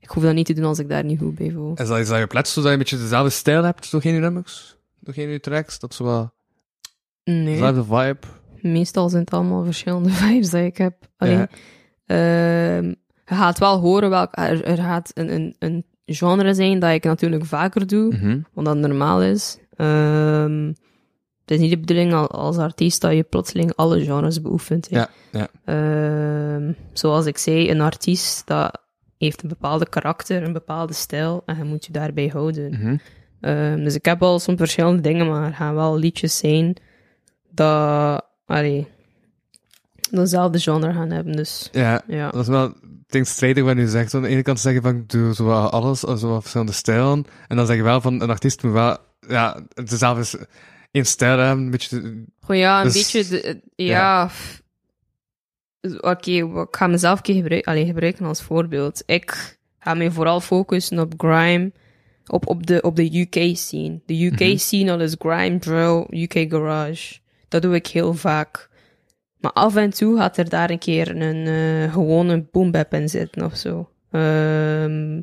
Ik 0.00 0.08
hoef 0.12 0.22
dat 0.22 0.34
niet 0.34 0.46
te 0.46 0.52
doen 0.52 0.64
als 0.64 0.78
ik 0.78 0.88
daar 0.88 1.04
niet 1.04 1.18
goed 1.18 1.34
bij 1.34 1.50
voel. 1.50 1.74
Is 1.76 1.88
dat 1.88 1.98
iets 1.98 2.08
dat 2.08 2.18
je 2.18 2.26
plaatst, 2.26 2.52
zodat 2.52 2.68
je 2.68 2.72
een 2.76 2.82
beetje 2.82 2.98
dezelfde 2.98 3.30
stijl 3.30 3.62
hebt 3.64 3.90
doorheen 3.90 4.14
je 4.14 4.20
nummers? 4.20 4.76
Doorheen 5.00 5.28
je 5.28 5.40
tracks? 5.40 5.78
Dat 5.78 5.92
is 5.92 5.98
wel 5.98 6.32
Nee, 7.24 7.44
dezelfde 7.44 7.84
vibe? 7.84 8.18
Meestal 8.72 9.08
zijn 9.08 9.22
het 9.22 9.32
allemaal 9.34 9.64
verschillende 9.64 10.10
vibes 10.20 10.50
die 10.50 10.64
ik 10.64 10.76
heb. 10.76 10.94
Alleen, 11.16 11.38
Ja. 11.38 11.48
ehm, 12.06 12.84
je 13.28 13.34
gaat 13.34 13.58
wel 13.58 13.78
horen 13.80 14.10
welk, 14.10 14.28
er, 14.32 14.64
er 14.64 14.76
gaat 14.76 15.10
een, 15.14 15.32
een, 15.32 15.56
een 15.58 15.84
genre 16.06 16.54
zijn 16.54 16.78
dat 16.78 16.90
ik 16.92 17.04
natuurlijk 17.04 17.44
vaker 17.44 17.86
doe, 17.86 18.14
Mhm. 18.14 18.38
wat 18.54 18.64
dat 18.64 18.76
normaal 18.76 19.22
is. 19.22 19.58
Ehm, 19.76 20.66
het 21.40 21.50
is 21.50 21.58
niet 21.58 21.70
de 21.70 21.78
bedoeling 21.78 22.12
al- 22.14 22.30
als 22.30 22.56
artiest 22.56 23.00
dat 23.00 23.12
je 23.12 23.22
plotseling 23.22 23.72
alle 23.74 24.00
genres 24.04 24.40
beoefent. 24.40 24.86
Ja, 24.90 25.08
ja. 25.32 25.48
Ehm, 25.64 26.72
zoals 26.92 27.26
ik 27.26 27.38
zei, 27.38 27.70
een 27.70 27.80
artiest 27.80 28.46
dat 28.46 28.80
heeft 29.18 29.42
een 29.42 29.48
bepaalde 29.48 29.88
karakter, 29.88 30.42
een 30.42 30.52
bepaalde 30.52 30.92
stijl, 30.92 31.42
en 31.46 31.56
je 31.56 31.64
moet 31.64 31.84
je 31.86 31.92
daarbij 31.92 32.26
houden. 32.32 32.70
Mhm. 32.70 32.96
Dus 33.84 33.94
ik 33.94 34.04
heb 34.04 34.20
wel 34.20 34.38
soms 34.38 34.58
verschillende 34.58 35.00
dingen, 35.02 35.26
maar 35.26 35.44
er 35.46 35.54
gaan 35.54 35.74
wel 35.74 35.96
liedjes 35.98 36.36
zijn 36.38 36.76
dat, 37.50 38.24
allee, 38.46 38.86
dezelfde 40.10 40.58
genre 40.58 40.92
gaan 40.92 41.10
hebben. 41.10 41.36
Dus 41.36 41.68
Ja, 41.72 42.02
ja, 42.06 42.30
dat 42.30 42.40
is 42.40 42.48
wel, 42.48 42.72
denk 43.06 43.26
strijdig 43.26 43.64
wat 43.64 43.76
je 43.76 43.88
zegt. 43.88 44.14
Aan 44.14 44.22
de 44.22 44.28
ene 44.28 44.42
kant 44.42 44.60
zeg 44.60 44.72
je 44.74 44.80
van, 44.80 44.96
ik 44.96 45.08
doe 45.08 45.34
zo 45.34 45.44
wat 45.44 45.72
alles, 45.72 46.04
of 46.04 46.18
zo 46.18 46.28
wat 46.28 46.40
verschillende 46.40 46.72
stijlen. 46.72 47.24
En 47.48 47.56
dan 47.56 47.66
zeg 47.66 47.76
je 47.76 47.82
wel 47.82 48.00
van, 48.00 48.20
een 48.20 48.30
artiest 48.30 48.62
moet 48.62 48.72
wel, 48.72 48.96
ja, 49.28 49.60
dezelfde, 49.84 50.46
één 50.90 51.06
stijl 51.06 51.38
hebben, 51.38 51.64
een 51.64 51.70
beetje, 51.70 52.24
Goh, 52.40 52.56
ja, 52.56 52.78
een 52.78 52.84
Dus, 52.84 52.94
beetje, 53.12 53.28
de, 53.28 53.60
ja. 53.84 54.30
Oké, 56.00 56.46
wa- 56.48 56.62
ik 56.62 56.76
ga 56.76 56.86
mezelf 56.86 57.16
een 57.16 57.22
keer 57.44 57.84
gebruiken, 57.86 58.26
als 58.26 58.42
voorbeeld. 58.42 59.02
Ik 59.06 59.58
ga 59.78 59.94
me 59.94 60.10
vooral 60.12 60.40
focussen 60.40 60.98
op 60.98 61.14
grime, 61.16 61.72
op, 62.26 62.46
op, 62.46 62.66
de, 62.66 62.80
op 62.82 62.96
de 62.96 63.18
UK 63.20 63.56
scene. 63.56 64.00
De 64.06 64.24
UK 64.26 64.40
Mhm. 64.40 64.56
scene, 64.56 64.92
al 64.92 65.00
is 65.00 65.14
grime, 65.18 65.58
drill, 65.58 66.06
UK 66.10 66.50
garage. 66.52 67.18
Dat 67.48 67.62
doe 67.62 67.74
ik 67.74 67.86
heel 67.86 68.14
vaak. 68.14 68.68
Maar 69.36 69.52
af 69.52 69.76
en 69.76 69.90
toe 69.90 70.16
gaat 70.16 70.36
er 70.36 70.48
daar 70.48 70.70
een 70.70 70.78
keer 70.78 71.20
een 71.22 71.46
eh, 71.46 71.92
gewone 71.92 72.46
boombap 72.50 72.94
in 72.94 73.08
zitten 73.08 73.44
of 73.44 73.56
zo. 73.56 73.88
Ehm, 74.10 75.20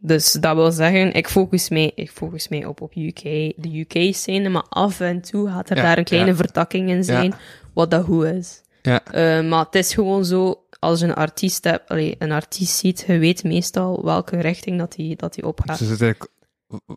dus 0.00 0.32
dat 0.32 0.54
wil 0.54 0.70
zeggen, 0.70 1.12
ik 1.12 1.28
focus 1.28 1.68
mij, 1.68 1.92
ik 1.94 2.10
focus 2.10 2.48
mij 2.48 2.64
op, 2.64 2.80
op 2.80 2.96
UK, 2.96 3.22
de 3.56 3.86
UK 3.88 4.14
scene, 4.14 4.48
maar 4.48 4.66
af 4.68 5.00
en 5.00 5.20
toe 5.20 5.48
gaat 5.48 5.70
er 5.70 5.76
Ja, 5.76 5.82
daar 5.82 5.98
een 5.98 6.04
kleine 6.04 6.30
ja. 6.30 6.36
vertakking 6.36 6.88
in 6.88 7.04
zijn, 7.04 7.34
wat 7.74 7.90
dat 7.90 8.04
goed 8.04 8.24
is. 8.24 8.62
ja, 8.82 9.04
Eh, 9.04 9.48
maar 9.48 9.64
het 9.64 9.74
is 9.74 9.94
gewoon 9.94 10.24
zo, 10.24 10.64
als 10.78 11.00
je 11.00 11.06
een 11.06 11.14
artiest 11.14 11.64
hebt, 11.64 11.88
allee, 11.88 12.16
een 12.18 12.32
artiest 12.32 12.76
ziet, 12.76 13.04
je 13.06 13.18
weet 13.18 13.44
meestal 13.44 14.04
welke 14.04 14.40
richting 14.40 14.78
dat 14.78 14.96
hij 14.96 15.14
dat 15.16 15.34
die 15.34 15.46
opgaat. 15.46 15.78
dus 15.78 15.88
het 15.88 16.00
is 16.00 16.06
eigenlijk, 16.06 16.32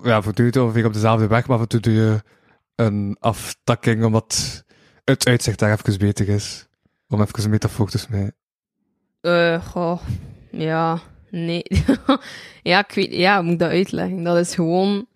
ja, 0.04 0.22
voor 0.22 0.34
nu 0.36 0.50
ongeveer 0.50 0.86
op 0.86 0.94
dezelfde 0.94 1.28
weg, 1.28 1.48
maar 1.48 1.58
voor 1.58 1.68
toe 1.68 1.80
doe 1.80 1.94
je 1.94 2.22
een 2.76 3.18
aftakking, 3.20 4.04
omdat 4.04 4.64
het 5.04 5.28
uitzicht 5.28 5.60
daar 5.60 5.72
even 5.80 5.98
beter 6.00 6.30
is. 6.30 6.68
Om 7.08 7.22
even 7.22 7.44
een 7.44 7.50
metafoor 7.50 7.90
te 7.90 7.98
smijten. 7.98 8.36
Eh, 9.22 9.66
goh, 9.68 10.02
ja, 10.52 11.00
nee. 11.30 11.64
ja, 12.64 12.80
ik 12.88 12.92
weet, 12.96 13.14
ja, 13.14 13.42
moet 13.42 13.54
ik 13.54 13.60
dat 13.60 13.70
uitleggen? 13.70 14.24
Dat 14.24 14.38
is 14.38 14.54
gewoon, 14.56 15.08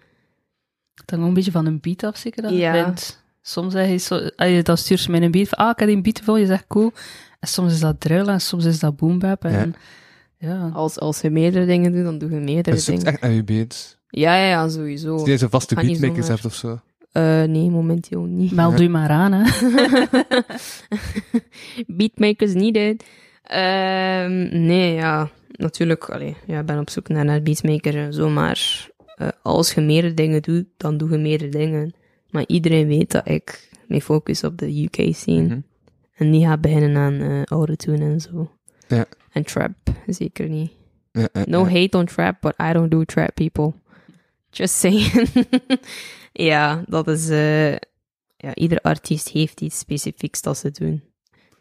Het 0.95 1.10
hangt 1.12 1.26
een 1.28 1.34
beetje 1.34 1.51
van 1.51 1.66
een 1.66 1.80
beat 1.80 2.03
af, 2.03 2.18
zeker 2.18 2.41
dat 2.41 2.51
je 2.51 2.57
Ja. 2.57 2.72
bent. 2.72 3.24
Soms 3.41 3.74
zeg 3.74 3.88
je 3.89 3.97
zo, 3.97 4.30
ah, 4.36 4.49
je- 4.49 4.64
dan 4.64 4.78
stuur 4.78 5.01
je 5.05 5.12
mij 5.12 5.22
een 5.22 5.32
beat 5.32 5.47
van, 5.49 5.57
ah, 5.57 5.70
ik 5.70 5.80
heb 5.80 5.88
die 5.88 6.01
beat 6.01 6.20
voor 6.24 6.39
je 6.39 6.45
zegt 6.45 6.68
cool. 6.68 6.91
En 7.39 7.47
soms 7.47 7.74
is 7.74 7.80
dat 7.80 7.99
drill 7.99 8.28
en 8.28 8.41
soms 8.41 8.66
is 8.66 8.80
dat 8.80 8.95
boom 8.95 9.20
bap. 9.20 9.43
En, 9.45 9.76
ja. 10.38 10.70
als, 10.74 10.99
als 10.99 11.22
je 11.22 11.30
meerdere 11.30 11.66
dingen 11.66 11.91
doet, 11.91 12.03
dan 12.03 12.18
doe 12.18 12.30
je 12.30 12.39
meerdere 12.39 12.76
Je 12.76 12.82
zoekt 12.82 12.97
dingen. 12.97 13.14
echt 13.14 13.22
naar 13.22 13.32
je 13.32 13.43
beats. 13.43 13.97
Ja, 14.07 14.36
ja, 14.36 14.45
ja, 14.45 14.70
sowieso. 14.70 15.14
Als 15.14 15.26
je 15.28 15.38
zo'n 15.38 15.49
vaste 15.49 15.76
beatmakers 15.76 16.28
hebt 16.28 16.45
of 16.45 16.55
zo. 16.55 16.80
Eh, 17.12 17.43
nee, 17.43 17.70
momenteel 17.70 18.24
niet. 18.24 18.51
Meld 18.51 18.80
u 18.80 18.88
maar 18.88 19.10
aan, 19.10 19.32
hè. 19.32 19.43
Beatmakers 21.97 22.53
needed. 22.53 23.05
Ehm, 23.43 24.66
nee, 24.66 24.93
ja, 24.93 25.30
natuurlijk. 25.51 26.10
Allee, 26.10 26.36
ja, 26.45 26.60
ik 26.60 26.66
ben 26.66 26.80
op 26.80 26.89
zoek 26.89 27.07
naar, 27.07 27.26
naar 27.26 27.41
beatmakers 27.41 27.95
en 27.95 28.14
zo, 28.14 28.30
maar 28.30 28.88
eh, 29.16 29.28
als 29.41 29.74
je 29.74 29.82
meerdere 29.82 30.14
dingen 30.14 30.41
doet, 30.41 30.66
dan 30.78 30.97
doe 30.97 31.10
je 31.10 31.18
meerdere 31.18 31.51
dingen. 31.51 31.93
Maar 32.30 32.43
iedereen 32.47 32.88
weet 32.88 33.12
dat 33.12 33.28
ik 33.30 33.70
me 33.88 34.01
focus 34.01 34.43
op 34.43 34.57
de 34.57 34.84
UK 34.84 35.16
scene. 35.16 35.41
Mhm. 35.43 35.60
En 36.16 36.30
niet 36.30 36.45
ga 36.45 36.57
beginnen 36.57 36.97
aan 36.97 37.22
eh 37.22 37.43
autotune 37.43 38.05
en 38.05 38.22
zo. 38.22 38.51
Ja. 38.88 39.05
En 39.32 39.43
trap, 39.43 39.72
zeker 40.07 40.49
niet. 40.49 40.72
Ja, 41.12 41.28
ja, 41.34 41.43
No 41.45 41.68
ja. 41.68 41.82
hate 41.82 41.97
on 41.97 42.05
trap, 42.05 42.41
but 42.41 42.53
I 42.70 42.74
don't 42.74 42.91
do 42.91 43.03
trap, 43.03 43.34
people. 43.34 43.74
Just 44.49 44.74
saying. 44.76 45.12
ja, 46.32 46.84
dat 46.88 47.08
is... 47.08 47.30
eh, 47.30 47.72
ja, 48.38 48.54
ieder 48.56 48.80
artiest 48.82 49.30
heeft 49.30 49.62
iets 49.62 49.80
specifieks 49.80 50.42
dat 50.42 50.58
ze 50.58 50.72
doen. 50.72 51.04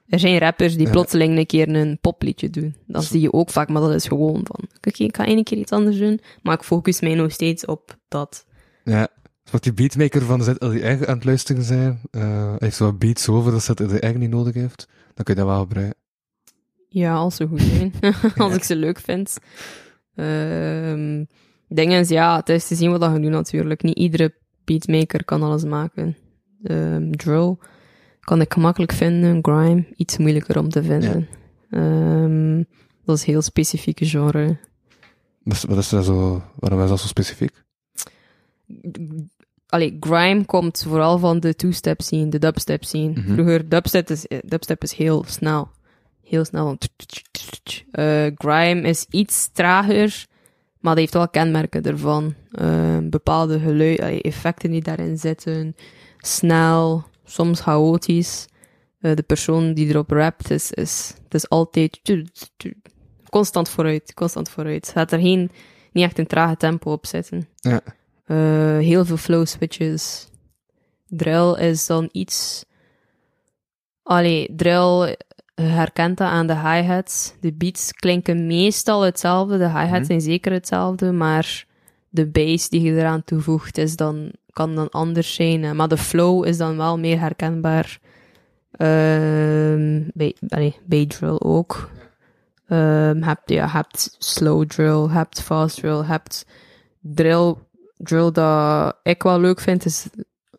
Er 0.06 0.18
zijn 0.18 0.38
rappers 0.38 0.76
die 0.76 0.86
Ja. 0.86 0.92
plotseling 0.92 1.38
een 1.38 1.46
keer 1.46 1.68
een 1.74 1.98
popliedje 2.00 2.50
doen. 2.50 2.76
Dat 2.86 3.04
zie 3.04 3.20
je 3.20 3.32
ook 3.32 3.50
vaak, 3.50 3.68
maar 3.68 3.82
dat 3.82 3.94
is 3.94 4.06
gewoon 4.08 4.40
van... 4.46 4.68
Oké, 4.76 5.02
ik 5.04 5.16
ga 5.16 5.26
één 5.26 5.44
keer 5.44 5.58
iets 5.58 5.72
anders 5.72 5.98
doen, 5.98 6.20
maar 6.42 6.54
ik 6.54 6.62
focus 6.62 7.00
mij 7.00 7.14
nog 7.14 7.32
steeds 7.32 7.64
op 7.64 7.96
dat. 8.08 8.46
Ja. 8.84 9.08
Wat 9.50 9.62
die 9.62 9.72
beatmaker 9.72 10.22
van 10.22 10.42
ZLDR 10.42 10.86
aan 11.08 11.14
het 11.16 11.24
luisteren 11.24 11.62
zijn, 11.62 12.00
eh, 12.10 12.20
hij 12.48 12.56
heeft 12.58 12.76
zo 12.76 12.84
wat 12.84 12.98
beats 12.98 13.28
over 13.28 13.52
dat 13.52 13.62
ZLDR 13.62 14.18
niet 14.18 14.30
nodig 14.30 14.54
heeft, 14.54 14.88
dan 15.14 15.24
kun 15.24 15.34
je 15.34 15.40
dat 15.40 15.48
wel 15.50 15.60
gebruiken. 15.60 15.96
Ja, 16.88 17.14
als 17.14 17.36
ze 17.36 17.46
goed 17.46 17.60
zijn. 17.62 17.92
als 18.36 18.54
ik 18.54 18.62
ze 18.64 18.76
leuk 18.76 18.98
vind. 19.00 19.38
Ehm 20.14 21.24
dingen 21.68 22.00
is, 22.00 22.08
ja, 22.08 22.36
het 22.36 22.48
is 22.48 22.66
te 22.66 22.74
zien 22.74 22.90
wat 22.90 23.00
dat 23.00 23.12
je 23.14 23.20
doet 23.20 23.30
natuurlijk. 23.30 23.82
Niet 23.82 23.96
iedere 23.98 24.34
beatmaker 24.68 25.24
kan 25.24 25.42
alles 25.42 25.64
maken. 25.64 26.16
Ehm, 26.62 27.10
drill 27.10 27.56
kan 28.20 28.40
ik 28.40 28.52
gemakkelijk 28.52 28.92
vinden. 28.92 29.38
Grime, 29.42 29.86
iets 29.96 30.18
moeilijker 30.18 30.58
om 30.58 30.68
te 30.68 30.82
vinden. 30.82 31.28
Ehm, 31.70 32.62
dat 33.04 33.16
is 33.16 33.26
een 33.26 33.32
heel 33.32 33.42
specifieke 33.42 34.06
genre. 34.06 34.56
Is, 35.44 35.64
wat 35.64 35.78
is 35.78 35.92
er 35.92 36.04
zo, 36.04 36.42
waarom 36.54 36.82
is 36.82 36.88
dat 36.88 37.00
zo 37.00 37.06
specifiek? 37.06 37.64
Allee, 39.66 39.96
grime 40.00 40.44
komt 40.44 40.84
vooral 40.88 41.18
van 41.18 41.40
de 41.40 41.54
two-step 41.54 42.00
scene, 42.00 42.28
de 42.28 42.38
dubstep 42.38 42.84
scene. 42.84 43.10
Mhm. 43.10 43.32
Vroeger, 43.32 43.68
dubstep 43.68 44.10
is, 44.10 44.26
eh, 44.26 44.38
dubstep 44.44 44.82
is 44.82 44.92
heel 44.92 45.24
snel. 45.26 45.70
Heel 46.22 46.44
snel. 46.44 46.78
Eh, 47.90 48.26
grime 48.34 48.80
is 48.80 49.06
iets 49.10 49.50
trager, 49.52 50.26
maar 50.80 50.92
dat 50.92 50.98
heeft 50.98 51.14
wel 51.14 51.28
kenmerken 51.28 51.82
ervan. 51.82 52.34
Eh, 52.50 52.98
bepaalde 53.02 53.58
geluid, 53.58 54.22
effecten 54.22 54.70
die 54.70 54.82
daarin 54.82 55.18
zitten. 55.18 55.76
Snel, 56.18 57.04
soms 57.24 57.60
chaotisch. 57.60 58.46
Eh, 59.00 59.14
de 59.14 59.22
persoon 59.22 59.74
die 59.74 59.88
erop 59.88 60.10
rapt 60.10 60.50
is, 60.50 60.72
is, 60.72 61.14
het 61.24 61.34
is 61.34 61.48
altijd 61.48 62.00
constant 63.30 63.68
vooruit, 63.68 64.14
constant 64.14 64.50
vooruit. 64.50 64.88
Gaat 64.88 65.12
er 65.12 65.20
geen, 65.20 65.50
niet 65.92 66.04
echt 66.04 66.18
een 66.18 66.26
trage 66.26 66.56
tempo 66.56 66.92
op 66.92 67.06
zitten. 67.06 67.48
Ja. 67.56 67.80
Eh, 68.24 68.78
heel 68.78 69.04
veel 69.04 69.16
flow 69.16 69.46
switches. 69.46 70.28
Drill 71.06 71.54
is 71.54 71.86
dan 71.86 72.08
iets... 72.12 72.64
Allee, 74.02 74.54
drill 74.56 75.16
herkent 75.62 76.16
dat 76.18 76.28
aan 76.28 76.46
de 76.46 76.56
hi-hats. 76.56 77.32
De 77.40 77.52
beats 77.52 77.92
klinken 77.92 78.46
meestal 78.46 79.00
hetzelfde, 79.02 79.58
de 79.58 79.68
hi-hats 79.68 79.90
Mhm. 79.90 80.04
zijn 80.04 80.20
zeker 80.20 80.52
hetzelfde, 80.52 81.12
maar 81.12 81.66
de 82.08 82.26
bass 82.26 82.68
die 82.68 82.80
je 82.82 82.92
eraan 82.92 83.24
toevoegt 83.24 83.78
is 83.78 83.96
dan, 83.96 84.32
kan 84.50 84.74
dan 84.74 84.88
anders 84.90 85.34
zijn. 85.34 85.64
eh, 85.64 85.70
Maar 85.72 85.88
de 85.88 85.96
flow 85.96 86.46
is 86.46 86.56
dan 86.56 86.76
wel 86.76 86.98
meer 86.98 87.20
herkenbaar. 87.20 87.98
Ehm 88.72 90.02
bij, 90.14 90.36
allee, 90.48 90.76
bij 90.86 91.06
drill 91.06 91.36
ook. 91.38 91.90
Ehm 92.68 93.22
hebt, 93.22 93.50
ja, 93.50 93.68
hebt 93.68 94.14
slow 94.18 94.64
drill, 94.66 95.08
hebt 95.08 95.42
fast 95.42 95.76
drill, 95.76 96.02
hebt 96.04 96.46
drill, 97.00 97.54
drill 97.96 98.30
dat 98.32 98.96
ik 99.02 99.22
wel 99.22 99.40
leuk 99.40 99.60
vind, 99.60 99.84
is 99.84 100.06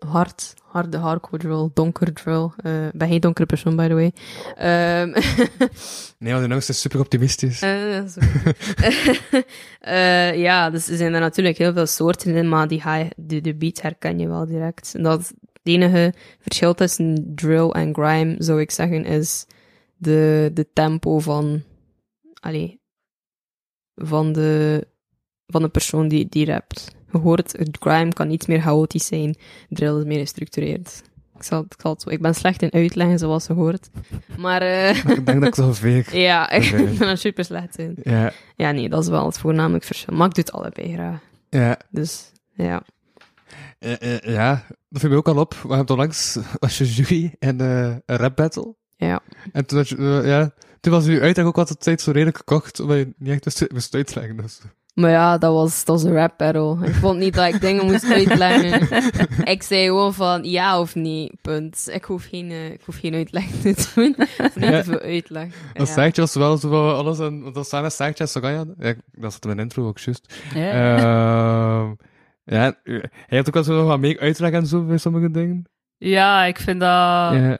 hard, 0.07 0.53
harde 0.69 0.97
hardcore 0.97 1.37
drill, 1.37 1.69
donker 1.73 2.13
drill. 2.13 2.45
Ik 2.91 2.97
ben 2.99 3.07
geen 3.07 3.19
donkere 3.19 3.45
persoon, 3.45 3.75
by 3.75 3.87
the 3.87 3.93
way. 3.93 4.11
Ehm 4.55 5.09
Nee, 6.19 6.31
want 6.31 6.43
de 6.43 6.49
jongens 6.49 6.69
is 6.69 6.81
super 6.81 6.99
optimistisch. 6.99 7.61
eh. 7.61 8.03
Eh, 9.79 10.35
ja, 10.41 10.69
dus 10.69 10.89
er 10.89 10.97
zijn 10.97 11.13
er 11.13 11.19
natuurlijk 11.19 11.57
heel 11.57 11.73
veel 11.73 11.85
soorten 11.85 12.35
in, 12.35 12.49
maar 12.49 12.67
die 12.67 12.81
high, 12.83 13.09
de, 13.15 13.41
de 13.41 13.55
beat 13.55 13.81
herken 13.81 14.19
je 14.19 14.27
wel 14.27 14.45
direct. 14.45 14.95
En 14.95 15.03
dat 15.03 15.19
het 15.19 15.33
enige 15.63 16.13
verschil 16.39 16.73
tussen 16.73 17.31
drill 17.35 17.69
en 17.69 17.93
grime, 17.93 18.35
zou 18.37 18.61
ik 18.61 18.71
zeggen, 18.71 19.05
is 19.05 19.45
de, 19.97 20.51
de 20.53 20.67
tempo 20.73 21.19
van, 21.19 21.63
allee, 22.39 22.81
van 23.95 24.31
de, 24.33 24.87
van 25.47 25.61
de 25.61 25.69
persoon 25.69 26.07
die, 26.07 26.27
die 26.29 26.45
rapt. 26.45 26.95
Je 27.11 27.17
hoort, 27.17 27.51
het 27.51 27.77
grime 27.79 28.13
kan 28.13 28.31
iets 28.31 28.45
meer 28.45 28.61
chaotisch 28.61 29.05
zijn, 29.05 29.35
drill 29.69 29.97
is 29.97 30.03
meer 30.03 30.19
gestructureerd. 30.19 31.01
Ik, 31.35 31.43
zal, 31.43 31.61
ik, 31.61 31.73
zal 31.81 31.91
het 31.91 32.01
zo, 32.01 32.09
ik 32.09 32.21
ben 32.21 32.35
slecht 32.35 32.61
in 32.61 32.73
uitleggen, 32.73 33.19
zoals 33.19 33.47
je 33.47 33.53
hoort. 33.53 33.89
Maar, 34.37 34.61
eh, 34.61 34.89
ik 34.89 35.25
denk 35.25 35.39
dat 35.39 35.47
ik 35.47 35.55
zo 35.55 35.73
veeg. 35.73 36.13
ja, 36.29 36.49
ik 36.51 36.97
ben 36.97 37.07
er 37.07 37.17
super 37.17 37.45
slecht 37.45 37.77
in. 37.77 37.97
Ja, 38.03 38.31
Ja, 38.55 38.71
nee, 38.71 38.89
dat 38.89 39.03
is 39.03 39.09
wel 39.09 39.25
het 39.25 39.39
voornamelijk 39.39 39.83
verschil. 39.83 40.15
Maar 40.15 40.27
ik 40.27 40.33
doe 40.33 40.43
het 40.43 40.53
allebei 40.53 40.93
graag. 40.93 41.19
ja. 41.49 41.77
Dus, 41.89 42.31
ja. 42.53 42.83
Ja, 43.79 43.97
ja, 43.99 44.19
ja, 44.23 44.65
dat 44.89 45.01
viel 45.01 45.09
me 45.09 45.15
ook 45.15 45.27
al 45.27 45.37
op. 45.37 45.53
We 45.53 45.75
hebben 45.75 45.95
onlangs 45.95 46.37
was 46.59 46.77
je 46.77 46.85
jury 46.85 47.35
in 47.39 47.61
eh, 47.61 47.95
een 48.05 48.15
rap 48.17 48.35
battle. 48.35 48.75
Ja. 48.95 49.19
En 49.51 49.65
toen, 49.65 49.77
had 49.77 49.89
je, 49.89 49.95
eh, 49.95 50.27
ja, 50.27 50.53
toen 50.79 50.93
was 50.93 51.05
uw 51.05 51.21
uitleg 51.21 51.45
ook 51.45 51.57
altijd 51.57 51.79
tijd 51.79 52.01
zo 52.01 52.11
redelijk 52.11 52.37
gekocht, 52.37 52.79
omdat 52.79 52.97
je 52.97 53.13
niet 53.17 53.33
echt 53.33 53.43
wist, 53.43 53.71
wist 53.71 53.95
uitleggen. 53.95 54.37
Dus. 54.37 54.59
Maar 54.99 55.09
ja, 55.09 55.37
dat 55.37 55.53
was, 55.53 55.85
dat 55.85 56.01
was 56.01 56.11
een 56.11 56.17
rap 56.17 56.33
battle. 56.37 56.87
Ik 56.87 56.93
vond 56.93 57.19
niet 57.19 57.33
dat 57.33 57.53
ik 57.53 57.61
dingen 57.61 57.85
moest 57.85 58.11
uitleggen. 58.19 59.03
ik 59.43 59.63
zei 59.63 59.85
gewoon 59.85 60.13
van 60.13 60.43
ja 60.43 60.79
of 60.79 60.95
nee, 60.95 61.31
punt. 61.41 61.89
Ik 61.91 62.03
hoef 62.03 62.25
geen, 62.25 62.49
eh, 62.51 62.71
ik 62.71 62.81
hoef 62.85 62.99
geen 62.99 63.13
uitleg 63.13 63.45
te 63.45 63.75
doen. 63.95 64.15
Of 64.45 64.55
niet 64.55 64.69
Ja. 64.69 64.77
te 64.77 64.83
veel 64.83 64.99
uitleg. 64.99 65.47
Dat 65.73 65.87
Ja. 65.87 65.93
Saartje 65.93 66.21
was 66.21 66.33
wel 66.35 66.57
zo 66.57 66.91
alles 66.91 67.19
en 67.19 67.41
want 67.41 67.55
dat 67.55 67.67
samen 67.67 67.91
Saartje 67.91 68.23
en 68.23 68.29
Soraya. 68.29 68.65
Ja, 68.79 68.93
dat 69.11 69.33
zat 69.33 69.41
in 69.45 69.47
mijn 69.49 69.59
intro 69.61 69.87
ook 69.87 69.99
juist. 69.99 70.33
Ja. 70.53 71.95
Ja, 72.45 72.75
hij 73.27 73.37
had 73.37 73.47
ook 73.47 73.53
wel 73.53 73.63
zo 73.63 73.73
nog 73.75 73.87
wat 73.87 73.99
meer 73.99 74.19
uitleg 74.19 74.51
en 74.51 74.65
zo 74.67 74.83
bij 74.85 74.97
sommige 74.97 75.31
dingen. 75.31 75.63
Ja, 75.97 76.43
ik 76.45 76.57
vind 76.59 76.79
dat... 76.79 76.89
Ja. 76.89 77.57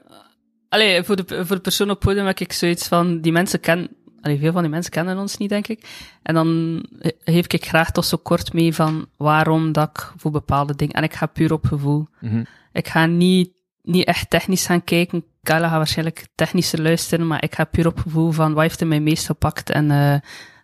Allee, 0.68 1.02
voor 1.02 1.16
de, 1.16 1.24
voor 1.46 1.56
de 1.56 1.62
persoon 1.62 1.90
op 1.90 2.00
podium 2.00 2.26
heb 2.26 2.38
ik 2.38 2.52
zoiets 2.52 2.88
van, 2.88 3.20
die 3.20 3.32
mensen 3.32 3.60
kennen... 3.60 3.88
Allee, 4.20 4.38
veel 4.38 4.52
van 4.52 4.62
die 4.62 4.70
mensen 4.70 4.90
kennen 4.92 5.18
ons 5.18 5.36
niet, 5.36 5.48
denk 5.48 5.66
ik. 5.66 5.88
En 6.22 6.34
dan 6.34 6.80
geef 7.24 7.46
ik 7.46 7.66
graag 7.66 7.90
toch 7.90 8.04
zo 8.04 8.16
kort 8.16 8.52
mee 8.52 8.74
van 8.74 9.06
waarom 9.16 9.72
dat 9.72 9.88
ik 9.90 10.12
voor 10.16 10.30
bepaalde 10.30 10.74
dingen... 10.76 10.94
En 10.94 11.02
ik 11.02 11.14
ga 11.14 11.26
puur 11.26 11.52
op 11.52 11.64
gevoel. 11.64 12.06
Mhm. 12.20 12.44
Ik 12.72 12.88
ga 12.88 13.06
niet, 13.06 13.50
niet 13.82 14.04
echt 14.06 14.30
technisch 14.30 14.66
gaan 14.66 14.84
kijken. 14.84 15.24
Kyle 15.42 15.60
gaat 15.60 15.70
waarschijnlijk 15.70 16.26
technischer 16.34 16.82
luisteren, 16.82 17.26
maar 17.26 17.42
ik 17.42 17.54
ga 17.54 17.64
puur 17.64 17.86
op 17.86 17.98
gevoel 17.98 18.30
van 18.30 18.52
wat 18.52 18.62
heeft 18.62 18.80
er 18.80 18.86
mij 18.86 19.00
meest 19.00 19.26
gepakt 19.26 19.70
en 19.70 19.90
eh 19.90 20.14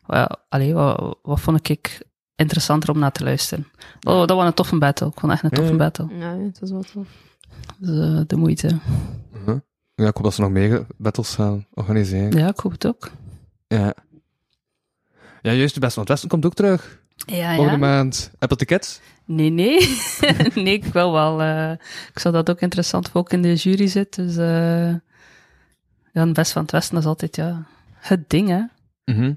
wat, 0.07 0.41
allee, 0.49 0.75
wat, 0.75 1.19
wat 1.23 1.41
vond 1.41 1.69
ik 1.69 2.03
interessanter 2.35 2.91
om 2.91 2.99
naar 2.99 3.13
te 3.13 3.25
luisteren. 3.25 3.67
Dat, 3.99 4.29
dat 4.29 4.37
was 4.37 4.47
een 4.47 4.55
toffe 4.55 4.79
battle. 4.79 5.07
Ik 5.07 5.21
vond 5.21 5.33
het 5.33 5.43
echt 5.43 5.53
een 5.53 5.59
toffe 5.59 5.73
Ja. 5.73 5.79
battle. 5.79 6.09
Ja, 6.19 6.37
het 6.39 6.59
was 6.61 6.71
wel 6.71 6.83
tof. 6.83 7.09
Dus, 7.79 7.99
eh, 7.99 8.21
de 8.27 8.37
moeite. 8.37 8.79
Mhm. 9.45 9.59
Ja, 9.95 10.07
ik 10.09 10.15
hoop 10.15 10.23
dat 10.25 10.35
ze 10.35 10.41
nog 10.41 10.51
meer 10.51 10.87
battles 10.97 11.35
gaan 11.35 11.67
organiseren. 11.75 12.39
Ja, 12.39 12.49
ik 12.49 12.59
hoop 12.59 12.73
het 12.73 12.87
ook. 12.87 13.11
Ja. 13.67 13.95
Ja, 15.43 15.53
juist, 15.53 15.75
de 15.75 15.81
Beste 15.81 15.95
van 15.95 16.03
het 16.03 16.09
Westen 16.13 16.29
komt 16.29 16.45
ook 16.47 16.55
terug. 16.55 17.01
Ja, 17.17 17.55
Volgende 17.55 17.71
ja. 17.87 17.93
maand. 17.95 18.31
Heb 18.39 18.51
je 18.51 18.57
tickets? 18.57 19.01
Nee, 19.25 19.51
nee. 19.51 19.97
nee, 20.55 20.75
ik 20.75 20.85
wil 20.85 21.13
wel. 21.13 21.41
eh, 21.43 21.71
ik 22.13 22.19
zou 22.19 22.35
dat 22.35 22.51
ook 22.51 22.61
interessant 22.61 23.09
voor 23.09 23.21
ook 23.21 23.33
in 23.33 23.43
de 23.43 23.55
jury 23.55 23.87
zit. 23.87 24.15
Dus 24.15 24.37
eh 24.37 24.89
ja, 26.13 26.25
het 26.25 26.33
best 26.33 26.53
van 26.53 26.63
het 26.63 26.71
Westen 26.71 26.99
is 26.99 27.05
altijd 27.05 27.37
ja, 27.37 27.67
het 27.95 28.31
ding, 28.31 28.49
hè. 28.49 28.63
Mhm. 29.05 29.35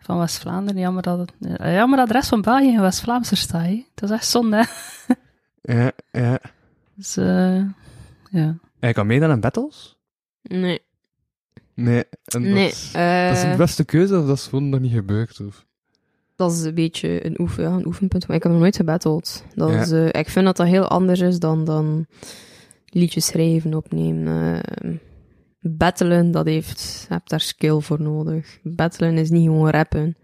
Van 0.00 0.18
West-Vlaanderen. 0.18 0.80
Jammer 0.80 1.02
dat, 1.02 1.18
het, 1.18 1.32
ja, 1.38 1.72
jammer 1.72 1.98
dat 1.98 2.06
de 2.08 2.12
rest 2.12 2.28
van 2.28 2.40
België 2.42 2.68
in 2.72 2.80
West-Vlaams 2.80 3.30
er 3.30 3.36
staat. 3.36 3.62
hè. 3.64 3.86
Dat 3.94 4.10
is 4.10 4.16
echt 4.16 4.26
zonde, 4.26 4.56
hè. 4.56 4.64
Ja, 5.74 5.90
ja. 6.12 6.38
Dus, 6.94 7.16
eh 7.16 7.62
ja. 8.30 8.56
Hij 8.80 8.92
kan 8.92 9.06
meedoen 9.06 9.30
aan 9.30 9.40
battles? 9.40 9.96
Nee. 10.42 10.82
Nee. 11.80 12.04
En 12.24 12.42
Nee. 12.42 12.64
Dat, 12.64 12.72
is, 12.72 12.92
dat 12.92 13.36
is 13.36 13.42
eh, 13.42 13.50
een 13.50 13.56
beste 13.56 13.84
keuze 13.84 14.18
of 14.18 14.26
dat 14.26 14.36
is 14.36 14.46
gewoon 14.46 14.68
nog 14.68 14.80
niet 14.80 14.92
gebeurd? 14.92 15.40
Of? 15.46 15.66
dat 16.36 16.52
is 16.52 16.62
een 16.62 16.74
beetje 16.74 17.26
een, 17.26 17.40
oefen, 17.40 17.62
ja, 17.62 17.70
een 17.70 17.86
oefenpunt. 17.86 18.26
Maar 18.26 18.36
ik 18.36 18.42
heb 18.42 18.52
nog 18.52 18.60
nooit 18.60 18.76
gebatteld. 18.76 19.44
Dat 19.54 19.70
Ja. 19.70 19.80
is, 19.80 19.90
eh, 19.90 20.06
ik 20.06 20.28
vind 20.28 20.44
dat 20.44 20.56
dat 20.56 20.66
heel 20.66 20.88
anders 20.88 21.20
is 21.20 21.38
dan, 21.38 21.64
dan 21.64 22.06
liedjes 22.86 23.26
schrijven, 23.26 23.74
opnemen. 23.74 24.62
eh, 24.62 24.90
battelen, 25.60 26.30
dat 26.30 26.46
heeft, 26.46 27.04
je 27.08 27.14
hebt 27.14 27.30
daar 27.30 27.40
skill 27.40 27.80
voor 27.80 28.02
nodig. 28.02 28.58
Battelen 28.62 29.18
is 29.18 29.30
niet 29.30 29.44
gewoon 29.44 29.70
rappen. 29.70 30.16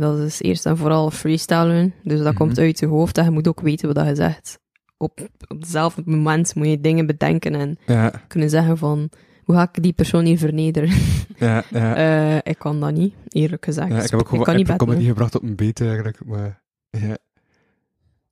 Dat 0.00 0.18
is 0.18 0.42
eerst 0.42 0.66
en 0.66 0.76
vooral 0.76 1.10
freestylen. 1.10 1.94
Dus 2.02 2.18
dat 2.18 2.26
Mhm. 2.26 2.36
komt 2.36 2.58
uit 2.58 2.78
je 2.78 2.86
hoofd 2.86 3.18
en 3.18 3.24
je 3.24 3.30
moet 3.30 3.48
ook 3.48 3.60
weten 3.60 3.94
wat 3.94 4.06
je 4.06 4.14
zegt. 4.14 4.58
Op, 4.96 5.20
op 5.48 5.58
hetzelfde 5.60 6.02
moment 6.04 6.54
moet 6.54 6.66
je 6.68 6.80
dingen 6.80 7.06
bedenken 7.06 7.54
en 7.54 7.78
Ja, 7.86 8.12
kunnen 8.28 8.50
zeggen 8.50 8.78
van... 8.78 9.10
Hoe 9.44 9.54
ga 9.54 9.62
ik 9.72 9.82
die 9.82 9.92
persoon 9.92 10.24
hier 10.24 10.38
vernederen? 10.38 10.88
ja, 11.36 11.64
ja. 11.70 11.96
Eh, 11.96 12.50
ik 12.52 12.58
kan 12.58 12.80
dat 12.80 12.92
niet, 12.92 13.14
eerlijk 13.28 13.64
gezegd. 13.64 13.88
ja 13.88 14.02
ik 14.02 14.10
heb 14.10 14.20
ook 14.20 14.28
gewoon 14.28 14.44
kan 14.44 14.56
niet 14.56 14.76
comedy 14.76 15.04
gebracht 15.04 15.34
op 15.34 15.42
een 15.42 15.56
beat 15.56 15.80
eigenlijk, 15.80 16.24
maar 16.24 16.62
ja. 16.90 17.16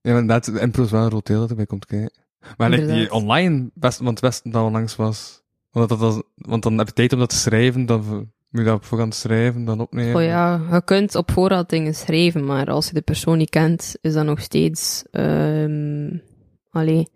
Ja, 0.03 0.11
inderdaad, 0.11 0.45
de 0.53 0.61
impro 0.61 0.83
is 0.85 0.91
wel 0.91 1.03
een 1.03 1.11
roteel 1.11 1.41
dat 1.41 1.51
erbij 1.51 1.67
komt 1.67 1.87
kijken. 1.87 2.19
Maar 2.57 2.71
like, 2.71 2.87
die 2.87 3.13
online, 3.13 3.71
best, 3.75 3.99
want 3.99 4.11
het 4.11 4.21
Westen 4.21 4.51
dat 4.51 4.65
onlangs 4.65 4.97
was, 4.97 5.43
want, 5.71 5.89
dat, 5.89 5.99
was- 5.99 6.23
want 6.35 6.63
dan 6.63 6.79
heb 6.79 6.87
je 6.87 6.93
tijd 6.93 7.13
om 7.13 7.19
dat 7.19 7.29
te 7.31 7.37
schrijven, 7.37 7.87
dan 7.87 8.05
moet 8.51 8.61
je 8.63 8.63
dat 8.65 8.75
op 8.77 8.85
voorhand 8.85 9.15
schrijven, 9.15 9.65
dan 9.65 9.81
opnemen. 9.81 10.15
Oh 10.17 10.23
ja, 10.23 10.61
je 10.73 10.83
kunt 10.85 11.15
op 11.15 11.31
voorraad 11.31 11.71
dingen 11.71 11.95
schrijven, 11.95 12.45
maar 12.45 12.67
als 12.71 12.87
je 12.87 12.95
de 12.95 13.01
persoon 13.01 13.39
niet 13.39 13.51
kent, 13.51 13.97
is 14.01 14.13
dat 14.13 14.25
nog 14.25 14.41
steeds... 14.41 15.05
ehm 15.11 16.17
allee, 16.71 17.09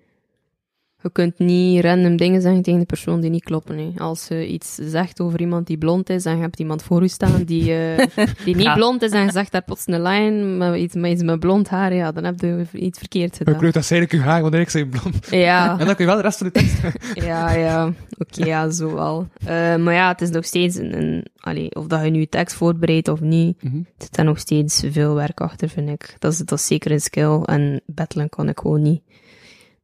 je 1.05 1.11
kunt 1.13 1.39
niet 1.39 1.85
random 1.85 2.17
dingen 2.17 2.41
zeggen 2.43 2.63
tegen 2.63 2.81
de 2.81 2.87
persoon 2.87 3.21
die 3.21 3.31
niet 3.31 3.45
kloppen. 3.45 3.79
Hè. 3.79 3.93
Als 4.01 4.29
je 4.29 4.47
iets 4.47 4.75
zegt 4.75 5.21
over 5.21 5.41
iemand 5.41 5.67
die 5.67 5.79
blond 5.79 6.11
is 6.11 6.25
en 6.25 6.35
je 6.37 6.41
hebt 6.43 6.59
iemand 6.59 6.83
voor 6.83 7.03
je 7.03 7.09
staan 7.09 7.43
die, 7.43 7.75
eh, 7.75 8.07
die 8.45 8.55
niet 8.57 8.65
Ja. 8.65 8.75
blond 8.75 9.03
is 9.03 9.11
en 9.11 9.25
je 9.25 9.31
zegt 9.31 9.53
daar 9.53 9.63
plots 9.65 9.83
een 9.87 10.03
line 10.03 10.45
met 10.45 10.77
iets, 10.77 10.95
met 10.95 11.11
iets 11.11 11.23
met 11.23 11.41
blond 11.41 11.69
haar, 11.69 11.95
ja, 11.95 12.13
dan 12.13 12.25
heb 12.25 12.41
je 12.41 12.67
iets 12.73 12.99
verkeerd 12.99 13.31
Ik 13.31 13.37
gedaan. 13.37 13.59
weet 13.61 13.73
dat 13.75 13.85
zei 13.85 14.01
ik 14.01 14.13
uw 14.13 14.21
haar 14.21 14.43
wanneer 14.43 14.61
ik 14.61 14.71
zei 14.71 14.85
blond. 14.87 15.27
Ja, 15.31 15.71
En 15.81 15.87
dan 15.87 15.95
kun 15.95 16.05
je 16.05 16.11
wel 16.11 16.17
de 16.21 16.27
rest 16.27 16.39
van 16.39 16.47
de 16.47 16.53
tekst. 16.53 16.77
ja, 17.27 17.53
ja. 17.53 17.93
Oké, 18.19 18.45
ja, 18.45 18.71
zo 18.71 18.95
wel. 18.95 19.29
Eh, 19.45 19.77
maar 19.77 19.95
ja, 19.95 20.09
het 20.09 20.21
is 20.21 20.31
nog 20.31 20.45
steeds 20.45 20.77
een... 20.77 20.97
een 20.99 21.27
allee, 21.41 21.75
of 21.75 21.87
dat 21.87 22.05
je 22.05 22.11
nu 22.11 22.19
je 22.19 22.29
tekst 22.29 22.55
voorbereidt 22.57 23.09
of 23.09 23.21
niet, 23.21 23.63
er 23.63 23.71
zit 23.99 24.15
daar 24.17 24.25
nog 24.25 24.39
steeds 24.39 24.83
veel 24.91 25.15
werk 25.15 25.41
achter, 25.41 25.69
vind 25.69 25.89
ik. 25.89 26.17
Dat 26.19 26.33
is, 26.33 26.39
dat 26.39 26.59
is 26.59 26.67
zeker 26.67 26.91
een 26.91 27.01
skill. 27.01 27.41
En 27.43 27.81
battlen 27.87 28.29
kan 28.29 28.49
ik 28.49 28.59
gewoon 28.61 28.83
niet. 28.83 29.03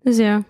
Dus 0.03 0.17
ja. 0.17 0.43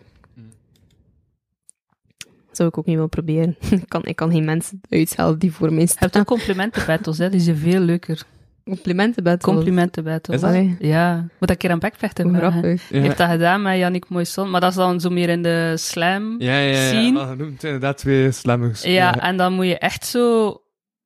Zou 2.52 2.68
ik 2.68 2.78
ook 2.78 2.84
niet 2.86 2.94
willen 2.94 3.10
proberen. 3.10 3.56
ik, 3.70 3.88
kan, 3.88 4.04
ik 4.04 4.16
kan 4.16 4.30
geen 4.30 4.44
mensen 4.44 4.80
uitschelden 4.88 5.38
die 5.38 5.52
voor 5.52 5.72
mij 5.72 5.82
Je 5.82 5.92
hebt 5.94 6.08
staan. 6.10 6.20
ook 6.20 6.26
complimenten 6.26 6.82
battles, 6.86 7.18
hè. 7.18 7.28
Die 7.30 7.40
zijn 7.40 7.56
veel 7.56 7.80
leuker. 7.80 8.22
Complimenten 8.64 9.22
battles. 9.24 9.54
Complimenten 9.54 10.04
battles. 10.04 10.36
Is 10.36 10.42
dat? 10.42 10.50
Allee, 10.50 10.76
Ja. 10.78 11.26
Moet 11.40 11.50
een 11.50 11.56
keer 11.56 11.70
aan 11.70 11.78
backvechten 11.78 12.28
vragen. 12.34 12.50
grappig. 12.50 12.88
Je 12.88 12.98
hebt 13.00 13.18
dat 13.18 13.28
gedaan 13.30 13.62
met 13.62 13.76
Yannick 13.78 14.08
Moisson, 14.08 14.50
maar 14.50 14.60
dat 14.60 14.70
is 14.70 14.76
dan 14.76 15.00
zo 15.00 15.10
meer 15.10 15.28
in 15.28 15.42
de 15.42 15.72
slam. 15.76 16.34
Ja, 16.38 16.58
ja, 16.58 16.90
ja. 16.90 17.12
Wel 17.12 17.26
genoemd, 17.26 17.64
inderdaad, 17.64 17.98
twee 17.98 18.30
slammers. 18.32 18.82
Ja, 18.82 19.20
en 19.20 19.36
dan 19.36 19.52
moet 19.52 19.66
je 19.66 19.78
echt 19.78 20.06
zo, 20.06 20.56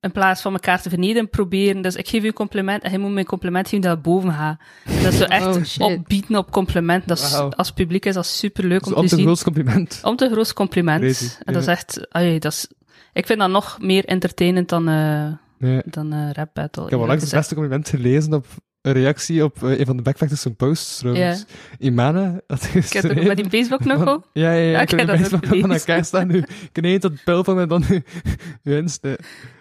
in 0.05 0.12
plaats 0.12 0.40
van 0.42 0.52
elkaar 0.52 0.82
te 0.82 0.88
vernederen, 0.88 1.28
proberen. 1.28 1.82
Dus 1.82 1.96
ik 1.96 2.09
geef 2.09 2.20
je 2.22 2.26
een 2.26 2.32
compliment 2.34 2.82
en 2.82 2.92
je 2.92 2.98
moet 2.98 3.11
me 3.11 3.18
een 3.18 3.24
compliment 3.26 3.68
geven 3.68 3.84
dat 3.88 4.02
boven 4.02 4.32
gaat. 4.32 4.59
Dat 5.02 5.12
is 5.12 5.18
zo 5.18 5.24
echt 5.24 5.78
Oh, 5.78 5.92
opbieden 5.92 6.36
op 6.36 6.50
compliment. 6.50 7.09
Dat 7.09 7.18
is, 7.18 7.34
als 7.34 7.70
publiek 7.72 8.05
is 8.07 8.14
dat 8.14 8.26
super 8.26 8.64
leuk 8.64 8.84
Dus 8.84 8.92
om 8.92 8.98
om 8.98 9.02
te 9.02 9.09
te 9.09 9.14
zien. 9.16 9.24
groot 9.24 9.42
compliment. 9.42 10.00
Om 10.02 10.16
te 10.16 10.28
groot 10.30 10.52
compliment. 10.52 11.00
Crazy, 11.00 11.28
En 11.44 11.52
dat 11.52 11.62
is 11.62 11.68
echt, 11.68 12.07
ai, 12.12 12.38
dat 12.38 12.52
is, 12.52 12.68
ik 13.12 13.26
vind 13.26 13.38
dat 13.38 13.50
nog 13.50 13.78
meer 13.80 14.05
entertainend 14.05 14.68
dan, 14.68 14.88
eh 14.88 15.26
Ja. 15.59 15.82
dan 15.84 16.12
eh 16.12 16.30
rap 16.32 16.50
battle. 16.55 16.84
Ik 16.84 16.90
heb 16.90 17.00
al 17.00 17.07
langs 17.07 17.22
het 17.22 17.32
beste 17.32 17.55
compliment 17.55 17.88
gelezen 17.88 18.32
op, 18.32 18.46
een 18.85 18.93
reactie 18.93 19.45
op 19.45 19.62
eh, 19.62 19.78
een 19.78 19.87
van 19.87 19.97
de 19.97 20.03
Backfactors 20.03 20.41
zijn 20.41 20.57
posts, 20.57 20.99
trouwens. 20.99 21.45
Imane 21.78 22.43
had 22.47 22.64
Ik 22.74 22.93
heb 22.93 23.03
het 23.03 23.24
met 23.26 23.37
die 23.37 23.49
Facebook-knuffel. 23.51 24.24
Ja, 24.32 24.53
ja, 24.53 24.59
ja. 24.59 24.70
Ja, 24.70 24.80
ik 24.80 24.91
heb 24.91 25.01
ook 25.01 25.07
Facebook 25.16 25.47
van 25.47 25.49
gelezen. 25.59 25.70
elkaar 25.70 26.05
staan 26.05 26.26
nu. 26.26 26.45
Ik 26.72 26.80
neem 26.82 26.99
tot 26.99 27.24
pijl 27.24 27.45
van 27.45 27.61
en 27.61 27.68
dan 27.68 27.85
nu 27.89 28.03
winst. 28.62 29.03
hè. 29.03 29.14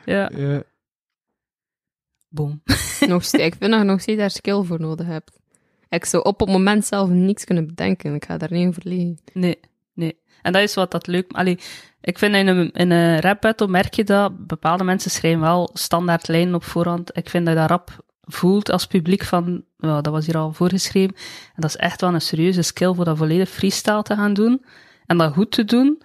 Ja, 0.06 0.32
Ja. 0.36 0.64
boom. 2.30 2.62
nog 3.08 3.24
steeds, 3.24 3.44
ik 3.44 3.56
vind 3.60 3.72
dat 3.72 3.80
je 3.80 3.86
nog 3.86 4.02
steeds 4.02 4.20
daar 4.20 4.32
skill 4.32 4.64
voor 4.64 4.80
nodig 4.80 5.06
hebt. 5.08 5.40
Ik 5.90 6.06
zou 6.06 6.24
op 6.24 6.40
het 6.40 6.50
moment 6.50 6.86
zelf 6.86 7.10
niks 7.10 7.44
kunnen 7.44 7.66
bedenken. 7.68 8.14
Ik 8.16 8.26
ga 8.26 8.38
daar 8.38 8.52
niet 8.52 8.68
over 8.68 8.82
liegen. 8.86 9.18
Nee, 9.34 9.60
nee. 9.94 10.18
En 10.42 10.54
dat 10.54 10.62
is 10.62 10.74
wat 10.74 10.92
dat 10.92 11.08
leuk... 11.08 11.32
Allee, 11.32 11.60
ik 12.02 12.18
vind 12.18 12.36
in 12.36 12.48
een, 12.48 12.72
in 12.72 12.92
een 12.92 13.20
rap 13.20 13.42
battle 13.42 13.68
merk 13.68 13.94
je 13.94 14.04
dat 14.04 14.48
bepaalde 14.48 14.84
mensen 14.84 15.12
schrijven 15.12 15.42
wel 15.42 15.70
standaard 15.74 16.28
lijnen 16.28 16.56
op 16.56 16.64
voorhand. 16.64 17.18
Ik 17.18 17.30
vind 17.30 17.46
dat 17.46 17.54
je 17.54 17.60
dat 17.60 17.70
rap 17.70 18.04
voelt 18.26 18.72
als 18.72 18.88
publiek 18.88 19.24
van, 19.24 19.64
ja, 19.78 20.02
dat 20.02 20.14
was 20.14 20.26
hier 20.26 20.38
al 20.38 20.54
voorgeschreven. 20.54 21.16
En 21.56 21.62
dat 21.62 21.70
is 21.70 21.76
echt 21.76 22.02
wel 22.02 22.14
een 22.14 22.22
serieuze 22.22 22.62
skill 22.62 22.94
voor 22.94 23.06
dat 23.06 23.18
volledig 23.18 23.50
freestyle 23.50 24.02
te 24.04 24.16
gaan 24.16 24.34
doen. 24.34 24.66
En 25.06 25.18
dat 25.18 25.34
goed 25.34 25.52
te 25.52 25.66
doen, 25.66 26.02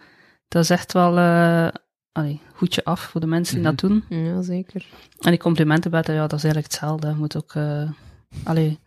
dat 0.48 0.62
is 0.62 0.70
echt 0.70 0.92
wel, 0.92 1.18
eh 1.18 1.68
allee, 2.12 2.40
goedje 2.54 2.84
af 2.84 3.00
voor 3.00 3.20
de 3.20 3.26
mensen 3.26 3.54
die 3.54 3.64
dat 3.64 3.78
doen. 3.78 4.04
Ja, 4.08 4.42
zeker. 4.42 4.86
En 5.20 5.30
die 5.30 5.40
complimenten 5.40 5.90
battle, 5.90 6.14
ja, 6.14 6.26
dat 6.26 6.38
is 6.38 6.44
eigenlijk 6.44 6.72
hetzelfde. 6.72 7.08
Je 7.08 7.14
moet 7.14 7.36
ook, 7.36 7.54
eh 7.54 7.90
allee, 8.44 8.78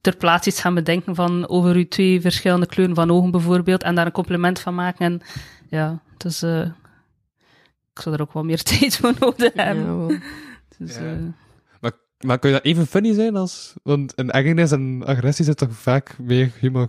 ter 0.00 0.16
plaatse 0.16 0.48
iets 0.50 0.60
gaan 0.60 0.74
bedenken 0.74 1.14
van 1.14 1.48
over 1.48 1.74
uw 1.74 1.88
twee 1.88 2.20
verschillende 2.20 2.66
kleuren 2.66 2.94
van 2.94 3.10
ogen 3.10 3.30
bijvoorbeeld, 3.30 3.82
en 3.82 3.94
daar 3.94 4.06
een 4.06 4.12
compliment 4.12 4.60
van 4.60 4.74
maken. 4.74 5.06
En 5.06 5.20
ja, 5.68 6.00
dus 6.16 6.42
eh 6.42 6.60
ik 7.92 8.02
zou 8.02 8.14
er 8.14 8.20
ook 8.20 8.32
wel 8.32 8.44
meer 8.44 8.62
tijd 8.70 8.96
voor 8.96 9.12
nodig 9.20 9.54
Ja, 9.54 9.62
hebben. 9.64 9.98
wel. 9.98 10.16
Dus, 10.78 10.94
Ja. 10.96 11.16
Eh, 12.18 12.26
Maar, 12.26 12.38
kun 12.38 12.50
je 12.50 12.56
dat 12.56 12.64
even 12.64 12.86
funny 12.86 13.14
zijn 13.14 13.36
als... 13.36 13.72
Want 13.82 14.14
in 14.14 14.30
ergernis 14.30 14.70
en 14.70 15.02
agressie 15.06 15.44
zit 15.44 15.56
toch 15.56 15.72
vaak 15.72 16.18
meer 16.18 16.50
humor. 16.60 16.88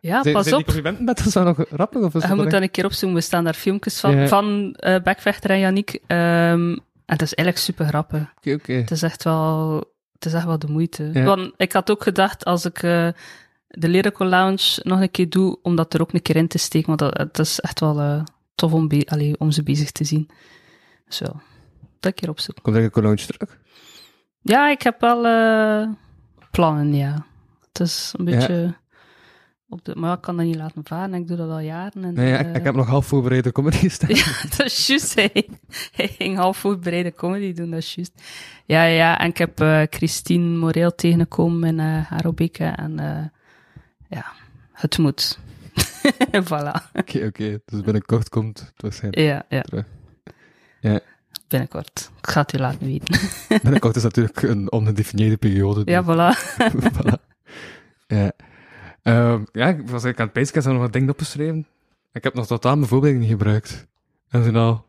ja, 0.00 0.22
zijn, 0.22 0.34
pas 0.34 0.42
zijn 0.44 0.54
op. 0.56 0.64
die 0.64 0.74
complimenten 0.74 1.04
met 1.04 1.24
ons 1.24 1.34
nog 1.34 1.66
grappig? 1.72 2.02
Of 2.02 2.14
is 2.14 2.22
Je 2.22 2.28
dat 2.28 2.36
moet 2.36 2.44
echt- 2.44 2.54
dat 2.54 2.62
een 2.62 2.70
keer 2.70 2.84
opzoeken. 2.84 3.16
We 3.18 3.22
staan 3.24 3.44
daar 3.44 3.54
filmpjes 3.54 4.00
van, 4.00 4.16
Ja. 4.16 4.26
van 4.28 4.74
eh 4.74 5.02
Backvechter 5.02 5.50
en 5.50 5.58
Yannick. 5.58 5.98
Ehm, 6.06 6.70
en 6.70 7.14
het 7.14 7.22
is 7.22 7.34
eigenlijk 7.34 7.58
super 7.58 7.86
grappig. 7.86 8.32
Oké, 8.36 8.52
oké. 8.52 8.72
Het 8.72 8.90
is 8.90 9.02
echt 9.02 9.24
wel, 9.24 9.76
het 10.12 10.24
is 10.24 10.32
echt 10.32 10.44
wel 10.44 10.58
de 10.58 10.66
moeite. 10.70 11.10
Ja. 11.12 11.24
Want 11.24 11.52
ik 11.56 11.72
had 11.72 11.90
ook 11.90 12.02
gedacht, 12.02 12.44
als 12.44 12.64
ik 12.64 12.82
eh, 12.82 13.08
de 13.68 13.88
Lyrical 13.88 14.26
Lounge 14.26 14.80
nog 14.82 15.00
een 15.00 15.10
keer 15.10 15.28
doe, 15.30 15.58
om 15.62 15.76
dat 15.76 15.94
er 15.94 16.00
ook 16.00 16.12
een 16.12 16.22
keer 16.22 16.36
in 16.36 16.48
te 16.48 16.58
steken, 16.58 16.86
want 16.86 16.98
dat, 16.98 17.18
het 17.18 17.38
is 17.38 17.60
echt 17.60 17.80
wel 17.80 18.00
eh, 18.00 18.22
tof 18.54 18.72
om, 18.72 18.88
allee, 19.04 19.38
om 19.38 19.50
ze 19.50 19.62
bezig 19.62 19.90
te 19.90 20.04
zien. 20.04 20.28
Zo, 21.08 21.24
dat 21.24 21.34
een 22.00 22.14
keer 22.14 22.28
opzoeken. 22.28 22.62
Komt 22.62 22.76
er 22.76 22.82
een 22.82 22.90
cologne 22.90 23.26
terug? 23.26 23.58
Ja, 24.48 24.70
ik 24.70 24.82
heb 24.82 25.00
wel 25.00 25.26
eh, 25.26 25.88
plannen, 26.50 26.94
ja. 26.94 27.26
Het 27.72 27.80
is 27.80 28.14
een 28.16 28.26
Ja. 28.26 28.36
beetje... 28.38 28.74
Op 29.70 29.84
de, 29.84 29.94
maar 29.96 30.14
ik 30.14 30.20
kan 30.20 30.36
dat 30.36 30.46
niet 30.46 30.56
laten 30.56 30.82
varen, 30.84 31.14
ik 31.14 31.28
doe 31.28 31.36
dat 31.36 31.50
al 31.50 31.58
jaren. 31.58 32.04
En, 32.04 32.14
Nee, 32.14 32.28
ja, 32.28 32.38
ik, 32.38 32.46
eh, 32.46 32.54
ik 32.54 32.64
heb 32.64 32.74
nog 32.74 32.86
half 32.86 33.06
voorbereide 33.06 33.52
comedy 33.52 33.88
staan. 33.98 34.14
ja, 34.14 34.24
dat 34.56 34.66
is 34.66 34.86
juist. 34.86 35.14
Hij, 35.14 35.48
hij 35.92 36.08
ging 36.08 36.36
half 36.36 36.56
voorbereide 36.56 37.14
comedy 37.14 37.52
doen, 37.52 37.70
dat 37.70 37.78
is 37.78 37.94
juist. 37.94 38.12
Ja, 38.66 38.84
ja, 38.84 39.18
en 39.18 39.28
ik 39.28 39.38
heb 39.38 39.60
eh, 39.60 39.82
Christine 39.90 40.56
Moreel 40.58 40.94
tegengekomen 40.94 41.68
in 41.68 41.78
uh, 41.78 42.06
Harobeke. 42.06 42.64
En 42.64 42.94
ja, 44.08 44.24
het 44.72 44.98
moet. 44.98 45.38
voilà. 46.50 46.90
Oké, 46.92 47.24
oké. 47.26 47.60
Dus 47.64 47.80
binnenkort 47.80 48.28
komt 48.28 48.58
het 48.60 48.72
waarschijnlijk 48.82 49.22
Ja, 49.26 49.44
ja. 49.56 49.62
terug. 49.62 49.84
Ja. 50.80 51.00
Binnenkort. 51.48 52.10
Ik 52.18 52.26
ga 52.28 52.40
het 52.40 52.52
u 52.54 52.58
laten 52.58 52.86
weten. 52.86 53.20
Binnenkort 53.62 53.96
is 53.96 54.02
natuurlijk 54.02 54.42
een 54.42 54.72
ongedefinieerde 54.72 55.36
periode. 55.36 55.84
dus- 55.84 55.94
ja, 55.94 56.02
voilà. 56.04 56.38
voilà. 56.96 57.26
Ja. 58.06 58.32
Ehm, 59.02 59.44
ja, 59.52 59.66
ik 59.68 59.76
was 59.76 60.04
eigenlijk 60.04 60.20
aan 60.20 60.28
het 60.32 60.48
ik 60.48 60.54
heb 60.54 60.62
zo 60.62 60.72
nog 60.72 60.80
wat 60.80 60.92
dingen 60.92 61.08
opgeschreven. 61.10 61.66
Ik 62.12 62.24
heb 62.24 62.34
nog 62.34 62.46
totaal 62.46 62.76
mijn 62.76 62.88
voorbereiding 62.88 63.28
niet 63.28 63.38
gebruikt. 63.38 63.86
En 64.28 64.42
zijn 64.42 64.56
al 64.56 64.86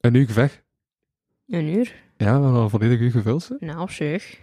een 0.00 0.14
uur 0.14 0.34
weg. 0.34 0.62
Een 1.46 1.66
uur? 1.66 1.94
Ja, 2.16 2.24
we 2.26 2.30
hebben 2.32 2.50
al 2.52 2.62
een 2.62 2.70
volledig 2.70 2.98
uur 3.00 3.10
gevuld. 3.10 3.48
hè. 3.48 3.66
Nou, 3.66 3.80
op 3.80 3.90
zich. 3.90 4.38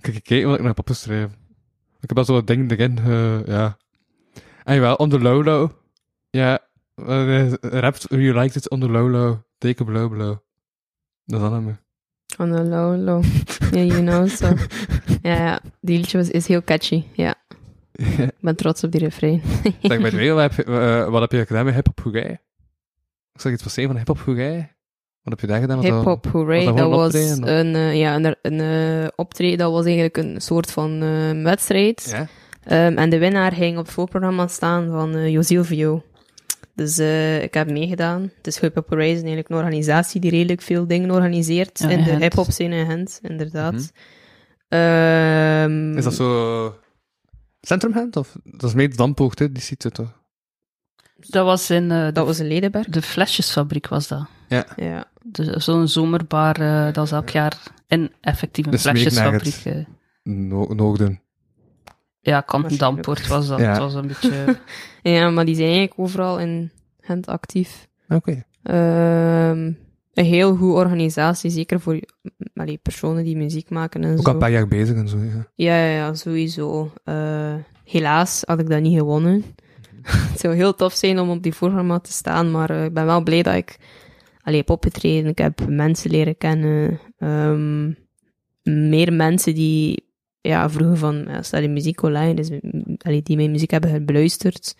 Kijk, 0.00 0.24
kijken 0.24 0.46
wat 0.46 0.54
ik 0.54 0.60
nog 0.60 0.68
heb 0.68 0.78
opgeschreven. 0.78 1.34
Ik 2.00 2.08
heb 2.08 2.18
al 2.18 2.24
zo 2.24 2.32
wat 2.32 2.46
dingen 2.46 2.70
erin, 2.70 2.98
eh, 2.98 3.46
ja. 3.46 3.76
En 4.64 4.74
jawel, 4.74 4.94
on 4.96 5.08
the 5.08 5.20
low 5.20 5.44
low. 5.44 5.70
Ja, 6.30 6.58
uh, 6.96 7.52
rapt 7.60 8.06
You 8.08 8.32
Liked 8.34 8.56
It 8.56 8.68
on 8.70 8.80
the 8.80 8.88
low 8.88 9.10
low. 9.10 9.36
Take 9.58 9.82
a 9.82 9.84
blow 9.84 10.08
blow. 10.08 10.36
Dat 11.24 11.40
is. 11.52 11.74
On 12.38 12.50
the 12.52 12.62
low, 12.64 12.96
low. 13.04 13.22
Yeah, 13.72 13.86
you 13.86 14.00
know, 14.00 14.28
so. 14.28 14.46
Ja, 15.22 15.34
ja. 15.34 15.60
Die 15.80 15.96
liedje 15.98 16.18
was, 16.18 16.30
is 16.30 16.46
heel 16.46 16.62
catchy. 16.64 17.04
Ja. 17.12 17.34
Ik 17.92 18.30
ben 18.40 18.56
trots 18.56 18.84
op 18.84 18.90
die 18.90 19.00
refrein. 19.00 19.42
Zeg, 19.82 20.00
bij 20.00 20.10
de 20.10 20.30
wat 20.30 20.42
heb, 20.42 20.66
je- 20.66 20.72
eh, 21.04 21.08
wat 21.10 21.20
heb 21.20 21.32
je 21.32 21.46
gedaan 21.46 21.64
met 21.64 21.74
hip-hop 21.74 22.00
Hooray? 22.00 22.30
Ik 23.32 23.40
zag 23.40 23.52
iets 23.52 23.62
van 23.62 23.84
van 23.86 23.96
hip-hop 23.96 24.18
Hooray. 24.18 24.56
Wat 25.22 25.32
heb 25.32 25.40
je 25.40 25.46
daar 25.46 25.60
gedaan? 25.60 25.80
Hip-hop 25.80 26.26
Hooray, 26.26 26.64
dat 26.64 26.88
was 26.88 27.14
optreden, 27.14 27.48
een, 27.58 27.74
eh, 27.74 27.98
ja, 27.98 28.14
een, 28.14 28.36
een 28.42 29.12
optreden, 29.16 29.58
dat 29.58 29.72
was 29.72 29.84
eigenlijk 29.84 30.16
een 30.16 30.40
soort 30.40 30.70
van 30.70 31.02
wedstrijd. 31.42 32.04
Ja? 32.10 32.26
Ehm, 32.64 32.98
en 32.98 33.10
de 33.10 33.18
winnaar 33.18 33.52
ging 33.52 33.78
op 33.78 33.84
het 33.84 33.94
voorprogramma 33.94 34.46
staan 34.46 34.90
van 34.90 35.14
eh 35.14 35.28
Josilvio. 35.32 36.02
Dus 36.74 36.98
eh, 36.98 37.42
ik 37.42 37.54
heb 37.54 37.70
meegedaan. 37.70 38.30
Dus 38.40 38.60
Hip 38.60 38.74
Hop 38.74 38.92
is 38.92 38.98
eigenlijk 38.98 39.48
een 39.48 39.56
organisatie 39.56 40.20
die 40.20 40.30
redelijk 40.30 40.62
veel 40.62 40.86
dingen 40.86 41.10
organiseert 41.10 41.78
Ja, 41.78 41.88
in 41.88 41.98
in 41.98 42.04
de 42.04 42.10
Gent. 42.10 42.22
hip-hop 42.22 42.50
scene 42.50 42.76
in 42.76 42.86
Gent, 42.86 43.18
inderdaad. 43.22 43.72
Mhm. 43.72 43.82
Ehm, 44.68 45.96
Is 45.96 46.04
dat 46.04 46.14
zo... 46.14 46.78
Centrumhand? 47.60 48.16
Of? 48.16 48.36
Dat 48.44 48.62
is 48.70 48.74
meer 48.74 48.96
Dampoort, 48.96 49.38
hè? 49.38 49.52
Die 49.52 49.62
ziet 49.62 49.82
het 49.82 49.94
toch? 49.94 50.22
Dat 51.16 51.44
was 51.44 51.70
in 51.70 51.90
eh, 51.90 52.06
de, 52.06 52.12
dat 52.12 52.26
was 52.26 52.38
in 52.40 52.46
Ledenberg. 52.46 52.86
de 52.88 53.02
flesjesfabriek, 53.02 53.88
was 53.88 54.08
dat. 54.08 54.26
Ja. 54.76 55.10
De- 55.22 55.60
Zo'n 55.60 55.88
zomerbar, 55.88 56.60
eh, 56.60 56.92
dat 56.92 57.04
is 57.04 57.12
elk 57.12 57.28
jaar 57.28 57.56
in 57.86 58.12
effectief 58.20 58.66
een 58.66 58.78
flesjesfabriek. 58.78 59.52
Smeeknagget. 59.54 59.86
No 60.22 60.64
Noorden. 60.74 61.20
Ja, 62.24 62.40
Kanten 62.40 62.68
Waarschijnlijk. 62.68 63.06
Dampoort 63.06 63.26
was 63.26 63.48
dat. 63.48 63.58
Ja. 63.58 63.68
Het 63.70 63.78
was 63.78 63.94
een 63.94 64.06
beetje... 64.06 64.58
ja, 65.02 65.30
maar 65.30 65.44
die 65.44 65.54
zijn 65.54 65.68
eigenlijk 65.68 65.98
overal 66.00 66.38
in 66.38 66.70
Gent 67.00 67.26
actief. 67.26 67.88
Oké. 68.08 68.44
Ehm, 68.62 69.72
een 70.14 70.24
heel 70.24 70.56
goede 70.56 70.74
organisatie, 70.74 71.50
zeker 71.50 71.80
voor 71.80 72.00
allee, 72.54 72.78
personen 72.82 73.24
die 73.24 73.36
muziek 73.36 73.70
maken 73.70 74.04
en 74.04 74.12
Ook 74.12 74.20
zo. 74.20 74.26
al 74.26 74.32
een 74.32 74.38
paar 74.38 74.50
jaar 74.50 74.68
bezig 74.68 74.96
en 74.96 75.08
zo, 75.08 75.18
ja. 75.18 75.46
Ja, 75.54 75.76
ja, 75.76 75.96
ja, 75.96 76.14
sowieso. 76.14 76.92
Eh, 77.04 77.54
helaas 77.84 78.42
had 78.46 78.60
ik 78.60 78.68
dat 78.68 78.80
niet 78.80 78.98
gewonnen. 78.98 79.44
het 80.30 80.40
zou 80.40 80.54
heel 80.54 80.74
tof 80.74 80.92
zijn 80.92 81.18
om 81.18 81.30
op 81.30 81.42
die 81.42 81.54
programma 81.54 81.98
te 81.98 82.12
staan, 82.12 82.50
maar 82.50 82.70
eh, 82.70 82.84
ik 82.84 82.94
ben 82.94 83.06
wel 83.06 83.22
blij 83.22 83.42
dat 83.42 83.54
ik 83.54 83.76
allee, 84.42 84.58
heb 84.58 84.70
opgetreden. 84.70 85.30
Ik 85.30 85.38
heb 85.38 85.68
mensen 85.68 86.10
leren 86.10 86.36
kennen. 86.36 87.00
ehm, 87.18 87.92
meer 88.88 89.12
mensen 89.12 89.54
die 89.54 90.04
ja, 90.48 90.70
vroegen 90.70 90.96
van, 90.96 91.24
ja, 91.28 91.42
staat 91.42 91.60
die 91.60 91.68
muziek 91.68 92.02
online? 92.02 92.34
Dus, 92.34 92.50
allee, 92.98 93.22
die 93.22 93.36
mijn 93.36 93.50
muziek 93.50 93.70
hebben 93.70 94.04
beluisterd. 94.04 94.76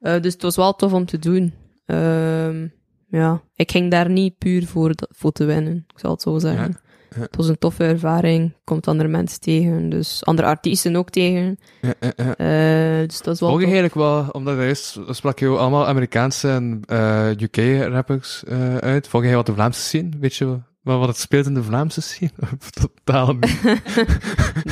Eh, 0.00 0.20
dus 0.20 0.32
het 0.32 0.42
was 0.42 0.56
wel 0.56 0.74
tof 0.74 0.92
om 0.92 1.04
te 1.04 1.18
doen. 1.18 1.54
Ehm, 1.86 2.66
ja, 3.08 3.42
ik 3.54 3.70
ging 3.70 3.90
daar 3.90 4.10
niet 4.10 4.38
puur 4.38 4.66
voor, 4.66 4.94
voor 5.08 5.32
te 5.32 5.44
winnen, 5.44 5.84
ik 5.94 5.98
zal 5.98 6.10
het 6.10 6.22
zo 6.22 6.38
zeggen. 6.38 6.68
ja. 6.68 7.20
Het 7.20 7.36
was 7.36 7.48
een 7.48 7.58
toffe 7.58 7.84
ervaring. 7.84 8.54
Komt 8.64 8.88
andere 8.88 9.08
mensen 9.08 9.40
tegen, 9.40 9.88
dus 9.88 10.24
andere 10.24 10.48
artiesten 10.48 10.96
ook 10.96 11.10
tegen. 11.10 11.58
ja. 11.80 12.36
Eh, 12.36 13.08
dus 13.08 13.22
dat 13.22 13.34
is 13.34 13.40
wel 13.40 13.58
je 13.58 13.64
eigenlijk 13.64 13.94
wel, 13.94 14.28
omdat 14.32 14.56
er 14.56 14.68
is, 14.68 14.98
sprak 15.08 15.38
je 15.38 15.48
allemaal 15.48 15.86
Amerikaanse 15.86 16.48
en 16.48 16.80
eh, 16.86 17.30
UK-rappers 17.30 18.44
uit. 18.80 19.08
Volg 19.08 19.24
jij 19.24 19.34
wat 19.34 19.46
de 19.46 19.54
Vlaamse 19.54 19.80
scene? 19.80 20.08
Weet 20.20 20.34
je 20.34 20.58
wat, 20.84 20.98
wat 20.98 21.08
het 21.08 21.16
speelt 21.18 21.46
in 21.46 21.54
de 21.54 21.62
Vlaamse 21.62 22.00
scene? 22.00 22.30
Totaal 23.04 23.32
niet. 23.32 23.60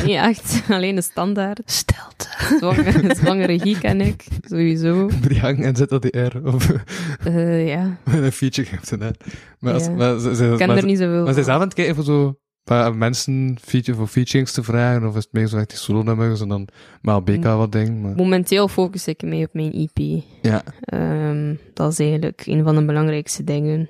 Nee, 0.05 0.17
echt. 0.17 0.63
Alleen 0.69 0.95
de 0.95 1.03
standaard. 1.03 1.61
Stilte. 1.65 2.29
Zwangere, 2.59 3.15
zwangere 3.15 3.59
Guy 3.59 3.75
ken 3.75 4.01
ik, 4.01 4.25
sowieso. 4.45 5.09
Briang 5.21 5.65
en 5.65 5.77
ZLDR. 5.77 6.37
Of 6.45 6.71
Eh, 7.25 7.69
ja, 7.69 7.97
een 8.05 8.33
feature 8.33 8.79
gedaan. 8.83 9.13
Maar, 9.59 9.73
als, 9.75 9.85
Ja. 9.85 9.91
maar, 9.91 10.19
ze, 10.19 10.35
ze, 10.35 10.45
ik 10.51 10.57
ken 10.57 10.67
maar, 10.67 10.77
er 10.77 10.85
niet 10.85 10.99
zoveel 10.99 11.25
maar 11.25 11.33
ze 11.35 11.43
zelf 11.43 11.61
aan 11.61 11.67
het 11.67 11.75
kijken 11.75 11.95
voor 11.95 12.05
zo 12.05 12.37
paar 12.65 12.97
mensen 12.97 13.57
feature, 13.61 13.97
voor 13.97 14.07
featurings 14.07 14.53
te 14.53 14.63
vragen, 14.63 15.07
of 15.09 15.17
is 15.17 15.25
het 15.25 15.33
meer 15.33 15.47
zo 15.47 15.57
echt 15.57 15.69
die 15.69 15.79
solo-nummers 15.79 16.41
en 16.41 16.49
dan 16.49 16.69
maar 17.03 17.23
BK 17.23 17.45
wat 17.45 17.73
ding. 17.73 18.03
Maar, 18.03 18.15
Momenteel 18.15 18.69
focus 18.69 19.07
ik 19.07 19.23
me 19.23 19.45
op 19.45 19.55
mijn 19.55 19.73
EP. 19.73 20.23
ja, 20.43 20.63
Ehm, 20.81 21.55
dat 21.75 21.93
is 21.93 21.99
eigenlijk 21.99 22.43
een 22.47 22.63
van 22.65 22.75
de 22.75 22.85
belangrijkste 22.85 23.45
dingen. 23.45 23.89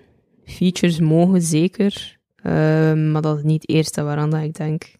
Features 0.52 1.00
mogen 1.00 1.42
zeker, 1.42 2.18
ehm, 2.36 3.10
maar 3.10 3.22
dat 3.22 3.36
is 3.36 3.42
niet 3.42 3.62
het 3.62 3.70
eerste 3.70 4.02
waaraan 4.02 4.30
dat 4.30 4.42
ik 4.42 4.54
denk. 4.54 4.92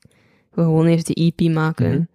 We 0.51 0.62
gewoon 0.62 0.87
eerst 0.87 1.07
de 1.07 1.15
EP 1.15 1.41
maken. 1.55 2.11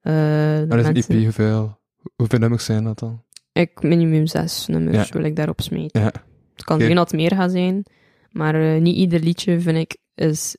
De 0.00 0.64
maar 0.68 0.78
is 0.78 0.86
een 0.86 0.92
mensen- 0.92 1.14
EP, 1.14 1.22
hoeveel, 1.22 1.78
hoeveel 2.16 2.38
nummers 2.38 2.64
zijn 2.64 2.84
dat 2.84 2.98
dan? 2.98 3.22
Ik 3.52 3.82
minimum 3.82 4.26
zes 4.26 4.66
nummers 4.66 5.08
Ja. 5.08 5.14
wil 5.14 5.24
ik 5.24 5.36
daarop 5.36 5.60
smeten. 5.60 6.00
Ja. 6.00 6.12
Het 6.54 6.64
kan 6.64 6.78
dat 6.78 7.10
het 7.10 7.12
meer 7.20 7.34
gaat 7.34 7.50
zijn, 7.50 7.84
maar 8.30 8.54
eh, 8.54 8.80
niet 8.80 8.96
ieder 8.96 9.20
liedje 9.20 9.60
vind 9.60 9.76
ik 9.76 9.96
is 10.14 10.56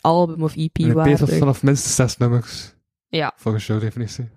album 0.00 0.42
of 0.42 0.56
EP 0.56 0.76
waardig. 0.78 1.04
pees 1.18 1.20
was 1.28 1.38
vanaf 1.38 1.62
minstens 1.62 1.94
zes 1.94 2.16
nummers. 2.16 2.74
Ja. 3.08 3.32
Volgens 3.36 3.66
jouw 3.66 3.78
definitie. 3.78 4.28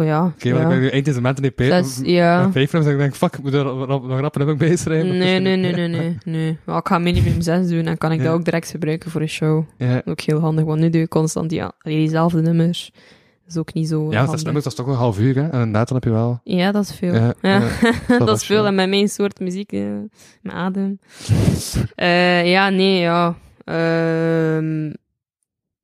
Goh, 0.00 0.08
ja. 0.08 0.24
Oké, 0.24 0.48
ja. 0.48 0.54
maar 0.66 0.82
ik 0.82 0.90
ben 0.92 1.04
deze 1.04 1.20
maand 1.20 1.40
in 1.42 1.52
die. 1.56 1.66
Zes, 1.66 2.00
ja. 2.02 2.52
Vijf 2.52 2.74
en 2.74 2.86
ik 2.86 2.98
denk, 2.98 3.14
fuck, 3.14 3.36
ik 3.36 3.42
moet 3.42 3.54
er 3.54 3.64
nog 3.64 3.86
nog 3.86 4.02
een 4.02 4.20
rapper 4.20 4.38
nummer 4.44 4.56
bij 4.56 4.76
schrijven. 4.76 5.18
Nee, 5.18 5.40
nee, 5.40 5.56
nee, 5.56 5.72
nee, 5.72 5.88
nee. 5.88 6.18
nee. 6.36 6.58
Maar 6.64 6.78
ik 6.78 6.86
ga 6.88 6.98
minimum 6.98 7.40
6 7.40 7.68
doen 7.68 7.86
en 7.86 7.98
kan 7.98 8.12
ik 8.12 8.18
Ja. 8.18 8.24
dat 8.24 8.34
ook 8.34 8.44
direct 8.44 8.70
gebruiken 8.70 9.10
voor 9.10 9.20
een 9.20 9.28
show. 9.28 9.64
Ja, 9.76 10.02
Ook 10.04 10.20
heel 10.20 10.38
handig, 10.40 10.64
want 10.64 10.80
nu 10.80 10.90
doe 10.90 11.00
je 11.00 11.08
constant 11.08 11.50
die, 11.50 11.62
allee, 11.62 11.96
diezelfde 11.96 12.40
nummers. 12.42 12.90
Dat 12.94 13.48
is 13.54 13.56
ook 13.56 13.74
niet 13.74 13.88
zo 13.88 14.10
ja 14.10 14.26
zes 14.26 14.42
nummers, 14.42 14.64
dat 14.64 14.72
is 14.72 14.78
toch 14.78 14.86
wel 14.86 14.94
een 14.94 15.00
half 15.00 15.18
uur, 15.18 15.34
hè. 15.34 15.42
En 15.42 15.58
inderdaad, 15.58 15.88
dan 15.88 15.96
heb 15.96 16.04
je 16.04 16.10
wel... 16.10 16.40
Ja, 16.44 16.72
dat 16.72 16.82
is 16.84 16.92
veel. 16.94 17.14
Ja, 17.14 17.34
Ja, 17.42 17.62
ja, 18.08 18.18
dat 18.24 18.36
is 18.36 18.46
veel. 18.46 18.66
En 18.66 18.74
met 18.74 18.88
mijn 18.88 19.08
soort 19.08 19.40
muziek, 19.40 19.72
eh, 19.72 19.80
mijn 20.42 20.56
adem. 20.56 20.98
Eh, 21.94 22.50
ja, 22.50 22.68
nee, 22.68 22.98
ja. 23.00 23.36
Ehm, 23.64 24.92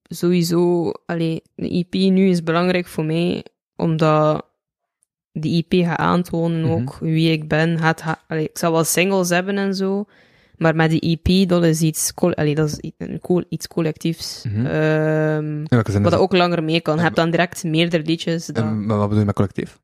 sowieso, 0.03 0.93
allee, 1.07 1.43
de 1.55 1.69
EP 1.69 1.95
nu 2.11 2.29
is 2.29 2.43
belangrijk 2.43 2.87
voor 2.87 3.05
mij, 3.05 3.45
omdat 3.77 4.45
die 5.33 5.67
EP 5.69 5.85
gaat 5.87 5.99
aantonen 5.99 6.61
Mhm. 6.61 6.71
ook 6.71 6.97
wie 6.99 7.31
ik 7.33 7.49
ben. 7.49 7.79
Gaat, 7.79 8.01
ha- 8.01 8.23
allee, 8.29 8.45
ik 8.49 8.59
zal 8.59 8.73
wel 8.73 8.85
singles 8.85 9.29
hebben 9.29 9.59
en 9.59 9.75
zo, 9.75 10.07
maar 10.57 10.75
met 10.77 10.91
die 10.91 11.01
EP, 11.23 11.49
dat 11.49 11.65
is 11.65 11.81
iets, 11.81 12.13
allee, 12.15 12.55
dat 12.55 12.69
is 12.69 12.79
i- 12.83 12.95
een 12.99 13.21
co- 13.21 13.43
iets 13.49 13.69
collectiefs. 13.69 14.45
Is 14.45 14.51
wat 16.03 16.11
dat? 16.11 16.15
ook 16.15 16.33
langer 16.33 16.65
mee 16.65 16.81
kan. 16.81 16.97
Je 16.97 17.03
hebt 17.03 17.17
dan 17.17 17.31
direct 17.31 17.65
meerdere 17.65 18.03
liedjes. 18.03 18.53
En, 18.53 18.87
maar 18.87 18.97
wat 18.97 19.05
bedoel 19.07 19.21
je 19.21 19.27
met 19.27 19.35
collectief? 19.35 19.81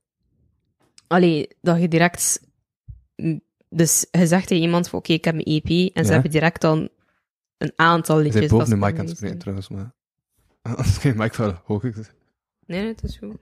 Allee, 1.06 1.48
dat 1.60 1.81
je 1.81 1.89
direct... 1.89 2.40
Dus 3.69 4.06
je 4.10 4.27
zegt 4.27 4.47
tegen 4.47 4.62
iemand 4.64 4.89
van, 4.89 4.98
oké, 4.98 5.12
ik 5.12 5.24
heb 5.24 5.35
mijn 5.35 5.47
EP, 5.47 5.94
en 5.94 6.05
ze 6.05 6.12
hebben 6.12 6.31
direct 6.31 6.60
dan 6.60 6.89
een 7.59 7.73
aantal 7.77 8.16
Je 8.19 8.23
liedjes. 8.23 8.40
bent 8.40 8.52
boven 8.52 8.69
de 8.81 8.86
mic 8.86 8.98
aan 8.98 9.06
het 9.06 9.16
spreken, 9.16 9.39
trouwens, 9.39 9.69
maar... 9.69 9.93
Als 10.77 10.86
ik 10.97 11.01
geen 11.01 11.16
mic 11.16 11.35
wel 11.35 11.60
hoog 11.64 11.82
nee, 12.66 12.86
het 12.86 13.02
is 13.02 13.16
goed. 13.16 13.36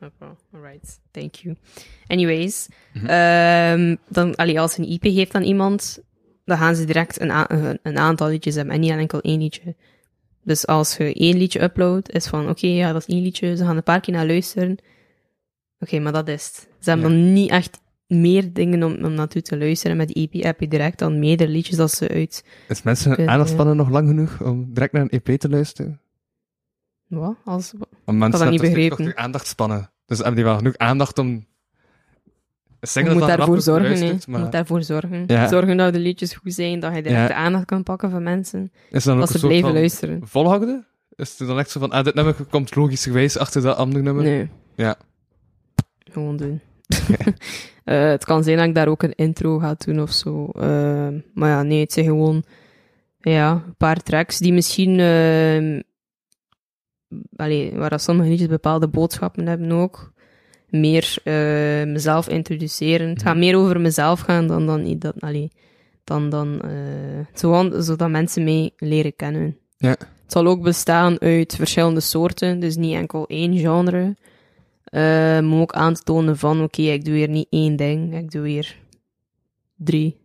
Hoppa, 0.00 0.36
Alright, 0.54 1.00
thank 1.10 1.34
you. 1.34 1.56
Anyways, 2.06 2.68
Mhm. 2.92 3.06
ehm, 3.06 3.96
dan, 4.08 4.34
allee, 4.34 4.60
als 4.60 4.78
een 4.78 4.88
IP 4.90 5.02
geeft 5.02 5.34
aan 5.34 5.42
iemand, 5.42 6.00
dan 6.44 6.58
gaan 6.58 6.74
ze 6.74 6.84
direct 6.84 7.20
een, 7.20 7.52
een, 7.54 7.78
een 7.82 7.98
aantal 7.98 8.28
liedjes 8.28 8.54
hebben 8.54 8.74
en 8.74 8.80
niet 8.80 8.90
enkel 8.90 9.20
één 9.20 9.40
liedje. 9.40 9.74
Dus 10.42 10.66
als 10.66 10.96
je 10.96 11.14
één 11.14 11.36
liedje 11.36 11.62
uploadt, 11.62 12.10
is 12.12 12.26
van 12.26 12.48
oké, 12.48 12.66
ja, 12.66 12.92
dat 12.92 13.00
is 13.08 13.14
één 13.14 13.22
liedje, 13.22 13.56
ze 13.56 13.64
gaan 13.64 13.76
een 13.76 13.82
paar 13.82 14.00
keer 14.00 14.14
naar 14.14 14.26
luisteren. 14.26 14.76
Oké, 15.78 15.98
maar 15.98 16.12
dat 16.12 16.28
is 16.28 16.46
het. 16.46 16.68
Ze 16.80 16.90
hebben 16.90 17.10
Ja. 17.10 17.16
dan 17.16 17.32
niet 17.32 17.50
echt 17.50 17.80
meer 18.20 18.52
dingen 18.52 18.82
om, 18.82 19.04
om 19.04 19.12
naartoe 19.14 19.42
te 19.42 19.58
luisteren. 19.58 19.96
Met 19.96 20.08
die 20.08 20.28
EP 20.30 20.42
heb 20.42 20.60
je 20.60 20.68
direct 20.68 20.98
dan 20.98 21.18
meerdere 21.18 21.50
liedjes 21.50 21.76
dat 21.76 21.90
ze 21.92 22.08
uit... 22.08 22.44
Is 22.68 22.82
mensen 22.82 23.16
Eh, 23.16 23.26
aandachtspannen 23.26 23.76
nog 23.76 23.90
lang 23.90 24.08
genoeg 24.08 24.42
om 24.42 24.66
direct 24.72 24.92
naar 24.92 25.02
een 25.02 25.20
EP 25.22 25.38
te 25.38 25.48
luisteren? 25.48 26.00
Wat? 27.08 27.36
Als, 27.44 27.72
Want 28.04 28.18
mensen 28.18 28.40
dat 28.40 28.50
niet 28.50 28.60
begrepen. 28.60 29.04
toch 29.04 29.14
aandachtspannen. 29.14 29.90
Dus 30.06 30.16
hebben 30.18 30.36
die 30.36 30.44
wel 30.44 30.56
genoeg 30.56 30.76
aandacht 30.76 31.18
om... 31.18 31.46
Je 32.80 32.90
single 32.90 33.14
moet 33.14 33.26
daarvoor 33.26 33.60
zorgen, 33.60 34.06
Je 34.06 34.18
maar 34.28 34.40
moet 34.40 34.52
daarvoor 34.52 34.82
zorgen. 34.82 35.24
Ja. 35.26 35.48
Zorgen 35.48 35.76
dat 35.76 35.92
de 35.92 35.98
liedjes 35.98 36.34
goed 36.34 36.52
zijn, 36.54 36.80
dat 36.80 36.94
je 36.94 37.02
direct 37.02 37.20
Ja. 37.20 37.26
de 37.26 37.34
aandacht 37.34 37.64
kan 37.64 37.82
pakken 37.82 38.10
van 38.10 38.22
mensen. 38.22 38.72
Is 38.90 39.04
dan 39.04 39.20
ook 39.20 39.28
ze 39.28 39.46
blijven 39.46 39.72
luisteren. 39.72 40.20
volgorde? 40.26 40.84
Is 41.16 41.38
het 41.38 41.48
dan 41.48 41.58
echt 41.58 41.70
zo 41.70 41.80
van, 41.80 41.90
ah, 41.90 42.04
dit 42.04 42.14
nummer 42.14 42.34
komt 42.50 42.74
logischerwijs 42.74 43.38
achter 43.38 43.62
dat 43.62 43.76
andere 43.76 44.02
nummer? 44.02 44.24
Nee. 44.24 44.48
Ja. 44.74 44.96
Gewoon 45.98 46.36
doen. 46.36 46.60
Eh, 47.84 48.08
het 48.08 48.24
kan 48.24 48.44
zijn 48.44 48.56
dat 48.56 48.66
ik 48.66 48.74
daar 48.74 48.88
ook 48.88 49.02
een 49.02 49.14
intro 49.14 49.58
ga 49.58 49.74
doen 49.78 50.00
of 50.00 50.12
zo. 50.12 50.46
Eh, 50.46 51.08
maar 51.34 51.48
ja, 51.48 51.62
nee, 51.62 51.80
het 51.80 51.92
zijn 51.92 52.06
gewoon 52.06 52.44
ja, 53.20 53.52
een 53.52 53.76
paar 53.76 54.02
tracks 54.02 54.38
die 54.38 54.52
misschien... 54.52 55.00
allee, 57.36 57.72
waar 57.74 57.90
dat 57.90 58.02
sommige 58.02 58.28
liedjes 58.28 58.48
bepaalde 58.48 58.88
boodschappen 58.88 59.46
hebben 59.46 59.72
ook. 59.72 60.14
Meer 60.80 61.16
eh, 61.24 61.92
mezelf 61.92 62.28
introduceren. 62.28 63.08
Het 63.08 63.22
gaat 63.22 63.36
meer 63.36 63.56
over 63.56 63.80
mezelf 63.80 64.20
gaan 64.20 64.46
dan, 64.46 64.66
dan, 64.66 64.98
dat, 64.98 65.20
allee, 65.20 65.50
dan, 66.04 66.30
dan 66.30 66.60
eh, 66.60 67.26
zo, 67.34 67.70
zodat 67.78 68.10
mensen 68.10 68.44
mij 68.44 68.70
leren 68.76 69.16
kennen. 69.16 69.58
Ja. 69.76 69.88
Het 69.88 70.32
zal 70.32 70.46
ook 70.46 70.62
bestaan 70.62 71.20
uit 71.20 71.56
verschillende 71.56 72.00
soorten, 72.00 72.60
dus 72.60 72.76
niet 72.76 72.94
enkel 72.94 73.26
één 73.26 73.58
genre. 73.58 74.16
Eh, 74.94 75.02
maar 75.40 75.60
ook 75.60 75.72
aan 75.72 75.94
te 75.94 76.02
tonen 76.02 76.38
van, 76.38 76.62
oké, 76.62 76.82
ik 76.82 77.04
doe 77.04 77.14
hier 77.14 77.28
niet 77.28 77.46
één 77.50 77.76
ding, 77.76 78.14
ik 78.16 78.30
doe 78.30 78.48
hier 78.48 78.76
drie. 79.76 80.16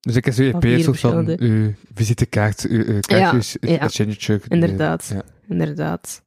Dus 0.00 0.16
ik 0.16 0.26
is 0.26 0.38
een 0.38 0.82
soort 0.82 0.98
van 0.98 1.34
uw 1.38 1.72
visitekaart, 1.94 2.66
uw, 2.68 2.84
uw 2.86 3.00
kaartjes, 3.00 3.56
Ja, 3.60 3.70
ja. 3.70 4.38
Inderdaad. 4.48 5.10
Ja. 5.14 5.22
Inderdaad. 5.48 6.22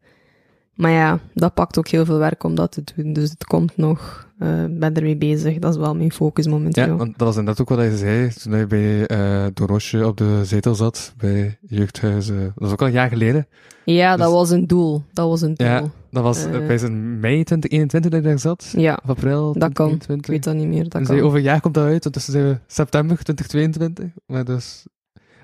Maar 0.74 0.92
ja, 0.92 1.20
dat 1.34 1.54
pakt 1.54 1.78
ook 1.78 1.88
heel 1.88 2.06
veel 2.06 2.18
werk 2.18 2.44
om 2.44 2.56
dat 2.56 2.72
te 2.72 2.84
doen, 2.96 3.14
dus 3.14 3.30
het 3.30 3.46
komt 3.46 3.78
nog. 3.78 4.28
Eh, 4.40 4.64
Ik 4.64 4.80
ben 4.80 4.94
ermee 4.94 5.18
bezig, 5.18 5.60
dat 5.60 5.74
is 5.74 5.80
wel 5.80 5.96
mijn 5.96 6.12
focus 6.12 6.48
momenteel. 6.48 6.86
Ja, 6.88 6.96
want 6.96 7.18
dat 7.18 7.28
was 7.28 7.38
inderdaad 7.38 7.62
ook 7.62 7.70
wat 7.70 7.78
hij 7.78 7.96
zei 7.98 8.30
toen 8.34 8.52
hij 8.52 8.68
bij 8.68 9.10
uh, 9.12 9.46
Doorosje 9.54 10.08
op 10.08 10.18
de 10.18 10.42
zetel 10.44 10.76
zat, 10.76 11.14
bij 11.18 11.58
Jeugdhuis. 11.68 12.30
eh, 12.30 12.38
dat 12.40 12.52
was 12.56 12.72
ook 12.72 12.82
al 12.82 12.88
een 12.88 12.94
jaar 12.94 13.10
geleden. 13.10 13.48
Ja, 13.86 14.10
dat 14.16 14.26
Dus- 14.26 14.36
was 14.36 14.50
een 14.50 14.68
doel. 14.68 15.04
Dat 15.14 15.28
was 15.30 15.42
een 15.42 15.56
doel. 15.56 15.92
Dat 16.16 16.24
was 16.24 16.46
uh, 16.46 16.52
bij 16.68 16.78
zijn 16.78 17.20
mei 17.20 17.44
2021 17.44 18.02
dat 18.12 18.12
hij 18.12 18.22
daar 18.22 18.40
zat. 18.40 18.74
Ja, 18.78 19.00
Of 19.04 19.10
april 19.10 19.54
dat 19.54 19.74
kan. 19.74 19.98
2021. 19.98 20.18
Ik 20.18 20.32
weet 20.32 20.44
dat 20.44 20.56
niet 20.56 20.68
meer. 20.68 20.90
Dat, 20.90 21.02
Dus 21.02 21.08
kan. 21.10 21.20
over 21.26 21.38
een 21.38 21.44
jaar 21.44 21.62
komt 21.62 21.74
dat 21.74 21.84
uit, 21.86 22.08
zijn 22.20 22.44
we 22.48 22.58
september 22.68 23.18
2022. 23.24 24.06
Maar 24.26 24.46
dus... 24.46 24.86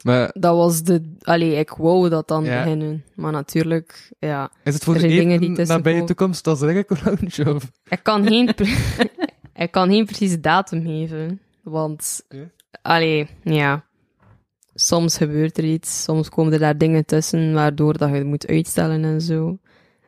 Maar 0.04 0.30
dat 0.34 0.56
was 0.56 0.84
de... 0.84 1.14
Allee, 1.22 1.56
ik 1.56 1.70
wou 1.70 2.10
dat 2.10 2.28
dan 2.28 2.44
Ja. 2.44 2.64
beginnen. 2.64 3.04
Maar 3.16 3.32
natuurlijk, 3.32 4.12
ja. 4.20 4.52
is 4.64 4.74
het 4.74 4.84
voor 4.84 4.94
de 4.94 5.08
dingen 5.08 5.40
die 5.40 5.54
tussen 5.54 5.76
nabije 5.76 6.00
komen. 6.00 6.16
toekomst 6.16 6.48
als? 6.48 6.62
Of? 6.62 7.72
Ik 7.90 8.00
kan 8.04 8.28
geen, 8.28 8.50
ik 9.66 9.72
kan 9.72 9.90
geen 9.90 10.06
precieze 10.06 10.40
datum 10.40 10.86
geven. 10.86 11.40
Want, 11.64 12.24
Ja. 12.30 12.44
allee, 12.82 13.28
ja. 13.44 13.84
Soms 14.74 15.18
gebeurt 15.18 15.58
er 15.58 15.64
iets, 15.64 16.04
soms 16.04 16.30
komen 16.30 16.54
er 16.54 16.60
daar 16.60 16.78
dingen 16.78 17.06
tussen 17.06 17.54
waardoor 17.54 17.98
dat 17.98 18.10
je 18.10 18.16
het 18.16 18.26
moet 18.26 18.48
uitstellen 18.48 19.04
en 19.04 19.22
zo. 19.22 19.58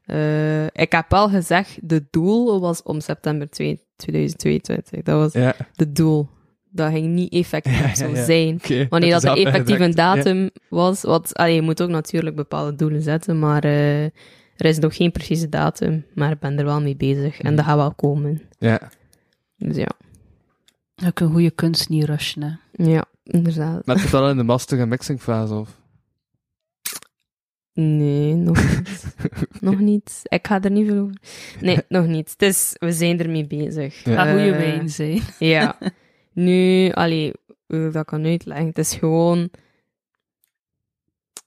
Eh, 0.05 0.65
ik 0.65 0.91
heb 0.91 1.05
wel 1.09 1.29
gezegd, 1.29 1.77
de 1.89 2.05
doel 2.09 2.59
was 2.61 2.83
om 2.83 2.99
september 3.01 3.49
2 3.49 3.81
2022. 3.95 5.01
Dat 5.03 5.15
was 5.19 5.33
Ja, 5.33 5.55
het 5.75 5.95
doel. 5.95 6.29
Dat 6.69 6.91
ging 6.91 7.07
niet 7.13 7.33
effectief 7.33 7.79
Ja, 7.79 7.87
ja, 7.87 7.95
zo 7.95 8.07
ja. 8.07 8.23
zijn. 8.23 8.61
Wanneer 8.89 9.11
dat 9.11 9.23
er 9.23 9.29
al 9.29 9.35
effectief 9.35 9.75
een 9.79 9.81
uitgedrukt. 9.81 9.95
datum 10.25 10.49
was, 10.69 11.01
wat, 11.01 11.35
allee, 11.35 11.55
je 11.55 11.61
moet 11.61 11.81
ook 11.81 11.89
natuurlijk 11.89 12.35
bepaalde 12.35 12.75
doelen 12.75 13.01
zetten, 13.01 13.39
maar 13.39 13.63
eh, 13.63 14.03
er 14.03 14.65
is 14.65 14.79
nog 14.79 14.95
geen 14.95 15.11
precieze 15.11 15.49
datum, 15.49 16.05
maar 16.15 16.31
ik 16.31 16.39
ben 16.39 16.57
er 16.59 16.65
wel 16.65 16.81
mee 16.81 16.95
bezig 16.95 17.39
en 17.39 17.47
Mhm. 17.47 17.55
dat 17.55 17.65
gaat 17.65 17.75
wel 17.75 17.93
komen. 17.93 18.41
Ja. 18.59 18.79
Dus 19.57 19.75
ja, 19.75 19.89
Ook 21.07 21.19
een 21.19 21.31
goede 21.31 21.51
kunst 21.51 21.89
niet 21.89 22.03
rushen, 22.03 22.41
hè. 22.43 22.83
ja, 22.91 23.05
inderdaad. 23.23 23.85
Maar 23.85 23.95
het 23.95 24.05
is 24.05 24.11
wel 24.11 24.29
in 24.29 24.37
de 24.37 24.43
mastering 24.43 24.83
en 24.83 24.89
mixing 24.89 25.21
fase, 25.21 25.53
of? 25.53 25.81
Nee, 27.73 28.33
nog 28.35 28.57
niet. 28.77 29.13
nog 29.61 29.79
niet. 29.79 30.19
Ik 30.23 30.47
ga 30.47 30.61
er 30.61 30.71
niet 30.71 30.87
veel 30.87 30.97
over. 31.01 31.15
Nee, 31.61 31.77
nog 31.87 32.05
niet. 32.07 32.29
Het 32.31 32.41
is, 32.41 32.75
we 32.79 32.91
zijn 32.91 33.19
ermee 33.19 33.47
bezig. 33.47 34.03
Ja. 34.03 34.13
Ga 34.15 34.31
goede 34.31 34.51
Eh, 34.51 34.57
wijn 34.57 34.89
zijn. 34.89 35.19
Ja. 35.39 35.77
Nu, 36.33 36.91
allee, 36.91 37.31
hoe 37.67 37.85
ik 37.87 37.93
dat 37.93 38.05
kan 38.05 38.25
uitleggen. 38.25 38.65
Het 38.67 38.77
is 38.77 38.93
gewoon... 38.93 39.49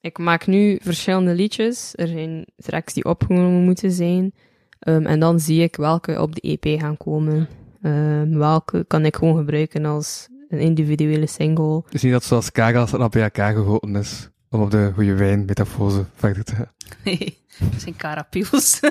Ik 0.00 0.18
maak 0.18 0.46
nu 0.46 0.78
verschillende 0.82 1.34
liedjes. 1.34 1.92
Er 1.94 2.06
zijn 2.08 2.46
tracks 2.56 2.92
die 2.94 3.04
opgenomen 3.04 3.64
moeten 3.64 3.90
zijn. 3.92 4.34
Ehm, 4.78 5.06
en 5.06 5.20
dan 5.20 5.40
zie 5.40 5.62
ik 5.62 5.76
welke 5.76 6.20
op 6.20 6.34
de 6.34 6.40
EP 6.40 6.80
gaan 6.80 6.96
komen. 6.96 7.48
Ehm, 7.82 8.38
welke 8.38 8.84
kan 8.86 9.04
ik 9.04 9.16
gewoon 9.16 9.36
gebruiken 9.36 9.84
als 9.84 10.28
een 10.48 10.58
individuele 10.58 11.26
single. 11.26 11.82
Dus 11.90 12.02
niet 12.02 12.12
dat 12.12 12.24
zoals 12.24 12.52
Kagas 12.52 12.92
en 12.92 13.10
bij 13.10 13.22
elkaar 13.22 13.54
gegoten 13.54 13.96
is. 13.96 14.30
Om 14.50 14.60
op 14.60 14.70
de 14.70 14.90
goede 14.94 15.14
wijn 15.14 15.44
metafose 15.44 16.04
verder 16.14 16.44
te 16.44 16.54
gaan. 16.54 16.72
Nee, 17.04 17.38
dat 17.70 17.80
zijn 17.80 17.96
carapiels. 17.96 18.80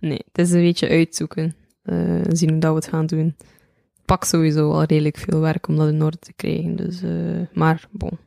Nee, 0.00 0.24
het 0.32 0.38
is 0.38 0.50
een 0.52 0.60
beetje 0.60 0.88
uitzoeken. 0.88 1.54
Eh, 1.82 2.20
zien 2.28 2.50
hoe 2.50 2.58
dat 2.58 2.70
we 2.70 2.76
het 2.76 2.88
gaan 2.88 3.06
doen. 3.06 3.36
Het 3.36 4.04
pakt 4.04 4.26
sowieso 4.26 4.72
al 4.72 4.84
redelijk 4.84 5.16
veel 5.16 5.40
werk 5.40 5.68
om 5.68 5.76
dat 5.76 5.88
in 5.88 6.02
orde 6.02 6.18
te 6.18 6.32
krijgen. 6.32 6.76
Dus, 6.76 7.02
eh, 7.02 7.40
maar 7.52 7.88
bon, 7.90 8.18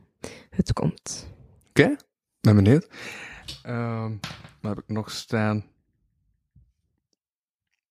het 0.50 0.72
komt. 0.72 1.28
Oké, 1.68 1.96
ben 2.40 2.54
benieuwd. 2.54 2.88
Ehm 3.62 4.12
wat 4.64 4.74
heb 4.74 4.84
ik 4.84 4.94
nog 4.94 5.10
staan? 5.10 5.64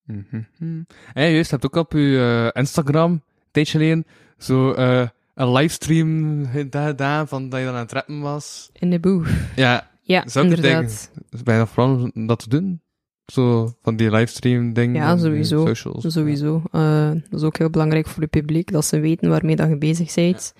Mhm. 0.03 0.43
En 0.57 0.87
ja, 1.13 1.27
juist, 1.27 1.49
je 1.49 1.55
hebt 1.55 1.65
ook 1.65 1.75
op 1.75 1.91
je 1.91 2.51
eh, 2.53 2.61
Instagram, 2.61 3.11
een 3.11 3.21
tijdje 3.51 3.77
geleden, 3.77 4.05
zo 4.37 4.71
eh, 4.71 5.07
een 5.35 5.51
livestream 5.51 6.45
gedaan 6.45 7.27
van 7.27 7.49
dat 7.49 7.59
je 7.59 7.65
dan 7.65 7.75
aan 7.75 7.81
het 7.81 7.91
rappen 7.91 8.19
was. 8.19 8.69
In 8.73 8.89
de 8.89 8.99
boeg. 8.99 9.27
Ja, 9.55 9.91
Ja, 10.01 10.27
Zou 10.27 10.45
inderdaad. 10.45 11.11
is 11.29 11.43
bijna 11.43 11.67
om 12.13 12.27
dat 12.27 12.39
te 12.39 12.49
doen. 12.49 12.81
Zo, 13.25 13.73
van 13.81 13.95
die 13.95 14.11
livestream 14.11 14.73
dingen. 14.73 14.95
Ja, 15.01 15.17
sowieso. 15.17 15.65
Socials. 15.65 16.13
Sowieso. 16.13 16.61
Eh, 16.71 17.11
dat 17.29 17.39
is 17.39 17.45
ook 17.45 17.57
heel 17.57 17.69
belangrijk 17.69 18.07
voor 18.07 18.21
het 18.21 18.31
publiek, 18.31 18.71
dat 18.71 18.85
ze 18.85 18.99
weten 18.99 19.29
waarmee 19.29 19.55
dat 19.55 19.69
je 19.69 19.77
bezig 19.77 20.13
bent. 20.13 20.53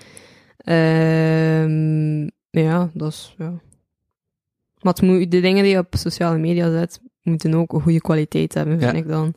Ehm, 0.58 2.22
ja, 2.50 2.90
dat 2.94 3.12
is, 3.12 3.36
ja. 3.38 3.54
Maar 4.82 4.98
moet, 5.02 5.32
de 5.32 5.40
dingen 5.40 5.64
die 5.64 5.72
je 5.72 5.78
op 5.78 5.96
sociale 5.98 6.38
media 6.38 6.72
zet, 6.72 7.02
moeten 7.22 7.54
ook 7.54 7.74
een 7.74 7.82
goede 7.82 8.02
kwaliteit 8.02 8.54
hebben, 8.54 8.80
vind 8.80 8.92
Ja. 8.92 8.98
ik 8.98 9.08
dan. 9.08 9.34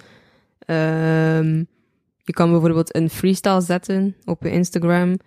Ehm, 0.59 1.65
je 2.27 2.33
kan 2.33 2.51
bijvoorbeeld 2.51 2.95
een 2.95 3.11
freestyle 3.11 3.61
zetten 3.61 4.17
op 4.25 4.43
je 4.43 4.51
Instagram, 4.51 5.19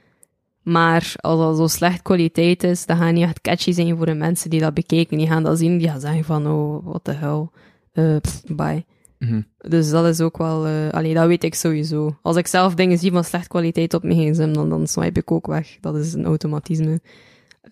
maar 0.63 1.13
als 1.15 1.39
dat 1.39 1.57
zo 1.57 1.67
slecht 1.67 2.01
kwaliteit 2.01 2.63
is, 2.63 2.85
dan 2.85 2.97
gaan 2.97 3.13
niet 3.13 3.23
echt 3.23 3.41
catchy 3.41 3.71
zijn 3.71 3.97
voor 3.97 4.05
de 4.05 4.13
mensen 4.13 4.49
die 4.49 4.59
dat 4.59 4.73
bekijken. 4.73 5.17
Die 5.17 5.27
gaan 5.27 5.43
dat 5.43 5.57
zien, 5.57 5.77
die 5.77 5.89
gaan 5.89 5.99
zeggen 5.99 6.23
van, 6.23 6.47
oh, 6.47 6.85
what 6.85 7.03
the 7.03 7.11
hell, 7.11 7.47
Eh, 7.93 8.15
pff, 8.21 8.43
bye. 8.55 8.85
Mhm. 9.19 9.41
Dus 9.57 9.89
dat 9.89 10.05
is 10.05 10.21
ook 10.21 10.37
wel, 10.37 10.65
eh 10.67 10.89
allee, 10.89 11.13
dat 11.13 11.27
weet 11.27 11.43
ik 11.43 11.55
sowieso. 11.55 12.17
Als 12.21 12.35
ik 12.35 12.47
zelf 12.47 12.75
dingen 12.75 12.97
zie 12.97 13.11
van 13.11 13.23
slecht 13.23 13.47
kwaliteit 13.47 13.93
op 13.93 14.03
mijn 14.03 14.33
gsm, 14.33 14.53
dan, 14.53 14.69
dan 14.69 14.87
swipe 14.87 15.19
ik 15.19 15.31
ook 15.31 15.47
weg. 15.47 15.77
Dat 15.81 15.95
is 15.95 16.13
een 16.13 16.25
automatisme. 16.25 17.01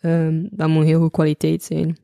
Ehm, 0.01 0.45
dat 0.51 0.69
moet 0.69 0.85
heel 0.85 0.99
goed 0.99 1.11
kwaliteit 1.11 1.63
zijn. 1.63 1.97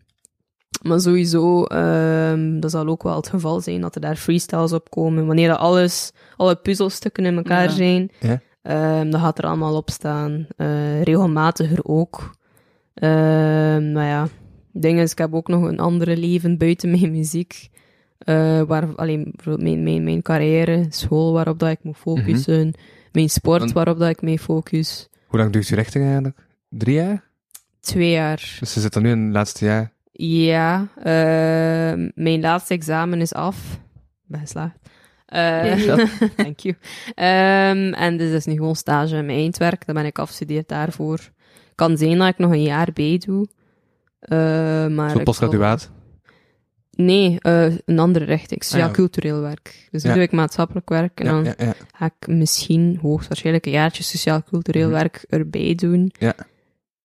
Maar 0.81 0.99
sowieso, 0.99 1.63
ehm, 1.63 2.59
dat 2.59 2.71
zal 2.71 2.87
ook 2.87 3.03
wel 3.03 3.15
het 3.15 3.27
geval 3.29 3.61
zijn 3.61 3.81
dat 3.81 3.95
er 3.95 4.01
daar 4.01 4.15
freestyles 4.15 4.71
op 4.73 4.89
komen. 4.89 5.25
Wanneer 5.25 5.47
dat 5.47 5.57
alles, 5.57 6.11
alle 6.37 6.55
puzzelstukken 6.55 7.25
in 7.25 7.35
elkaar 7.35 7.63
Ja. 7.63 7.69
zijn, 7.69 8.11
Ja. 8.19 8.41
ehm, 8.61 9.09
dat 9.09 9.21
gaat 9.21 9.37
er 9.37 9.45
allemaal 9.45 9.75
op 9.75 9.89
staan. 9.89 10.47
Eh, 10.57 11.01
regelmatiger 11.01 11.79
ook. 11.83 12.31
Ehm 12.93 13.91
maar 13.91 14.05
ja, 14.07 14.27
ding 14.71 14.99
is, 14.99 15.11
ik 15.11 15.17
heb 15.17 15.33
ook 15.33 15.47
nog 15.47 15.63
een 15.63 15.79
andere 15.79 16.17
leven 16.17 16.57
buiten 16.57 16.91
mijn 16.91 17.11
muziek. 17.11 17.69
Eh, 18.17 18.61
waar, 18.61 18.95
alleen 18.95 19.23
bijvoorbeeld 19.35 19.63
mijn, 19.69 19.83
mijn, 19.83 20.03
mijn 20.03 20.21
carrière, 20.21 20.85
school 20.89 21.33
waarop 21.33 21.59
dat 21.59 21.69
ik 21.69 21.83
moet 21.83 21.97
focussen, 21.97 22.73
mijn 23.11 23.29
sport 23.29 23.59
Want- 23.59 23.71
waarop 23.71 23.99
dat 23.99 24.09
ik 24.09 24.21
mee 24.21 24.39
focus. 24.39 25.09
Hoe 25.27 25.39
lang 25.39 25.51
duurt 25.51 25.67
je 25.67 25.75
richting 25.75 26.03
eigenlijk? 26.03 26.37
Drie 26.69 26.95
jaar? 26.95 27.23
Twee 27.79 28.11
jaar. 28.11 28.55
Dus 28.59 28.73
ze 28.73 28.79
zitten 28.81 29.01
nu 29.01 29.11
in 29.11 29.19
het 29.19 29.33
laatste 29.33 29.65
jaar. 29.65 29.92
Ja, 30.15 30.88
eh, 30.98 32.10
mijn 32.15 32.41
laatste 32.41 32.73
examen 32.73 33.22
is 33.22 33.34
af. 33.34 33.73
Ik 33.73 34.30
ben 34.30 34.40
geslaagd. 34.40 34.77
Eh, 35.26 35.73
thank 36.35 36.60
you. 36.60 36.76
Ehm, 37.15 37.94
en 37.94 38.18
dus 38.18 38.31
is 38.31 38.45
nu 38.45 38.53
gewoon 38.53 38.76
stage 38.76 39.15
in 39.15 39.26
mijn 39.26 39.38
eindwerk. 39.40 39.85
Dan 39.85 39.95
ben 39.95 40.06
ik 40.06 40.19
afgestudeerd 40.19 40.68
daarvoor. 40.68 41.31
Kan 41.76 41.98
zijn 41.98 42.18
dat 42.18 42.27
ik 42.27 42.38
nog 42.38 42.52
een 42.52 42.64
jaar 42.64 42.90
bij 42.94 43.22
doe. 43.26 43.48
Eh, 44.19 44.88
maar 44.88 45.10
Zo 45.10 45.19
postgraduaat. 45.23 45.91
Nee, 46.91 47.38
eh, 47.41 47.65
een 47.85 47.99
andere 47.99 48.26
richting. 48.26 48.64
Sociaal 48.64 48.81
Ah, 48.81 48.88
ja. 48.90 48.94
cultureel 48.95 49.41
werk. 49.41 49.88
Dus 49.91 50.02
dan 50.02 50.11
Ja. 50.11 50.18
doe 50.18 50.26
ik 50.26 50.31
maatschappelijk 50.31 50.90
werk. 50.90 51.19
En 51.19 51.26
Ja, 51.26 51.53
dan 51.57 51.73
ga 51.95 52.06
ik 52.06 52.27
misschien 52.27 52.99
hoogstwaarschijnlijk 53.02 53.65
een 53.65 53.72
jaartje 53.72 54.03
sociaal 54.03 54.44
cultureel 54.44 54.88
Mhm. 54.90 54.98
werk 54.98 55.26
erbij 55.30 55.76
doen. 55.76 56.11
Ja. 56.19 56.34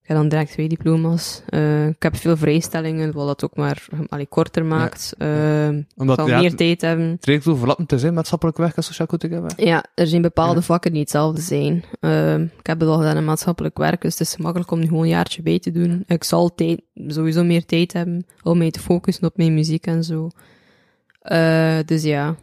Ik 0.09 0.15
heb 0.15 0.23
dan 0.23 0.33
direct 0.33 0.53
twee 0.53 0.69
diploma's. 0.69 1.43
Eh, 1.49 1.87
ik 1.87 2.03
heb 2.03 2.17
veel 2.17 2.37
vrijstellingen, 2.37 3.13
wat 3.13 3.27
dat 3.27 3.45
ook 3.45 3.57
maar 3.57 3.87
allee, 4.09 4.27
korter 4.27 4.65
maakt. 4.65 5.15
Eh, 5.19 5.69
ik 5.69 5.85
Omdat 5.97 6.17
zal 6.19 6.29
ja, 6.29 6.39
meer 6.41 6.55
tijd 6.57 6.81
hebben. 6.81 7.07
het 7.07 7.23
trekt 7.23 7.47
overlappend 7.47 7.89
te 7.89 7.99
zijn 7.99 8.15
maatschappelijk 8.15 8.57
werk 8.57 8.77
en 8.77 8.83
sociaal 8.85 9.07
cultureel 9.07 9.41
werk. 9.43 9.61
Ja, 9.61 9.85
er 9.95 10.07
zijn 10.07 10.23
bepaalde 10.23 10.55
Ja. 10.55 10.61
vakken 10.63 10.93
die 10.93 11.01
hetzelfde 11.01 11.41
zijn. 11.41 11.85
Eh, 12.01 12.39
ik 12.39 12.67
heb 12.67 12.81
het 12.81 12.89
al 12.89 12.97
gedaan 12.97 13.17
in 13.17 13.25
maatschappelijk 13.25 13.79
werk, 13.79 14.01
dus 14.03 14.19
het 14.19 14.21
is 14.29 14.35
gemakkelijk 14.35 14.71
om 14.71 14.79
nu 14.79 14.87
gewoon 14.87 15.03
een 15.03 15.09
jaartje 15.09 15.43
bij 15.43 15.59
te 15.59 15.71
doen. 15.71 16.05
Ik 16.07 16.25
zal 16.25 16.55
tijd, 16.55 16.81
sowieso 17.07 17.45
meer 17.45 17.65
tijd 17.67 17.93
hebben 17.93 18.27
om 18.43 18.59
mij 18.59 18.71
te 18.71 18.81
focussen 18.81 19.25
op 19.25 19.37
mijn 19.37 19.55
muziek 19.55 19.87
en 19.87 20.05
zo. 20.05 20.31
Dus 21.87 22.03
ja. 22.03 22.37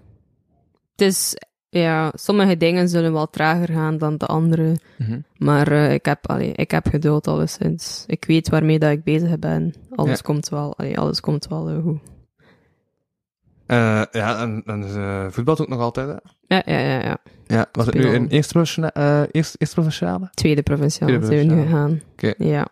Het 0.96 1.02
is, 1.08 1.36
ja, 1.70 2.12
sommige 2.16 2.58
dingen 2.58 2.90
zullen 2.90 3.14
wel 3.14 3.30
trager 3.30 3.68
gaan 3.74 3.98
dan 3.98 4.18
de 4.18 4.26
andere. 4.26 4.76
Mhm. 4.98 5.20
Maar 5.38 5.68
eh, 5.72 5.94
ik, 5.94 6.06
heb, 6.06 6.30
allee, 6.30 6.52
ik 6.52 6.72
heb 6.72 6.88
geduld 6.88 7.28
alleszins. 7.28 8.04
Ik 8.08 8.26
weet 8.26 8.50
waarmee 8.50 8.80
dat 8.80 8.92
ik 8.92 9.04
bezig 9.04 9.40
ben. 9.40 9.74
Alles 9.96 10.18
Ja. 10.18 10.24
komt 10.24 10.50
wel, 10.50 10.78
allee, 10.78 11.00
alles 11.00 11.20
komt 11.20 11.48
wel 11.48 11.70
eh, 11.70 11.82
goed. 11.84 12.00
Eh, 13.66 14.02
ja, 14.12 14.42
en, 14.42 14.64
en 14.66 15.34
voetbal 15.34 15.60
ook 15.60 15.68
nog 15.68 15.80
altijd, 15.80 16.08
hè? 16.08 16.16
Ja, 16.56 16.62
ja, 16.66 16.80
ja, 16.80 17.02
ja. 17.04 17.18
Ja, 17.48 17.66
was 17.72 17.86
het 17.86 17.96
nu 17.96 18.06
in 18.14 18.28
eerste, 18.28 18.60
eerste 19.32 19.68
provinciale? 19.74 20.30
Tweede 20.34 20.64
provinciaal 20.64 21.08
Tweede 21.10 21.26
zijn 21.26 21.48
we 21.48 21.54
nu 21.54 21.62
gegaan. 21.62 22.02
Oké. 22.12 22.34
Ja. 22.38 22.68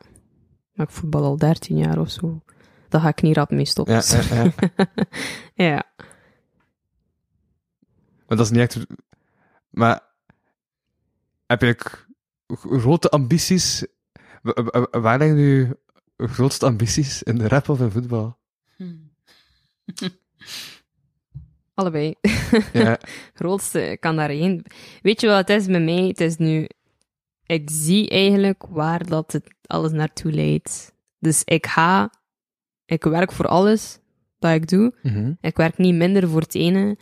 Maar 0.74 0.86
ik 0.86 0.92
voetbal 0.92 1.24
al 1.24 1.38
13 1.38 1.78
jaar 1.78 2.00
of 2.00 2.10
zo. 2.10 2.42
Daar 2.90 3.02
ga 3.02 3.08
ik 3.08 3.22
niet 3.22 3.36
rap 3.36 3.50
mee 3.52 3.66
stoppen. 3.66 4.02
Ja. 4.34 4.52
ja. 5.56 5.84
Maar 8.34 8.42
dat 8.44 8.52
is 8.52 8.58
niet 8.58 8.70
echt... 8.76 8.86
Maar 9.70 10.02
heb 11.46 11.62
je 11.62 11.76
grote 12.48 13.10
ambities? 13.10 13.86
Wa- 14.42 14.64
wa- 14.64 14.88
wa- 14.92 15.00
Waar 15.02 15.18
liggen 15.20 15.38
je 15.38 15.78
grootste 16.18 16.66
ambities? 16.66 17.24
In 17.24 17.38
de 17.38 17.48
rap 17.48 17.70
of 17.70 17.80
in 17.80 17.92
voetbal? 17.92 18.38
Allebei. 21.74 22.16
Ja, 22.74 23.00
Grootste 23.34 23.98
kan 24.00 24.16
daarheen. 24.16 24.66
Weet 25.02 25.22
je 25.22 25.28
wat 25.28 25.48
het 25.48 25.50
is 25.62 25.68
met 25.68 25.84
mij? 25.84 26.08
Het 26.08 26.22
is 26.22 26.38
nu... 26.38 26.68
Ik 27.46 27.70
zie 27.72 28.10
eigenlijk 28.10 28.66
waar 28.70 29.06
dat 29.08 29.32
het 29.32 29.54
alles 29.66 29.92
naartoe 29.92 30.32
leidt. 30.32 30.94
Dus 31.20 31.42
ik 31.44 31.66
ga... 31.68 32.12
Ik 32.86 33.04
werk 33.04 33.32
voor 33.32 33.48
alles 33.48 34.00
dat 34.40 34.54
ik 34.54 34.68
doe. 34.68 34.96
Mhm. 35.04 35.34
Ik 35.42 35.58
werk 35.58 35.78
niet 35.78 35.96
minder 35.96 36.30
voor 36.30 36.42
het 36.42 36.56
ene. 36.56 36.98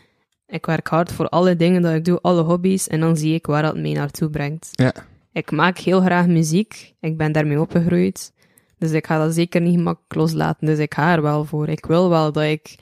Ik 0.52 0.66
werk 0.66 0.88
hard 0.88 1.12
voor 1.12 1.30
alle 1.30 1.56
dingen 1.56 1.82
dat 1.82 1.94
ik 1.94 2.06
doe, 2.06 2.20
alle 2.22 2.42
hobby's. 2.42 2.88
En 2.88 3.00
dan 3.00 3.18
zie 3.18 3.34
ik 3.34 3.46
waar 3.46 3.62
dat 3.64 3.78
mij 3.78 3.94
naartoe 3.94 4.30
brengt. 4.30 4.70
Ja. 4.72 4.94
Ik 5.34 5.52
maak 5.52 5.78
heel 5.78 6.02
graag 6.02 6.28
muziek. 6.28 6.94
Ik 7.00 7.18
ben 7.18 7.32
daarmee 7.32 7.62
opgegroeid. 7.62 8.32
Dus 8.78 8.92
ik 8.92 9.08
ga 9.08 9.18
dat 9.26 9.34
zeker 9.34 9.62
niet 9.62 9.80
makkelijk 9.80 10.16
loslaten. 10.16 10.66
Dus 10.68 10.78
ik 10.80 10.94
ga 10.94 11.16
er 11.16 11.22
wel 11.22 11.46
voor. 11.46 11.68
Ik 11.68 11.86
wil 11.86 12.10
wel 12.10 12.32
dat 12.32 12.44
ik... 12.44 12.76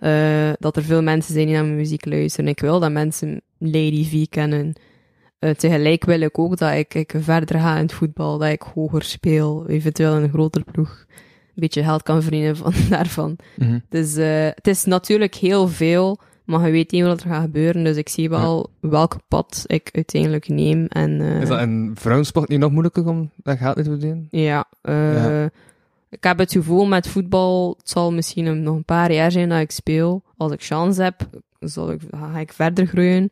eh, 0.00 0.50
dat 0.58 0.76
er 0.76 0.82
veel 0.82 1.02
mensen 1.02 1.32
zijn 1.34 1.46
die 1.46 1.54
naar 1.54 1.64
mijn 1.64 1.76
muziek 1.76 2.04
luisteren. 2.06 2.48
Ik 2.50 2.60
wil 2.60 2.80
dat 2.80 2.92
mensen 2.92 3.40
Lady 3.58 4.04
V 4.04 4.28
kennen. 4.28 4.72
Eh, 5.38 5.50
tegelijk 5.50 6.04
wil 6.04 6.20
ik 6.20 6.38
ook 6.38 6.56
dat 6.56 6.72
ik, 6.74 6.94
ik 6.94 7.14
verder 7.18 7.60
ga 7.60 7.74
in 7.76 7.82
het 7.82 7.92
voetbal. 7.92 8.38
Dat 8.38 8.48
ik 8.48 8.62
hoger 8.74 9.02
speel. 9.02 9.66
Eventueel 9.68 10.16
in 10.16 10.22
een 10.22 10.28
grotere 10.32 10.64
ploeg. 10.72 11.04
Een 11.08 11.64
beetje 11.64 11.82
geld 11.82 12.02
kan 12.02 12.22
verdienen 12.22 12.56
van 12.56 12.72
daarvan. 12.90 13.36
Mhm. 13.56 13.78
Dus 13.88 14.16
eh, 14.16 14.44
het 14.54 14.66
is 14.66 14.84
natuurlijk 14.84 15.34
heel 15.34 15.68
veel, 15.68 16.18
maar 16.48 16.66
je 16.66 16.72
weet 16.72 16.90
niet 16.90 17.02
wat 17.02 17.20
er 17.22 17.28
gaat 17.28 17.42
gebeuren. 17.42 17.84
Dus 17.84 17.96
ik 17.96 18.08
zie 18.08 18.28
wel 18.28 18.70
welk 18.80 19.16
pad 19.28 19.64
ik 19.66 19.88
uiteindelijk 19.92 20.48
neem. 20.48 20.86
En, 20.86 21.20
eh, 21.20 21.40
Is 21.40 21.48
dat 21.48 21.60
in 21.60 21.92
vrouwensport 21.94 22.48
niet 22.48 22.58
nog 22.58 22.70
moeilijker 22.70 23.06
om 23.08 23.30
dat 23.36 23.58
geld 23.58 23.76
niet 23.76 23.84
te 23.84 23.90
verdienen? 23.90 24.28
Ja, 24.30 24.64
eh, 24.80 25.14
Ja. 25.14 25.50
ik 26.10 26.22
heb 26.24 26.38
het 26.38 26.52
gevoel 26.52 26.86
met 26.86 27.08
voetbal, 27.08 27.74
het 27.78 27.88
zal 27.88 28.12
misschien 28.12 28.46
een- 28.46 28.62
nog 28.62 28.74
een 28.76 28.84
paar 28.84 29.12
jaar 29.12 29.32
zijn 29.32 29.48
dat 29.48 29.60
ik 29.60 29.70
speel. 29.70 30.22
Als 30.36 30.52
ik 30.52 30.62
chance 30.64 31.02
heb, 31.02 31.28
zal 31.60 31.90
ik, 31.90 32.00
ga 32.10 32.38
ik 32.38 32.52
verder 32.52 32.86
groeien. 32.86 33.30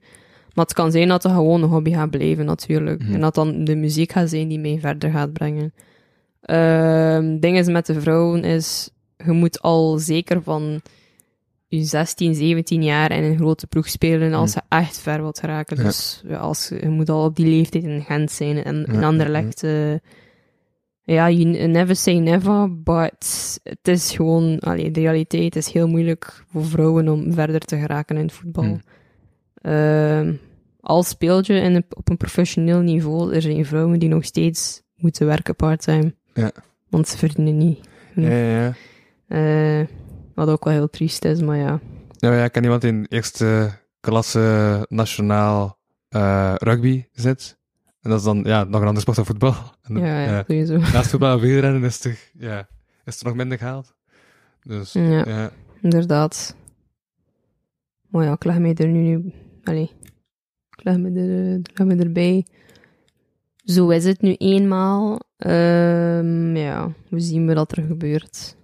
Maar 0.54 0.64
het 0.64 0.74
kan 0.74 0.90
zijn 0.90 1.08
dat 1.08 1.22
het 1.22 1.32
gewoon 1.32 1.62
een 1.62 1.68
hobby 1.68 1.92
gaat 1.92 2.10
blijven, 2.10 2.44
natuurlijk. 2.44 3.02
Mhm. 3.02 3.14
En 3.14 3.20
dat 3.20 3.34
dan 3.34 3.64
de 3.64 3.76
muziek 3.76 4.12
gaat 4.12 4.28
zijn 4.30 4.48
die 4.48 4.58
mij 4.58 4.78
verder 4.80 5.10
gaat 5.10 5.32
brengen. 5.32 5.72
Ehm 6.40 7.38
ding 7.38 7.58
is 7.58 7.66
met 7.66 7.86
de 7.86 8.00
vrouwen 8.00 8.44
is, 8.44 8.90
je 9.24 9.32
moet 9.32 9.62
al 9.62 9.98
zeker 9.98 10.42
van 10.42 10.80
je 11.68 11.82
16, 11.84 12.34
17 12.34 12.82
jaar 12.82 13.12
in 13.12 13.24
een 13.24 13.36
grote 13.36 13.66
ploeg 13.66 13.88
spelen 13.88 14.34
als 14.34 14.52
je 14.52 14.60
echt 14.68 14.98
ver 14.98 15.20
wilt 15.20 15.38
geraken. 15.38 15.76
Dus 15.76 16.22
ja, 16.26 16.36
als, 16.36 16.68
je 16.80 16.88
moet 16.88 17.08
al 17.08 17.24
op 17.24 17.36
die 17.36 17.46
leeftijd 17.46 17.84
in 17.84 18.02
Gent 18.02 18.30
zijn 18.30 18.64
en 18.64 18.84
in 18.84 19.04
Anderlecht. 19.04 19.62
eh, 19.62 19.94
ja, 21.02 21.30
you 21.30 21.66
never 21.66 21.96
say 21.96 22.18
never, 22.18 22.82
but 22.82 23.58
het 23.62 23.88
is 23.88 24.12
gewoon, 24.12 24.58
allee, 24.58 24.90
de 24.90 25.00
realiteit 25.00 25.56
is 25.56 25.72
heel 25.72 25.88
moeilijk 25.88 26.44
voor 26.50 26.64
vrouwen 26.64 27.08
om 27.08 27.32
verder 27.32 27.60
te 27.60 27.76
geraken 27.76 28.16
in 28.16 28.22
het 28.22 28.32
voetbal. 28.32 28.64
Hmm. 28.64 28.80
Ehm, 29.54 30.34
al 30.80 31.02
speel 31.02 31.38
je 31.42 31.54
in 31.54 31.84
op 31.90 32.08
een 32.08 32.16
professioneel 32.16 32.80
niveau, 32.80 33.34
er 33.34 33.42
zijn 33.42 33.64
vrouwen 33.66 33.98
die 33.98 34.08
nog 34.08 34.24
steeds 34.24 34.82
moeten 34.96 35.26
werken 35.26 35.56
parttime. 35.56 36.14
Ja. 36.34 36.50
Want 36.88 37.08
ze 37.08 37.18
verdienen 37.18 37.56
niet. 37.56 37.88
Ja, 38.14 38.28
ja, 38.30 38.58
ja. 38.60 38.74
Eh, 39.28 39.86
wat 40.36 40.48
ook 40.48 40.64
wel 40.64 40.72
heel 40.72 40.90
triest 40.90 41.24
is, 41.24 41.40
maar 41.40 41.56
ja. 41.56 41.80
Ja, 42.18 42.28
maar 42.28 42.38
ja, 42.38 42.44
ik 42.44 42.52
ken 42.52 42.62
iemand 42.62 42.84
in 42.84 43.06
eerste 43.08 43.70
klasse 44.00 44.86
nationaal 44.88 45.78
eh, 46.08 46.54
rugby 46.56 47.04
zit. 47.12 47.58
En 48.00 48.10
dat 48.10 48.18
is 48.18 48.24
dan 48.24 48.42
ja, 48.44 48.64
nog 48.64 48.80
een 48.80 48.86
andere 48.86 49.00
sport 49.00 49.16
dan 49.16 49.26
voetbal. 49.26 49.54
En 49.82 49.94
dan- 49.94 50.02
Ja, 50.04 50.20
ja, 50.20 50.44
sowieso. 50.46 50.76
Naast 50.78 51.10
voetbal 51.10 51.32
en 51.36 51.40
wielrennen 51.40 51.82
is, 51.84 51.98
toch, 51.98 52.16
ja, 52.38 52.68
is 53.04 53.18
er 53.20 53.26
nog 53.26 53.34
minder 53.34 53.58
gehaald. 53.58 53.94
Dus 54.62 54.92
Ja. 54.92 55.24
ja. 55.28 55.50
Inderdaad. 55.82 56.56
Maar 58.08 58.24
ja, 58.24 58.32
ik 58.32 58.44
leg 58.44 58.58
mij 58.58 58.74
er 58.74 58.88
nu... 58.88 59.00
nu 59.16 59.32
allee, 59.64 59.90
ik 60.76 60.84
leg 60.84 60.96
me, 60.96 61.10
er, 61.20 61.54
ik 61.58 61.78
leg 61.78 61.86
me 61.86 61.96
erbij. 61.96 62.46
Zo 63.64 63.88
is 63.88 64.04
het 64.04 64.20
nu 64.22 64.34
eenmaal. 64.34 65.20
Ehm, 65.36 66.56
ja, 66.56 66.92
we 67.10 67.20
zien 67.20 67.54
wat 67.54 67.76
er 67.76 67.82
gebeurt. 67.84 68.56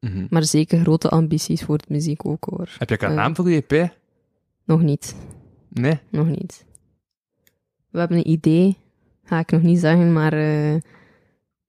Mhm. 0.00 0.26
Maar 0.30 0.44
zeker 0.44 0.80
grote 0.80 1.08
ambities 1.08 1.62
voor 1.62 1.78
de 1.78 1.84
muziek 1.88 2.26
ook 2.26 2.44
hoor. 2.44 2.68
Heb 2.78 2.88
je 2.88 2.94
ook 2.94 3.02
een 3.02 3.08
Eh, 3.08 3.14
naam 3.14 3.34
voor 3.36 3.50
je 3.50 3.64
EP? 3.68 3.92
Nog 4.64 4.82
niet. 4.82 5.14
Nee? 5.68 5.98
Nog 6.10 6.26
niet. 6.26 6.64
We 7.90 7.98
hebben 7.98 8.16
een 8.16 8.28
idee. 8.30 8.76
Ga 9.24 9.38
ik 9.38 9.50
nog 9.50 9.62
niet 9.62 9.78
zeggen, 9.78 10.12
maar... 10.12 10.32
eh 10.32 10.74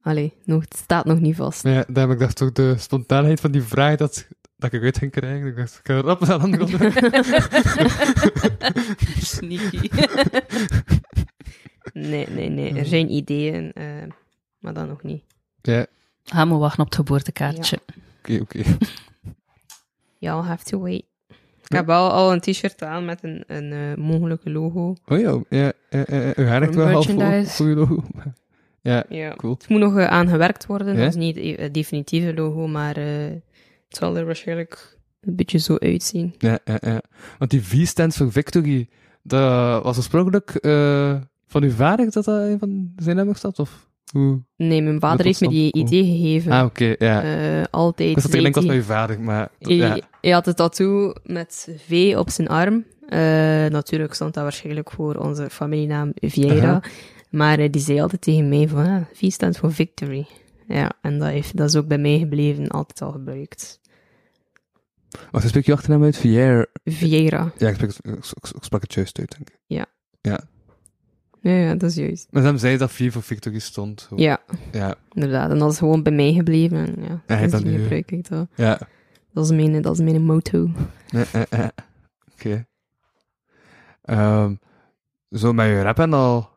allee, 0.01 0.33
nog, 0.45 0.61
het 0.61 0.75
staat 0.77 1.05
nog 1.05 1.19
niet 1.19 1.35
vast. 1.35 1.63
Ja, 1.63 1.83
daar 1.87 2.03
heb 2.07 2.09
ik 2.15 2.19
dacht 2.19 2.35
toch 2.35 2.51
de 2.51 2.75
spontaanheid 2.77 3.39
van 3.39 3.51
die 3.51 3.61
vraag 3.61 3.95
dat, 3.95 4.27
dat 4.55 4.73
ik 4.73 4.83
uit 4.83 4.97
ging 4.97 5.11
krijgen. 5.11 5.47
Ik 5.47 5.55
dacht, 5.55 5.73
ik 5.75 5.79
ga 5.83 5.99
rap 5.99 6.21
andere 6.23 6.63
onderwerp. 6.63 7.41
Sneaky. 9.33 9.89
Nee, 11.93 12.27
nee, 12.29 12.49
nee. 12.49 12.73
Er 12.79 12.85
zijn 12.85 13.11
ideeën, 13.13 13.71
eh, 13.73 13.85
maar 14.59 14.73
dan 14.73 14.87
nog 14.87 15.03
niet. 15.03 15.23
Ja, 15.61 15.85
Ga 16.23 16.45
maar 16.45 16.57
wachten 16.59 16.79
op 16.79 16.85
het 16.85 16.95
geboortekaartje. 16.95 17.79
Oké, 18.21 18.39
oké. 18.41 18.61
Y'all 20.17 20.43
have 20.43 20.63
to 20.63 20.79
wait. 20.79 21.03
Ik 21.65 21.77
heb 21.77 21.85
wel 21.85 22.11
al 22.11 22.33
een 22.33 22.39
t-shirt 22.39 22.83
aan 22.83 23.05
met 23.05 23.23
een, 23.23 23.43
een 23.47 23.71
eh, 23.71 24.03
mogelijke 24.03 24.49
logo. 24.49 24.95
Oh 25.05 25.19
ja, 25.19 25.41
ja, 25.49 25.71
ja, 25.89 26.05
ja, 26.07 26.15
ja. 26.17 26.33
eigenlijk 26.35 26.73
wel 26.73 26.87
half 26.87 27.05
voor, 27.55 27.67
je 27.67 27.75
logo. 27.75 28.03
Ja, 28.83 29.03
Ja. 29.09 29.33
cool. 29.35 29.53
Het 29.53 29.69
moet 29.69 29.79
nog 29.79 29.97
eh, 29.97 30.07
aangewerkt 30.07 30.65
worden. 30.65 30.87
Ja? 30.93 30.99
Dat 30.99 31.07
is 31.09 31.15
niet 31.15 31.57
het 31.59 31.73
definitieve 31.73 32.33
logo, 32.33 32.67
maar 32.67 32.97
eh, 32.97 33.05
het 33.87 33.97
zal 33.97 34.17
er 34.17 34.25
waarschijnlijk 34.25 34.97
een 35.21 35.35
beetje 35.35 35.57
zo 35.57 35.77
uitzien. 35.77 36.35
Ja, 36.37 36.59
ja, 36.65 36.77
ja. 36.81 37.01
Want 37.37 37.51
die 37.51 37.63
V 37.63 37.85
stands 37.87 38.17
voor 38.17 38.31
Victory, 38.31 38.89
dat 39.23 39.83
was 39.83 39.97
oorspronkelijk 39.97 40.55
eh, 40.55 41.15
van 41.47 41.63
uw 41.63 41.71
vader 41.71 42.11
dat 42.11 42.23
dat 42.23 42.27
een 42.27 42.59
van 42.59 42.93
zijn 42.95 43.15
nummers 43.15 43.39
zat? 43.39 43.59
Of 43.59 43.89
hoe? 44.11 44.41
Nee, 44.55 44.81
mijn 44.81 44.99
vader 44.99 45.25
heeft 45.25 45.41
me 45.41 45.47
die 45.47 45.73
idee 45.73 46.03
gegeven. 46.05 46.51
Ah, 46.51 46.65
oké, 46.65 46.95
ja. 46.97 47.23
Eh, 47.23 47.63
altijd. 47.71 48.09
ik 48.09 48.15
dat 48.15 48.53
was 48.53 48.65
met 48.65 48.75
uw 48.75 48.81
vader, 48.83 49.21
maar... 49.21 49.49
Hij, 49.59 49.75
Ja. 49.75 49.97
hij 50.21 50.31
had 50.31 50.47
een 50.47 50.53
tattoo 50.55 51.13
met 51.23 51.67
V 51.87 52.13
op 52.17 52.29
zijn 52.29 52.47
arm. 52.47 52.85
Eh, 53.07 53.19
natuurlijk 53.69 54.13
stond 54.13 54.33
dat 54.33 54.43
waarschijnlijk 54.43 54.91
voor 54.91 55.15
onze 55.15 55.49
familienaam 55.49 56.11
Vieira. 56.15 56.83
Maar 57.29 57.59
eh, 57.59 57.69
die 57.71 57.81
zei 57.81 58.01
altijd 58.01 58.21
tegen 58.21 58.49
mij 58.49 58.67
van, 58.67 58.85
ah, 58.85 59.01
V 59.13 59.31
staat 59.31 59.57
voor 59.57 59.73
victory. 59.73 60.25
Ja, 60.67 60.91
en 61.01 61.19
dat, 61.19 61.27
heeft, 61.29 61.57
dat 61.57 61.69
is 61.69 61.75
ook 61.75 61.87
bij 61.87 61.97
mij 61.97 62.19
gebleven, 62.19 62.67
altijd 62.67 63.01
al 63.01 63.11
gebruikt. 63.11 63.79
Wacht, 65.31 65.47
spreek 65.47 65.65
je 65.65 65.73
achternaam 65.73 66.03
uit? 66.03 66.17
Vier. 66.17 66.71
Vieira. 66.83 67.51
Ja, 67.57 67.69
ik, 67.69 67.75
spreek, 67.75 67.89
ik, 67.89 68.05
ik, 68.05 68.25
ik 68.55 68.63
sprak 68.63 68.81
het 68.81 68.93
juist 68.93 69.19
uit, 69.19 69.31
denk 69.37 69.49
ik. 69.49 69.59
Ja. 69.65 69.85
Ja. 70.21 70.39
Ja, 71.43 71.51
ja, 71.51 71.75
dat 71.75 71.89
is 71.89 71.95
juist. 71.95 72.27
Maar 72.31 72.43
dan 72.43 72.59
zei 72.59 72.77
dat 72.77 72.91
V 72.91 73.11
voor 73.13 73.23
Victory 73.23 73.59
stond. 73.59 74.07
Zo. 74.09 74.15
Ja, 74.17 74.41
Ja, 74.71 74.95
inderdaad. 75.13 75.51
En 75.51 75.57
dat 75.59 75.71
is 75.71 75.77
gewoon 75.77 76.03
bij 76.03 76.13
mij 76.13 76.33
gebleven. 76.33 76.77
En 76.77 77.03
ja, 77.03 77.21
Ja, 77.27 77.37
sindsdien 77.37 77.63
dat 77.63 77.63
nu- 77.63 77.81
gebruik 77.81 78.11
ik 78.11 78.29
dat. 78.29 78.47
ja. 78.55 78.79
Dat 79.33 79.45
is 79.45 79.51
mijn, 79.51 79.81
dat 79.81 79.93
is 79.99 80.03
mijn 80.03 80.23
motto. 80.23 80.69
Ja, 81.07 81.23
ja, 81.33 81.45
ja. 81.49 81.71
Oké. 82.33 82.65
Ehm, 84.01 84.55
zo 85.31 85.53
met 85.53 85.65
je 85.67 85.81
rap 85.81 85.99
en 85.99 86.13
al... 86.13 86.49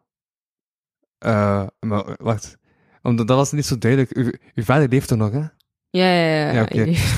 eh, 1.19 1.67
maar 1.81 2.17
wacht. 2.19 2.57
Omdat 3.03 3.27
dat 3.29 3.37
was 3.37 3.53
niet 3.53 3.67
zo 3.67 3.79
duidelijk. 3.79 4.17
U, 4.17 4.39
uw 4.55 4.63
vader 4.63 4.89
leeft 4.89 5.11
er 5.11 5.17
nog, 5.17 5.31
hè? 5.33 5.43
Ja, 5.97 6.13
ja, 6.13 6.47
ja. 6.47 6.53
Ja, 6.53 6.63
oké. 6.63 6.85
Dus, 6.85 7.17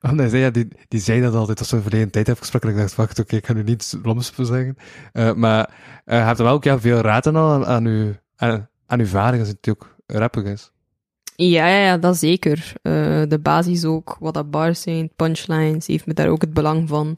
hij 0.00 0.28
zei, 0.28 0.42
ja, 0.42 0.50
die, 0.50 0.68
die 0.88 1.00
zei 1.00 1.20
dat 1.20 1.34
altijd 1.34 1.58
als 1.58 1.70
we 1.70 1.82
verleden 1.82 2.10
tijd 2.10 2.26
hebben 2.26 2.44
gesproken. 2.44 2.70
Ik 2.70 2.76
dacht, 2.76 2.94
wacht, 2.94 3.18
oké, 3.18 3.36
ik 3.36 3.46
ga 3.46 3.52
nu 3.52 3.62
niet 3.62 3.96
loms 4.02 4.30
voor 4.30 4.44
zeggen. 4.44 4.76
Eh, 5.12 5.32
maar 5.32 5.70
eh, 6.04 6.18
hij 6.18 6.26
heeft 6.26 6.38
wel 6.38 6.52
ook 6.52 6.64
ja, 6.64 6.80
veel 6.80 7.00
raad 7.00 7.26
en 7.26 7.36
al 7.36 7.50
aan, 7.50 7.66
aan, 7.66 7.86
uw, 7.86 8.12
aan, 8.36 8.68
aan 8.86 9.00
uw 9.00 9.06
vader, 9.06 9.38
als 9.40 9.48
hij 9.48 9.72
ook 9.72 9.96
rapper 10.06 10.46
is. 10.46 10.70
Ja, 11.36 11.68
ja, 11.68 11.84
ja, 11.84 11.98
dat 11.98 12.16
zeker. 12.16 12.72
Eh, 12.82 13.22
de 13.28 13.38
basis 13.42 13.84
ook, 13.84 14.16
wat 14.20 14.34
dat 14.34 14.50
bars 14.50 14.80
zijn, 14.80 15.10
punchlines, 15.16 15.86
heeft 15.86 16.06
me 16.06 16.14
daar 16.14 16.28
ook 16.28 16.40
het 16.40 16.54
belang 16.54 16.88
van 16.88 17.16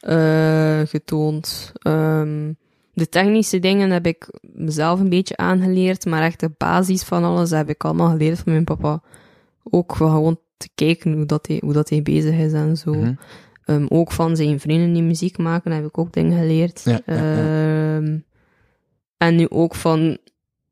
eh, 0.00 0.80
getoond. 0.84 1.72
Ehm, 1.78 2.52
de 2.92 3.08
technische 3.08 3.58
dingen 3.58 3.90
heb 3.90 4.06
ik 4.06 4.28
mezelf 4.40 5.00
een 5.00 5.08
beetje 5.08 5.36
aangeleerd, 5.36 6.06
maar 6.06 6.22
echt 6.22 6.40
de 6.40 6.50
basis 6.56 7.02
van 7.02 7.24
alles 7.24 7.50
heb 7.50 7.68
ik 7.68 7.84
allemaal 7.84 8.10
geleerd 8.10 8.38
van 8.38 8.52
mijn 8.52 8.64
papa. 8.64 9.02
Ook 9.70 9.94
gewoon 9.94 10.38
te 10.56 10.68
kijken 10.74 11.12
hoe 11.12 11.26
dat 11.26 11.46
hij, 11.46 11.60
hoe 11.64 11.72
dat 11.72 11.88
hij 11.88 12.02
bezig 12.02 12.38
is 12.38 12.52
en 12.52 12.76
zo. 12.76 12.94
Mhm. 12.94 13.12
Ehm, 13.64 13.86
ook 13.88 14.12
van 14.12 14.36
zijn 14.36 14.60
vrienden 14.60 14.92
die 14.92 15.02
muziek 15.02 15.38
maken, 15.38 15.72
heb 15.72 15.84
ik 15.84 15.98
ook 15.98 16.12
dingen 16.12 16.38
geleerd. 16.38 16.82
Ja, 16.84 17.00
ja, 17.06 17.14
ja. 17.14 17.96
Ehm, 17.96 18.18
en 19.16 19.36
nu 19.36 19.48
ook 19.48 19.74
van 19.74 20.18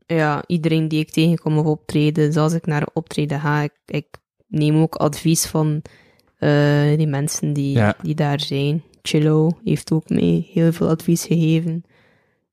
ja, 0.06 0.44
iedereen 0.46 0.88
die 0.88 1.00
ik 1.00 1.10
tegenkom 1.10 1.58
op 1.58 1.66
optreden, 1.66 2.32
zoals 2.32 2.52
ik 2.52 2.66
naar 2.66 2.86
optreden 2.92 3.40
ga, 3.40 3.62
ik, 3.62 3.72
ik 3.86 4.06
neem 4.46 4.76
ook 4.76 4.94
advies 4.94 5.46
van 5.46 5.82
eh, 6.36 6.96
die 6.96 7.06
mensen 7.06 7.52
die, 7.52 7.78
die 8.02 8.14
daar 8.14 8.40
zijn. 8.40 8.82
Chillo 9.02 9.50
heeft 9.64 9.92
ook 9.92 10.08
mee 10.08 10.50
heel 10.52 10.72
veel 10.72 10.88
advies 10.88 11.24
gegeven. 11.24 11.84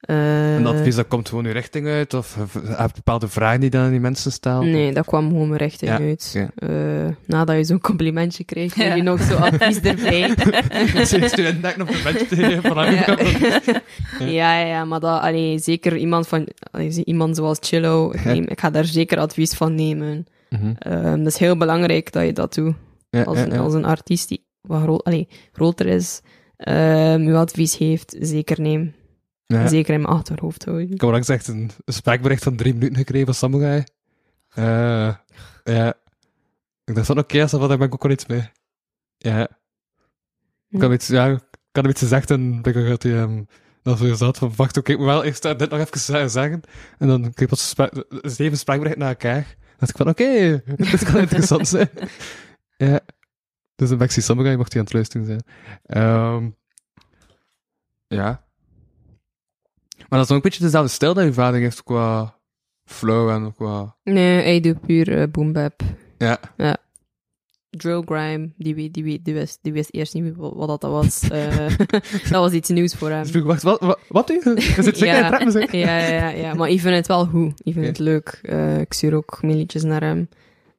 Eh, 0.04 0.56
En 0.56 0.64
dat 0.64 0.74
advies, 0.74 0.96
dat 0.96 1.08
komt 1.08 1.30
gewoon 1.30 1.46
uw 1.46 1.52
richting 1.52 1.88
uit? 1.88 2.14
Of 2.14 2.36
heb 2.68 2.88
je 2.88 2.96
bepaalde 2.96 3.28
vragen 3.28 3.60
die 3.60 3.70
dan 3.70 3.82
aan 3.84 3.92
die 3.92 4.00
mensen 4.00 4.32
stellen? 4.32 4.72
Nee, 4.72 4.94
dat 4.94 5.06
kwam 5.06 5.28
gewoon 5.30 5.48
mijn 5.48 5.60
richting 5.60 5.92
Ja, 5.92 5.98
uit. 5.98 6.32
ja. 6.34 6.50
Eh, 6.56 7.10
nadat 7.26 7.56
je 7.56 7.64
zo'n 7.64 7.80
complimentje 7.82 8.44
krijgt, 8.44 8.76
heb 8.76 8.88
Ja. 8.88 8.96
je 8.96 9.02
nog 9.04 9.22
zo'n 9.22 9.38
advies 9.42 9.80
erbij. 9.80 10.36
Zijn 11.06 11.30
studenten 11.30 11.82
op 11.82 11.88
de 11.88 12.02
mensen 12.04 12.28
te 12.28 12.36
geven 12.36 12.92
ja. 14.20 14.26
ja, 14.32 14.60
ja, 14.66 14.86
maar 14.86 15.00
dat, 15.00 15.22
allee, 15.22 15.60
zeker 15.60 15.98
iemand, 15.98 16.28
van, 16.28 16.48
allee, 16.72 17.04
iemand 17.06 17.36
zoals 17.36 17.58
Chillo, 17.62 18.12
ik, 18.12 18.24
Ja. 18.24 18.32
neem, 18.34 18.44
ik 18.48 18.60
ga 18.60 18.70
daar 18.70 18.86
zeker 18.86 19.18
advies 19.18 19.54
van 19.54 19.76
nemen. 19.76 20.26
Mhm. 20.50 20.74
Ehm, 20.80 21.18
dat 21.18 21.28
is 21.34 21.38
heel 21.38 21.58
belangrijk 21.58 22.12
dat 22.12 22.26
je 22.26 22.34
dat 22.34 22.54
doet. 22.54 22.76
Ja, 23.10 23.24
Als 23.24 23.38
ja, 23.38 23.44
een, 23.44 23.52
ja. 23.52 23.58
als 23.60 23.74
een 23.74 23.86
artiest 23.86 24.28
die 24.30 24.46
wat 24.62 24.82
groot, 24.82 25.04
allee, 25.04 25.28
groter 25.52 25.86
is, 25.88 26.22
ehm 26.58 27.22
uw 27.22 27.36
advies 27.36 27.78
heeft, 27.78 28.16
zeker 28.20 28.62
neem. 28.62 28.94
Ja. 29.54 29.68
Zeker 29.68 29.94
in 29.94 30.02
mijn 30.02 30.14
achterhoofd 30.14 30.66
houden. 30.66 30.86
Ik 30.86 30.92
heb 30.92 31.04
onlangs 31.04 31.30
echt 31.30 31.48
een 31.48 31.72
spraakbericht 31.86 32.44
van 32.44 32.56
drie 32.56 32.74
minuten 32.74 32.96
gekregen 32.96 33.26
van 33.26 33.36
Samurai. 33.36 33.84
Eh, 34.50 35.16
ja. 35.64 35.94
Ik 36.84 36.96
dacht 36.96 37.08
van, 37.08 37.18
oké, 37.18 37.42
als 37.42 37.52
dat 37.52 37.60
wat, 37.60 37.70
daar 37.70 37.78
ben 37.78 37.88
ik 37.88 37.94
ook 37.94 38.04
wel 38.04 38.12
iets 38.12 38.26
mee. 38.26 38.50
Ja. 39.18 39.48
Ik 40.70 40.82
had 40.82 40.92
iets, 40.94 41.08
ja, 41.08 41.28
ik 41.28 41.42
had 41.72 41.88
iets 41.88 42.02
gezegd 42.02 42.32
en 42.32 42.60
ik 42.64 42.76
had 42.76 43.04
hij 43.04 43.12
hem 43.12 43.48
dan 43.82 43.98
zo 43.98 44.14
zat 44.14 44.38
van, 44.38 44.54
wacht, 44.56 44.78
oké, 44.78 44.92
ik 44.92 44.98
moet 44.98 45.08
wel 45.08 45.24
eerst 45.24 45.42
dit 45.42 45.70
nog 45.70 45.80
even 45.80 46.30
zeggen. 46.30 46.62
En 46.98 47.08
dan 47.08 47.22
kreeg 47.22 47.36
ik 47.36 47.50
wat 47.50 47.60
spra- 47.60 47.92
zeven 48.10 48.58
spraakberichten 48.58 49.02
na 49.04 49.10
elkaar. 49.10 49.56
Dan 49.60 49.78
dacht 49.78 49.92
ik 49.92 49.98
van, 49.98 50.10
oké, 50.10 50.62
dit 50.92 51.04
kan 51.04 51.20
interessant 51.20 51.68
zijn. 51.68 51.90
Ja. 52.78 53.00
Dus 53.76 53.90
een 53.90 53.98
Maxi 53.98 54.22
Samurai 54.22 54.58
mocht 54.58 54.74
hij 54.74 54.82
aan 54.82 54.86
het 54.88 54.96
luisteren 54.96 55.26
zijn. 55.26 55.44
Ehm, 55.84 56.50
ja. 58.08 58.43
Maar 60.10 60.20
dat 60.20 60.24
is 60.24 60.30
ook 60.30 60.36
een 60.44 60.50
beetje 60.50 60.64
dezelfde 60.64 60.92
stijl 60.92 61.14
dat 61.14 61.24
je 61.24 61.34
vader 61.34 61.60
heeft 61.60 61.84
qua 61.84 62.36
flow 62.86 63.30
en 63.30 63.54
qua... 63.54 63.96
Nee, 64.04 64.42
hij 64.42 64.60
doet 64.60 64.82
puur 64.82 65.18
eh, 65.18 65.28
boom 65.32 65.54
bap. 65.54 65.82
Ja. 66.18 66.40
Drill 67.70 68.02
grime, 68.06 68.50
die, 68.58 68.92
die, 68.92 69.04
weet- 69.04 69.26
die, 69.26 69.34
wist, 69.34 69.60
die 69.62 69.74
wist 69.74 69.94
eerst 69.94 70.14
niet 70.14 70.34
wat, 70.36 70.82
dat 70.82 70.92
was. 70.92 71.22
Eh, 71.30 71.78
dat 72.10 72.42
was 72.42 72.52
iets 72.52 72.70
nieuws 72.70 72.94
voor 72.96 73.10
hem. 73.10 73.24
Dus 73.24 73.32
ik 73.36 73.44
wacht, 73.44 73.64
wat, 73.64 73.80
wat, 73.80 74.00
wat 74.08 74.28
doe 74.28 74.42
je? 74.44 74.62
Zit 74.84 74.98
zeker 74.98 75.08
in 75.08 75.14
ja, 75.14 75.24
het 75.24 75.32
rapmuziek? 75.32 75.72
ja, 75.72 75.98
ja, 75.98 76.08
ja, 76.08 76.30
ja, 76.30 76.54
maar 76.54 76.70
ik 76.70 76.80
vind 76.80 76.96
het 76.96 77.08
wel 77.08 77.26
goed. 77.26 77.62
Ik 77.64 77.74
vind 77.74 77.86
het 77.86 78.00
leuk. 78.00 78.40
Eh, 78.42 78.80
ik 78.80 78.94
stuur 78.94 79.16
ook 79.16 79.42
mailtjes 79.42 79.84
naar 79.84 80.02
hem. 80.02 80.30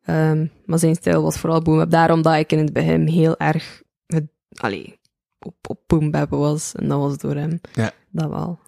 Ehm, 0.02 0.46
maar 0.66 0.78
zijn 0.78 0.94
stijl 0.94 1.22
was 1.22 1.38
vooral 1.38 1.62
boom 1.62 1.76
bap. 1.76 1.90
Daarom 1.90 2.22
dat 2.22 2.34
ik 2.34 2.52
in 2.52 2.58
het 2.58 2.72
begin 2.72 3.06
heel 3.06 3.36
erg 3.38 3.82
het, 4.06 4.24
allee, 4.56 4.98
op, 5.38 5.54
op 5.68 5.80
boom 5.86 6.10
bap 6.10 6.30
was. 6.30 6.72
En 6.74 6.88
dat 6.88 6.98
was 6.98 7.18
door 7.18 7.34
hem. 7.34 7.60
Ja. 7.72 7.90
Dat 8.10 8.30
wel. 8.30 8.58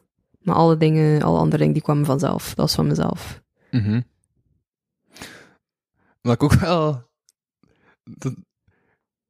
Maar 0.47 0.55
alle 0.57 0.77
dingen, 0.77 1.23
alle 1.23 1.39
andere 1.39 1.57
dingen, 1.59 1.73
die 1.73 1.83
kwamen 1.83 2.05
vanzelf. 2.05 2.47
Dat 2.49 2.57
was 2.57 2.75
van 2.75 2.87
mezelf. 2.87 3.43
Mhm. 3.71 4.01
Maar 6.23 6.33
ik 6.35 6.43
ook 6.43 6.53
wel... 6.55 7.03
dat- 8.05 8.35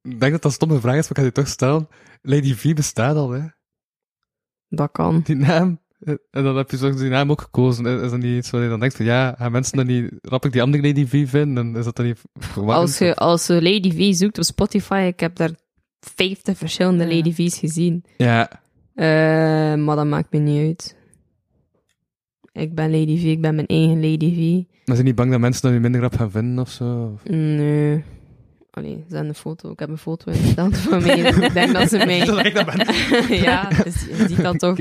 ik 0.03 0.21
denk 0.21 0.33
dat 0.33 0.43
dat 0.43 0.45
een 0.45 0.51
stomme 0.51 0.81
vraag 0.81 0.97
is, 0.97 1.03
maar 1.03 1.11
ik 1.11 1.17
ga 1.17 1.23
die 1.23 1.33
toch 1.33 1.49
stellen. 1.49 1.89
Lady 2.23 2.55
V 2.55 2.75
bestaat 2.75 3.17
al, 3.17 3.31
hè? 3.31 3.47
Dat 4.69 4.93
kan. 4.93 5.21
Die 5.25 5.37
naam. 5.37 5.81
En 6.31 6.45
dan 6.45 6.57
heb 6.57 6.71
je 6.71 6.77
zo 6.77 6.95
die 6.95 7.09
naam 7.11 7.31
ook 7.31 7.41
gekozen. 7.41 7.87
Is 7.87 8.11
dat 8.11 8.21
niet 8.21 8.37
iets 8.37 8.51
waar 8.51 8.63
je 8.63 8.69
dan 8.69 8.81
denkt 8.81 8.97
van, 8.97 9.05
ja, 9.05 9.35
gaan 9.39 9.53
mensen 9.53 9.77
dan 9.77 9.87
niet 9.87 10.13
rappig 10.23 10.51
die 10.53 10.63
andere 10.63 10.83
Lady 10.87 11.07
V 11.07 11.29
vinden? 11.29 11.67
En 11.67 11.77
is 11.77 11.85
dat 11.85 11.97
dan 11.97 12.07
niet 12.07 12.21
verwarrend? 12.35 12.87
Als 12.89 12.99
je, 12.99 13.15
als 13.17 13.47
je 13.47 13.63
Lady 13.63 13.91
V 13.93 14.15
zoekt 14.15 14.39
op 14.39 14.45
Spotify, 14.45 15.05
ik 15.13 15.21
heb 15.21 15.37
daar 15.37 15.51
50 16.01 16.59
verschillende 16.59 17.05
Ja. 17.05 17.15
Lady 17.17 17.33
V's 17.33 17.59
gezien. 17.59 18.05
Ja, 18.17 18.65
Eh, 18.95 19.05
maar 19.75 19.97
dat 19.97 20.07
maakt 20.07 20.33
me 20.33 20.39
niet 20.39 20.67
uit. 20.69 20.97
Ik 22.57 22.75
ben 22.75 22.91
Lady 22.91 23.19
V, 23.19 23.23
ik 23.23 23.41
ben 23.41 23.55
mijn 23.55 23.67
eigen 23.67 24.11
Lady 24.11 24.35
V. 24.35 24.67
maar 24.85 24.95
zijn 24.95 25.07
niet 25.07 25.15
bang 25.15 25.31
dat 25.31 25.41
mensen 25.41 25.63
dan 25.63 25.73
je 25.73 25.81
minder 25.81 26.01
rap 26.01 26.17
gaan 26.17 26.31
vinden 26.31 26.59
of 26.59 26.71
zo? 26.71 27.11
Of- 27.15 27.31
Nee. 27.31 28.05
Allee, 28.71 29.05
ze 29.09 29.15
hebben 29.15 29.29
een 29.29 29.35
foto. 29.35 29.71
Ik 29.71 29.79
heb 29.79 29.89
een 29.89 29.99
foto 29.99 30.31
ingesteld 30.33 30.77
van 30.89 31.03
mij. 31.03 31.17
dus 31.23 31.37
ik 31.37 31.53
denk 31.53 31.73
dat 31.73 31.89
ze 31.89 31.97
mij... 32.07 32.25
Dat 32.25 32.47
ik 32.47 32.55
dat 32.55 32.67
ben. 32.67 32.87
ja, 33.47 33.69
dus 33.69 34.07
je 34.07 34.25
ziet 34.29 34.43
dat 34.43 34.59
toch. 34.59 34.79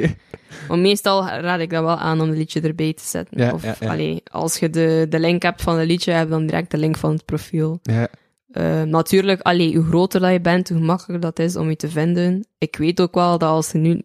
Meestal 0.70 1.28
raad 1.28 1.60
ik 1.60 1.70
dat 1.70 1.84
wel 1.84 1.98
aan 1.98 2.22
om 2.22 2.28
het 2.30 2.38
liedje 2.38 2.62
erbij 2.62 2.94
te 2.94 3.04
zetten. 3.04 3.38
Ja, 3.42 3.54
of 3.54 3.64
ja, 3.64 3.76
ja. 3.80 3.90
allee, 3.92 4.22
als 4.32 4.58
je 4.58 4.70
de, 4.70 5.06
de 5.10 5.20
link 5.20 5.42
hebt 5.42 5.62
van 5.62 5.78
het 5.78 5.88
liedje, 5.88 6.12
heb 6.12 6.24
je 6.24 6.30
dan 6.30 6.46
direct 6.46 6.72
de 6.72 6.78
link 6.78 6.98
van 6.98 7.12
het 7.12 7.26
profiel. 7.26 7.80
Ja. 7.82 8.08
Eh, 8.52 8.82
natuurlijk, 8.84 9.42
allee, 9.42 9.76
hoe 9.76 9.86
groter 9.86 10.20
dat 10.20 10.32
je 10.32 10.42
bent, 10.42 10.70
hoe 10.70 10.80
makkelijker 10.80 11.20
dat 11.32 11.40
is 11.40 11.56
om 11.56 11.70
je 11.70 11.76
te 11.76 11.90
vinden. 11.90 12.48
Ik 12.58 12.76
weet 12.76 13.02
ook 13.02 13.14
wel 13.16 13.38
dat 13.38 13.50
als 13.50 13.72
je 13.72 13.78
nu 13.78 14.02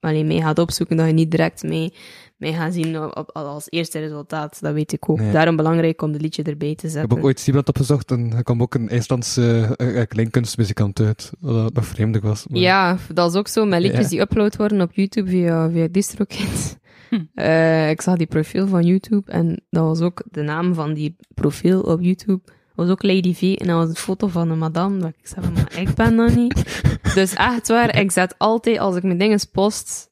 allee, 0.00 0.24
mee 0.24 0.40
gaat 0.42 0.58
opzoeken, 0.58 0.96
dat 0.96 1.06
je 1.06 1.12
niet 1.12 1.30
direct 1.30 1.62
mee, 1.62 1.92
mee 2.36 2.52
gaat 2.52 2.72
zien 2.74 3.02
op, 3.02 3.16
op- 3.18 3.30
als 3.32 3.66
eerste 3.70 3.98
resultaat. 3.98 4.58
Dat 4.60 4.72
weet 4.74 4.92
ik 4.92 5.08
ook. 5.10 5.18
Nee. 5.18 5.32
Daarom 5.32 5.56
belangrijk 5.56 6.02
om 6.02 6.12
het 6.12 6.20
liedje 6.22 6.42
erbij 6.42 6.74
te 6.74 6.86
Ik 6.86 6.92
zetten. 6.92 7.00
heb 7.00 7.12
ook 7.18 7.24
ooit 7.24 7.40
Siebrand 7.40 7.68
opgezocht 7.68 8.10
en 8.10 8.32
er 8.36 8.42
kwam 8.42 8.62
ook 8.62 8.74
een 8.74 8.88
IJslandse 8.88 9.74
uh, 9.80 10.02
kleinkunstmuzikant 10.08 11.00
uit. 11.00 11.32
Wat 11.40 11.72
nog 11.74 11.84
vreemdig 11.86 12.22
was. 12.22 12.46
maar- 12.48 12.60
Ja, 12.60 12.96
dat 13.14 13.30
is 13.30 13.36
ook 13.38 13.48
zo 13.48 13.64
met 13.64 13.80
liedjes 13.80 14.02
Ja. 14.02 14.08
die 14.08 14.20
upload 14.20 14.56
worden 14.56 14.80
op 14.80 14.92
YouTube 14.92 15.30
via, 15.30 15.70
via 15.70 15.88
DistroKid. 15.90 16.78
Hm. 17.10 17.20
Eh, 17.34 17.90
ik 17.90 18.00
zag 18.00 18.16
die 18.16 18.26
profiel 18.26 18.66
van 18.68 18.82
YouTube 18.86 19.30
en 19.32 19.60
dat 19.70 19.84
was 19.84 20.00
ook 20.00 20.22
de 20.30 20.42
naam 20.42 20.74
van 20.74 20.94
die 20.94 21.16
profiel 21.34 21.80
op 21.80 22.00
YouTube. 22.00 22.40
was 22.74 22.88
ook 22.90 23.02
Lady 23.02 23.34
V 23.34 23.42
en 23.42 23.66
dat 23.66 23.76
was 23.76 23.88
een 23.88 23.94
foto 23.96 24.26
van 24.26 24.50
een 24.50 24.58
madame. 24.58 24.98
Dat 24.98 25.08
ik 25.18 25.26
zei 25.26 25.44
van, 25.44 25.52
maar 25.54 25.78
ik 25.78 25.94
ben 25.94 26.16
dat 26.16 26.34
niet. 26.34 26.82
Dus 27.14 27.34
echt 27.34 27.68
waar, 27.68 27.98
ik 27.98 28.10
zet 28.10 28.34
altijd, 28.38 28.78
als 28.78 28.96
ik 28.96 29.02
mijn 29.02 29.18
dingen 29.18 29.38
post, 29.52 30.10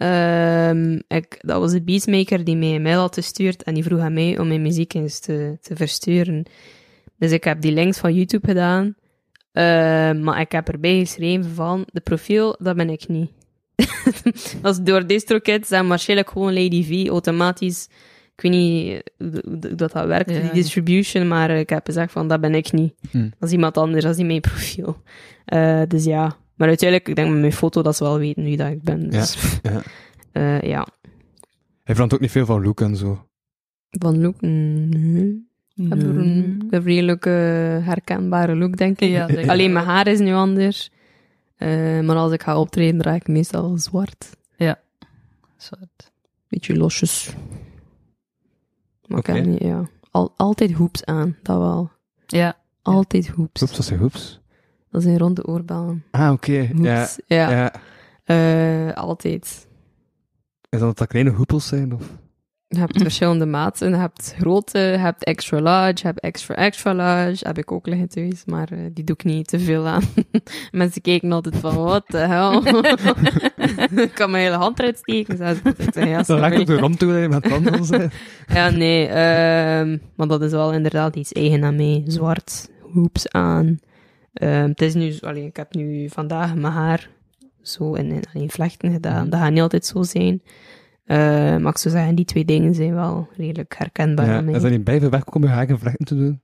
ehm, 0.00 0.98
ik, 1.08 1.38
dat 1.40 1.60
was 1.60 1.72
de 1.72 1.82
beatmaker 1.82 2.44
die 2.44 2.56
mij 2.56 2.74
een 2.74 2.82
mail 2.82 3.00
had 3.00 3.14
gestuurd 3.14 3.62
en 3.62 3.74
die 3.74 3.84
vroeg 3.84 4.00
aan 4.00 4.12
mij 4.12 4.38
om 4.38 4.48
mijn 4.48 4.62
muziek 4.62 4.94
eens 4.94 5.18
te, 5.18 5.58
te 5.60 5.76
versturen. 5.76 6.44
Dus 7.18 7.32
ik 7.32 7.44
heb 7.44 7.60
die 7.60 7.72
links 7.72 7.98
van 7.98 8.14
YouTube 8.14 8.46
gedaan. 8.46 8.94
Eh, 9.52 9.64
maar 10.12 10.40
ik 10.40 10.52
heb 10.52 10.68
erbij 10.68 10.98
geschreven 10.98 11.50
van, 11.54 11.86
de 11.92 12.00
profiel, 12.00 12.56
dat 12.58 12.76
ben 12.76 12.90
ik 12.90 13.08
niet. 13.08 13.30
dat 14.62 14.74
is 14.74 14.82
door 14.82 15.06
DistroKids 15.06 15.70
en 15.70 15.88
waarschijnlijk 15.88 16.30
gewoon 16.30 16.52
Lady 16.52 16.84
V 16.84 17.08
automatisch. 17.08 17.88
Ik 18.36 18.40
weet 18.42 18.52
niet 18.52 19.02
hoe 19.18 19.42
hoe 19.44 19.58
dat, 19.76 19.92
dat 19.92 20.06
werkt, 20.06 20.30
Ja. 20.30 20.40
die 20.40 20.50
distribution, 20.52 21.28
maar 21.28 21.50
ik 21.50 21.68
heb 21.70 21.86
gezegd 21.86 22.12
van, 22.12 22.28
dat 22.28 22.40
ben 22.40 22.54
ik 22.54 22.72
niet. 22.72 22.94
Hm. 23.10 23.22
Dat 23.38 23.48
is 23.48 23.52
iemand 23.52 23.76
anders, 23.76 24.02
dat 24.02 24.12
is 24.12 24.18
niet 24.18 24.26
mijn 24.26 24.40
profiel. 24.40 24.96
Eh, 25.44 25.82
dus 25.88 26.04
ja. 26.04 26.36
Maar 26.60 26.68
uiteindelijk, 26.68 27.08
ik 27.08 27.16
denk 27.16 27.30
met 27.30 27.40
mijn 27.40 27.52
foto 27.52 27.82
dat 27.82 27.96
ze 27.96 28.04
wel 28.04 28.18
weten 28.18 28.42
wie 28.42 28.56
dat 28.56 28.70
ik 28.70 28.82
ben. 28.82 29.10
Dus, 29.10 29.36
ja. 29.62 29.82
eh, 30.32 30.60
ja. 30.60 30.86
Hij 31.82 31.94
verandert 31.94 32.14
ook 32.14 32.20
niet 32.20 32.30
veel 32.30 32.46
van 32.46 32.62
look 32.62 32.80
en 32.80 32.96
zo. 32.96 33.26
Van 33.90 34.20
look, 34.20 34.40
nee. 34.40 35.48
Ik 35.74 35.88
heb 35.88 36.02
een, 36.02 36.54
ik 36.64 36.70
heb 36.70 36.80
een 36.80 36.86
redelijk 36.86 37.26
eh, 37.26 37.32
herkenbare 37.86 38.56
look, 38.56 38.76
denk 38.76 39.00
ik. 39.00 39.10
Ja, 39.10 39.26
denk 39.26 39.38
ik 39.38 39.48
Alleen 39.48 39.72
mijn 39.72 39.84
haar 39.84 40.06
is 40.06 40.18
nu 40.18 40.32
anders. 40.32 40.90
Eh, 41.56 42.00
maar 42.00 42.16
als 42.16 42.32
ik 42.32 42.42
ga 42.42 42.58
optreden, 42.58 43.00
draag 43.00 43.16
ik 43.16 43.28
meestal 43.28 43.78
zwart. 43.78 44.38
Zwart. 45.56 46.12
Beetje 46.48 46.76
losjes. 46.76 47.34
Maar 49.06 49.18
Oké. 49.18 49.30
ik 49.30 49.36
heb 49.36 49.46
niet, 49.46 49.62
ja. 49.62 49.88
Al, 50.10 50.32
altijd 50.36 50.72
hoeps 50.72 51.04
aan, 51.04 51.36
dat 51.42 51.58
wel. 51.58 51.90
Ja. 52.26 52.56
Altijd 52.82 53.28
hoeps. 53.28 53.60
Hoeps, 53.60 53.76
dat 53.76 53.84
zijn 53.84 54.00
hoeps. 54.00 54.39
Dat 54.90 55.02
zijn 55.02 55.18
ronde 55.18 55.46
oorbellen. 55.46 56.04
Ah, 56.10 56.32
oké. 56.32 56.68
Ja. 56.74 56.98
Hoeps. 56.98 57.18
Ja. 57.26 57.50
ja. 57.50 57.72
Eh, 58.24 58.92
altijd. 58.94 59.68
Is 60.68 60.78
dat 60.78 60.98
dat 60.98 61.08
kleine 61.08 61.30
hoepels 61.30 61.66
zijn? 61.66 61.94
Of? 61.94 62.18
Je 62.68 62.78
hebt 62.78 63.02
verschillende 63.02 63.46
maten. 63.46 63.90
Je 63.90 63.96
hebt 63.96 64.34
grote, 64.38 64.78
je 64.78 64.96
hebt 64.96 65.24
extra 65.24 65.60
large, 65.60 65.94
je 65.94 66.06
hebt 66.06 66.20
extra 66.20 66.54
extra 66.54 66.94
large. 66.94 67.46
Heb 67.46 67.58
ik 67.58 67.72
ook 67.72 67.86
liggen 67.86 68.08
thuis, 68.08 68.44
maar 68.44 68.72
eh, 68.72 68.78
die 68.92 69.04
doe 69.04 69.16
ik 69.16 69.24
niet 69.24 69.48
te 69.48 69.58
veel 69.58 69.86
aan. 69.86 70.02
Mensen 70.70 71.02
kijken 71.02 71.32
altijd 71.32 71.56
van, 71.56 71.74
wat 71.74 72.04
de 72.06 72.18
hel? 72.18 72.66
ik 74.04 74.14
kan 74.14 74.30
mijn 74.30 74.44
hele 74.44 74.56
hand 74.56 74.78
eruit 74.78 74.98
steken. 74.98 75.36
Dus 75.36 76.26
Dat 76.26 76.38
lijkt 76.38 76.60
op 76.60 76.66
de 76.66 76.78
rond 76.78 76.98
toe 76.98 77.28
met 77.28 77.42
tanden 77.42 77.84
zijn. 77.84 78.10
Ja, 78.46 78.70
nee. 78.70 79.06
ehm 79.06 79.98
maar 80.16 80.26
dat 80.26 80.42
is 80.42 80.50
wel 80.50 80.72
inderdaad 80.72 81.16
iets 81.16 81.32
eigen 81.32 81.64
aan 81.64 81.76
mij. 81.76 82.02
Zwart, 82.06 82.68
hoops 82.94 83.28
aan. 83.28 83.78
Ehm, 84.32 84.68
het 84.68 84.82
is 84.82 84.94
nu, 84.94 85.14
allee, 85.20 85.44
ik 85.46 85.56
heb 85.56 85.74
nu 85.74 86.08
vandaag 86.08 86.54
mijn 86.54 86.72
haar 86.72 87.10
zo 87.62 87.94
in, 87.94 88.10
in, 88.10 88.22
in 88.32 88.50
vlechten 88.50 88.92
gedaan. 88.92 89.30
Dat 89.30 89.40
gaat 89.40 89.50
niet 89.52 89.60
altijd 89.60 89.86
zo 89.86 90.02
zijn. 90.02 90.42
Eh, 91.04 91.16
maar 91.56 91.72
ik 91.72 91.78
zou 91.78 91.94
zeggen, 91.94 92.14
die 92.14 92.24
twee 92.24 92.44
dingen 92.44 92.74
zijn 92.74 92.94
wel 92.94 93.28
redelijk 93.36 93.74
herkenbaar 93.78 94.26
Ja. 94.44 94.54
Is 94.54 94.62
dat 94.62 94.70
niet 94.70 94.84
bij 94.84 95.10
weg 95.10 95.24
om 95.26 95.42
je 95.42 95.48
haar 95.48 95.68
in 95.68 95.78
vlechten 95.78 96.06
te 96.06 96.14
doen? 96.16 96.40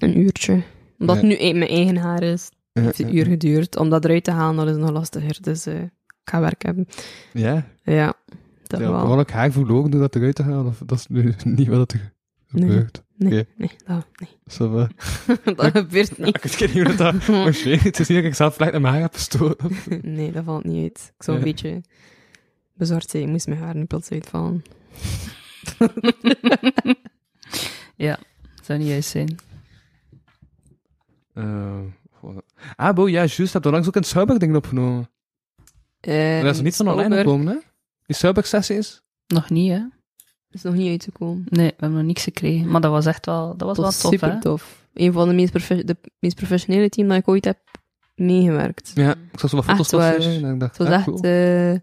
Een 0.00 0.18
uurtje. 0.18 0.62
Omdat 0.98 1.16
Ja. 1.16 1.22
het 1.22 1.30
nu 1.30 1.46
e- 1.46 1.52
mijn 1.52 1.70
eigen 1.70 1.96
haar 1.96 2.22
is, 2.22 2.50
heeft 2.72 2.98
het 2.98 3.06
een 3.06 3.16
uur 3.16 3.26
geduurd. 3.26 3.76
Om 3.76 3.88
dat 3.90 4.04
eruit 4.04 4.24
te 4.24 4.30
halen, 4.30 4.66
dat 4.66 4.74
is 4.74 4.80
nog 4.80 4.90
lastiger. 4.90 5.38
Dus 5.40 5.66
eh, 5.66 5.82
ik 5.82 5.90
ga 6.24 6.40
werk 6.40 6.62
hebben. 6.62 6.86
Ja. 7.32 7.66
Ja, 7.82 8.14
dat 8.62 8.80
ja 8.80 8.90
wel. 8.90 9.00
behoorlijk 9.00 9.30
haar 9.30 9.52
verloren 9.52 9.90
door 9.90 10.00
dat 10.00 10.14
eruit 10.16 10.34
te 10.34 10.42
halen. 10.42 10.66
Of 10.66 10.82
dat 10.86 10.98
is 10.98 11.06
nu 11.06 11.34
niet 11.44 11.68
wat 11.68 11.92
er 11.92 12.12
gebeurt. 12.46 13.02
Nee, 13.02 13.03
Oké. 13.18 13.44
nee, 13.56 13.70
dat, 13.86 14.06
nee. 14.16 14.28
Zo, 14.46 14.70
dat 15.56 15.70
gebeurt 15.70 16.16
ja, 16.16 16.24
niet. 16.24 16.44
ik 16.44 16.52
weet 16.58 16.74
niet 16.74 16.86
hoe 16.86 16.94
dat 16.94 17.26
marcheert. 17.28 17.82
Het 17.82 18.00
is 18.00 18.08
niet 18.08 18.18
dat 18.18 18.26
ik 18.26 18.34
zelf 18.34 18.60
in 18.60 18.82
mijn 18.82 18.92
haar 18.94 19.02
heb 19.02 19.14
gestoten. 19.14 19.70
Nee, 20.02 20.32
dat 20.32 20.44
valt 20.44 20.64
niet 20.64 20.82
uit. 20.82 21.12
Ik 21.16 21.22
zou 21.22 21.38
een 21.38 21.44
Ja. 21.46 21.50
beetje 21.52 21.80
bezorgd 22.74 23.10
zijn. 23.10 23.22
Ik 23.22 23.28
moest 23.28 23.46
mijn 23.46 23.60
haar 23.60 23.76
nu 23.76 23.84
plots 23.84 24.10
uitvallen. 24.10 24.62
ja, 27.96 28.18
zou 28.62 28.78
niet 28.78 28.88
juist 28.88 29.08
zijn. 29.10 29.36
Eh, 31.34 31.80
ah, 32.76 32.94
Bo, 32.94 33.08
ja, 33.08 33.24
juist. 33.24 33.52
Heb 33.52 33.64
je 33.64 33.70
langs 33.70 33.88
ook 33.88 33.96
een 33.96 34.04
Schouwburg 34.04 34.38
dingen 34.38 34.56
opgenomen. 34.56 35.10
Eh, 36.00 36.38
Er 36.40 36.46
is 36.46 36.54
nog 36.54 36.62
niets 36.64 36.76
van 36.76 36.88
online 36.88 37.16
gekomen, 37.16 37.46
hè? 37.46 37.58
Die 38.06 38.16
Schouwburg-sessies? 38.16 39.02
Nog 39.26 39.50
niet, 39.50 39.70
hè? 39.72 39.80
Is 40.54 40.62
nog 40.62 40.74
niet 40.74 40.90
uitgekomen. 40.90 41.44
Nee, 41.48 41.66
we 41.68 41.74
hebben 41.76 41.98
nog 41.98 42.06
niks 42.06 42.22
gekregen. 42.22 42.70
Maar 42.70 42.80
dat 42.80 42.90
was 42.90 43.06
echt 43.06 43.26
wel, 43.26 43.56
dat 43.56 43.66
was 43.66 43.66
Dat 43.66 43.76
wel 43.76 43.84
was 43.84 44.00
tof, 44.00 44.10
super 44.10 44.32
hè? 44.32 44.40
tof. 44.40 44.86
Een 44.94 45.12
van 45.12 45.28
de 45.28 45.34
meest, 45.34 45.50
profe- 45.50 45.84
de 45.84 45.96
meest 46.18 46.36
professionele 46.36 46.88
team 46.88 47.08
dat 47.08 47.16
ik 47.18 47.28
ooit 47.28 47.44
heb 47.44 47.58
meegewerkt. 48.14 48.92
Ja, 48.94 49.10
ik 49.32 49.38
zag 49.40 49.50
zo 49.50 49.56
wat 49.56 49.66
Echt 49.66 49.76
foto's 49.76 50.24
ze, 50.24 50.30
en 50.44 50.52
ik 50.54 50.60
dacht, 50.60 50.78
Het 50.78 50.86
was 50.88 50.96
ah, 50.96 51.02
echt, 51.02 51.04
cool. 51.04 51.20
eh, 51.20 51.78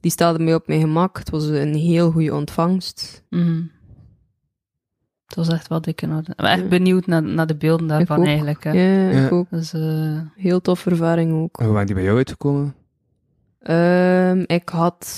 die 0.00 0.10
stelde 0.10 0.38
mij 0.44 0.54
op 0.54 0.66
mijn 0.66 0.80
gemak. 0.80 1.18
Het 1.18 1.30
was 1.30 1.44
een 1.46 1.74
heel 1.74 2.10
goede 2.10 2.34
ontvangst. 2.34 3.24
Mhm. 3.30 3.62
Het 5.26 5.38
was 5.38 5.48
echt 5.48 5.68
wel 5.68 5.80
dik 5.80 6.02
in 6.02 6.12
orde. 6.12 6.30
Ik 6.30 6.36
ben 6.36 6.50
echt 6.50 6.62
Ja. 6.62 6.68
benieuwd 6.68 7.06
naar, 7.06 7.22
naar 7.22 7.46
de 7.46 7.56
beelden 7.56 7.86
daarvan 7.86 8.18
ook. 8.18 8.26
eigenlijk, 8.26 8.64
hè? 8.64 8.70
Ja, 8.72 9.10
Ja. 9.10 9.24
ik 9.26 9.32
ook. 9.32 9.50
Dus, 9.50 9.72
eh, 9.72 10.20
Heel 10.36 10.60
toffe 10.60 10.90
ervaring 10.90 11.32
ook. 11.32 11.58
En 11.58 11.64
hoe 11.64 11.72
waren 11.72 11.86
die 11.86 11.94
bij 11.96 12.04
jou 12.04 12.16
uitgekomen? 12.16 12.74
Ehm, 13.58 14.42
ik 14.46 14.68
had... 14.68 15.12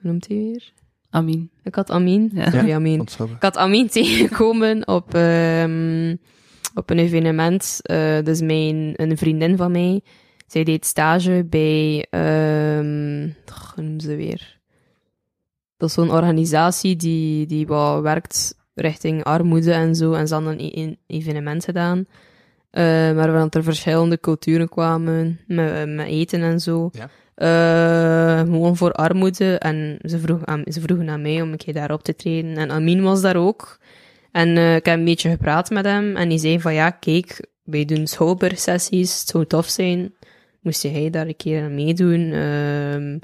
Hoe 0.00 0.10
noemt 0.10 0.26
hij 0.28 0.36
weer? 0.36 0.72
Amin. 1.12 1.50
Ik 1.62 1.74
had 1.74 1.90
Amin. 1.90 2.30
Ja. 2.34 2.50
Sorry, 2.50 2.72
Amin. 2.72 3.00
Ik 3.00 3.42
had 3.42 3.56
Amin 3.56 3.88
tegengekomen 3.98 4.88
op, 4.88 5.14
ehm, 5.14 6.16
op 6.74 6.90
een 6.90 6.98
evenement. 6.98 7.80
Eh, 7.82 8.22
dus 8.22 8.40
mijn, 8.40 8.92
een 8.96 9.16
vriendin 9.16 9.56
van 9.56 9.72
mij, 9.72 10.00
zij 10.46 10.64
deed 10.64 10.86
stage 10.86 11.46
bij, 11.48 12.06
ehm 12.10 13.28
goh, 13.46 13.74
hoe 13.74 13.82
noemen 13.82 14.00
ze 14.00 14.16
weer? 14.16 14.60
Dat 15.76 15.88
is 15.88 15.94
zo'n 15.94 16.10
organisatie 16.10 16.96
die, 16.96 17.46
die 17.46 17.66
wat 17.66 18.02
werkt 18.02 18.58
richting 18.74 19.24
armoede 19.24 19.72
en 19.72 19.94
zo. 19.94 20.12
En 20.12 20.28
ze 20.28 20.34
hadden 20.34 20.78
een, 20.78 20.98
evenement 21.06 21.64
gedaan. 21.64 22.06
Eh, 22.70 22.82
maar 22.84 23.32
waar 23.32 23.46
er 23.50 23.62
verschillende 23.62 24.20
culturen 24.20 24.68
kwamen, 24.68 25.40
met, 25.46 25.88
met 25.88 26.06
eten 26.06 26.40
en 26.40 26.60
zo. 26.60 26.88
Ja. 26.92 27.10
Eh, 27.42 28.38
gewoon 28.40 28.76
voor 28.76 28.92
armoede. 28.92 29.58
En 29.58 29.98
ze, 30.04 30.18
vroeg 30.18 30.44
aan, 30.46 30.62
ze 30.72 30.80
vroegen 30.80 31.08
aan 31.08 31.22
mij 31.22 31.42
om 31.42 31.50
een 31.52 31.56
keer 31.56 31.74
daar 31.74 31.92
op 31.92 32.02
te 32.02 32.16
treden. 32.16 32.56
En 32.56 32.70
Amin 32.70 33.02
was 33.02 33.20
daar 33.20 33.36
ook. 33.36 33.78
En 34.32 34.56
eh, 34.56 34.74
ik 34.76 34.86
heb 34.86 34.98
een 34.98 35.04
beetje 35.04 35.30
gepraat 35.30 35.70
met 35.70 35.84
hem. 35.84 36.16
En 36.16 36.28
die 36.28 36.38
zei 36.38 36.60
van, 36.60 36.74
ja, 36.74 36.90
kijk, 36.90 37.46
wij 37.64 37.84
doen 37.84 38.06
schouwburgsessies. 38.06 39.18
Het 39.18 39.28
zou 39.28 39.46
tof 39.46 39.66
zijn. 39.68 40.14
Moest 40.60 40.82
hij 40.82 41.10
daar 41.10 41.26
een 41.26 41.36
keer 41.36 41.62
aan 41.62 41.74
meedoen. 41.74 42.32
Ehm, 42.32 43.18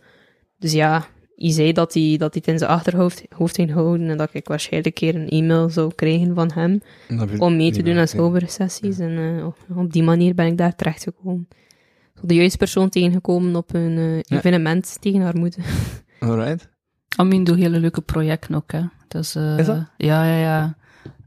dus 0.59 0.73
ja, 0.73 1.07
hij 1.37 1.51
zei 1.51 1.73
dat 1.73 1.95
hij, 1.95 2.17
dat 2.19 2.33
hij 2.35 2.43
het 2.45 2.53
in 2.53 2.59
zijn 2.59 2.71
achterhoofd 2.71 3.25
hoofd 3.29 3.55
ging 3.55 3.73
houden. 3.73 4.09
En 4.09 4.17
dat 4.17 4.29
ik 4.33 4.49
waarschijnlijk 4.49 5.01
een 5.01 5.13
keer 5.13 5.21
een 5.21 5.29
e-mail 5.29 5.69
zou 5.71 5.95
krijgen 5.95 6.35
van 6.35 6.51
hem 6.55 6.83
om 7.39 7.57
mee 7.57 7.71
te 7.73 7.83
doen 7.83 7.91
aan 7.91 7.97
meer- 7.97 8.09
schouwburgsessies. 8.09 8.99
En 8.99 9.19
eh, 9.39 9.47
op- 9.79 9.93
die 9.93 10.03
manier 10.03 10.35
ben 10.35 10.47
ik 10.47 10.57
daar 10.59 10.77
terechtgekomen. 10.77 11.49
Zo 11.51 11.68
De 12.23 12.35
juiste 12.35 12.59
persoon 12.59 12.89
tegengekomen 12.89 13.57
op 13.57 13.75
een 13.75 13.97
eh, 13.99 14.17
Ja. 14.17 14.37
evenement 14.37 14.97
tegen 15.01 15.23
armoede. 15.23 15.57
Alright. 16.21 16.69
Amin 17.17 17.45
doet 17.45 17.57
hele 17.57 17.79
leuke 17.81 18.01
projecten 18.01 18.55
ook, 18.55 18.73
hè? 18.73 18.81
Dus, 19.09 19.35
eh, 19.35 19.59
Is 19.59 19.67
dat? 19.67 19.79
Ja, 19.97 20.25
ja, 20.25 20.39
ja. 20.39 20.77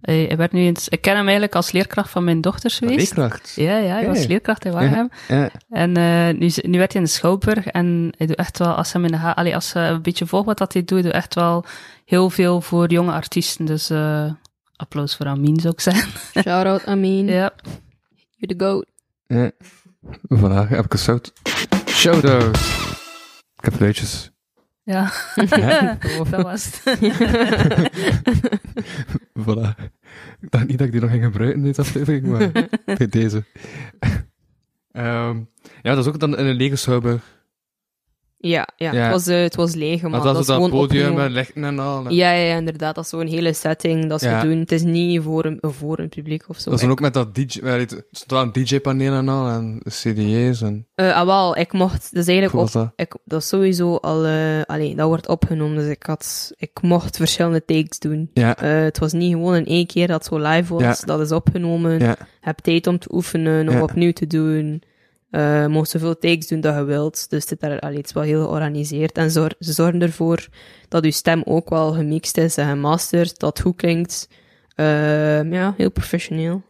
Hij, 0.02 0.24
hij 0.28 0.38
werd 0.38 0.52
nu 0.52 0.62
eens, 0.62 0.90
ik 0.90 1.02
ken 1.02 1.14
hem 1.16 1.24
eigenlijk 1.24 1.56
als 1.56 1.72
leerkracht 1.72 2.10
van 2.10 2.24
mijn 2.24 2.42
dochters 2.42 2.78
geweest. 2.78 3.16
Leerkracht. 3.16 3.54
Ja, 3.56 3.78
ja, 3.78 3.94
hij 3.94 4.08
was 4.08 4.26
leerkracht 4.26 4.66
in 4.66 4.72
Warnhem. 4.72 5.10
Ja. 5.28 5.50
En 5.70 5.98
eh, 5.98 6.40
nu, 6.40 6.50
nu 6.72 6.78
werd 6.78 6.94
hij 6.94 7.02
in 7.02 7.08
de 7.08 7.14
Schouwburg 7.14 7.66
en 7.68 8.14
hij 8.18 8.28
doet 8.28 8.36
echt 8.36 8.58
wel, 8.58 8.74
als, 8.74 8.94
hem 8.94 9.06
in 9.06 9.12
de 9.12 9.18
ha- 9.18 9.32
allee, 9.32 9.56
als 9.56 9.72
je 9.72 9.80
een 9.80 10.02
beetje 10.02 10.26
volgt 10.26 10.46
wat 10.46 10.58
dat 10.58 10.74
hij 10.74 10.84
doet, 10.84 11.04
doet 11.04 11.12
echt 11.12 11.36
wel 11.36 11.66
heel 12.06 12.30
veel 12.30 12.62
voor 12.62 12.90
jonge 12.92 13.12
artiesten. 13.12 13.66
Dus 13.66 13.90
eh, 13.90 14.32
applaus 14.76 15.16
voor 15.16 15.26
Amin, 15.26 15.60
zou 15.60 15.74
ik 15.74 15.80
zeggen. 15.82 16.12
Shout-out 16.44 16.86
Amin. 16.86 17.26
ja. 17.26 17.52
You're 18.36 18.56
the 18.58 18.66
goat. 18.66 18.86
Ja. 19.28 19.52
Vandaag 20.28 20.70
heb 20.70 20.86
ik 20.86 20.94
een 20.94 21.00
shout. 21.00 21.34
Shout-out. 21.88 22.58
Ik 23.58 23.64
heb 23.64 23.74
fluitjes. 23.74 24.32
Ja, 24.84 25.12
Ja. 25.46 25.98
dat 26.30 26.42
was 26.44 26.80
het. 26.84 27.00
Voilà. 29.40 29.76
Ik 30.42 30.52
dacht 30.52 30.68
niet 30.68 30.78
dat 30.78 30.88
ik 30.88 30.92
die 30.92 31.02
nog 31.02 31.10
ging 31.10 31.24
gebruiken 31.24 31.58
in 31.60 31.64
deze 31.66 31.82
aflevering, 31.82 32.26
maar 32.26 32.52
bij 32.98 33.08
deze. 33.10 33.44
Ehm, 34.92 35.38
ja, 35.82 35.96
dat 35.96 35.98
is 35.98 36.08
ook 36.08 36.20
dan 36.20 36.38
in 36.38 36.46
een 36.46 36.56
lege 36.56 36.76
schouwburg. 36.76 37.41
Ja, 38.44 38.68
ja, 38.76 38.92
Ja. 38.94 39.02
Het, 39.04 39.12
was, 39.12 39.28
eh, 39.28 39.42
het 39.42 39.56
was 39.56 39.74
leeg, 39.76 40.02
maar 40.02 40.10
Maar 40.12 40.20
dat 40.20 40.28
dat 40.28 40.36
is 40.36 40.42
is 40.42 40.48
dat 40.48 40.56
gewoon 40.56 40.72
podium 40.72 41.14
met 41.14 41.32
lichten 41.32 41.64
en 41.64 41.80
al. 41.80 42.10
Ja, 42.12 42.32
ja, 42.32 42.44
ja, 42.46 42.56
inderdaad. 42.58 42.96
Dat 42.96 43.04
is 43.04 43.10
zo'n 43.10 43.28
hele 43.28 43.54
setting 43.54 44.10
dat 44.10 44.20
ze 44.20 44.28
Ja. 44.30 44.42
doen. 44.44 44.60
Het 44.60 44.72
is 44.72 44.84
niet 44.84 45.22
voor 45.22 45.46
een, 45.46 45.58
voor 45.62 46.00
een 46.00 46.10
publiek 46.10 46.44
of 46.48 46.58
zo. 46.58 46.64
Dat 46.70 46.74
is 46.74 46.82
dan 46.86 46.92
ook 46.92 47.00
met 47.00 47.14
dat 47.14 47.36
DJ, 47.36 47.60
het 47.64 48.04
stond 48.12 48.56
een 48.56 48.64
DJ-paneel 48.64 49.14
en 49.14 49.30
al, 49.30 49.48
en 49.48 49.82
CD's 49.90 50.62
en... 50.62 50.88
Eh, 50.96 51.16
ah, 51.16 51.26
wel, 51.26 51.58
ik 51.58 51.74
mocht, 51.74 52.10
eigenlijk 52.14 52.52
Hoe 52.52 52.62
was 52.62 52.76
op, 52.76 52.82
dat? 52.82 52.92
ik, 52.96 53.16
dat 53.26 53.42
is 53.42 53.48
sowieso 53.48 53.96
al, 53.96 54.26
allee, 54.66 54.96
dat 54.96 55.08
wordt 55.08 55.28
opgenomen, 55.28 55.76
dus 55.78 55.88
ik 55.90 56.04
had, 56.04 56.52
ik 56.58 56.82
mocht 56.82 57.18
verschillende 57.18 57.66
takes 57.66 58.00
doen. 58.00 58.30
Ja, 58.34 58.56
het 58.66 59.00
was 59.00 59.12
niet 59.14 59.32
gewoon 59.32 59.56
in 59.56 59.66
één 59.66 59.86
keer 59.88 60.08
dat 60.08 60.18
het 60.18 60.34
zo 60.34 60.50
live 60.50 60.74
was, 60.74 61.02
dat 61.02 61.20
is 61.20 61.32
opgenomen. 61.32 62.18
Heb 62.42 62.58
tijd 62.58 62.88
om 62.88 63.00
te 63.00 63.14
oefenen, 63.14 63.70
om 63.70 63.82
opnieuw 63.82 64.14
te 64.14 64.28
doen. 64.28 64.84
Eh 65.32 65.66
mocht 65.66 65.90
zoveel 65.90 66.18
takes 66.18 66.48
doen 66.48 66.60
dat 66.62 66.76
je 66.76 66.84
wilt. 66.84 67.30
Dus 67.30 67.50
het, 67.50 67.60
daar, 67.60 67.80
allee, 67.80 67.98
het 67.98 68.06
is 68.06 68.14
wel 68.14 68.24
heel 68.24 68.44
georganiseerd. 68.44 69.18
En 69.18 69.32
zor- 69.32 69.56
ze 69.60 69.74
zorgen 69.74 70.02
ervoor 70.02 70.48
dat 70.88 71.04
je 71.06 71.12
stem 71.12 71.42
ook 71.46 71.70
wel 71.70 71.94
gemixt 71.94 72.38
is 72.38 72.58
en 72.58 72.68
gemasterd, 72.70 73.40
dat 73.40 73.50
het 73.58 73.62
goed 73.68 73.76
klinkt. 73.76 74.28
Ehm, 74.76 75.54
ja, 75.54 75.74
heel 75.78 75.92
professioneel. 75.92 76.62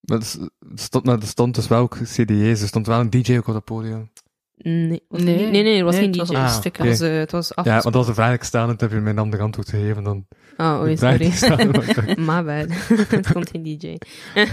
maar 0.00 0.18
het 0.18 0.38
stond, 0.74 1.04
maar 1.04 1.18
er 1.18 1.26
stond 1.26 1.54
dus 1.54 1.68
wel 1.68 1.80
ook 1.80 1.96
CD's, 2.02 2.60
er 2.60 2.68
stond 2.68 2.86
wel 2.86 3.00
een 3.00 3.10
DJ 3.10 3.36
ook 3.36 3.46
op 3.48 3.54
het 3.54 3.64
podium. 3.64 4.10
Nee, 4.56 5.02
Nee. 5.08 5.50
nee, 5.50 5.62
nee, 5.62 5.78
er 5.78 5.84
was 5.84 5.94
Nee, 5.94 6.02
geen 6.02 6.18
het 6.18 6.28
DJ. 6.28 6.34
was 6.34 6.56
Ah, 6.56 6.62
het, 6.64 6.78
was, 6.78 7.00
eh, 7.00 7.18
het 7.18 7.30
was 7.30 7.52
Ja, 7.62 7.80
want 7.80 7.94
als 7.94 8.06
de 8.06 8.14
vraag 8.14 8.44
staan, 8.44 8.66
dan 8.66 8.76
heb 8.78 8.90
je 8.90 8.96
mijn 9.00 9.18
andere 9.18 9.42
antwoord 9.42 9.68
gegeven 9.68 10.02
dan... 10.02 10.26
Oh, 10.56 10.80
oei, 10.80 10.96
sorry. 10.96 11.30
staan, 11.30 11.70
maar 12.26 12.44
My 12.44 12.66
bad. 12.66 12.76
het 13.08 13.32
komt 13.32 13.50
geen 13.50 13.62
DJ. 13.62 13.96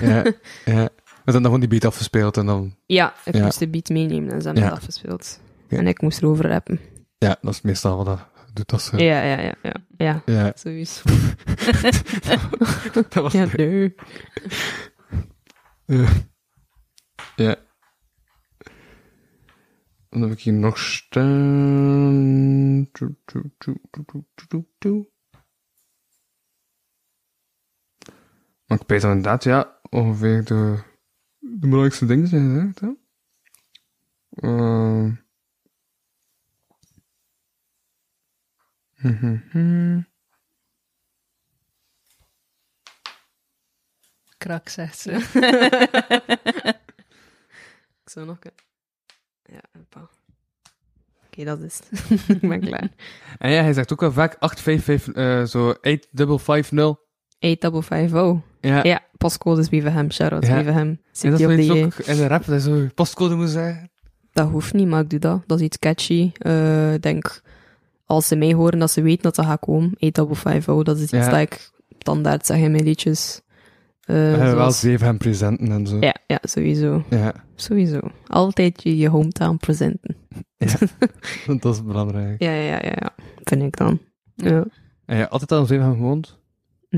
ja, 0.02 0.24
ja. 0.66 0.90
Dan 1.34 1.44
gewoon 1.44 1.60
die 1.60 1.70
beat 1.70 1.86
afgespeeld 1.86 2.38
en 2.38 2.46
dan... 2.46 2.76
Ja, 2.86 3.14
ik 3.26 3.36
Ja. 3.36 3.44
moest 3.44 3.60
de 3.60 3.68
beat 3.68 3.90
meenemen 3.90 4.32
en 4.34 4.40
ze 4.42 4.46
hebben 4.46 4.64
Ja. 4.64 4.70
het 4.70 4.78
afgespeeld. 4.80 5.40
En 5.68 5.88
ik 5.88 6.02
moest 6.02 6.22
erover 6.22 6.48
rappen. 6.48 6.80
Ja, 7.18 7.38
dat 7.42 7.54
is 7.54 7.62
meestal 7.62 7.98
wat 7.98 8.06
dat 8.06 8.20
doet 8.54 8.72
als 8.72 8.86
ze... 8.86 8.98
Ja, 8.98 9.22
ja, 9.24 9.40
ja, 9.40 9.54
ja. 9.62 9.74
Ja, 9.98 10.22
Ja. 10.26 10.52
sowieso. 10.56 11.02
dat 12.94 13.14
was... 13.14 13.34
Ja, 13.34 13.46
nee. 13.56 13.96
Ja. 15.86 16.08
ja. 17.36 17.56
Dan 20.10 20.22
heb 20.22 20.32
ik 20.32 20.40
hier 20.40 20.54
nog 20.54 20.80
staan. 20.80 22.90
Maar 28.66 28.80
ik 28.82 28.88
weet 28.88 29.04
inderdaad, 29.04 29.44
ja, 29.44 29.80
ongeveer 29.90 30.44
de, 30.46 30.78
de 31.60 31.68
belangrijkste 31.68 32.06
dingen 32.06 32.28
zijn 32.28 32.50
gezegd, 32.50 32.80
hè. 32.80 32.90
Mhm. 38.98 40.02
Krak, 44.38 44.70
zegt 44.70 45.00
ze. 45.00 45.12
Ik 48.04 48.10
zou 48.14 48.26
nog... 48.26 48.38
Ja, 49.44 49.62
hoppa. 49.72 50.10
Oké, 51.26 51.44
dat 51.44 51.60
is 51.60 51.80
het. 51.90 52.10
ik 52.42 52.50
ben 52.50 52.60
klaar. 52.60 52.90
En 53.38 53.52
ja, 53.52 53.62
hij 53.62 53.74
zegt 53.74 53.92
ook 53.94 54.00
wel 54.00 54.12
vaak 54.12 54.36
855, 54.40 55.14
eh 55.14 55.44
zo 55.44 55.70
8550. 55.70 57.07
8550. 57.40 58.42
Ja. 58.62 58.84
Ja, 58.84 59.02
postcode 59.18 59.62
is 59.62 59.70
BVM. 59.70 60.10
Shout-out 60.10 60.46
Ja. 60.48 60.58
City 61.12 61.30
dat 61.30 61.40
is 61.40 61.68
wel 61.68 61.84
ook 61.86 61.94
in 61.96 62.16
de 62.16 62.28
rap, 62.28 62.46
dat 62.46 62.64
je 62.64 62.70
zo 62.70 62.88
postcode 62.96 63.36
moet 63.36 63.50
zeggen. 63.50 63.92
Dat 64.34 64.50
hoeft 64.50 64.74
niet, 64.74 64.88
maar 64.88 65.02
ik 65.02 65.10
doe 65.10 65.20
dat. 65.20 65.44
Dat 65.48 65.60
is 65.60 65.66
iets 65.66 65.80
catchy. 65.80 66.32
Eh, 66.38 66.94
Ik 66.94 67.02
denk, 67.02 67.42
als 68.06 68.28
ze 68.28 68.36
mij 68.36 68.54
horen 68.54 68.80
dat 68.80 68.92
ze 68.92 69.02
weten 69.02 69.24
dat 69.24 69.36
dat 69.36 69.46
gaat 69.46 69.60
komen. 69.60 69.94
8550, 70.00 70.84
dat 70.84 70.96
is 70.98 71.02
iets 71.04 71.12
Ja. 71.12 71.30
dat 71.30 71.40
ik 71.40 71.70
standaard 72.00 72.46
zeg 72.46 72.58
in 72.58 72.72
mijn 72.72 72.84
liedjes. 72.84 73.42
Hebben 74.02 74.40
wel 74.40 74.50
zoals- 74.52 74.80
zeven 74.80 75.06
hem 75.08 75.18
presenten 75.18 75.72
en 75.72 75.88
zo. 75.88 75.98
Ja, 76.00 76.16
ja, 76.28 76.40
sowieso. 76.42 77.04
Ja, 77.10 77.34
Sowieso. 77.56 78.00
Altijd 78.28 78.84
je, 78.84 78.98
je 78.98 79.10
hometown 79.10 79.58
presenten. 79.58 80.16
dat 81.60 81.74
is 81.76 81.84
belangrijk. 81.84 82.42
Ja, 82.42 82.52
ja, 82.52 82.62
ja, 82.62 82.80
ja, 82.82 82.92
ja. 82.96 83.10
Vind 83.44 83.62
ik 83.62 83.78
dan. 83.78 84.00
Ja. 84.36 84.64
En 85.06 85.18
je 85.18 85.30
altijd 85.30 85.52
al 85.52 85.60
in 85.60 85.66
Zevenham 85.68 85.96
gewoond? 85.96 86.37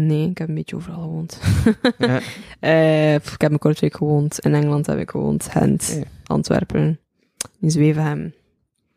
Nee, 0.05 0.29
ik 0.29 0.37
heb 0.37 0.47
een 0.49 0.55
beetje 0.55 0.75
overal 0.75 1.01
gewoond. 1.01 1.39
Ja. 1.97 2.19
Eh, 2.59 3.13
ik 3.15 3.41
heb 3.41 3.51
in 3.51 3.57
Kortrijk 3.57 3.95
gewoond. 3.95 4.39
In 4.39 4.53
Engeland 4.53 4.85
heb 4.85 4.99
ik 4.99 5.09
gewoond. 5.09 5.47
Gent, 5.51 5.95
Ja. 5.99 6.03
Antwerpen. 6.25 6.99
In 7.59 7.71
Zwevenhem. 7.71 8.33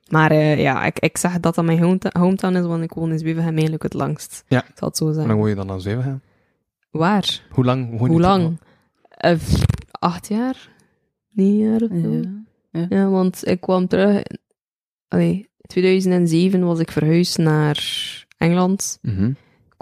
Maar 0.09 0.31
eh, 0.31 0.61
ja, 0.61 0.85
ik, 0.85 0.99
ik 0.99 1.17
zeg 1.17 1.41
dat 1.41 1.55
dat 1.55 1.65
mijn 1.65 2.01
hometown 2.13 2.55
is, 2.57 2.65
want 2.65 2.83
ik 2.83 2.93
woon 2.93 3.11
in 3.13 3.19
Zwevenhem 3.19 3.53
eigenlijk 3.53 3.83
het 3.83 3.93
langst. 3.95 4.45
Ja. 4.49 4.59
Ik 4.65 4.73
zal 4.75 4.89
het 4.89 4.97
zo 4.97 5.05
Hoe 5.05 5.13
zeggen. 5.13 5.31
lang 5.31 5.41
woon 5.43 5.51
je 5.51 5.57
dan 5.57 5.71
aan 5.71 5.81
Zevenham? 5.81 6.21
Waar? 6.91 7.43
Hoe 7.51 7.65
lang 7.65 7.91
woon 7.91 8.07
je 8.09 8.13
Hoe 8.13 8.21
lang? 8.21 8.59
Eh, 9.09 9.39
acht 9.91 10.29
jaar? 10.29 10.69
Negen 11.31 11.59
jaar 11.71 11.81
of 11.81 11.91
zo? 12.03 12.21
Ja. 12.71 12.87
Ja, 12.89 13.09
want 13.09 13.47
ik 13.49 13.61
kwam 13.61 13.87
terug... 13.87 14.23
Allee, 15.09 15.49
2007 15.67 16.65
was 16.65 16.79
ik 16.79 16.91
verhuisd 16.91 17.39
naar 17.39 17.79
Engeland. 18.39 18.99
Mhm. 19.03 19.33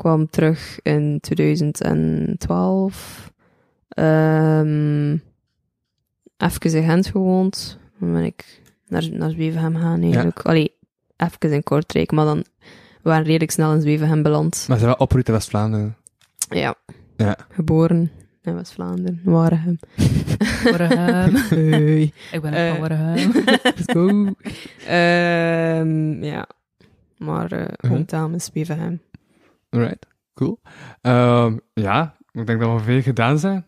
Kwam 0.01 0.31
terug 0.31 0.79
in 0.83 1.19
2012. 1.21 3.33
Ehm 3.89 5.13
even 6.39 6.75
in 6.75 6.85
Gent 6.85 7.07
gewoond. 7.07 7.79
Dan 7.99 8.13
ben 8.13 8.25
ik 8.25 8.63
naar, 8.89 9.09
naar 9.13 9.31
Zwevenhem 9.31 9.75
gegaan 9.75 10.03
eigenlijk. 10.03 10.41
Allee, 10.43 10.73
even 11.17 11.53
in 11.53 11.63
Kortrijk, 11.63 12.11
maar 12.13 12.25
dan 12.25 12.45
we 13.03 13.09
waren 13.11 13.25
redelijk 13.25 13.51
snel 13.51 13.73
in 13.73 13.81
Zwevenhem 13.81 14.23
beland. 14.23 14.55
Maar 14.69 14.79
ze 14.79 14.85
zijn 14.85 14.85
wel 14.85 14.93
opgegroeid 14.95 15.27
in 15.29 15.35
West-Vlaanderen. 15.35 15.97
Ja. 16.51 16.75
Ja. 17.17 17.37
Geboren 17.51 18.11
in 18.43 18.55
West-Vlaanderen, 18.55 19.21
Waregem. 19.25 19.79
Waregem. 20.71 21.35
Hey. 21.35 22.13
Ik 22.33 22.41
ben 22.41 22.53
Eh. 22.53 22.69
ook 22.71 22.77
van 22.77 22.81
Waregem. 22.89 23.33
Let's 23.63 23.93
go. 23.93 24.35
Ehm, 24.87 26.25
ja. 26.25 26.47
Maar 27.17 27.53
eh 27.53 27.67
Mhm. 27.81 27.93
hometown 27.93 28.35
is 28.35 28.45
Zwevenhem. 28.45 29.01
Alright, 29.71 30.07
cool. 30.35 30.61
Ehm, 31.01 31.57
ja, 31.75 32.17
ik 32.33 32.47
denk 32.47 32.61
dat 32.61 32.79
we 32.79 32.85
veel 32.85 33.03
gedaan 33.03 33.39
zijn. 33.39 33.67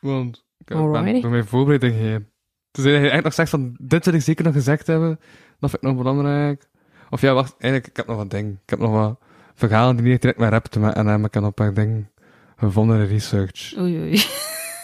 Want 0.00 0.44
ik 0.58 0.66
ben 0.66 0.76
Alrighty. 0.76 1.20
door 1.20 1.30
mijn 1.30 1.46
voorbereiding 1.46 1.94
heen. 1.94 2.28
Dus 2.70 2.84
eigenlijk 2.84 3.24
nog 3.24 3.34
zegt 3.34 3.50
van, 3.50 3.76
dit 3.80 4.04
wil 4.04 4.14
ik 4.14 4.20
zeker 4.22 4.44
nog 4.44 4.52
gezegd 4.54 4.86
hebben. 4.86 5.20
Dat 5.58 5.70
vind 5.70 5.82
ik 5.82 5.88
nog 5.88 5.96
belangrijk. 5.96 6.68
Of 7.10 7.20
ja, 7.20 7.32
wacht, 7.34 7.54
eigenlijk, 7.58 7.86
ik 7.90 7.96
heb 7.96 8.06
nog 8.06 8.16
wat 8.16 8.30
dingen. 8.30 8.60
Ik 8.62 8.70
heb 8.70 8.78
nog 8.78 8.90
wat 8.90 9.18
verhalen 9.54 9.96
die 9.96 10.04
niet 10.06 10.20
direct 10.20 10.38
met 10.38 10.50
rap 10.50 10.66
te 10.66 10.78
maken 10.80 11.06
hebben. 11.06 11.26
Ik 11.26 11.34
heb 11.34 11.42
nog 11.42 11.52
een 11.56 11.64
paar 11.64 11.74
dingen 11.74 12.10
gevonden 12.56 13.00
in 13.00 13.06
research. 13.06 13.74
Oei, 13.78 13.98
oei. 13.98 14.22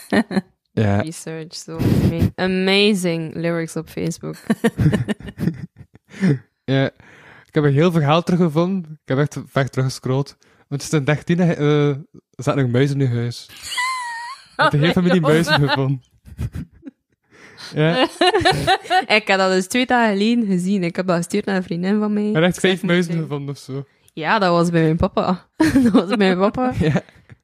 Ja. 0.75 1.01
Research, 1.01 1.55
zo 1.55 1.77
ama- 1.77 2.31
amazing 2.35 3.35
lyrics 3.35 3.77
op 3.77 3.89
Facebook. 3.89 4.37
ja. 6.65 6.91
Ik 7.53 7.59
heb 7.63 7.65
een 7.65 7.73
heel 7.79 7.93
verhaal 7.93 8.23
teruggevonden. 8.23 8.91
Ik 8.93 9.09
heb 9.09 9.19
echt 9.19 9.39
ver 9.47 9.69
teruggescrolld. 9.71 10.37
Want 10.69 10.83
het 10.83 10.93
is 10.93 10.99
in 10.99 11.05
13 11.05 11.41
eh 11.41 11.89
er 11.89 12.05
zaten 12.31 12.63
nog 12.63 12.71
muizen 12.73 13.01
in 13.01 13.09
je 13.11 13.15
huis. 13.15 13.47
Ik 14.53 14.53
heb 14.57 14.71
de 14.71 14.77
hele 14.77 14.93
familie 14.93 15.21
muizen 15.21 15.55
gevonden. 15.69 16.03
ja. 17.75 18.03
ik 19.07 19.23
heb 19.27 19.39
dat 19.39 19.51
dus 19.53 19.67
twee 19.67 19.87
dagen 19.87 20.13
geleden 20.13 20.47
gezien. 20.47 20.85
Ik 20.85 20.97
heb 20.97 21.07
dat 21.07 21.17
gestuurd 21.17 21.45
naar 21.45 21.57
een 21.57 21.63
vriendin 21.63 21.99
van 21.99 22.13
mij. 22.13 22.29
Ik 22.29 22.35
heb 22.35 22.43
echt 22.43 22.59
vijf 22.61 22.83
muizen 22.83 23.15
gevonden 23.19 23.55
of 23.55 23.59
zo. 23.61 23.79
ik- 23.79 23.87
Ja, 24.15 24.39
dat 24.39 24.51
was 24.51 24.71
bij 24.71 24.83
mijn 24.83 24.97
papa. 24.97 25.47
dat 25.83 25.93
was 25.93 26.07
bij 26.09 26.17
mijn 26.17 26.39
papa. 26.39 26.73
Ja. 26.79 27.03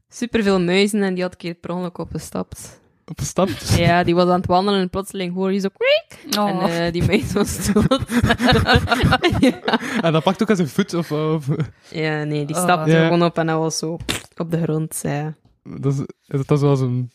Superveel 0.09 0.60
muizen 0.60 1.02
en 1.02 1.14
die 1.14 1.22
had 1.22 1.32
een 1.32 1.39
keer 1.39 1.55
per 1.55 1.70
ongeluk 1.70 1.98
opgestapt. 1.98 2.80
Opgestapt. 3.09 3.74
Ja, 3.76 4.05
die 4.05 4.14
was 4.14 4.28
aan 4.28 4.36
het 4.40 4.47
wandelen 4.47 4.80
en 4.80 4.90
plotseling 4.90 5.35
hoorde 5.35 5.55
je 5.55 5.60
zo 5.60 5.68
kwiek. 5.76 6.36
Oh. 6.39 6.48
En 6.62 6.85
eh, 6.85 6.93
die 6.93 7.02
muis 7.06 7.32
was 7.32 7.72
dood. 7.72 8.01
ja. 9.40 9.60
En 10.01 10.12
dat 10.12 10.22
pakt 10.22 10.43
ook 10.43 10.51
aan 10.51 10.56
zijn 10.56 10.68
voet 10.68 10.94
of... 10.94 11.12
of 11.12 11.47
ja, 11.90 12.24
nee, 12.24 12.44
die 12.44 12.56
Oh. 12.56 12.62
stapte 12.62 12.90
Ja. 12.90 13.02
gewoon 13.05 13.22
op 13.22 13.39
en 13.39 13.47
dat 13.47 13.59
was 13.59 13.78
zo 13.78 13.97
op 14.36 14.51
de 14.51 14.62
grond. 14.62 14.98
Ja. 15.02 15.35
dat 15.62 15.93
is, 15.93 15.98
is 16.01 16.06
dat 16.26 16.47
dan 16.47 16.59
zoals 16.59 16.80
een... 16.80 17.10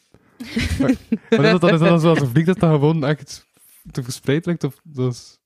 maar 0.80 0.94
maar 1.30 1.44
is 1.45 1.52
dat 1.52 1.61
dan, 1.61 1.74
is 1.74 1.80
dat 1.80 1.90
dan 1.90 1.99
zoals 1.99 2.20
een 2.20 2.28
vlieg 2.30 2.45
dat 2.45 2.60
dan 2.60 2.70
gewoon 2.72 3.06
echt 3.06 3.45
te 3.91 4.03
verspreid 4.03 4.45
ligt? 4.45 4.64
Of 4.64 4.76
dat 4.84 5.14
is... 5.14 5.38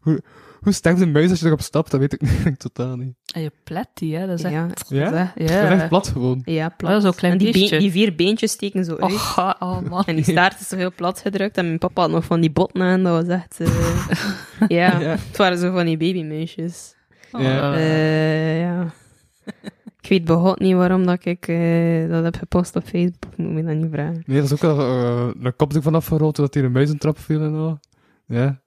Hoe, 0.00 0.22
hoe 0.60 0.72
sterft 0.72 1.00
een 1.00 1.12
muis 1.12 1.30
als 1.30 1.40
je 1.40 1.46
erop 1.46 1.60
stapt? 1.60 1.90
Dat 1.90 2.00
weet 2.00 2.12
ik 2.12 2.20
niet, 2.44 2.58
totaal 2.58 2.96
niet. 2.96 3.14
En 3.34 3.42
je 3.42 3.52
plet 3.64 3.88
die, 3.94 4.16
hè. 4.16 4.26
Dat 4.26 4.38
is 4.38 4.44
echt... 4.44 4.52
Ja, 4.52 4.66
Ja? 4.88 5.12
ja. 5.12 5.32
Dat 5.34 5.50
is 5.72 5.78
echt 5.80 5.88
plat 5.88 6.08
gewoon. 6.08 6.42
Ja, 6.44 6.68
plat. 6.68 7.04
Oh, 7.04 7.12
klein 7.12 7.32
en 7.32 7.38
die, 7.78 7.90
vier 7.90 8.14
beentjes 8.14 8.52
steken 8.52 8.84
zo 8.84 8.96
uit. 8.96 9.12
Oh, 9.12 9.50
oh, 9.58 9.80
man. 9.80 10.04
En 10.04 10.14
die 10.14 10.24
staart 10.24 10.60
is 10.60 10.68
zo 10.68 10.76
heel 10.76 10.92
plat 10.94 11.20
gedrukt. 11.20 11.56
En 11.56 11.66
mijn 11.66 11.78
papa 11.78 12.00
had 12.02 12.10
nog 12.10 12.24
van 12.24 12.40
die 12.40 12.50
botten 12.50 12.82
aan. 12.82 13.02
Dat 13.02 13.26
was 13.26 13.36
echt... 13.36 13.60
eh, 13.60 13.68
ja, 14.78 14.98
Ja. 15.00 15.16
het 15.28 15.36
waren 15.36 15.58
zo 15.58 15.72
van 15.72 15.84
die 15.86 15.96
babymuisjes. 15.96 16.94
Oh, 17.32 17.40
Ja. 17.42 17.74
eh, 17.74 18.60
ja. 18.60 18.92
Ik 20.02 20.08
weet 20.08 20.24
begot 20.24 20.58
niet 20.58 20.74
waarom 20.74 21.06
dat 21.06 21.24
ik 21.24 21.48
eh, 21.48 22.08
dat 22.08 22.24
heb 22.24 22.36
gepost 22.36 22.76
op 22.76 22.82
Facebook. 22.84 23.36
Moet 23.36 23.52
me 23.52 23.62
dat 23.64 23.74
niet 23.76 23.90
vragen. 23.92 24.22
Nee, 24.26 24.36
dat 24.40 24.44
is 24.46 24.52
ook 24.52 24.60
wel 24.76 24.78
eh 24.80 25.28
een 25.42 25.56
kopstuk 25.56 25.82
van 25.82 25.94
afgerold, 25.94 26.36
dat 26.36 26.54
hij 26.54 26.62
een 26.62 26.72
muizentrap 26.72 27.18
viel 27.18 27.40
en 27.42 27.54
al. 27.54 27.78
Ja. 28.26 28.60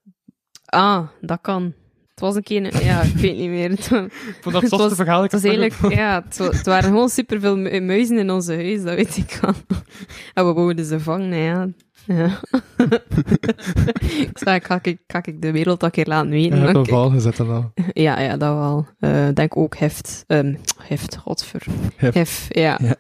Ah, 0.66 1.08
dat 1.22 1.42
kan. 1.42 1.74
Het 2.14 2.20
was 2.24 2.36
een 2.36 2.44
keer... 2.44 2.84
Ja, 2.84 3.02
ik 3.02 3.14
weet 3.16 3.38
niet 3.38 3.50
meer. 3.50 3.70
Het 3.70 3.80
Ik 3.92 4.38
vond 4.42 4.54
dat 4.62 4.70
was- 4.70 4.94
verhaal. 4.96 5.22
Het 5.22 5.32
was 5.32 5.44
eigenlijk... 5.44 5.94
Ja, 5.96 6.24
het, 6.26 6.38
het 6.38 6.66
waren 6.66 6.84
gewoon 6.90 7.10
superveel 7.10 7.58
mu- 7.58 7.80
muizen 7.82 8.18
in 8.18 8.30
onze 8.32 8.54
huis, 8.54 8.84
dat 8.84 8.96
weet 8.96 9.18
ik 9.18 9.38
wel. 9.42 9.54
En 10.34 10.46
we 10.48 10.54
wouden 10.54 10.86
ze 10.86 11.00
vangen, 11.00 11.38
ja. 11.38 11.68
ja. 12.06 12.40
ik 14.28 14.38
zei, 14.38 14.60
ga 14.64 14.80
ik, 14.82 14.98
ga 15.08 15.22
ik 15.24 15.42
de 15.42 15.52
wereld 15.52 15.84
een 15.84 15.92
keer 15.92 16.06
laten 16.06 16.30
Je 16.30 16.34
weten. 16.50 16.52
hebt 16.62 16.66
dat 16.66 16.76
een 16.76 16.82
ik- 16.84 16.90
val 16.90 17.10
gezet 17.10 17.40
en 17.40 17.50
al. 17.50 17.72
Ja, 17.94 18.20
ja, 18.20 18.38
dat 18.38 18.56
wel. 18.56 18.88
Eh, 19.00 19.28
Ik 19.28 19.36
denk 19.36 19.58
ook 19.58 19.76
heft. 19.78 20.24
ehm 20.28 20.56
heft, 20.88 21.16
godver. 21.18 21.64
Hef. 21.96 22.14
Hef, 22.14 22.46
ja. 22.50 22.80
Ja. 22.82 22.96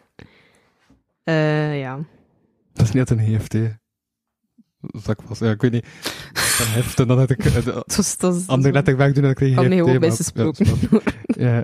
Eh, 1.23 1.79
ja. 1.79 1.99
Dat 2.73 2.85
is 2.85 2.91
niet 2.91 3.09
een 3.09 3.35
HFT. 3.35 3.51
Dat 3.51 3.61
ik 4.91 5.21
was, 5.27 5.39
ja, 5.39 5.51
ik 5.51 5.61
weet 5.61 5.71
niet. 5.71 5.85
Van 6.33 6.65
heft 6.67 6.99
en 6.99 7.07
dan 7.07 7.17
had 7.17 7.29
ik 7.29 7.45
eh, 7.45 7.53
Het 7.53 7.65
was, 7.95 8.11
het 8.11 8.21
was, 8.21 8.47
andere 8.47 8.73
letter 8.73 8.97
wegdoen 8.97 9.15
en 9.15 9.21
dan 9.23 9.33
kreeg 9.33 9.49
je 9.49 9.55
had 9.55 9.63
HFT. 9.65 9.73
mij 9.73 9.81
ook 9.83 9.89
maar- 9.89 9.99
best 9.99 10.17
gesproken. 10.17 10.65
Ja. 11.25 11.63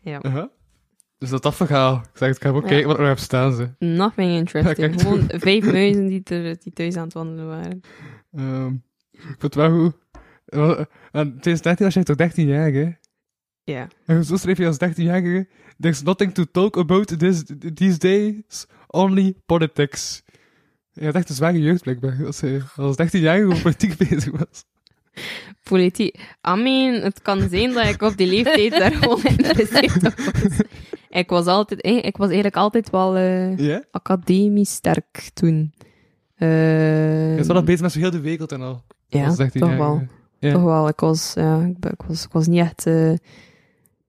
Ja. 0.00 0.24
Uh-huh. 0.24 0.44
Dus 1.18 1.30
dat 1.30 1.42
dat 1.42 1.54
verhaal. 1.56 1.94
Ik 1.96 2.08
zeg, 2.14 2.36
ik 2.36 2.42
ga 2.42 2.48
even 2.48 2.60
Ja. 2.62 2.68
kijken 2.68 2.86
wat 2.86 2.96
er 2.96 3.00
nog 3.02 3.10
heb 3.10 3.18
staan. 3.18 3.54
Ze. 3.54 3.68
Nothing 3.78 4.30
interesting. 4.32 4.76
Kijk. 4.88 5.00
Gewoon 5.00 5.24
vijf 5.28 5.64
muizen 5.72 6.06
die, 6.06 6.22
ter, 6.22 6.56
die 6.60 6.72
thuis 6.72 6.96
aan 6.96 7.04
het 7.04 7.12
wandelen 7.12 7.46
waren. 7.46 7.80
Ehm, 8.32 8.72
ik 9.12 9.20
vind 9.20 9.42
het 9.42 9.54
wel 9.54 9.70
goed. 9.80 9.94
Eh, 10.44 10.70
En 11.12 11.28
2013 11.40 11.84
was 11.84 11.94
jij 11.94 12.02
toch 12.02 12.16
13 12.16 12.46
jaar, 12.46 12.72
hè? 12.72 12.90
Ja. 13.64 13.88
En 14.06 14.24
zo 14.24 14.36
schreef 14.36 14.58
je 14.58 14.66
als 14.66 14.76
13-jarige: 14.84 15.48
There's 15.80 16.02
nothing 16.02 16.34
to 16.34 16.44
talk 16.52 16.76
about 16.76 17.18
this, 17.18 17.42
these 17.74 17.98
days, 17.98 18.66
only 18.86 19.34
politics. 19.46 20.22
Je 20.98 21.04
had 21.04 21.14
echt 21.14 21.28
een 21.28 21.34
zware 21.34 21.60
jeugd, 21.60 21.82
blijkbaar. 21.82 22.16
Als 22.26 22.40
hij 22.40 22.62
als 22.76 22.96
13-jarige 23.02 23.46
over 23.46 23.62
politiek 23.62 23.96
bezig 24.08 24.30
was. 24.30 24.64
Politiek. 25.62 26.14
I 26.48 26.62
mean, 26.62 27.02
het 27.02 27.22
kan 27.22 27.48
zijn 27.48 27.72
dat 27.72 27.84
ik 27.86 28.02
op 28.02 28.16
die 28.16 28.26
leeftijd 28.26 28.70
daar 28.70 28.92
gewoon 29.00 29.18
geïnteresseerd 29.18 29.96
op 30.06 30.14
was. 30.18 30.60
Ik 31.10 31.28
was 31.28 31.46
altijd, 31.46 31.80
eh, 31.80 31.96
ik 32.04 32.16
was 32.16 32.26
eigenlijk 32.26 32.56
altijd 32.56 32.90
wel 32.90 33.16
eh, 33.16 33.58
Ja? 33.58 33.82
academisch 33.90 34.70
sterk 34.72 35.30
toen. 35.34 35.72
Eh, 36.34 36.48
Hij 36.48 37.36
is 37.38 37.46
wel 37.46 37.56
nog 37.56 37.64
bezig 37.64 37.80
met 37.80 37.92
zo 37.92 37.98
heel 37.98 38.10
de 38.10 38.20
wereld 38.20 38.52
en 38.52 38.60
al. 38.62 38.82
ja, 39.06 39.26
toch 39.34 39.48
13-jarige. 39.50 39.76
wel. 39.78 40.02
Ja. 40.38 40.52
Toch 40.52 40.62
wel. 40.62 40.88
Ik 40.88 41.00
was, 41.00 41.32
ja, 41.34 41.60
ik, 41.90 42.00
was, 42.06 42.24
ik 42.24 42.32
was 42.32 42.46
niet 42.46 42.58
echt... 42.60 42.86
eh, 42.86 43.12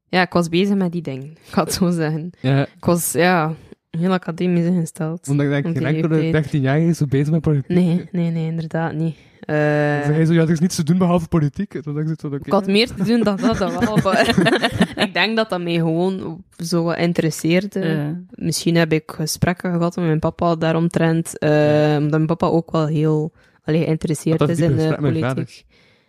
ja, 0.07 0.21
ik 0.21 0.33
was 0.33 0.49
bezig 0.49 0.75
met 0.75 0.91
die 0.91 1.01
dingen. 1.01 1.31
Ik 1.31 1.53
ga 1.53 1.63
het 1.63 1.73
zo 1.73 1.89
zeggen. 1.89 2.29
Ja, 2.41 2.61
Ik 2.61 2.85
was, 2.85 3.11
ja, 3.11 3.53
heel 3.99 4.11
academisch 4.11 4.65
ingesteld. 4.65 5.27
omdat 5.27 5.45
ik 5.45 5.51
denk, 5.51 5.77
geen 5.77 5.85
enkele 5.85 6.15
leeftijd. 6.15 6.47
13-jarige 6.47 6.87
is 6.87 6.97
zo 6.97 7.05
bezig 7.05 7.29
met 7.31 7.41
politiek. 7.41 7.69
Nee, 7.77 8.07
nee, 8.11 8.31
nee, 8.31 8.45
inderdaad 8.47 8.93
niet. 8.93 9.15
Eh, 9.39 9.55
zeg 9.55 10.05
hij 10.15 10.25
zo, 10.25 10.33
ja, 10.33 10.41
er 10.41 10.49
is 10.49 10.59
niets 10.59 10.75
te 10.75 10.83
doen 10.83 10.97
behalve 10.97 11.27
politiek. 11.27 11.73
Ik 11.73 11.83
zo, 12.19 12.29
ik 12.35 12.45
had 12.51 12.67
meer 12.67 12.87
te 12.87 13.03
doen 13.03 13.23
dan 13.23 13.37
dat, 13.37 13.57
dat 13.57 13.83
wel. 13.85 13.97
Maar 14.03 14.27
ik 15.05 15.13
denk 15.13 15.35
dat 15.35 15.49
dat 15.49 15.61
mij 15.61 15.73
gewoon 15.73 16.43
zo 16.57 16.83
wat 16.83 16.97
interesseerde. 16.97 17.79
Eh, 17.79 18.07
Misschien 18.31 18.75
heb 18.75 18.93
ik 18.93 19.11
gesprekken 19.11 19.71
gehad 19.73 19.95
met 19.95 20.05
mijn 20.05 20.19
papa 20.19 20.55
daaromtrent. 20.55 21.37
eh 21.37 21.95
omdat 21.97 22.11
mijn 22.11 22.25
papa 22.25 22.47
ook 22.47 22.71
wel 22.71 22.87
heel 22.87 23.31
allee, 23.63 23.83
geïnteresseerd 23.83 24.49
is 24.49 24.59
in 24.59 24.79
je 24.79 24.95
politiek. 24.95 25.65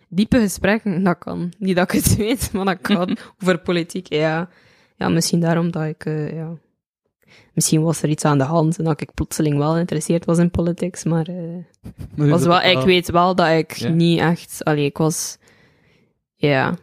Diepe 0.09 0.39
gesprekken, 0.39 1.03
dat 1.03 1.17
kan. 1.17 1.51
Niet 1.57 1.75
dat 1.75 1.93
ik 1.93 2.03
het 2.03 2.15
weet, 2.25 2.51
maar 2.53 2.65
dat 2.65 2.81
kan. 2.81 3.17
Over 3.41 3.57
politiek, 3.59 4.07
ja. 4.13 4.49
Ja, 4.95 5.09
misschien 5.09 5.39
daarom 5.39 5.71
dat 5.71 5.83
ik, 5.85 6.05
eh, 6.05 6.33
ja... 6.33 6.49
Misschien 7.53 7.81
was 7.81 8.01
er 8.01 8.09
iets 8.09 8.25
aan 8.25 8.37
de 8.37 8.43
hand 8.43 8.77
en 8.77 8.83
dat 8.83 9.01
ik 9.01 9.13
plotseling 9.13 9.57
wel 9.57 9.71
geïnteresseerd 9.73 10.25
was 10.25 10.37
in 10.37 10.51
politics, 10.51 11.03
maar... 11.03 11.27
eh, 11.27 11.35
Maar 12.15 12.27
was 12.27 12.43
wel, 12.43 12.61
ik 12.61 12.79
weet 12.79 13.11
wel 13.11 13.35
dat 13.35 13.49
ik 13.49 13.71
Ja. 13.71 13.89
niet 13.89 14.19
echt... 14.19 14.63
Allee, 14.63 14.85
ik 14.85 14.97
was... 14.97 15.37
Ja... 16.35 16.77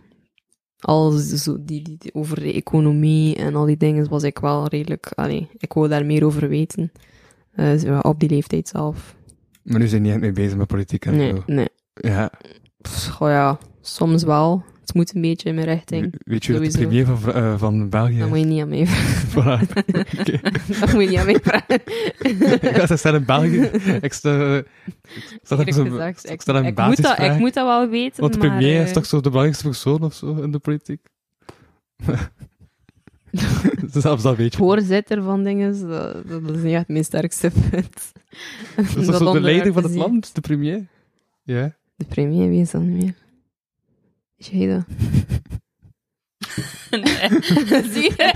Al 0.81 1.11
zo, 1.11 1.57
die, 1.61 1.83
die, 1.83 1.97
die- 1.99 2.15
over 2.15 2.41
de 2.41 2.53
economie 2.53 3.37
en 3.37 3.55
al 3.55 3.65
die 3.65 3.77
dingen 3.77 4.09
was 4.09 4.23
ik 4.23 4.39
wel 4.39 4.67
redelijk... 4.69 5.13
Allee, 5.15 5.49
ik 5.57 5.73
wou 5.73 5.89
daar 5.89 6.07
meer 6.07 6.25
over 6.25 6.49
weten. 6.49 6.93
Eh, 7.53 7.99
op 8.03 8.21
die 8.21 8.29
leeftijd 8.29 8.69
zelf. 8.69 9.17
Maar 9.63 9.79
nu 9.79 9.87
zijn 9.87 10.03
niet 10.03 10.11
echt 10.13 10.21
mee 10.21 10.33
bezig 10.33 10.59
met 10.59 10.67
politiek 10.67 11.05
en 11.05 11.17
Nee, 11.17 11.31
zo. 11.31 11.43
nee. 11.47 11.69
Ja. 11.95 12.31
Pff, 12.83 13.07
goh, 13.09 13.29
ja, 13.29 13.59
soms 13.81 14.23
wel. 14.23 14.63
Het 14.89 14.97
moet 14.97 15.15
een 15.15 15.21
beetje 15.21 15.49
in 15.49 15.55
mijn 15.55 15.67
richting. 15.67 16.15
Weet 16.25 16.45
je 16.45 16.53
dat 16.53 16.63
de 16.65 16.79
premier 16.79 17.07
van, 17.07 17.33
eh, 17.33 17.59
van 17.59 17.89
België 17.89 18.19
Dat 18.19 18.29
moet 18.33 18.39
je 18.39 18.45
niet 18.45 18.61
aan 18.61 18.69
mij 18.69 18.87
vragen. 18.87 19.69
Voilà. 19.69 20.93
Moet 20.93 21.03
je 21.03 21.09
niet 21.09 21.19
aan 21.19 21.27
mij 21.27 21.41
vragen. 21.43 21.81
Ja, 22.79 22.87
ze 22.87 22.97
staan 22.97 23.15
in 23.15 23.25
België. 23.25 23.71
Ik 24.01 24.13
sta, 24.13 24.57
ik 24.57 24.65
zo- 25.75 25.85
gezegd, 25.85 26.25
ik 26.25 26.31
ik, 26.31 26.41
sta 26.41 26.59
ik, 26.59 26.65
moet 26.65 26.65
dat, 26.65 26.75
basisvraag. 26.75 27.35
ik 27.35 27.39
moet 27.39 27.55
dat 27.55 27.67
wel 27.67 27.89
weten, 27.89 28.21
Want 28.21 28.39
maar, 28.39 28.49
premier 28.49 28.77
eh, 28.77 28.83
is 28.83 28.93
toch 28.93 29.07
zo 29.07 29.17
de 29.17 29.29
belangrijkste 29.29 29.65
persoon 29.65 30.03
of 30.03 30.15
zo 30.15 30.35
in 30.35 30.51
de 30.51 30.59
politiek? 30.59 31.01
Zelfs 33.93 34.23
dat 34.23 34.37
weet 34.37 34.53
je. 34.53 34.59
voorzitter 34.59 35.23
van 35.23 35.45
dingen, 35.45 35.89
dat, 35.89 36.29
dat 36.29 36.57
is 36.57 36.63
niet 36.63 36.75
echt 36.75 36.89
mijn 36.89 37.05
sterkste 37.05 37.51
punt. 37.71 38.13
Dat 38.77 38.97
is 38.97 39.07
de 39.19 39.41
leider 39.41 39.73
van 39.73 39.83
het 39.83 39.95
land, 39.95 40.35
de 40.35 40.41
premier? 40.41 40.87
Ja. 41.43 41.77
De 41.97 42.05
premier, 42.05 42.49
wie 42.49 42.61
is 42.61 42.71
dat 42.71 42.83
niet 42.83 43.03
meer? 43.03 43.15
Weet 44.39 44.69
dat? 44.69 44.85
Zie 47.93 48.13
je? 48.17 48.33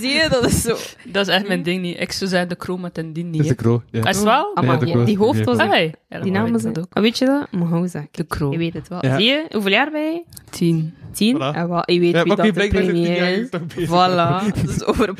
Zie 0.00 0.10
je, 0.12 0.26
dat 0.30 0.44
is 0.44 0.62
zo. 0.62 0.76
dat 1.04 1.28
is 1.28 1.34
echt 1.34 1.46
mijn 1.48 1.62
ding 1.62 1.82
niet. 1.82 2.00
Ik 2.00 2.12
zou 2.12 2.30
zeggen 2.30 2.48
de 2.48 2.54
kroon 2.56 2.80
met 2.80 2.98
een 2.98 3.12
dien 3.12 3.26
Dat 3.26 3.34
is 3.34 3.40
niet. 3.40 3.48
de 3.48 3.54
kroon. 3.54 3.82
Ja. 3.90 4.08
Is 4.08 4.16
het 4.16 4.24
wel? 4.24 4.54
Ah, 4.54 4.66
maar 4.66 4.78
die- 4.78 4.92
kroon. 4.92 5.04
die 5.04 5.18
hoofd 5.18 5.44
was... 5.44 5.58
Ah. 5.58 5.90
Die 6.22 6.32
naam 6.32 6.54
is 6.54 6.62
dat 6.62 6.78
ook. 6.78 6.86
Ah, 6.92 7.02
Weet 7.02 7.18
je 7.18 7.24
dat? 7.24 7.92
Ik? 7.94 8.08
De 8.16 8.24
kroon. 8.24 8.52
Je 8.52 8.58
weet 8.58 8.74
het 8.74 8.88
wel. 8.88 9.06
Ja. 9.06 9.16
Zie 9.16 9.26
je? 9.26 9.46
Hoeveel 9.50 9.70
jaar 9.70 9.90
ben 9.90 10.02
je? 10.02 10.24
Tien. 10.50 10.94
Tien? 11.12 11.36
Voilà. 11.36 11.54
En 11.56 11.68
wel, 11.68 11.82
je 11.84 12.00
weet 12.00 12.12
Ja, 12.12 12.22
wie 12.22 12.34
dat 12.36 12.44
de 12.54 12.68
premier 12.68 13.38
is. 13.38 13.48
Voilà. 13.86 14.44
Dat 14.64 14.68
is 14.68 14.84
over 14.84 15.14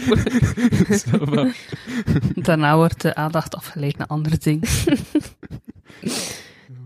Snap 0.90 1.30
maar. 1.34 1.56
Daarna 2.34 2.76
wordt 2.76 3.00
de 3.00 3.14
aandacht 3.14 3.54
afgeleid 3.54 3.96
naar 3.98 4.06
andere 4.06 4.38
dingen. 4.38 4.68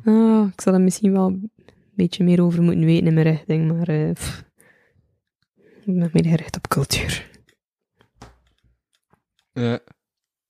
Ah, 0.05 0.47
ik 0.55 0.61
zou 0.61 0.77
er 0.77 0.81
misschien 0.81 1.13
wel 1.13 1.39
beetje 2.03 2.25
meer 2.25 2.43
over 2.43 2.63
moeten 2.63 2.85
weten 2.85 3.07
in 3.07 3.15
mijn 3.15 3.27
richting, 3.27 3.73
maar 3.73 3.89
eh, 3.89 4.11
pff. 4.13 4.45
ik 5.85 5.99
ben 5.99 6.11
meer 6.13 6.27
gericht 6.27 6.57
op 6.57 6.69
cultuur. 6.69 7.31
Ja. 9.53 9.75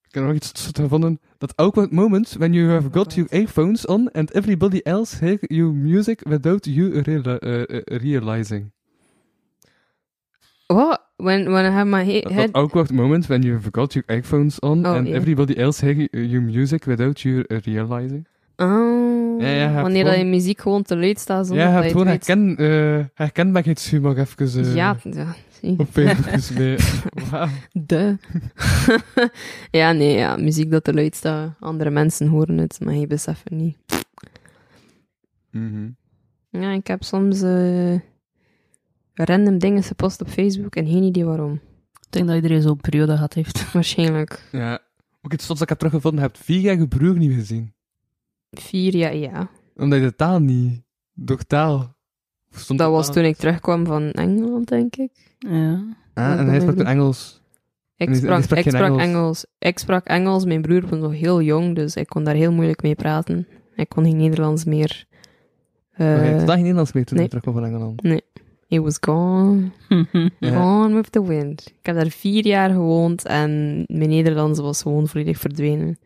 Ik 0.09 0.19
heb 0.19 0.25
nog 0.25 0.35
iets 0.35 0.71
gevonden. 0.73 1.21
That 1.39 1.57
awkward 1.57 1.91
moment 1.91 2.33
when 2.39 2.53
you 2.53 2.71
have 2.71 2.89
got 2.93 3.15
your 3.15 3.31
earphones 3.33 3.87
on 3.87 4.11
and 4.11 4.31
everybody 4.35 4.81
else 4.85 5.19
hear 5.25 5.39
your 5.41 5.73
music 5.75 6.21
without 6.29 6.65
you 6.65 7.03
reali- 7.03 7.45
uh, 7.45 7.63
uh, 7.69 7.83
realizing. 7.85 8.73
What? 10.67 11.01
When, 11.17 11.53
when 11.53 11.65
I 11.65 11.71
have 11.71 11.87
my 11.87 12.05
he- 12.05 12.27
head... 12.29 12.53
that 12.53 12.63
awkward 12.63 12.91
moment 12.91 13.27
when 13.29 13.43
you 13.43 13.53
have 13.55 13.71
got 13.71 13.93
your 13.95 14.05
earphones 14.09 14.61
on 14.61 14.87
Oh, 14.87 14.95
and 14.95 15.09
everybody 15.09 15.57
else 15.57 15.81
hear 15.87 16.09
your 16.13 16.43
music 16.43 16.87
without 16.87 17.25
you 17.25 17.45
realizing. 17.49 18.27
Oh, 18.63 19.41
Ja, 19.41 19.47
ja, 19.49 19.53
je 19.55 19.59
hebt 19.69 19.83
wanneer 19.83 20.05
dat 20.05 20.17
je 20.17 20.25
muziek 20.25 20.61
gewoon 20.61 20.83
te 20.83 20.97
luid 20.97 21.19
staat 21.19 21.47
zonder 21.47 21.65
ja, 21.65 21.71
je 21.71 21.77
hebt 21.77 21.91
gewoon 21.91 22.07
weet. 22.07 22.27
herken, 22.27 22.63
uh, 22.63 23.05
herkenbaarheidshumor 23.15 24.19
even 24.19 24.61
uh, 24.65 24.75
Ja, 24.75 24.97
ja, 25.03 25.35
zie. 25.61 25.79
op 25.79 25.89
Facebook 25.91 26.33
dus 26.33 26.51
mee. 26.51 26.77
De. 27.73 28.17
ja, 29.81 29.93
nee, 29.93 30.17
ja, 30.17 30.37
muziek 30.37 30.71
dat 30.71 30.85
te 30.85 30.95
luid 30.95 31.15
staat. 31.15 31.51
Andere 31.61 31.91
mensen 31.91 32.27
horen 32.29 32.59
het, 32.59 32.81
maar 32.81 32.95
je 32.95 33.07
beseft 33.07 33.45
het 33.45 33.53
niet. 33.53 33.77
Mhm. 35.51 35.89
Ja, 36.51 36.71
ik 36.73 36.87
heb 36.87 37.03
soms 37.03 37.43
eh, 37.43 37.95
random 39.15 39.59
dingen 39.59 39.83
gepost 39.83 40.21
op 40.21 40.29
Facebook 40.29 40.77
en 40.77 40.87
geen 40.87 41.03
idee 41.03 41.25
waarom. 41.25 41.53
Ik 42.01 42.07
denk 42.11 42.27
dat 42.27 42.37
iedereen 42.37 42.63
zo'n 42.63 42.77
periode 42.81 43.13
gehad 43.13 43.35
heeft. 43.35 43.73
Waarschijnlijk 43.73 44.49
Ja. 44.53 44.79
Ook 45.23 45.33
iets 45.33 45.45
soms 45.47 45.59
dat 45.59 45.63
ik 45.63 45.69
heb 45.69 45.79
teruggevonden, 45.79 46.21
je 46.21 46.27
hebt 46.27 46.45
vier 46.45 46.61
jaar 46.61 46.77
je 46.79 46.89
broer 46.89 47.17
niet 47.19 47.35
gezien. 47.35 47.75
Vier 48.61 48.97
jaar, 48.97 49.17
ja. 49.17 49.51
Omdat 49.77 49.99
je 49.99 50.05
de 50.05 50.15
taal 50.15 50.41
niet, 50.41 50.83
door 51.15 51.45
taal... 51.47 51.95
Stond 52.55 52.79
Dat 52.79 52.91
was 52.91 53.13
toen 53.13 53.25
ik 53.25 53.37
terugkwam 53.37 53.87
van 53.87 54.11
Engeland, 54.11 54.69
denk 54.69 54.97
ik. 54.97 55.11
Ja. 55.39 55.85
Ah, 56.15 56.39
en 56.39 56.47
hij 56.47 56.55
ik 56.55 56.61
sprak 56.61 56.77
doe. 56.77 56.87
Engels. 56.87 57.41
Ik 57.97 58.15
sprak, 58.15 58.45
ik 58.45 58.67
Engels. 58.67 59.03
Engels. 59.03 59.47
Ik 59.59 59.79
sprak 59.79 60.07
Engels. 60.07 60.45
Mijn 60.45 60.63
broer 60.63 60.87
was 60.89 60.99
nog 60.99 61.13
heel 61.13 61.43
jong, 61.43 61.75
dus 61.75 61.97
ik 61.97 62.07
kon 62.09 62.25
daar 62.25 62.35
heel 62.35 62.53
moeilijk 62.53 62.83
mee 62.83 62.95
praten. 62.95 63.47
Ik 63.75 63.89
kon 63.89 64.05
geen 64.05 64.17
Nederlands 64.17 64.65
meer. 64.65 65.05
Uh, 65.97 66.25
je 66.25 66.31
Eh 66.31 66.39
had 66.39 66.51
geen 66.51 66.61
Nederlands 66.61 66.93
mee 66.93 67.05
toen 67.05 67.17
nee. 67.17 67.25
je 67.25 67.31
terugkwam 67.31 67.55
van 67.55 67.65
Engeland. 67.65 68.23
it 68.69 68.81
was 68.81 68.97
gone. 69.01 69.71
Gone 70.41 70.95
with 70.95 71.13
the 71.13 71.27
wind. 71.27 71.67
Ik 71.81 71.87
heb 71.87 71.95
daar 71.97 72.09
vier 72.09 72.47
jaar 72.47 72.71
gewoond 72.71 73.25
en 73.25 73.85
mijn 73.87 74.09
Nederlands 74.09 74.61
was 74.61 74.83
gewoon 74.83 75.09
volledig 75.09 75.39
verdwenen. 75.39 75.99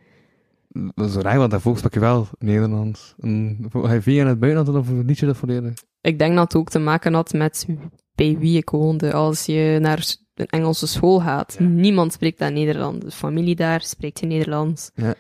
Dat 0.94 1.09
is 1.09 1.15
raar, 1.15 1.39
want 1.39 1.51
daarvoor 1.51 1.77
sprak 1.77 1.94
je 1.94 2.01
wel 2.01 2.28
Nederlands. 2.39 3.15
En 3.20 3.66
ga 3.73 3.93
je 3.93 4.03
vier 4.03 4.15
jaar 4.15 4.24
in 4.24 4.31
het 4.31 4.40
buitenland 4.40 4.78
of 4.78 4.89
liet 5.07 5.19
je 5.19 5.27
dat 5.27 5.36
volledig? 5.36 5.73
Ik 6.01 6.19
denk 6.19 6.35
dat 6.35 6.53
het 6.53 6.57
ook 6.57 6.69
te 6.69 6.78
maken 6.78 7.15
had 7.15 7.32
met 7.32 7.66
bij 8.15 8.36
wie 8.39 8.57
ik 8.57 8.70
woonde. 8.70 9.12
Als 9.12 9.47
je 9.47 9.78
naar 9.81 10.15
een 10.35 10.47
Engelse 10.47 10.86
school 10.86 11.20
gaat. 11.20 11.57
Ja. 11.59 11.66
Niemand 11.66 12.12
spreekt 12.12 12.39
daar 12.39 12.53
Nederlands. 12.53 13.05
De 13.05 13.11
familie 13.11 13.57
daar 13.57 13.81
spreekt 13.81 14.19
geen 14.19 14.28
Nederlands. 14.28 14.90
Ja. 14.94 15.15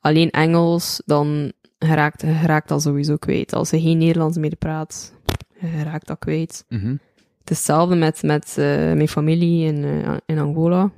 Alleen 0.00 0.30
Engels, 0.30 1.02
dan 1.06 1.52
geraakt, 1.78 2.22
geraakt 2.22 2.68
dat 2.68 2.82
sowieso 2.82 3.16
kwijt. 3.16 3.52
Als 3.52 3.70
je 3.70 3.80
geen 3.80 3.98
Nederlands 3.98 4.36
meer 4.36 4.56
praat, 4.56 5.14
raakt 5.84 6.06
dat 6.06 6.18
kwijt. 6.18 6.64
Is 6.68 7.56
hetzelfde 7.56 7.94
met, 7.94 8.22
met 8.22 8.48
eh, 8.58 8.64
mijn 8.66 9.08
familie 9.08 9.66
in, 9.66 9.84
eh, 9.84 10.16
in 10.26 10.38
Angola. 10.38 10.90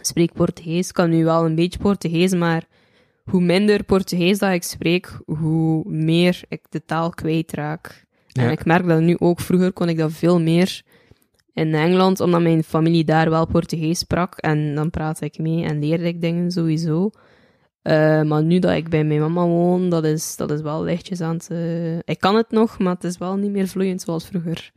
Spreek 0.00 0.32
Portugees. 0.32 0.88
Ik 0.88 0.94
kan 0.94 1.10
nu 1.10 1.24
wel 1.24 1.44
een 1.44 1.54
beetje 1.54 1.78
Portugees, 1.78 2.34
maar 2.34 2.66
hoe 3.30 3.40
minder 3.40 3.84
Portugees 3.84 4.38
dat 4.38 4.52
ik 4.52 4.62
spreek, 4.62 5.20
hoe 5.26 5.90
meer 5.90 6.40
ik 6.48 6.60
de 6.68 6.84
taal 6.84 7.10
kwijtraak. 7.10 8.06
En 8.32 8.50
ik 8.50 8.64
merk 8.64 8.86
dat 8.86 9.00
nu 9.00 9.16
ook. 9.18 9.40
Vroeger 9.40 9.72
kon 9.72 9.88
ik 9.88 9.96
dat 9.96 10.12
veel 10.12 10.40
meer 10.40 10.82
in 11.52 11.74
Engeland, 11.74 12.20
omdat 12.20 12.40
mijn 12.40 12.64
familie 12.64 13.04
daar 13.04 13.30
wel 13.30 13.46
Portugees 13.46 13.98
sprak. 13.98 14.36
En 14.36 14.74
dan 14.74 14.90
praatte 14.90 15.24
ik 15.24 15.38
mee 15.38 15.64
en 15.64 15.78
leerde 15.78 16.04
ik 16.04 16.20
dingen 16.20 16.50
sowieso. 16.50 17.10
Eh, 17.82 18.22
maar 18.22 18.42
nu 18.42 18.58
dat 18.58 18.72
ik 18.72 18.88
bij 18.88 19.04
mijn 19.04 19.20
mama 19.20 19.46
woon, 19.46 19.88
dat 19.88 20.04
is, 20.04 20.36
dat 20.36 20.50
is 20.50 20.60
wel 20.60 20.82
lichtjes 20.82 21.20
aan 21.20 21.34
het... 21.34 21.50
eh, 21.50 21.96
ik 21.96 22.18
kan 22.18 22.36
het 22.36 22.50
nog, 22.50 22.78
maar 22.78 22.94
het 22.94 23.04
is 23.04 23.18
wel 23.18 23.36
niet 23.36 23.50
meer 23.50 23.68
vloeiend 23.68 24.00
zoals 24.00 24.26
vroeger. 24.26 24.72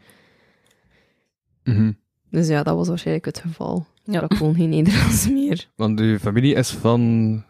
Mhm. 1.64 1.92
Dus 2.30 2.48
ja, 2.48 2.64
dat 2.64 2.76
was 2.76 2.88
waarschijnlijk 2.88 3.26
het 3.26 3.40
geval. 3.40 3.86
Ja. 4.04 4.20
Dat 4.20 4.32
ik 4.32 4.38
gewoon 4.38 4.56
geen 4.56 4.70
Nederlands 4.70 5.30
meer. 5.30 5.68
Want 5.76 6.00
uw 6.00 6.18
familie 6.18 6.56
is 6.56 6.70
van... 6.72 7.44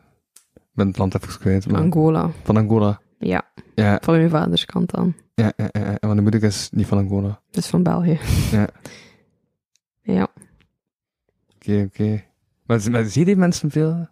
Ik 0.71 0.77
ben 0.77 0.87
het 0.87 0.97
land 0.97 1.15
even 1.15 1.39
kwijt. 1.39 1.67
maar- 1.67 1.81
Angola. 1.81 2.29
Van 2.43 2.57
Angola. 2.57 3.01
Ja, 3.19 3.41
Ja, 3.75 3.97
van 4.01 4.15
mijn 4.15 4.29
vaders 4.29 4.65
kant 4.65 4.91
dan. 4.91 5.13
ja, 5.35 5.53
ja, 5.57 5.69
ja. 5.71 5.81
En 5.83 5.97
want 5.99 6.15
de 6.15 6.21
moeder 6.21 6.43
is 6.43 6.69
niet 6.71 6.87
van 6.87 6.97
Angola. 6.97 7.41
Dus 7.51 7.67
van 7.67 7.83
België. 7.83 8.19
Ja. 8.51 8.67
Ja. 10.01 10.27
Oké, 11.55 11.83
oké. 11.89 12.23
Maar, 12.65 12.81
maar 12.91 13.03
zie 13.03 13.19
je 13.19 13.25
die 13.25 13.35
mensen 13.35 13.71
veel? 13.71 14.07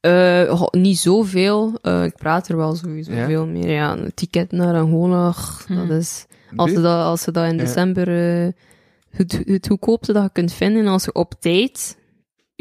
Eh, 0.00 0.62
niet 0.70 0.98
zoveel. 0.98 1.78
Eh, 1.82 2.04
ik 2.04 2.14
praat 2.16 2.48
er 2.48 2.56
wel 2.56 2.74
sowieso 2.74 3.12
Ja? 3.12 3.26
veel 3.26 3.46
meer. 3.46 3.70
Ja, 3.70 3.96
een 3.96 4.14
ticket 4.14 4.52
naar 4.52 4.74
Angola, 4.74 5.24
dat 5.24 5.66
Mhm. 5.68 5.90
is... 5.92 6.26
Als 6.56 6.70
ze 6.72 6.80
dat, 6.80 7.04
als 7.04 7.22
ze 7.22 7.30
dat 7.32 7.44
in 7.44 7.56
Ja. 7.56 7.58
december... 7.64 8.08
eh, 8.08 8.52
het, 9.10 9.42
het 9.44 9.66
goedkoopste 9.68 10.12
dat 10.12 10.22
je 10.22 10.30
kunt 10.32 10.52
vinden 10.52 10.86
als 10.86 11.04
je 11.04 11.12
op 11.14 11.34
tijd 11.40 11.98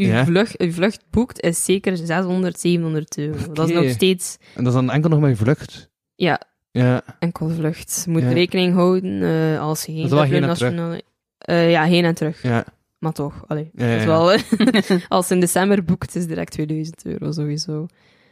Ja. 0.05 0.25
vlucht, 0.25 0.55
je 0.57 0.71
vlucht 0.73 1.03
boekt, 1.09 1.39
is 1.41 1.65
zeker 1.65 1.97
600, 1.97 2.59
700 2.59 3.17
euro. 3.17 3.53
Dat 3.53 3.69
is 3.69 3.75
nog 3.75 3.89
steeds... 3.89 4.37
En 4.55 4.63
dat 4.63 4.73
is 4.73 4.79
dan 4.79 4.91
enkel 4.91 5.09
nog 5.09 5.29
je 5.29 5.35
vlucht? 5.35 5.89
Ja, 6.15 6.41
Ja. 6.71 7.01
enkel 7.19 7.49
vlucht. 7.49 8.01
Je 8.05 8.11
moet 8.11 8.21
Ja. 8.21 8.31
rekening 8.31 8.73
houden 8.73 9.21
eh, 9.23 9.59
als 9.61 9.85
je 9.85 9.91
geen 9.91 10.01
Dat 10.01 10.11
is 10.11 10.17
wel 10.17 10.23
heen 10.23 10.41
en 10.41 10.47
nationale... 10.47 11.01
Eh, 11.37 11.71
ja, 11.71 11.83
heen 11.83 12.05
en 12.05 12.15
terug. 12.15 12.41
Ja. 12.41 12.65
Maar 12.97 13.13
toch, 13.13 13.43
allee. 13.47 13.69
Ja, 13.73 13.85
is 13.95 14.05
wel, 14.05 14.31
als 15.07 15.27
je 15.27 15.33
in 15.33 15.39
december 15.39 15.83
boekt, 15.83 16.15
is 16.15 16.21
het 16.21 16.29
direct 16.29 16.51
2000 16.51 17.05
euro 17.05 17.31
sowieso. 17.31 17.87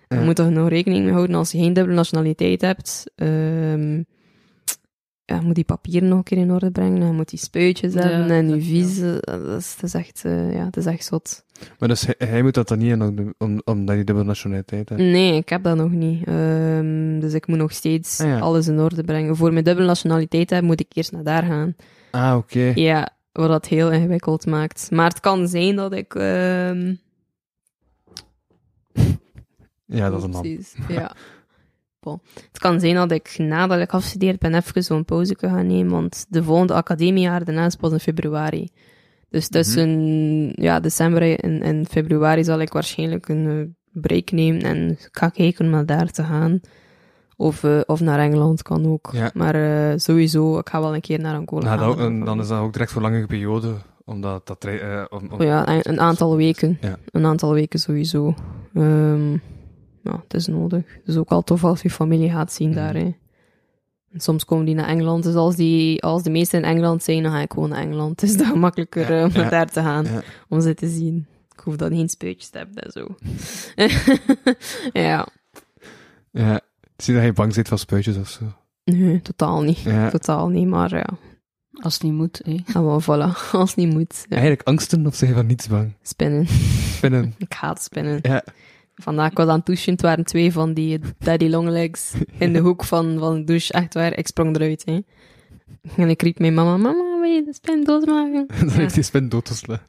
Je 0.08 0.16
moet 0.20 0.40
er 0.40 0.52
nog 0.52 0.70
rekening 0.70 1.04
mee 1.04 1.14
houden 1.14 1.36
als 1.36 1.52
je 1.52 1.58
geen 1.58 1.74
dubbele 1.74 1.96
nationaliteit 1.96 2.62
hebt. 2.62 3.12
ehm, 3.16 4.02
ja, 5.26 5.36
je 5.36 5.42
moet 5.42 5.56
die 5.56 5.64
papieren 5.64 6.08
nog 6.10 6.18
een 6.18 6.24
keer 6.24 6.38
in 6.38 6.52
orde 6.52 6.72
brengen. 6.72 7.06
Je 7.08 7.14
moet 7.14 7.30
die 7.30 7.40
spuitjes 7.40 7.94
Ja, 7.94 8.00
hebben 8.02 8.30
en 8.30 8.46
je 8.50 8.52
dat- 8.56 8.66
ja. 8.66 8.70
visa. 8.70 9.18
Dat 9.20 9.60
is, 9.60 9.76
dat 9.76 9.84
is 9.84 9.94
echt, 9.94 10.26
eh, 10.26 10.54
ja, 10.54 10.64
dat 10.64 10.78
is 10.78 10.86
echt 10.86 11.06
zot. 11.06 11.46
Maar 11.80 11.90
dus 11.90 12.06
hij, 12.06 12.16
hij 12.28 12.42
moet 12.44 12.54
dat 12.54 12.68
dan 12.68 12.78
niet 12.78 13.00
doen, 13.00 13.34
om, 13.38 13.62
omdat 13.66 13.96
je 13.98 14.04
dubbele 14.04 14.28
nationaliteit 14.28 14.90
hebt. 14.90 15.02
Nee, 15.02 15.36
ik 15.38 15.50
heb 15.50 15.64
dat 15.64 15.76
nog 15.78 15.92
niet. 15.92 16.28
Ehm, 16.28 17.20
dus 17.20 17.34
ik 17.34 17.48
moet 17.48 17.58
nog 17.58 17.72
steeds 17.72 18.20
Ah, 18.20 18.28
ja. 18.28 18.40
alles 18.40 18.68
in 18.68 18.80
orde 18.80 19.04
brengen. 19.04 19.36
Voor 19.36 19.52
mijn 19.54 19.64
dubbele 19.64 19.88
nationaliteit 19.88 20.48
te 20.48 20.54
hebben, 20.54 20.72
moet 20.72 20.82
ik 20.82 20.92
eerst 20.94 21.12
naar 21.12 21.24
daar 21.24 21.44
gaan. 21.44 21.76
Ah, 22.12 22.36
oké. 22.38 22.72
Ja, 22.76 23.10
wat 23.32 23.50
dat 23.50 23.66
heel 23.68 23.92
ingewikkeld 23.92 24.46
maakt. 24.46 24.92
Maar 24.92 25.10
het 25.10 25.20
kan 25.20 25.48
zijn 25.48 25.76
dat 25.76 25.94
ik... 25.94 26.16
ehm, 26.16 26.94
Ja, 29.86 30.10
dat 30.10 30.18
is 30.18 30.24
een 30.24 30.30
man. 30.30 30.42
Precies, 30.42 30.76
ja. 30.88 31.12
Bon. 32.06 32.20
Het 32.52 32.60
kan 32.60 32.80
zijn 32.80 32.96
dat 32.96 33.12
ik 33.12 33.36
nadat 33.38 33.80
ik 33.80 33.92
afgestudeerd 33.94 34.40
ben 34.40 34.54
even 34.56 34.84
zo'n 34.84 35.06
pauze 35.06 35.36
kan 35.36 35.50
gaan 35.50 35.68
nemen, 35.68 35.92
want 35.92 36.26
de 36.30 36.44
volgende 36.44 36.74
academiejaar 36.74 37.44
daarna 37.46 37.66
is 37.66 37.76
pas 37.76 37.92
in 37.92 38.00
februari. 38.00 38.70
Dus 39.30 39.48
tussen 39.48 40.50
ja, 40.56 40.80
december 40.80 41.40
en, 41.40 41.62
en 41.62 41.86
februari 41.90 42.44
zal 42.44 42.60
ik 42.60 42.74
waarschijnlijk 42.74 43.30
een 43.30 43.48
eh, 43.48 44.02
break 44.02 44.32
nemen 44.32 44.62
en 44.62 44.98
ga 45.12 45.30
kijken 45.30 45.66
om 45.66 45.72
naar 45.72 45.86
daar 45.86 46.12
te 46.12 46.24
gaan. 46.24 46.60
Of, 47.38 47.64
eh, 47.64 47.80
of 47.86 48.00
naar 48.00 48.20
Engeland 48.20 48.62
kan 48.62 48.86
ook. 48.88 49.10
Ja. 49.14 49.32
Maar 49.34 49.56
eh, 49.56 49.98
sowieso, 49.98 50.58
ik 50.58 50.70
ga 50.70 50.82
wel 50.82 50.94
een 50.96 51.02
keer 51.02 51.20
naar 51.20 51.36
Angola 51.36 51.66
Nou, 51.66 51.80
gaan. 51.80 51.88
dat, 51.90 51.98
en 52.00 52.20
dan 52.26 52.40
is 52.40 52.48
dat 52.48 52.60
ook 52.60 52.74
direct 52.74 52.92
voor 52.92 53.02
langere 53.02 53.26
periode, 53.26 53.74
omdat 54.06 54.48
dat... 54.48 54.64
rei- 54.64 55.06
om, 55.10 55.20
om- 55.32 55.40
Oh 55.40 55.46
ja, 55.46 55.68
een, 55.68 55.82
een 55.90 56.00
aantal 56.00 56.36
weken. 56.36 56.78
Ja. 56.82 56.98
Een 57.12 57.26
aantal 57.26 57.54
weken 57.54 57.80
sowieso. 57.80 58.34
Ehm, 58.74 59.38
ja, 60.06 60.22
het 60.24 60.34
is 60.34 60.48
nodig. 60.48 60.84
Het 60.96 61.08
is 61.08 61.18
ook 61.18 61.30
al 61.30 61.42
tof 61.44 61.64
als 61.64 61.82
je 61.82 61.90
familie 61.90 62.30
gaat 62.30 62.54
zien 62.54 62.70
Mhm. 62.70 62.78
daar. 62.78 62.94
Hè. 62.94 63.16
En 64.12 64.20
soms 64.22 64.46
komen 64.46 64.66
die 64.66 64.76
naar 64.76 64.88
Engeland. 64.88 65.24
Dus 65.24 65.36
als, 65.36 65.56
die, 65.56 66.02
als 66.04 66.24
de 66.24 66.30
meesten 66.30 66.60
in 66.60 66.66
Engeland 66.66 67.04
zijn, 67.04 67.24
dan 67.24 67.32
ga 67.32 67.40
ik 67.40 67.54
gewoon 67.54 67.70
naar 67.70 67.82
Engeland. 67.82 68.22
Het 68.22 68.30
is 68.30 68.38
dan 68.38 68.60
makkelijker 68.60 69.12
Ja, 69.12 69.20
eh, 69.20 69.26
om 69.26 69.42
ja, 69.42 69.50
daar 69.50 69.70
te 69.72 69.82
gaan. 69.82 70.06
ja. 70.06 70.22
Om 70.50 70.62
ze 70.62 70.74
te 70.74 70.88
zien. 70.88 71.28
Ik 71.54 71.60
hoef 71.60 71.76
dan 71.76 71.90
geen 71.96 72.10
spuitjes 72.10 72.50
te 72.50 72.58
hebben 72.58 72.84
en 72.84 72.92
zo. 72.92 73.16
ja. 75.02 75.28
Ja. 76.32 76.60
Zie 76.98 77.14
dat 77.16 77.24
je 77.24 77.34
bang 77.34 77.54
zit 77.54 77.68
van 77.68 77.78
spuitjes 77.78 78.18
of 78.18 78.30
zo. 78.30 78.44
Nee, 78.84 79.22
totaal 79.22 79.62
niet. 79.62 79.80
Ja. 79.80 80.10
Totaal 80.10 80.48
niet, 80.50 80.68
maar 80.68 80.96
ja. 80.96 81.08
Als 81.82 81.94
het 81.94 82.04
niet 82.04 82.14
moet, 82.14 82.42
hé. 82.44 82.58
Ah, 82.74 82.84
wel, 82.84 83.02
voilà. 83.02 83.38
Als 83.52 83.70
het 83.70 83.76
niet 83.76 83.94
moet. 83.94 84.16
Ja. 84.30 84.36
Eigenlijk 84.36 84.68
angsten 84.68 85.06
of 85.08 85.16
zeg 85.16 85.30
je 85.30 85.36
van 85.36 85.46
niets 85.46 85.68
bang? 85.68 85.94
Spinnen. 86.02 86.48
Spinnen. 86.96 87.34
Ik 87.38 87.54
haat 87.54 87.84
spinnen. 87.84 88.20
Ja. 88.22 88.44
Vandaag 88.96 89.32
ik 89.32 89.38
was 89.38 89.48
aan 89.48 89.58
het 89.58 89.66
douchen, 89.66 89.92
het 89.94 90.02
waren 90.02 90.26
twee 90.26 90.52
van 90.52 90.74
die 90.74 91.00
daddy 91.20 91.48
longlegs 91.50 92.14
in 92.40 92.54
de 92.54 92.60
hoek 92.60 92.84
van, 92.84 93.20
van 93.20 93.36
de 93.36 93.44
douche. 93.44 93.74
Echt 93.74 93.94
waar, 93.94 94.18
ik 94.18 94.28
sprong 94.28 94.56
eruit. 94.56 94.86
Hè. 94.86 95.00
En 95.98 96.10
ik 96.10 96.22
riep 96.22 96.40
mijn 96.40 96.54
mama, 96.54 96.78
mama, 96.78 97.20
wil 97.22 97.30
je 97.32 97.44
de 97.46 97.54
spin 97.54 97.84
doodmaken? 97.84 98.48
Dan 98.60 98.68
Ja. 98.68 98.74
heeft 98.74 98.94
die 98.94 99.04
spin 99.04 99.30
dood 99.30 99.46
te 99.46 99.56
slaan. 99.56 99.80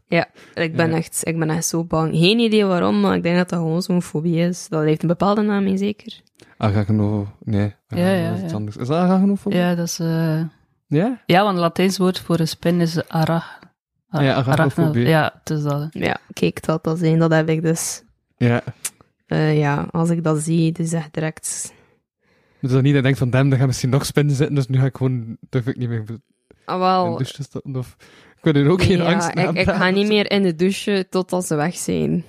Ik 0.54 0.76
ben, 0.76 0.90
Ja. 0.90 0.96
echt, 0.96 1.20
ik 1.22 1.38
ben 1.38 1.50
echt 1.50 1.66
zo 1.66 1.84
bang. 1.84 2.16
Geen 2.16 2.38
idee 2.38 2.64
waarom, 2.64 3.00
maar 3.00 3.16
ik 3.16 3.22
denk 3.22 3.36
dat 3.36 3.48
dat 3.48 3.58
gewoon 3.58 3.82
zo'n 3.82 4.02
fobie 4.02 4.36
is. 4.48 4.68
Dat 4.68 4.82
heeft 4.82 5.02
een 5.02 5.08
bepaalde 5.08 5.42
naam, 5.42 5.66
hè, 5.66 5.76
zeker. 5.76 6.20
Agagno... 6.56 7.26
Nee. 7.44 7.74
Ja, 7.88 8.10
ja, 8.12 8.28
dat 8.28 8.36
is 8.36 8.42
iets 8.42 8.50
ja. 8.52 8.56
anders. 8.58 8.76
Is 8.76 8.86
dat? 8.88 9.40
Ja, 9.48 9.74
dat 9.74 9.86
is... 9.86 9.98
eh, 9.98 10.40
Ja? 10.86 11.22
Ja, 11.26 11.40
want 11.42 11.52
het 11.54 11.62
Latijns 11.62 11.98
woord 11.98 12.20
voor 12.20 12.38
een 12.40 12.48
spin 12.48 12.80
is 12.80 13.08
arach. 13.08 13.58
Ah 14.08 14.22
ja, 14.22 14.34
arachnofobie. 14.34 15.06
Ja, 15.06 15.32
het 15.38 15.50
is 15.50 15.62
dat. 15.62 15.86
Ja, 15.90 16.16
kijk, 16.32 16.64
dat 16.66 16.84
dat 16.84 16.98
zijn, 16.98 17.18
dat 17.18 17.30
heb 17.32 17.48
ik 17.48 17.62
dus. 17.62 18.02
Ja. 18.36 18.62
Eh, 19.27 19.59
ja, 19.59 19.89
als 19.90 20.11
ik 20.11 20.23
dat 20.23 20.39
zie, 20.39 20.73
dus 20.73 20.93
echt 20.93 21.15
direct... 21.15 21.73
Dus 22.61 22.70
dan 22.70 22.82
niet 22.82 22.94
dat 22.94 23.03
denkt 23.03 23.19
van, 23.19 23.31
damn, 23.31 23.53
er 23.53 23.59
gaan 23.59 23.66
misschien 23.66 23.90
nog 23.90 24.07
spinnen 24.07 24.35
zitten, 24.35 24.55
dus 24.55 24.66
nu 24.66 24.78
ga 24.78 24.85
ik 24.85 24.97
gewoon, 24.97 25.36
durf 25.48 25.66
ik 25.66 25.77
niet 25.77 25.89
meer 25.89 26.05
in 26.09 26.23
Ah, 26.65 26.74
de 26.74 26.81
wel, 26.81 27.16
douche 27.16 27.43
stappen. 27.43 27.77
Of, 27.77 27.97
ik 28.36 28.53
wil 28.53 28.55
er 28.55 28.70
ook 28.70 28.82
geen 28.82 28.98
ja, 28.98 29.12
angst 29.12 29.28
ik, 29.28 29.51
ik 29.51 29.69
ga 29.69 29.90
niet 29.90 30.09
meer 30.09 30.31
in 30.31 30.43
de 30.43 30.55
douche 30.55 31.07
totdat 31.11 31.47
ze 31.47 31.55
weg 31.55 31.77
zijn. 31.77 32.24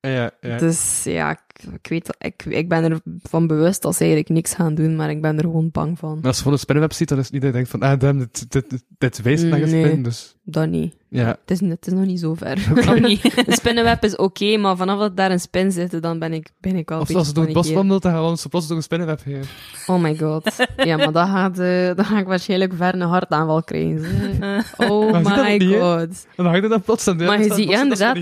Ja, 0.00 0.30
ja. 0.40 0.58
Dus 0.58 1.04
ja, 1.04 1.38
ik, 1.72 1.86
weet 1.88 2.16
ik, 2.18 2.44
ik 2.44 2.68
ben 2.68 3.02
ervan 3.22 3.46
bewust 3.46 3.82
dat 3.82 3.92
ze 3.94 3.98
eigenlijk 4.00 4.28
niks 4.32 4.54
gaan 4.54 4.74
doen, 4.74 4.96
maar 4.96 5.10
ik 5.10 5.20
ben 5.22 5.36
er 5.36 5.42
gewoon 5.44 5.68
bang 5.72 5.98
van. 5.98 6.14
Maar 6.14 6.26
als 6.26 6.34
je 6.36 6.38
gewoon 6.42 6.52
een 6.52 6.62
spinnenweb 6.62 6.96
ziet, 6.96 7.08
dan 7.08 7.18
is 7.18 7.24
het 7.24 7.32
niet 7.32 7.42
dat 7.42 7.50
je 7.50 7.56
denkt 7.56 7.70
van, 7.70 7.80
ah, 7.82 7.98
damn, 8.00 8.18
dit, 8.18 8.50
dit, 8.52 8.70
dit, 8.70 8.82
dit 8.98 9.22
wijst 9.22 9.44
naar 9.44 9.60
een 9.62 9.70
Nee. 9.70 9.84
spin, 9.86 10.02
dus... 10.02 10.34
Dat 10.44 10.68
niet. 10.68 10.94
Ja. 11.08 11.26
Het 11.26 11.38
is, 11.50 11.60
het 11.60 11.86
is 11.86 11.92
nog 11.92 12.04
niet 12.06 12.20
zo 12.20 12.34
ver. 12.34 12.58
Niet. 13.08 13.46
Een 13.46 13.52
spinnenweb 13.52 14.04
is 14.04 14.16
oké, 14.16 14.56
maar 14.56 14.76
vanaf 14.76 14.98
dat 14.98 15.16
daar 15.16 15.30
een 15.30 15.40
spin 15.40 15.72
zit, 15.72 16.02
dan 16.02 16.18
ben 16.18 16.32
ik, 16.32 16.50
ben 16.60 16.76
ik 16.76 16.88
wel 16.88 16.98
een 17.00 17.04
Of 17.08 17.14
als 17.14 17.26
ze 17.28 17.34
door 17.34 17.44
het 17.44 17.52
bos 17.52 17.72
wandelt, 17.72 18.02
dan 18.02 18.12
gaan 18.12 18.30
we 18.30 18.36
ze 18.38 18.48
plots 18.48 18.66
door 18.66 18.76
een 18.76 18.82
spinnenweb 18.82 19.24
heen. 19.24 19.42
Oh 19.86 20.00
my 20.02 20.16
god. 20.16 20.66
Ja, 20.76 20.96
maar 20.96 21.12
dat 21.12 21.28
gaat, 21.28 21.56
dan 21.96 22.04
ga 22.04 22.18
ik 22.18 22.26
waarschijnlijk 22.26 22.72
ver 22.76 22.94
een 22.94 23.00
hartaanval 23.00 23.62
krijgen. 23.62 24.04
Oh 24.76 25.12
Maar 25.22 25.42
my 25.42 25.56
niet, 25.56 25.74
god. 25.76 26.00
En 26.00 26.16
dan 26.36 26.46
hangt 26.46 26.60
het 26.62 26.70
dan 26.70 26.82
plots 26.82 27.08
aan 27.08 27.16
de 27.16 27.24
Maar 27.24 27.42
je 27.42 27.54
ziet- 27.54 27.68
ja, 27.68 27.82
inderdaad. 27.82 28.18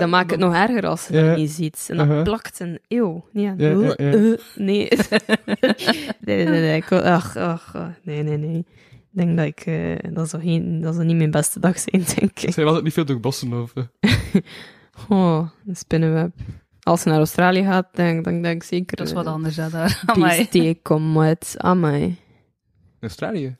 Dan 0.00 0.10
maakt 0.10 0.30
het 0.30 0.40
nog 0.40 0.54
erger 0.54 0.86
als 0.86 1.06
je 1.06 1.14
Ja. 1.18 1.26
dat 1.26 1.36
niet 1.36 1.50
ziet. 1.50 1.86
En 1.88 1.96
dat 1.96 2.06
Uh-huh. 2.06 2.22
plakt 2.22 2.51
een 2.60 2.78
eeuw. 2.88 3.24
Ja. 3.32 3.54
Ja, 3.56 3.68
ja, 3.68 3.80
ja. 3.80 3.94
Eh, 3.94 4.38
nee. 4.56 4.88
nee, 6.26 6.44
nee, 6.44 6.46
nee. 6.46 6.76
Ik, 6.76 6.92
ach, 6.92 7.36
ach, 7.36 7.74
nee, 8.02 8.22
nee, 8.22 8.36
nee. 8.36 8.58
Ik 8.58 9.18
denk 9.18 9.36
dat 9.36 9.46
ik... 9.46 9.60
eh, 9.60 10.12
dat, 10.14 10.28
zou 10.28 10.42
geen, 10.42 10.80
dat 10.80 10.94
zou 10.94 11.06
niet 11.06 11.16
mijn 11.16 11.30
beste 11.30 11.60
dag 11.60 11.78
zijn, 11.78 12.04
denk 12.16 12.40
ik. 12.40 12.52
Zij 12.52 12.64
was 12.64 12.74
het 12.74 12.84
niet 12.84 12.92
veel 12.92 13.04
door 13.04 13.20
bossen 13.20 13.48
lopen. 13.48 13.90
Oh, 15.08 15.48
een 15.66 15.76
spinnenweb. 15.76 16.32
Als 16.82 17.02
je 17.02 17.08
naar 17.08 17.18
Australië 17.18 17.62
gaat, 17.62 17.88
denk, 17.92 18.24
dan 18.24 18.42
denk 18.42 18.62
ik 18.62 18.68
zeker... 18.68 18.96
Dat 18.96 19.06
is 19.06 19.12
wat 19.12 19.26
eh, 19.26 19.32
anders, 19.32 19.54
ja, 19.54 19.68
daar. 19.68 20.02
Die 20.06 20.14
Amai. 20.14 20.44
steek 20.44 20.82
kom 20.82 21.12
met 21.12 21.54
amai. 21.58 22.16
Australië? 23.00 23.56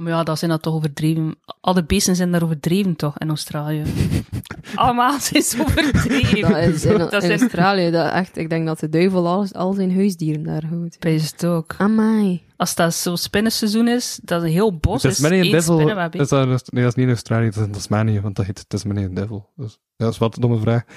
Maar 0.00 0.12
ja, 0.12 0.22
dat 0.22 0.38
zijn 0.38 0.50
dat 0.50 0.62
toch 0.62 0.74
overdreven. 0.74 1.34
Alle 1.60 1.84
beesten 1.84 2.16
zijn 2.16 2.32
daar 2.32 2.42
overdreven, 2.42 2.96
toch, 2.96 3.18
in 3.18 3.28
Australië. 3.28 3.82
Allemaal 4.74 5.20
zijn 5.20 5.42
ze 5.42 5.60
overdreven. 5.60 6.40
Dat 6.52 6.56
is 6.74 6.84
in, 6.84 6.98
Dat 6.98 7.12
in 7.12 7.20
zijn- 7.20 7.40
Australië, 7.40 7.90
dat 7.90 8.12
echt, 8.12 8.36
ik 8.36 8.48
denk 8.48 8.66
dat 8.66 8.78
de 8.80 8.88
duivel 8.88 9.26
al, 9.26 9.46
al 9.52 9.72
zijn 9.72 9.94
huisdieren 9.94 10.42
daar 10.42 10.66
houdt. 10.66 10.98
Prijs 10.98 11.30
het 11.30 11.46
ook. 11.46 11.74
Amai. 11.78 12.42
Als 12.56 12.74
dat 12.74 12.94
zo 12.94 13.16
spinnenseizoen 13.16 13.88
is, 13.88 14.18
dat 14.22 14.42
is 14.42 14.48
een 14.48 14.54
heel 14.54 14.76
bos. 14.76 15.04
is 15.04 15.12
Tasmanian 15.12 15.42
één 15.42 15.52
Devil, 15.52 15.78
is 16.10 16.28
dat, 16.28 16.46
nee, 16.72 16.82
dat 16.82 16.90
is 16.90 16.94
niet 16.94 16.96
in 17.06 17.08
Australië, 17.08 17.44
dat 17.44 17.56
is 17.56 17.62
in 17.62 17.72
Tasmanië, 17.72 18.20
want 18.20 18.36
dat 18.36 18.46
heet 18.46 18.64
Tasmanian 18.68 19.14
Devil. 19.14 19.48
Dus, 19.56 19.72
ja, 19.72 20.04
dat 20.04 20.12
is 20.12 20.18
wat 20.18 20.34
een 20.34 20.40
domme 20.40 20.58
vraag. 20.60 20.82
Ja, 20.86 20.94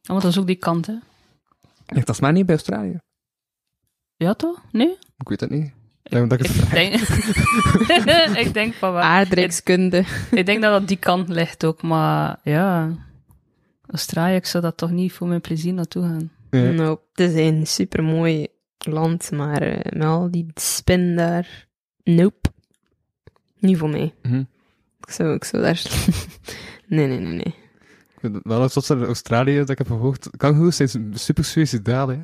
want 0.00 0.22
dat 0.22 0.30
is 0.30 0.38
ook 0.38 0.46
die 0.46 0.56
kant, 0.56 0.86
hè. 0.86 0.94
Ligt 1.86 2.06
Tasmanië 2.06 2.44
bij 2.44 2.54
Australië? 2.54 2.98
Ja, 4.16 4.34
toch? 4.34 4.62
Nee? 4.70 4.96
Ik 5.16 5.28
weet 5.28 5.40
het 5.40 5.50
niet. 5.50 5.72
Ik 6.12 6.30
Ik 6.30 6.70
denk, 6.70 8.36
ik 8.46 8.54
denk 8.54 8.74
van 8.74 8.92
wel. 8.92 9.02
Aardrijkskunde. 9.02 10.04
Ik 10.30 10.46
denk 10.46 10.62
dat 10.62 10.72
dat 10.72 10.88
die 10.88 10.96
kant 10.96 11.28
ligt 11.28 11.64
ook, 11.64 11.82
maar 11.82 12.38
ja. 12.42 12.90
Australië, 13.86 14.34
ik 14.34 14.46
zou 14.46 14.62
dat 14.62 14.76
toch 14.76 14.90
niet 14.90 15.12
voor 15.12 15.26
mijn 15.26 15.40
plezier 15.40 15.72
naartoe 15.72 16.02
gaan. 16.02 16.30
Ja. 16.50 16.70
Nou, 16.70 16.98
het 17.12 17.30
is 17.30 17.34
een 17.34 17.66
supermooi 17.66 18.46
land, 18.78 19.30
maar 19.30 19.62
eh, 19.62 19.98
met 19.98 20.08
al 20.08 20.30
die 20.30 20.46
spin 20.54 21.16
daar, 21.16 21.66
nope. 22.02 22.50
Niet 23.58 23.78
voor 23.78 23.90
mij. 23.90 24.14
Mhm. 24.22 24.42
Ik 25.00 25.10
zou, 25.10 25.34
ik 25.34 25.44
zou 25.44 25.62
daar... 25.62 25.82
nee, 26.86 27.06
nee, 27.06 27.18
nee, 27.18 27.32
nee. 27.32 27.54
Ik 28.20 28.40
Wel 28.42 28.62
in 28.62 29.04
Australië 29.04 29.56
dat 29.56 29.70
ik 29.70 29.78
heb 29.78 29.86
gehoord. 29.86 30.28
Kangoeroes 30.36 30.76
zijn 30.76 31.12
super 31.14 31.44
suicidaal, 31.44 32.08
hè. 32.08 32.18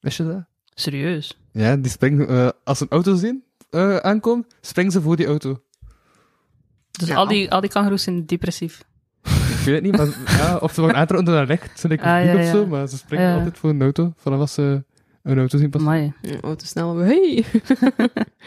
Wist 0.00 0.16
je 0.16 0.24
dat? 0.24 0.44
Serieus. 0.80 1.38
Ja, 1.52 1.76
die 1.76 1.90
springen, 1.90 2.28
eh, 2.28 2.48
als 2.64 2.78
ze 2.78 2.84
een 2.84 2.90
auto 2.90 3.14
zien, 3.14 3.42
eh, 3.70 3.96
aankomt, 3.96 4.46
springen 4.60 4.92
ze 4.92 5.00
voor 5.02 5.16
die 5.16 5.26
auto. 5.26 5.60
Dus 6.90 7.08
Ja. 7.08 7.14
al, 7.16 7.26
die, 7.28 7.50
al 7.50 7.60
die 7.60 7.70
kangoeroes 7.70 8.02
zijn 8.02 8.26
depressief. 8.26 8.82
Ik 9.22 9.64
weet 9.64 9.74
het 9.74 9.82
niet, 9.82 9.96
maar 9.96 10.06
ja, 10.26 10.56
of 10.56 10.72
ze 10.74 10.80
worden 10.80 10.96
aangetrokken 10.98 11.26
door 11.32 11.38
dat 11.38 11.48
licht, 11.48 11.80
vind 11.80 11.92
ik 11.92 12.02
Ah, 12.02 12.16
niet 12.22 12.32
ja, 12.32 12.38
of 12.38 12.46
zo, 12.46 12.66
maar 12.66 12.86
ze 12.88 12.96
springen 12.96 13.26
Ja. 13.28 13.36
altijd 13.36 13.58
voor 13.58 13.70
een 13.70 13.82
auto, 13.82 14.12
vanaf 14.16 14.38
als 14.40 14.54
ze 14.54 14.84
een 15.22 15.38
auto 15.38 15.58
zien 15.58 15.70
passen. 15.70 15.90
Amai. 15.90 16.12
Een 16.22 16.40
auto 16.40 16.64
snel, 16.66 16.96
hey! 16.96 17.44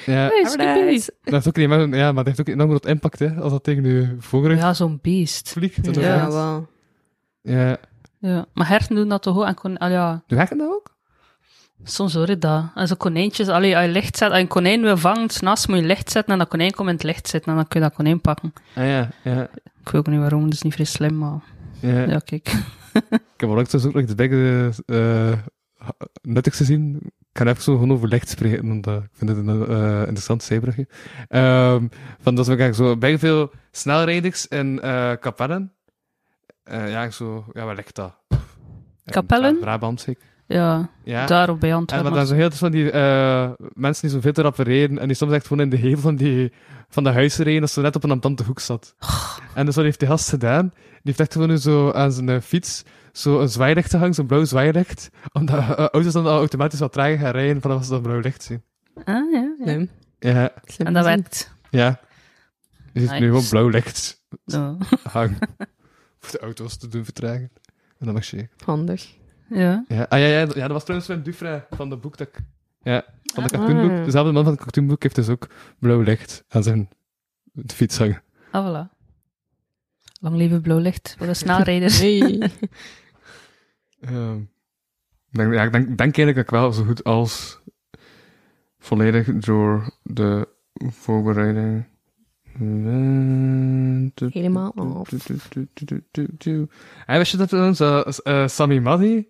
Ja, 0.05 0.27
Hey, 0.27 0.43
dat 1.23 1.39
is 1.41 1.47
ook 1.47 1.55
niet, 1.55 1.67
maar, 1.67 1.87
ja, 1.87 2.05
maar 2.11 2.23
dat 2.23 2.25
heeft 2.25 2.39
ook 2.39 2.47
enorm 2.47 2.69
groot 2.69 2.85
impact, 2.85 3.19
hè, 3.19 3.35
als 3.35 3.51
dat 3.51 3.63
tegen 3.63 3.83
je 3.83 4.15
voorhoofd 4.19 4.59
Ja, 4.61 4.73
zo'n 4.73 4.99
beest. 5.01 5.49
vliegt. 5.49 5.87
en 5.87 5.93
Ja. 6.01 6.31
Wel. 6.31 6.67
ja. 7.41 7.77
Ja. 8.19 8.45
Maar 8.53 8.67
herten 8.67 8.95
doen 8.95 9.09
dat 9.09 9.21
toch 9.21 9.37
ook? 9.37 9.45
En 9.45 9.53
kon, 9.55 9.77
al 9.77 9.89
ja, 9.89 10.23
Doe 10.27 10.37
hekken 10.37 10.57
dat 10.57 10.67
ook? 10.67 10.95
Soms 11.83 12.13
hoor 12.13 12.27
je 12.27 12.37
dat. 12.37 12.65
En 12.75 12.87
zo 12.87 12.95
konijntjes, 12.95 13.47
allee, 13.47 13.75
als 13.75 13.85
je 13.85 13.91
licht 13.91 14.17
zet, 14.17 14.27
als 14.27 14.37
je 14.37 14.43
een 14.43 14.49
konijn 14.49 14.81
wil 14.81 14.97
vangen, 14.97 15.29
s'nachts 15.29 15.67
moet 15.67 15.77
je 15.77 15.85
licht 15.85 16.11
zetten 16.11 16.33
en 16.33 16.39
dat 16.39 16.47
konijn 16.47 16.71
komt 16.71 16.87
in 16.87 16.93
het 16.93 17.03
licht 17.03 17.27
zitten 17.27 17.51
en 17.51 17.57
dan 17.57 17.67
kun 17.67 17.79
je 17.79 17.85
dat 17.87 17.95
konijn 17.95 18.21
pakken. 18.21 18.53
Ah 18.75 18.83
ja, 18.83 19.09
ja. 19.23 19.41
Ik 19.81 19.89
weet 19.89 19.95
ook 19.95 20.07
niet 20.07 20.19
waarom, 20.19 20.43
dat 20.43 20.53
is 20.53 20.61
niet 20.61 20.73
vrij 20.73 20.85
slim, 20.85 21.17
maar 21.17 21.39
ja. 21.79 21.99
ja, 21.99 22.19
kijk. 22.19 22.47
Ik 23.35 23.47
heb 23.47 23.49
onlangs 23.49 23.71
dus 23.71 23.85
ook 23.85 23.93
nog 23.93 24.03
iets 24.03 24.15
bij 24.15 24.29
eh 24.85 25.31
nuttigs 26.21 26.57
gezien. 26.57 26.99
Ik 27.31 27.37
ga 27.37 27.45
even 27.45 27.63
zo 27.63 27.73
gewoon 27.73 27.91
over 27.91 28.07
licht 28.07 28.29
spreken, 28.29 28.67
want 28.67 28.87
eh, 28.87 28.95
ik 28.95 29.09
vind 29.13 29.29
het 29.29 29.39
een 29.39 29.67
eh, 29.67 29.99
interessant 29.99 30.43
zijbrugje. 30.43 30.87
Ehm 31.27 31.87
van 32.19 32.35
dat 32.35 32.47
is 32.47 32.59
ook 32.59 32.73
zo 32.73 32.97
bij 32.97 33.19
veel 33.19 33.51
snelrijders 33.71 34.47
in 34.47 34.81
eh 34.81 35.11
Kapellen. 35.19 35.73
Eh, 36.63 36.91
ja, 36.91 37.09
zo, 37.09 37.45
ja, 37.53 37.65
waar 37.65 37.75
ligt 37.75 37.95
dat? 37.95 38.15
Kapellen? 39.05 39.59
Brabant, 39.59 40.01
zeker. 40.01 40.23
Ja, 40.51 40.89
Ja. 41.03 41.25
daar 41.25 41.49
op 41.49 41.59
bij 41.59 41.69
En 41.69 41.75
Antwerpen. 41.75 42.09
maar 42.09 42.19
dan 42.19 42.27
zo 42.27 42.35
heel 42.35 42.49
veel 42.49 42.57
van 42.57 42.71
die 42.71 42.91
eh, 42.91 43.49
mensen 43.73 44.01
die 44.01 44.11
zo 44.15 44.21
veel 44.21 44.31
te 44.33 44.41
rap 44.41 44.57
rijden 44.57 44.99
en 44.99 45.07
die 45.07 45.15
soms 45.15 45.31
echt 45.31 45.47
gewoon 45.47 45.63
in 45.63 45.69
de 45.69 45.77
hevel 45.77 46.01
van, 46.01 46.15
die, 46.15 46.51
van 46.89 47.03
de 47.03 47.09
huizen 47.09 47.43
rijden 47.43 47.61
als 47.61 47.73
ze 47.73 47.81
net 47.81 47.95
op 47.95 48.03
een 48.03 48.11
ambtante 48.11 48.43
hoek 48.43 48.59
zat. 48.59 48.95
En 49.55 49.65
dus 49.65 49.75
wat 49.75 49.83
heeft 49.83 49.99
die 49.99 50.07
gast 50.07 50.29
gedaan? 50.29 50.69
Die 50.73 50.99
heeft 51.03 51.19
echt 51.19 51.33
gewoon 51.33 51.57
zo 51.57 51.91
aan 51.91 52.11
zijn 52.11 52.29
eh, 52.29 52.39
fiets 52.41 52.83
zo 53.11 53.39
een 53.39 53.49
zwaailicht 53.49 53.89
gehangen, 53.89 54.13
zo'n 54.13 54.25
blauw 54.25 54.45
zwaailicht, 54.45 55.09
omdat 55.33 55.59
eh, 55.59 55.69
auto's 55.87 56.13
dan 56.13 56.25
al 56.25 56.37
automatisch 56.37 56.79
wat 56.79 56.91
trager 56.93 57.17
gaan 57.17 57.31
rijden 57.31 57.61
vanaf 57.61 57.83
ze 57.83 57.89
dat 57.89 58.01
blauw 58.01 58.19
licht 58.19 58.43
zien. 58.43 58.61
Ah, 59.03 59.05
ja, 59.05 59.23
ja. 59.31 59.53
Slim. 59.63 59.89
Ja, 60.19 60.51
Slim 60.65 60.87
En 60.87 60.93
dat 60.93 61.05
werkt. 61.05 61.53
ja. 61.69 61.99
Je 62.93 62.99
ziet 62.99 63.09
nu 63.11 63.15
Nice. 63.15 63.25
gewoon 63.27 63.49
blauw 63.49 63.67
licht 63.67 64.21
Ja. 64.45 64.77
hangen. 65.03 65.37
Voor 66.19 66.31
de 66.31 66.39
auto's 66.39 66.77
te 66.77 66.87
doen 66.87 67.03
vertragen. 67.05 67.51
En 67.99 68.05
dan 68.05 68.13
mag 68.13 68.25
je. 68.25 68.47
Handig. 68.65 69.19
Ja. 69.53 69.85
Ja, 69.87 70.05
ah, 70.09 70.19
ja, 70.19 70.25
ja, 70.25 70.39
ja, 70.39 70.45
dat 70.45 70.71
was 70.71 70.81
trouwens 70.83 71.05
Sven 71.11 71.23
Dufresne 71.23 71.65
van 71.69 71.89
de 71.89 71.97
boek 71.97 72.17
dat 72.17 72.27
ik... 72.27 72.39
Ja, 72.83 73.05
van 73.33 73.43
de 73.43 73.57
Ah. 73.57 73.65
cartoonboek. 73.65 74.05
Dezelfde 74.05 74.31
man 74.31 74.43
van 74.43 74.53
het 74.53 74.61
cartoonboek 74.61 75.03
heeft 75.03 75.15
dus 75.15 75.29
ook 75.29 75.47
blauw 75.79 76.01
licht 76.01 76.43
aan 76.49 76.63
zijn 76.63 76.89
fiets 77.67 77.97
hangen. 77.97 78.21
Ah, 78.51 78.67
voilà. 78.67 78.99
Lang 80.19 80.35
leven 80.35 80.61
blauw 80.61 80.79
licht 80.79 81.15
voor 81.17 81.27
de 81.27 81.33
snelrijders. 81.33 81.99
Hey. 81.99 82.19
Ehm, 84.01 84.37
ik 85.31 85.37
denk, 85.37 85.53
ja, 85.53 85.63
ik 85.63 85.71
denk, 85.71 85.87
ik 85.87 85.97
denk 85.97 86.17
eigenlijk 86.17 86.35
dat 86.35 86.45
ik 86.45 86.49
wel 86.49 86.71
zo 86.71 86.83
goed 86.83 87.03
als 87.03 87.59
volledig 88.79 89.25
door 89.33 89.93
de 90.03 90.47
voorbereiding. 90.73 91.85
Helemaal 94.15 94.73
af. 94.75 95.09
Hey, 97.05 97.17
wist 97.17 97.31
je 97.31 97.37
dat 97.37 97.49
trouwens, 97.49 97.79
eh, 97.79 98.07
eh, 98.23 98.47
Sami 98.47 98.79
Madi, 98.79 99.27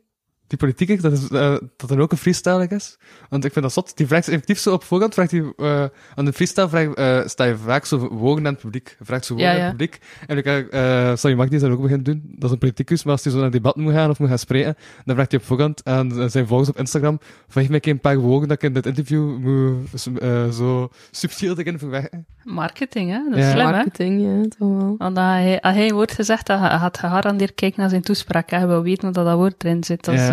die 0.51 0.59
politiek, 0.59 1.01
dat, 1.01 1.11
is, 1.11 1.27
eh, 1.29 1.55
dat 1.77 1.91
er 1.91 1.99
ook 1.99 2.11
een 2.11 2.17
freestyle 2.17 2.67
is? 2.67 2.97
Want 3.29 3.45
ik 3.45 3.51
vind 3.53 3.65
dat 3.65 3.73
zot. 3.73 3.97
Die 3.97 4.07
vraagt 4.07 4.27
effectief 4.27 4.59
zo 4.59 4.73
op 4.73 4.83
voorhand, 4.83 5.13
vraagt 5.13 5.31
hij, 5.31 5.53
eh, 5.57 5.83
aan 6.15 6.25
de 6.25 6.33
freestyle 6.33 6.69
vraag, 6.69 6.87
eh, 6.87 7.27
sta 7.27 7.43
je 7.43 7.57
vaak 7.57 7.85
zo 7.85 7.97
woorden 8.09 8.45
aan 8.47 8.53
het 8.53 8.61
publiek. 8.61 8.97
Vraagt 9.01 9.25
zo 9.25 9.37
Ja, 9.37 9.49
aan 9.51 9.57
ja. 9.57 9.61
het 9.61 9.71
publiek. 9.71 9.99
En 10.27 10.37
ik, 10.37 10.45
eh 10.45 11.15
Sami 11.15 11.35
Madi 11.35 11.55
is 11.55 11.61
dat 11.61 11.71
ook 11.71 11.81
beginnen 11.81 12.03
doen. 12.03 12.21
Dat 12.25 12.43
is 12.43 12.51
een 12.51 12.57
politicus, 12.57 13.03
maar 13.03 13.13
als 13.13 13.23
hij 13.23 13.33
zo 13.33 13.39
naar 13.39 13.51
debat 13.51 13.75
moet 13.75 13.93
gaan 13.93 14.09
of 14.09 14.19
moet 14.19 14.29
gaan 14.29 14.39
spreken, 14.39 14.75
dan 15.05 15.15
vraagt 15.15 15.31
hij 15.31 15.39
op 15.39 15.45
voorhand 15.45 15.85
aan 15.85 16.29
zijn 16.29 16.47
volgers 16.47 16.69
op 16.69 16.77
Instagram, 16.77 17.19
geef 17.47 17.69
mij 17.69 17.79
een 17.83 17.99
paar 17.99 18.17
woorden 18.17 18.47
dat 18.47 18.57
ik 18.57 18.63
in 18.63 18.73
dit 18.73 18.85
interview 18.85 19.37
moet 19.37 20.09
zo 20.55 20.89
subtiel 21.11 21.57
erin 21.57 21.79
verwerken. 21.79 22.25
Marketing, 22.43 23.09
hè? 23.11 23.29
Dat 23.29 23.37
is 23.37 23.45
Ja. 23.45 23.51
slim, 23.51 23.65
hè? 23.65 23.71
Marketing, 23.71 24.21
ja, 24.21 24.47
toch 24.57 24.69
wel. 24.81 24.95
Want 24.97 25.17
als 25.17 25.25
hij, 25.25 25.61
als 25.61 25.75
hij 25.75 25.87
een 25.87 25.93
woord 25.93 26.11
gezegd 26.11 26.47
had, 26.47 26.59
hij 26.59 26.69
had 26.77 26.97
gegarandeerd 26.97 27.55
kijken 27.55 27.79
naar 27.81 27.89
zijn 27.89 28.01
toespraak. 28.01 28.49
Hè. 28.49 28.57
Hij 28.57 28.67
wil 28.67 28.81
weten 28.83 29.13
dat 29.13 29.25
dat 29.25 29.35
woord 29.35 29.63
erin 29.63 29.83
zit. 29.83 30.05
Dat, 30.05 30.15
is, 30.15 30.29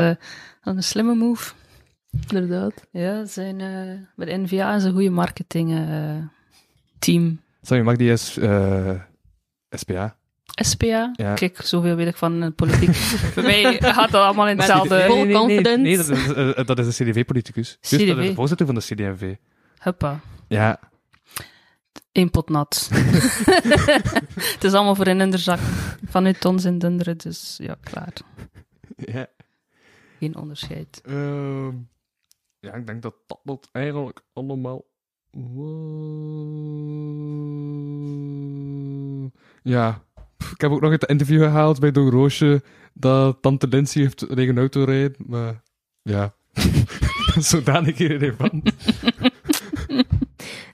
dat 0.62 0.74
is 0.74 0.74
een 0.76 0.82
slimme 0.82 1.14
move. 1.14 1.52
Inderdaad. 2.28 2.86
Ja, 2.90 3.24
zijn, 3.24 3.60
eh 3.60 4.06
bij 4.16 4.26
de 4.26 4.36
NVA 4.36 4.74
is 4.74 4.85
een 4.85 4.93
goede 4.93 5.10
marketing 5.10 5.72
eh, 5.72 6.16
team. 6.98 7.40
Sami 7.62 7.82
Madi 7.82 8.10
is 8.10 8.36
eh, 8.36 9.01
SPA. 9.70 10.16
SPA? 10.55 11.12
Ja. 11.12 11.35
Kijk, 11.35 11.60
zoveel 11.62 11.97
weet 11.97 12.06
ik 12.06 12.16
van 12.16 12.43
eh, 12.43 12.48
politiek. 12.56 12.94
Voor 13.35 13.43
mij 13.43 13.76
gaat 13.80 14.10
dat 14.10 14.22
allemaal 14.22 14.48
in 14.48 14.56
Met 14.56 14.66
hetzelfde... 14.66 15.05
vol 15.06 15.26
confidence. 15.32 15.80
Nee, 15.80 15.97
dat 15.97 16.09
is, 16.09 16.32
eh, 16.32 16.66
dat 16.66 16.78
is 16.78 16.97
de 16.97 17.05
CDV-politicus. 17.05 17.78
Dus 17.80 17.90
dat 17.90 18.01
is 18.01 18.06
CDV. 18.06 18.28
de 18.28 18.35
voorzitter 18.35 18.66
van 18.66 18.74
de 18.74 18.80
CDV. 18.80 19.35
Huppa. 19.78 20.20
Ja. 20.48 20.80
Eén 22.12 22.30
pot 22.30 22.48
nat. 22.48 22.90
het 24.55 24.64
is 24.64 24.72
allemaal 24.72 24.94
voor 24.94 25.06
een 25.06 25.20
inderzak. 25.20 25.59
Vanuit 26.09 26.44
ons 26.44 26.64
in 26.64 26.78
Dunderen, 26.78 27.18
dus 27.18 27.59
ja, 27.62 27.76
klaar. 27.80 28.12
ja. 28.97 29.26
Geen 30.18 30.36
onderscheid. 30.36 31.00
Ehm, 31.04 31.72
ja, 32.60 32.72
ik 32.74 32.86
denk 32.86 33.02
dat 33.02 33.14
dat 33.44 33.68
eigenlijk 33.72 34.22
allemaal... 34.32 34.84
Wow. 35.30 36.18
Ja. 39.62 40.02
Ik 40.52 40.60
heb 40.60 40.70
ook 40.70 40.80
nog 40.80 40.90
het 40.90 41.04
interview 41.04 41.42
gehaald 41.42 41.80
bij 41.80 41.90
Don 41.90 42.10
Roosje 42.10 42.62
dat 42.92 43.42
Tante 43.42 43.68
Lindsay 43.68 44.02
heeft 44.02 44.24
lege 44.28 44.54
auto 44.54 44.84
rijden, 44.84 45.16
maar 45.26 45.62
ja. 46.02 46.34
Zodanig 47.38 47.98
irrelevant. 47.98 48.70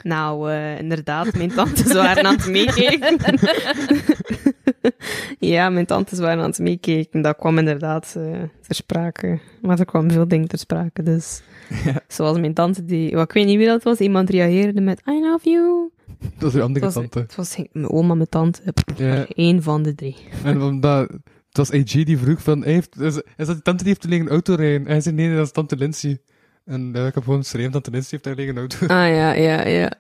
Nou, 0.05 0.51
eh, 0.51 0.79
inderdaad, 0.79 1.35
mijn 1.35 1.55
tantes 1.55 1.93
waren 1.93 2.25
aan 2.25 2.37
het 2.37 2.47
meekijken. 2.47 3.19
ja, 5.55 5.71
mijn 5.71 5.87
tantes 5.87 6.19
waren 6.19 6.43
aan 6.43 6.49
het 6.51 6.59
meekijken. 6.59 7.23
Dat 7.23 7.37
kwam 7.37 7.59
inderdaad 7.59 8.15
eh, 8.17 8.43
ter 8.61 8.75
sprake. 8.75 9.39
Maar 9.63 9.79
er 9.79 9.85
kwam 9.85 10.11
veel 10.11 10.29
dingen 10.29 10.49
ter 10.49 10.59
sprake, 10.59 11.03
dus... 11.03 11.43
Zoals 12.09 12.39
mijn 12.39 12.55
tante 12.55 12.85
die... 12.85 13.11
ik 13.11 13.33
weet 13.33 13.47
niet 13.47 13.57
wie 13.57 13.67
dat 13.67 13.83
was. 13.83 13.99
Iemand 13.99 14.31
reageerde 14.31 14.81
met 14.81 15.03
I 15.09 15.21
love 15.21 15.51
you. 15.51 15.91
Dat 16.39 16.49
is 16.49 16.55
de 16.55 16.63
andere 16.63 16.85
Het 16.85 16.95
was, 16.95 17.03
tante. 17.03 17.19
het 17.19 17.35
was 17.35 17.57
mijn 17.73 17.91
oma, 17.91 18.15
mijn 18.15 18.29
tante. 18.29 18.61
Ja. 18.97 19.27
Eén 19.29 19.63
van 19.63 19.83
de 19.83 19.95
drie. 19.95 20.17
En 20.45 20.63
omdat... 20.63 21.11
Het 21.49 21.69
was 21.69 21.81
AG 21.81 22.05
die 22.05 22.19
vroeg 22.19 22.43
van, 22.43 22.65
heeft, 22.65 23.01
is, 23.01 23.17
is 23.17 23.47
dat 23.47 23.55
die 23.55 23.63
tante 23.63 23.85
die 23.85 23.93
heeft 23.93 24.05
een 24.05 24.11
lege 24.11 24.29
auto 24.29 24.55
rijden? 24.55 24.81
En 24.81 24.91
hij 24.91 25.01
zei, 25.01 25.15
nee, 25.15 25.35
dat 25.35 25.47
is 25.47 25.53
tante 25.53 25.77
Lindsay. 25.77 26.19
En 26.65 26.91
ja, 26.95 27.07
ik 27.07 27.15
heb 27.15 27.25
gewoon 27.25 27.39
geschreven, 27.41 27.73
tante 27.73 27.91
Lindsay 27.91 28.19
heeft 28.23 28.39
een 28.39 28.45
lege 28.45 28.59
auto. 28.59 28.77
Ah 28.87 28.89
ja, 29.15 29.33
ja, 29.33 29.67
ja. 29.67 29.93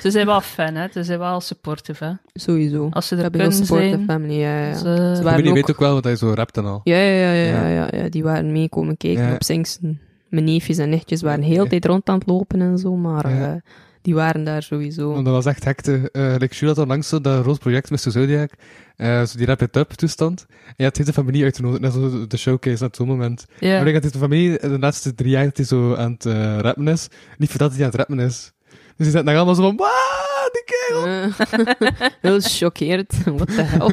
Ze 0.00 0.10
zijn 0.10 0.26
wel 0.26 0.40
fan, 0.40 0.74
hè? 0.74 0.86
Ze 0.92 1.04
zijn 1.04 1.18
wel 1.18 1.40
supportive, 1.40 2.04
hè? 2.04 2.12
Sowieso. 2.34 2.88
Als 2.90 3.08
ze 3.08 3.16
er 3.16 3.30
kunnen 3.30 3.52
supportive 3.52 3.94
zijn. 3.94 4.04
family, 4.04 4.34
ja, 4.34 4.66
ja. 4.66 4.74
Ze- 4.74 4.84
Ze 4.84 4.90
Maar 4.92 5.22
waren 5.22 5.40
die 5.42 5.48
ook... 5.50 5.56
weet 5.56 5.70
ook 5.70 5.78
wel 5.78 5.94
wat 5.94 6.04
hij 6.04 6.16
zo 6.16 6.32
rapt 6.32 6.56
en 6.56 6.64
al. 6.64 6.80
Ja, 6.84 6.96
ja, 6.96 7.32
ja, 7.32 7.32
Ja. 7.32 7.66
ja, 7.66 7.68
ja, 7.68 7.88
ja, 8.02 8.08
die 8.08 8.22
waren 8.22 8.52
meekomen 8.52 8.96
kijken 8.96 9.24
Ja. 9.26 9.34
op 9.34 9.42
Singsten. 9.42 10.00
Mijn 10.28 10.44
neefjes 10.44 10.78
en 10.78 10.88
nichtjes 10.88 11.22
waren 11.22 11.42
heel 11.42 11.56
de 11.56 11.62
Ja. 11.62 11.68
tijd 11.68 11.84
rond 11.84 12.08
aan 12.08 12.18
het 12.18 12.26
lopen 12.26 12.60
en 12.60 12.78
zo, 12.78 12.96
maar 12.96 13.30
Ja. 13.34 13.60
Eh, 14.00 14.06
die 14.06 14.14
waren 14.14 14.44
daar 14.44 14.62
sowieso. 14.62 15.12
Want 15.12 15.24
dat 15.24 15.34
was 15.34 15.46
echt 15.46 15.64
hekte. 15.64 16.08
Uh, 16.12 16.34
like, 16.38 16.54
Jules 16.54 16.76
had 16.76 16.78
onlangs 16.78 17.08
zo 17.08 17.20
dat 17.20 17.44
rood 17.44 17.58
project 17.58 17.90
met 17.90 18.00
Zodiac. 18.00 18.50
eh 18.96 19.22
zo 19.24 19.36
die 19.36 19.46
Rap 19.46 19.62
It 19.62 19.76
Up 19.76 19.90
toestand. 19.90 20.46
En 20.66 20.74
je 20.76 20.84
had 20.84 20.94
deze 20.94 21.12
familie 21.12 21.44
uitgenodigd 21.44 21.82
naar 21.82 21.90
zo 21.90 22.26
de 22.26 22.36
showcase 22.36 22.84
op 22.84 22.94
zo'n 22.96 23.06
moment. 23.06 23.44
Ja. 23.58 23.76
Maar 23.78 23.86
ik 23.86 23.94
had 23.94 24.02
deze 24.02 24.18
familie 24.18 24.58
de 24.58 24.78
laatste 24.78 25.14
drie 25.14 25.30
jaar 25.30 25.44
dat 25.44 25.56
hij 25.56 25.66
zo 25.66 25.94
aan 25.94 26.12
het 26.12 26.26
eh, 26.26 26.58
rappen 26.58 26.88
is. 26.88 27.08
Niet 27.38 27.50
voordat 27.50 27.70
hij 27.72 27.80
aan 27.80 27.86
het 27.86 27.94
rappen 27.94 28.18
is. 28.18 28.52
Dus 28.68 28.78
die 28.96 29.06
zitten 29.06 29.24
daar 29.24 29.36
allemaal 29.36 29.54
zo 29.54 29.62
van, 29.62 29.76
wauw, 29.76 30.50
die 30.52 30.64
kerel! 30.64 31.06
Eh, 31.06 32.08
heel 32.30 32.40
chockeerd. 32.40 33.14
What 33.36 33.46
the 33.48 33.62
hell? 33.62 33.78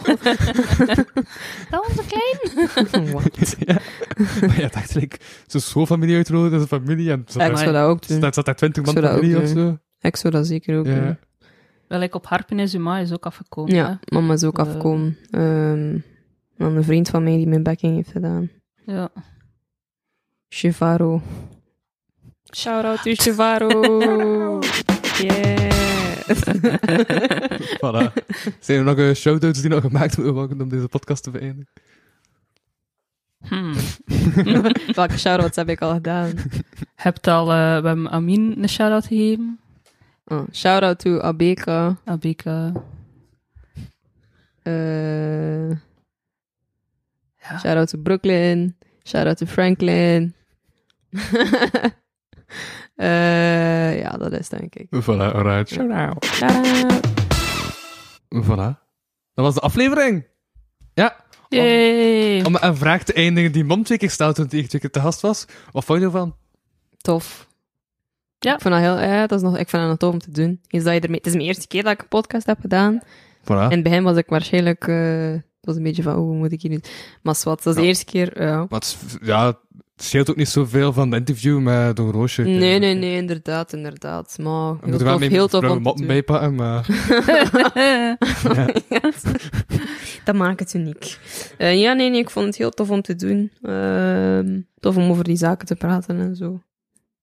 Dat 1.69 1.87
was 1.87 1.97
een 1.97 2.05
klein. 2.07 3.11
Wat? 3.13 3.55
ja. 3.59 3.77
Maar 4.47 4.55
je 4.55 4.61
had 4.61 4.73
echt 4.75 4.95
like, 4.95 5.17
zo'n 5.47 5.61
schoolfamilie 5.61 6.15
uitgenodigd 6.15 6.53
in 6.53 6.67
zijn 6.67 6.81
familie. 6.81 7.11
En 7.11 7.23
zat 7.27 7.41
Ik 7.41 7.47
daar- 7.47 7.57
zou 7.57 7.71
dat 7.71 7.83
ook 7.87 8.07
doen. 8.07 8.19
zat, 8.21 8.33
zat 8.33 8.45
daar 8.45 8.55
twintig 8.55 8.85
man 8.85 8.95
Ik 8.95 9.01
dat 9.01 9.11
familie 9.11 9.41
of 9.41 9.47
zo. 9.49 9.77
Ik 10.07 10.15
zou 10.15 10.33
dat 10.33 10.47
zeker 10.47 10.77
ook 10.79 10.85
Ja. 10.85 10.99
doen. 10.99 11.17
Wel, 11.87 12.01
ik 12.01 12.15
op 12.15 12.25
Harpen 12.25 12.59
is 12.59 12.77
ma 12.77 12.97
is 12.99 13.11
ook 13.13 13.25
afgekomen. 13.25 13.75
Ja, 13.75 13.99
mama 14.11 14.33
is 14.33 14.43
ook 14.43 14.57
Eh. 14.59 14.65
afgekomen. 14.65 15.17
Ehm, 15.29 15.97
dan 16.57 16.75
een 16.75 16.83
vriend 16.83 17.09
van 17.09 17.23
mij 17.23 17.35
die 17.35 17.47
mijn 17.47 17.63
backing 17.63 17.95
heeft 17.95 18.11
gedaan. 18.11 18.49
Ja. 18.85 19.09
Chivaro. 20.49 21.21
Shout 22.55 22.83
out 22.85 23.01
to 23.03 23.11
Chivaro. 23.13 23.69
yeah. 25.21 25.65
Voilà. 27.81 28.13
Zijn 28.59 28.77
er 28.79 28.83
nog 28.83 28.97
uh, 28.97 29.13
shout-outs 29.13 29.61
die 29.61 29.69
nog 29.69 29.81
gemaakt 29.81 30.17
moeten 30.17 30.35
worden 30.35 30.61
om 30.61 30.69
deze 30.69 30.87
podcast 30.87 31.23
te 31.23 31.31
beëindigen? 31.31 31.67
Hmm. 33.47 33.73
Welke 34.95 35.17
shout-outs 35.17 35.55
heb 35.55 35.69
ik 35.69 35.81
al 35.81 35.93
gedaan? 35.93 36.31
Hebt 36.95 37.27
al, 37.27 37.41
eh, 37.51 37.55
we 37.81 37.87
hebben 37.87 38.09
Amin 38.09 38.55
een 38.57 38.69
shout-out 38.69 39.05
gegeven. 39.05 39.59
Oh, 40.29 40.45
shout 40.51 40.83
out 40.83 40.99
to 40.99 41.19
Abeka. 41.21 41.97
Abika. 42.05 42.73
Eh, 44.63 45.69
Ja. 47.49 47.57
Shout 47.59 47.77
out 47.77 47.87
to 47.89 47.97
Brooklyn. 47.97 48.75
Shout 49.03 49.27
out 49.27 49.37
to 49.37 49.45
Franklin. 49.45 50.33
Eh, 52.95 53.99
ja, 53.99 54.09
dat 54.09 54.31
is 54.31 54.49
denk 54.49 54.75
ik. 54.75 54.87
Voilà, 55.03 55.33
alright. 55.33 55.69
Shout 55.69 55.91
out. 55.91 56.25
Shout 56.25 56.65
out. 56.65 57.07
Voilà. 58.45 58.79
Dat 59.33 59.45
was 59.45 59.53
de 59.53 59.59
aflevering. 59.59 60.25
Ja. 60.93 61.15
Yay! 61.49 62.41
Om 62.43 62.55
een 62.59 62.75
vraag 62.77 63.03
te 63.03 63.13
eindigen 63.13 63.51
die 63.51 63.63
mom 63.63 63.83
twee 63.83 63.97
keer 63.97 64.09
stelde 64.09 64.33
toen 64.33 64.47
hij 64.49 64.67
twee 64.67 64.81
keer 64.81 64.89
te 64.91 64.99
gast 64.99 65.21
was. 65.21 65.45
Wat 65.71 65.85
vond 65.85 65.99
je 65.99 66.05
ervan? 66.05 66.35
Tof. 66.97 67.46
Ja. 68.39 68.53
Ik 68.53 68.61
vind 68.61 68.73
dat 68.73 68.83
heel, 68.83 68.99
ja, 68.99 69.27
dat 69.27 69.39
is 69.39 69.45
nog, 69.45 69.57
ik 69.57 69.69
vind 69.69 69.81
dat 69.81 69.91
nog 69.91 69.97
tof 69.97 70.13
om 70.13 70.19
te 70.19 70.31
doen. 70.31 70.59
Is 70.67 70.83
dat 70.83 70.93
je 70.93 70.99
ermee, 70.99 71.17
het 71.17 71.27
is 71.27 71.33
mijn 71.33 71.45
eerste 71.45 71.67
keer 71.67 71.83
dat 71.83 71.93
ik 71.93 72.01
een 72.01 72.07
podcast 72.07 72.45
heb 72.45 72.59
gedaan. 72.59 73.01
Voilà. 73.43 73.47
In 73.47 73.69
het 73.69 73.83
begin 73.83 74.03
was 74.03 74.17
ik 74.17 74.27
waarschijnlijk, 74.27 74.85
het 74.85 75.43
was 75.61 75.75
een 75.75 75.83
beetje 75.83 76.03
van, 76.03 76.15
oh, 76.15 76.19
hoe 76.19 76.35
moet 76.35 76.51
ik 76.51 76.61
hier 76.61 76.71
nu? 76.71 76.79
Maar 77.21 77.35
wat, 77.43 77.63
dat 77.63 77.75
is 77.75 77.81
de 77.81 77.87
eerste 77.87 78.05
keer, 78.05 78.43
ja. 78.43 78.65
Maar 78.69 78.79
het, 78.79 78.97
ja, 79.21 79.57
het 79.97 80.05
scheelt 80.05 80.29
ook 80.29 80.35
niet 80.35 80.49
zoveel 80.49 80.93
van 80.93 81.11
het 81.11 81.19
interview 81.19 81.59
met 81.59 81.95
Don 81.95 82.11
Roosje. 82.11 82.41
Nee, 82.41 82.79
nee, 82.79 82.93
nee, 82.93 83.15
inderdaad, 83.15 83.73
inderdaad. 83.73 84.37
Maar 84.41 84.75
heel 84.83 84.97
wel 84.97 84.97
tof, 84.97 85.19
mee 85.19 85.29
heel 85.29 85.47
tof 85.47 85.69
om 85.69 85.83
te 85.83 86.05
bijpakken, 86.05 86.55
maar... 86.55 86.85
dat 90.25 90.35
maakt 90.35 90.59
het 90.59 90.73
uniek. 90.73 91.19
Eh, 91.57 91.79
ja, 91.79 91.93
nee, 91.93 92.09
nee, 92.09 92.19
ik 92.19 92.29
vond 92.29 92.45
het 92.45 92.57
heel 92.57 92.69
tof 92.69 92.89
om 92.89 93.01
te 93.01 93.15
doen. 93.15 93.51
Ehm, 93.61 94.59
tof 94.79 94.97
om 94.97 95.09
over 95.09 95.23
die 95.23 95.37
zaken 95.37 95.67
te 95.67 95.75
praten 95.75 96.19
en 96.19 96.35
zo. 96.35 96.61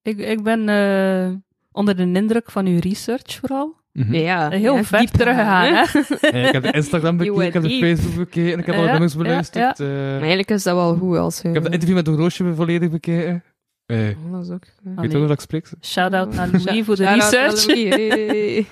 Ik, 0.05 0.19
ik 0.19 0.43
ben 0.43 0.69
eh, 0.69 1.31
onder 1.73 1.97
de 1.97 2.03
indruk 2.03 2.51
van 2.51 2.67
uw 2.67 2.79
research 2.81 3.35
vooral. 3.41 3.83
Mhm. 3.93 4.15
Ja, 4.15 4.49
Heel 4.51 4.77
ja, 4.77 4.85
ver 4.85 4.99
diep 4.99 5.09
teruggegaan, 5.09 5.87
gegaan, 5.87 6.19
hè? 6.21 6.39
Ja, 6.39 6.47
ik 6.47 6.53
heb 6.53 6.63
de 6.63 6.73
Instagram 6.73 7.17
bekeken, 7.19 7.43
ik 7.47 7.53
heb 7.53 7.63
de. 7.63 7.79
Facebook 7.79 8.15
bekeken, 8.15 8.59
ik 8.59 8.67
heb 8.67 8.75
Ja, 8.75 8.81
alle 8.81 8.91
nummers 8.91 9.13
ja, 9.13 9.19
beluisterd. 9.19 9.81
eh, 9.81 9.87
Maar 9.87 10.19
eigenlijk 10.19 10.51
is 10.51 10.63
dat 10.63 10.75
wel 10.75 10.97
goed 10.97 11.17
als 11.17 11.41
je... 11.41 11.49
ik 11.49 11.55
heb 11.55 11.63
de 11.65 11.71
interview 11.71 11.97
met 11.97 12.05
Don 12.05 12.17
Roosje 12.17 12.55
volledig 12.55 12.91
bekeken. 12.91 13.43
Eh, 13.87 14.09
ik 14.09 14.17
Oh, 14.27 14.33
dat 14.33 14.45
is 14.45 14.51
ook... 14.51 14.65
weet 14.83 14.97
nee. 14.97 15.09
toch 15.09 15.21
dat 15.21 15.31
ik 15.31 15.41
spreek? 15.41 15.69
Shout-out 15.83 16.35
naar 16.35 16.49
Louis 16.65 16.85
voor 16.85 16.97
de 16.97 17.07
research. 17.15 17.67
Louis, 17.67 17.89
hey. 17.95 18.57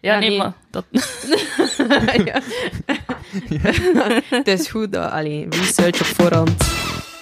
Ja, 0.00 0.12
Ja, 0.14 0.18
nee, 0.18 0.28
nee. 0.28 0.38
maar 0.38 0.52
dat... 0.70 0.84
ja. 2.24 2.40
het 4.30 4.48
is 4.48 4.68
goed 4.68 4.92
dat, 4.92 5.10
allee, 5.10 5.46
research 5.50 6.00
op 6.00 6.06
voorhand 6.06 6.56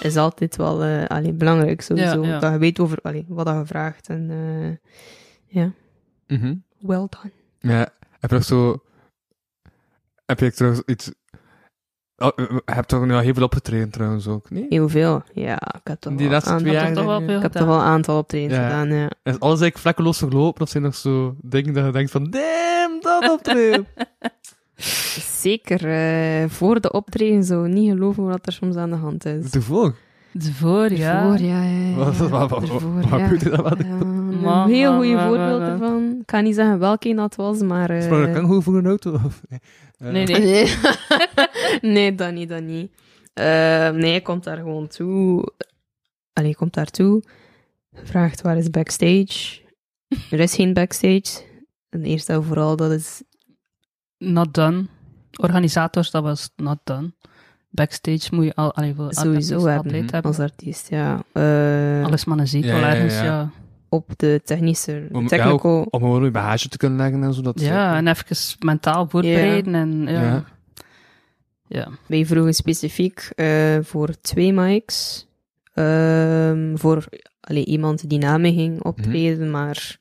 is 0.06 0.16
altijd 0.16 0.56
wel 0.56 0.82
eh, 0.82 1.04
allee, 1.06 1.32
belangrijk, 1.32 1.80
sowieso. 1.82 2.22
Ja, 2.22 2.28
ja. 2.28 2.38
Dat 2.38 2.52
je 2.52 2.58
weet 2.58 2.78
over 2.78 2.98
allee, 3.02 3.24
wat 3.28 3.46
je 3.48 3.62
vraagt. 3.66 4.08
En 4.08 4.30
eh, 4.30 4.92
ja, 5.62 5.72
Mhm. 6.26 6.54
well 6.78 7.06
done. 7.08 7.30
Ja, 7.58 7.88
heb 8.20 8.30
je 8.30 8.42
zo... 8.44 8.80
Heb 10.26 10.40
je 10.40 10.52
trouwens 10.52 10.82
iets... 10.86 11.12
Oh, 12.16 12.30
je 12.36 12.62
hebt 12.64 12.88
toch 12.88 13.04
nu 13.06 13.12
al 13.14 13.18
heel 13.20 13.34
veel 13.34 13.44
opgetreden 13.44 13.90
trouwens 13.90 14.26
ook, 14.26 14.50
nee? 14.50 14.66
Heel 14.68 14.88
veel, 14.88 15.22
ja. 15.32 15.54
Ik 15.74 15.80
heb 15.84 16.00
toch 16.00 16.12
Die 16.12 16.22
wel 16.22 16.30
laatste 16.30 16.52
een 16.52 16.58
twee 16.58 16.78
aantal- 16.78 16.86
jaar... 16.86 16.94
toch 16.96 17.04
wel 17.06 17.20
ik. 17.20 17.26
veel 17.26 17.36
Ik 17.36 17.42
heb 17.42 17.52
toch 17.52 17.66
wel 17.66 17.76
een 17.78 17.84
aantal 17.84 18.18
optredens 18.18 18.54
Ja. 18.54 18.62
gedaan, 18.62 18.88
ja. 18.88 19.04
Is 19.04 19.32
alles 19.40 19.60
eigenlijk 19.60 19.78
vlekkeloos 19.78 20.18
verlopen 20.18 20.62
of 20.62 20.68
zijn 20.68 20.82
er 20.82 20.88
nog 20.88 20.98
zo 20.98 21.36
dingen 21.42 21.74
dat 21.74 21.84
je 21.84 21.92
denkt 21.92 22.10
van... 22.10 22.30
Damn, 22.30 23.00
dat 23.00 23.30
optreden! 23.30 23.86
Zeker, 25.50 25.84
eh, 25.90 26.48
voor 26.48 26.80
de 26.80 26.92
optreden 26.92 27.44
zou 27.44 27.68
niet 27.68 27.90
geloven 27.90 28.24
wat 28.24 28.46
er 28.46 28.52
soms 28.52 28.76
aan 28.76 28.90
de 28.90 28.96
hand 28.96 29.24
is. 29.24 29.50
De 30.32 30.52
voor, 30.52 30.92
ja. 30.92 31.28
Voor, 31.30 31.38
ja, 31.46 31.62
ja, 31.62 31.88
ja. 31.88 31.94
Wat- 31.94 32.16
wat- 32.16 32.50
wat- 32.50 32.62
Ervoor, 32.62 33.00
ja. 33.18 33.28
dat 33.28 33.80
een 33.80 34.66
heel 34.68 34.94
goede 34.96 35.20
voorbeeld 35.20 35.60
ervan. 35.60 36.16
Ik 36.20 36.26
kan 36.26 36.44
niet 36.44 36.54
zeggen 36.54 36.78
welke 36.78 37.14
dat 37.14 37.34
was, 37.34 37.60
maar... 37.60 37.90
eh, 37.90 38.02
Sprong 38.02 38.36
ik 38.56 38.62
voor 38.62 38.76
een 38.76 38.86
auto? 38.86 39.12
Of, 39.12 39.42
nee. 39.48 39.60
Eh, 39.98 40.10
Nee, 40.12 40.24
nee. 40.26 40.40
Nee, 40.40 40.68
nee 41.94 42.14
dat 42.14 42.32
niet, 42.32 42.48
dat 42.48 42.62
niet. 42.62 42.90
Eh, 43.34 43.90
nee, 43.90 44.22
komt 44.22 44.44
daar 44.44 44.56
gewoon 44.56 44.86
toe. 44.88 45.52
Allee, 46.32 46.48
hij 46.50 46.58
komt 46.58 46.74
daar 46.74 46.90
toe. 46.90 47.22
Vraagt 47.92 48.40
waar 48.42 48.56
is 48.56 48.70
backstage. 48.70 49.60
Er 50.30 50.40
is 50.40 50.54
geen 50.54 50.72
backstage. 50.72 51.42
En 51.90 52.04
eerst 52.04 52.28
en 52.28 52.44
vooral, 52.44 52.76
dat 52.76 52.90
is... 52.90 53.22
Not 54.18 54.54
done. 54.54 54.86
Organisators, 55.36 56.10
dat 56.10 56.22
was 56.22 56.50
not 56.56 56.78
done. 56.84 57.12
Backstage 57.70 58.34
moet 58.34 58.44
je 58.44 58.54
al, 58.54 58.74
allee, 58.74 58.94
Sowieso 58.94 59.30
artiest 59.30 59.50
hebben, 59.50 59.76
altijd 59.76 60.10
hebben. 60.10 60.30
Als 60.30 60.38
artiest, 60.40 60.90
ja. 60.90 61.22
Eh, 61.32 62.04
Alles 62.04 62.24
maar 62.24 62.38
een 62.38 62.48
zetel 62.48 62.70
Ja, 62.70 62.76
ja, 62.76 62.86
ja, 62.86 62.94
ergens, 62.94 63.14
ja. 63.14 63.24
ja. 63.24 63.50
Op 63.88 64.12
de 64.16 64.40
technische... 64.44 65.08
Om, 65.12 65.22
ja, 65.22 65.28
technical... 65.28 65.80
ook, 65.80 65.94
om 65.94 66.00
gewoon 66.00 66.24
je 66.24 66.30
bagage 66.30 66.68
te 66.68 66.76
kunnen 66.76 66.98
leggen 66.98 67.22
en 67.22 67.34
zo. 67.34 67.42
Dat 67.42 67.60
Ja, 67.60 67.96
en 67.96 68.06
even 68.06 68.36
mentaal 68.58 69.08
voorbereiden 69.08 69.74
en 69.74 70.06
ja. 70.08 70.22
Ja. 70.22 70.44
Ja. 71.68 71.88
Wij 72.06 72.26
vroegen 72.26 72.54
specifiek 72.54 73.30
eh, 73.34 73.78
voor 73.82 74.20
twee 74.20 74.52
mics. 74.52 75.26
Ehm, 75.74 76.76
voor 76.76 77.04
allee, 77.40 77.64
iemand 77.64 78.08
die 78.08 78.18
na 78.18 78.38
me 78.38 78.52
ging 78.52 78.82
optreden, 78.82 79.50
maar 79.50 79.96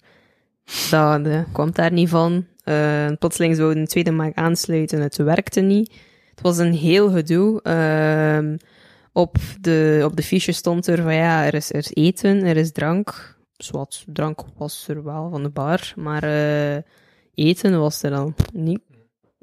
dat 0.90 1.26
eh, 1.26 1.40
kwam 1.52 1.72
daar 1.72 1.92
niet 1.92 2.10
van. 2.10 2.46
Eh, 2.66 3.08
plotseling 3.20 3.56
zouden 3.56 3.76
we 3.76 3.82
een 3.82 3.88
tweede 3.88 4.12
mic 4.12 4.36
aansluiten, 4.36 5.02
het 5.02 5.18
werkte 5.18 5.62
niet. 5.62 5.94
Het 6.30 6.42
was 6.42 6.58
een 6.58 6.74
heel 6.74 7.10
gedoe. 7.12 7.62
Ehm, 7.62 8.58
op, 9.14 9.36
de, 9.62 10.02
op 10.06 10.16
de 10.16 10.24
fiche 10.24 10.52
stond 10.52 10.88
er 10.88 11.02
van 11.02 11.16
ja, 11.16 11.46
er 11.46 11.54
is, 11.54 11.70
er 11.70 11.78
is 11.78 11.92
eten, 11.94 12.44
er 12.44 12.58
is 12.58 12.72
drank. 12.72 13.38
Zwat, 13.58 14.04
drank 14.08 14.40
was 14.58 14.86
er 14.88 15.04
wel 15.04 15.30
van 15.30 15.44
de 15.44 15.50
bar, 15.50 15.94
maar 15.96 16.24
eh, 16.24 16.82
eten 17.34 17.80
was 17.80 18.04
er 18.04 18.10
dan 18.10 18.36
niet. 18.54 18.80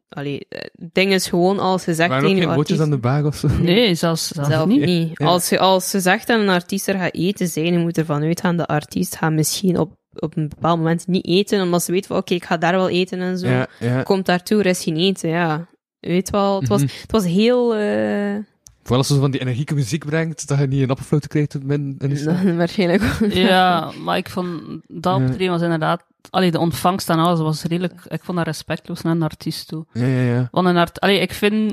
Allee, 0.08 0.46
eh, 0.48 0.60
het 0.60 0.94
ding 0.94 1.12
is 1.12 1.26
gewoon 1.26 1.58
als 1.58 1.84
je 1.84 1.94
zegt 1.94 2.20
tegen 2.20 2.34
bootjes 2.34 2.56
artiest- 2.58 2.80
aan 2.80 2.90
de 2.90 2.98
bag 2.98 3.24
of 3.24 3.36
zo? 3.36 3.48
Nee, 3.60 3.94
zelfs, 3.94 4.28
zelfs 4.28 4.50
zelf 4.50 4.66
niet. 4.66 4.84
niet. 4.84 5.10
Ja. 5.14 5.26
Als, 5.26 5.48
je, 5.48 5.58
als 5.58 5.92
je 5.92 6.00
zegt 6.00 6.26
dat 6.26 6.40
een 6.40 6.48
artiest 6.48 6.88
er 6.88 6.98
gaat 6.98 7.14
eten 7.14 7.48
zijn, 7.48 7.72
je 7.72 7.78
moet 7.78 7.98
ervan 7.98 8.22
uitgaan, 8.22 8.56
de 8.56 8.66
artiest 8.66 9.16
gaat 9.16 9.32
misschien 9.32 9.78
op, 9.78 9.96
op 10.14 10.36
een 10.36 10.48
bepaald 10.48 10.78
moment 10.78 11.06
niet 11.06 11.26
eten, 11.26 11.62
omdat 11.62 11.82
ze 11.82 11.92
weet 11.92 12.06
van, 12.06 12.16
oké, 12.16 12.34
ik 12.34 12.44
ga 12.44 12.56
daar 12.56 12.72
wel 12.72 12.88
eten 12.88 13.20
en 13.20 13.38
zo. 13.38 13.48
Ja, 13.48 13.66
ja. 13.80 14.02
Komt 14.02 14.26
daartoe, 14.26 14.58
er 14.58 14.66
is 14.66 14.82
geen 14.82 14.96
eten, 14.96 15.28
ja. 15.30 15.66
Je 16.00 16.08
Weet 16.08 16.30
wel, 16.30 16.60
het 16.60 16.68
was, 16.68 16.82
Mhm. 16.82 16.90
het 17.00 17.12
was 17.12 17.24
heel... 17.24 17.74
eh, 17.74 18.36
Vooral 18.82 18.98
als 18.98 19.06
ze 19.06 19.18
van 19.20 19.30
die 19.30 19.40
energieke 19.40 19.74
muziek 19.74 20.04
brengt, 20.04 20.48
dat 20.48 20.58
je 20.58 20.66
niet 20.66 20.82
een 20.82 20.90
appenfloten 20.90 21.28
krijgt 21.28 21.54
in, 21.54 21.98
stad. 22.16 22.42
waarschijnlijk. 22.56 23.02
Ja, 23.34 23.90
maar 24.04 24.16
ik 24.16 24.28
vond 24.28 24.62
dat 24.86 25.18
Ja. 25.18 25.24
optreden 25.24 25.50
was 25.52 25.62
inderdaad... 25.62 26.04
Allee, 26.30 26.50
de 26.50 26.58
ontvangst 26.58 27.08
en 27.10 27.18
alles 27.18 27.40
was 27.40 27.62
redelijk... 27.64 28.04
Ik 28.08 28.24
vond 28.24 28.36
dat 28.38 28.46
respectloos 28.46 29.02
naar 29.02 29.12
een 29.14 29.22
artiest 29.22 29.68
toe. 29.68 29.86
Ja, 29.92 30.06
ja, 30.06 30.22
ja. 30.34 30.48
Want 30.50 30.66
een 30.66 30.76
art, 30.76 31.00
allee, 31.00 31.18
ik 31.20 31.32
vind... 31.32 31.72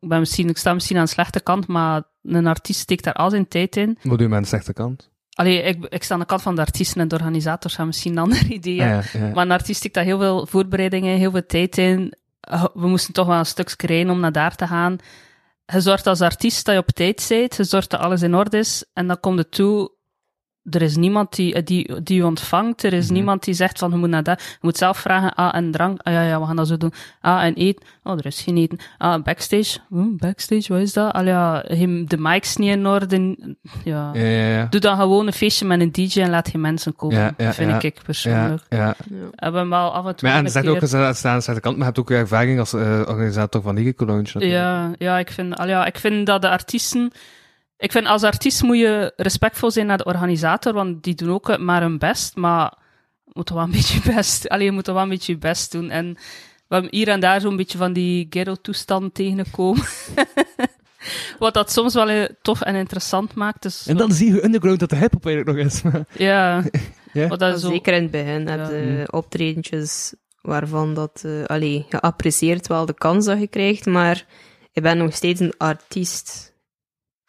Ik, 0.00 0.08
ben 0.10 0.18
misschien, 0.18 0.48
ik 0.48 0.56
sta 0.56 0.74
misschien 0.74 0.96
aan 0.96 1.04
de 1.04 1.10
slechte 1.10 1.40
kant, 1.40 1.66
maar 1.66 2.02
een 2.22 2.46
artiest 2.46 2.80
steekt 2.80 3.04
daar 3.04 3.12
al 3.14 3.30
zijn 3.30 3.48
tijd 3.48 3.76
in. 3.76 3.98
Wat 4.02 4.18
doe 4.18 4.22
je 4.22 4.28
met 4.28 4.38
een 4.38 4.46
slechte 4.46 4.72
kant? 4.72 5.10
Allee, 5.34 5.62
ik, 5.62 5.84
ik 5.88 6.02
sta 6.02 6.14
aan 6.14 6.20
de 6.20 6.26
kant 6.26 6.42
van 6.42 6.54
de 6.54 6.60
artiesten 6.60 7.00
en 7.00 7.08
de 7.08 7.14
organisators 7.14 7.76
hebben 7.76 7.86
misschien 7.94 8.12
een 8.12 8.22
ander 8.22 8.46
idee. 8.60 8.82
Ah, 8.82 8.88
ja, 8.88 9.02
ja. 9.12 9.30
Maar 9.34 9.44
een 9.44 9.50
artiest 9.50 9.78
steekt 9.78 9.94
daar 9.94 10.04
heel 10.04 10.18
veel 10.18 10.46
voorbereidingen, 10.46 11.18
heel 11.18 11.30
veel 11.30 11.46
tijd 11.46 11.78
in. 11.78 12.14
Uh, 12.50 12.64
We 12.74 12.86
moesten 12.86 13.12
toch 13.12 13.26
wel 13.26 13.38
een 13.38 13.46
stuk 13.46 13.82
rijden 13.82 14.12
om 14.12 14.20
naar 14.20 14.32
daar 14.32 14.56
te 14.56 14.66
gaan. 14.66 14.98
Je 15.66 15.80
zorgt 15.80 16.06
als 16.06 16.20
artiest 16.20 16.64
dat 16.64 16.74
je 16.74 16.80
op 16.80 16.90
tijd 16.90 17.26
bent. 17.28 17.56
Je 17.56 17.64
zorgt 17.64 17.90
dat 17.90 18.00
alles 18.00 18.22
in 18.22 18.34
orde 18.34 18.58
is. 18.58 18.84
En 18.92 19.06
dan 19.06 19.20
komt 19.20 19.38
het 19.38 19.50
toe 19.50 19.92
er 20.70 20.82
is 20.82 20.96
niemand 20.96 21.34
die, 21.34 21.62
die, 21.62 22.02
die 22.02 22.16
je 22.16 22.26
ontvangt. 22.26 22.82
Er 22.82 22.92
is 22.92 23.04
Mhm. 23.04 23.14
niemand 23.14 23.44
die 23.44 23.54
zegt 23.54 23.78
van, 23.78 23.90
je 23.90 23.96
moet 23.96 24.08
naar 24.08 24.22
dat. 24.22 24.40
Je 24.42 24.58
moet 24.60 24.76
zelf 24.76 24.98
vragen, 24.98 25.34
ah, 25.34 25.54
en 25.56 25.70
drank. 25.70 26.00
Ah, 26.02 26.12
ja, 26.12 26.22
ja, 26.22 26.40
we 26.40 26.46
gaan 26.46 26.56
dat 26.56 26.68
zo 26.68 26.76
doen. 26.76 26.92
Ah, 27.20 27.42
en 27.44 27.54
eten. 27.54 27.86
Oh, 28.02 28.18
er 28.18 28.26
is 28.26 28.40
geen 28.42 28.56
eten. 28.56 28.78
Ah, 28.98 29.22
backstage. 29.22 29.78
Hm, 29.88 30.16
backstage, 30.16 30.72
wat 30.72 30.82
is 30.82 30.92
dat? 30.92 31.12
Ah, 31.12 31.26
ja, 31.26 31.64
hem- 31.66 32.08
de 32.08 32.16
mics 32.18 32.56
niet 32.56 32.70
in 32.70 32.86
orde. 32.86 33.36
Ja. 33.84 34.10
Ja, 34.14 34.20
ja, 34.24 34.46
ja. 34.56 34.66
Doe 34.70 34.80
dan 34.80 34.96
gewoon 34.96 35.26
een 35.26 35.32
feestje 35.32 35.66
met 35.66 35.80
een 35.80 35.92
DJ 35.92 36.20
en 36.20 36.30
laat 36.30 36.48
geen 36.48 36.60
mensen 36.60 36.96
komen. 36.96 37.16
Ja, 37.16 37.34
ja, 37.36 37.52
vind 37.52 37.70
ja. 37.70 37.76
ik 37.80 37.96
Ja, 37.96 38.02
persoonlijk. 38.04 38.62
ja. 38.68 38.94
Hebben 39.34 39.62
we 39.62 39.68
wel 39.68 39.92
af 39.94 40.06
en 40.06 40.16
toe 40.16 40.28
Maar 40.28 40.36
ja, 40.38 40.44
en 40.44 40.50
zegt 40.50 40.66
ook 40.66 40.80
eens 40.80 40.94
aan 40.94 41.54
de 41.54 41.60
kant, 41.60 41.76
maar 41.76 41.76
je 41.78 41.84
hebt 41.84 41.98
ook 41.98 42.10
ervaring 42.10 42.58
als 42.58 42.72
eh, 42.72 43.00
organisator 43.06 43.62
van 43.62 43.74
natuurlijk. 44.22 44.52
Ja, 44.52 44.90
ja, 44.98 45.18
ik 45.18 45.30
vind, 45.30 45.56
al 45.56 45.66
ja, 45.68 45.86
ik 45.86 45.98
vind 45.98 46.26
dat 46.26 46.42
de 46.42 46.48
artiesten. 46.50 47.12
Ik 47.76 47.92
vind 47.92 48.06
als 48.06 48.22
artiest 48.22 48.62
moet 48.62 48.78
je 48.78 49.12
respectvol 49.16 49.70
zijn 49.70 49.86
naar 49.86 49.98
de 49.98 50.04
organisator, 50.04 50.72
want 50.72 51.02
die 51.02 51.14
doen 51.14 51.30
ook 51.30 51.58
maar 51.58 51.80
hun 51.80 51.98
best, 51.98 52.36
maar 52.36 52.74
je 53.24 53.30
moet 53.32 53.50
wel 53.50 53.62
een 53.62 53.70
beetje 53.70 54.00
je 54.04 54.14
best. 54.14 54.48
Allee, 54.48 54.64
je 54.64 54.72
moet 54.72 54.86
wel 54.86 54.98
een 54.98 55.08
beetje 55.08 55.32
je 55.32 55.38
best 55.38 55.72
doen. 55.72 55.90
En 55.90 56.14
we 56.68 56.74
hebben 56.74 56.94
hier 56.94 57.08
en 57.08 57.20
daar 57.20 57.40
zo'n 57.40 57.56
beetje 57.56 57.78
van 57.78 57.92
die 57.92 58.26
ghetto-toestand 58.30 59.14
tegengekomen. 59.14 59.84
Wat 61.38 61.54
dat 61.54 61.72
soms 61.72 61.94
wel 61.94 62.08
eh, 62.08 62.28
tof 62.42 62.60
en 62.60 62.74
interessant 62.74 63.34
maakt. 63.34 63.62
Dus, 63.62 63.86
En 63.86 63.96
dan 63.96 64.12
zie 64.12 64.34
je 64.34 64.44
underground 64.44 64.80
dat 64.80 64.90
de 64.90 64.96
hip-hop 64.96 65.26
eigenlijk 65.26 65.56
nog 65.56 65.66
is. 65.66 65.82
ja, 66.18 66.62
Ja. 67.12 67.28
wat 67.28 67.38
dat 67.38 67.60
zo, 67.60 67.68
Zeker 67.70 67.94
in 67.94 68.02
het 68.02 68.10
begin 68.10 68.46
Ja. 68.46 68.68
je 68.68 69.12
optredentjes 69.12 70.14
waarvan 70.40 70.94
dat, 70.94 71.22
eh 71.26 71.44
allee, 71.44 71.86
je 71.88 72.00
apprecieert 72.00 72.66
wel 72.66 72.86
de 72.86 72.94
kans 72.94 73.24
dat 73.26 73.38
je 73.40 73.46
krijgt, 73.46 73.86
maar 73.86 74.26
je 74.72 74.80
bent 74.80 74.98
nog 74.98 75.14
steeds 75.14 75.40
een 75.40 75.54
artiest. 75.58 76.52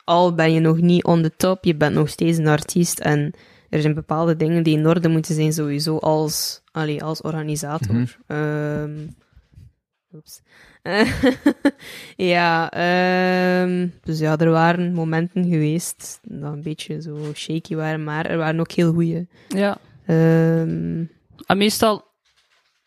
Al 0.06 0.36
ben 0.36 0.53
je 0.53 0.60
nog 0.60 0.82
niet 0.82 1.03
on 1.03 1.22
the 1.22 1.32
top, 1.38 1.64
je 1.64 1.76
bent 1.76 1.95
nog 1.95 2.10
steeds 2.10 2.38
een 2.38 2.48
artiest 2.48 2.99
en 2.99 3.34
er 3.69 3.82
zijn 3.82 3.94
bepaalde 3.94 4.36
dingen 4.36 4.64
die 4.64 4.77
in 4.77 4.88
orde 4.88 5.07
moeten 5.07 5.36
zijn 5.36 5.53
sowieso 5.53 5.98
als, 5.98 6.61
allee, 6.72 7.03
als 7.03 7.22
organisator. 7.22 8.18
Ehm, 8.27 9.07
oeps. 10.14 10.41
ja, 12.34 12.72
ehm, 12.72 13.88
dus 14.03 14.19
ja, 14.19 14.38
er 14.38 14.49
waren 14.49 14.94
momenten 14.94 15.44
geweest 15.44 16.19
dat 16.22 16.53
een 16.53 16.61
beetje 16.61 17.02
zo 17.02 17.18
shaky 17.34 17.76
waren, 17.76 18.03
maar 18.03 18.26
er 18.26 18.38
waren 18.38 18.60
ook 18.60 18.72
heel 18.72 18.94
goede. 18.94 19.27
ja. 19.48 19.77
Ehm 20.06 21.03
En 21.45 21.57
meestal, 21.57 22.06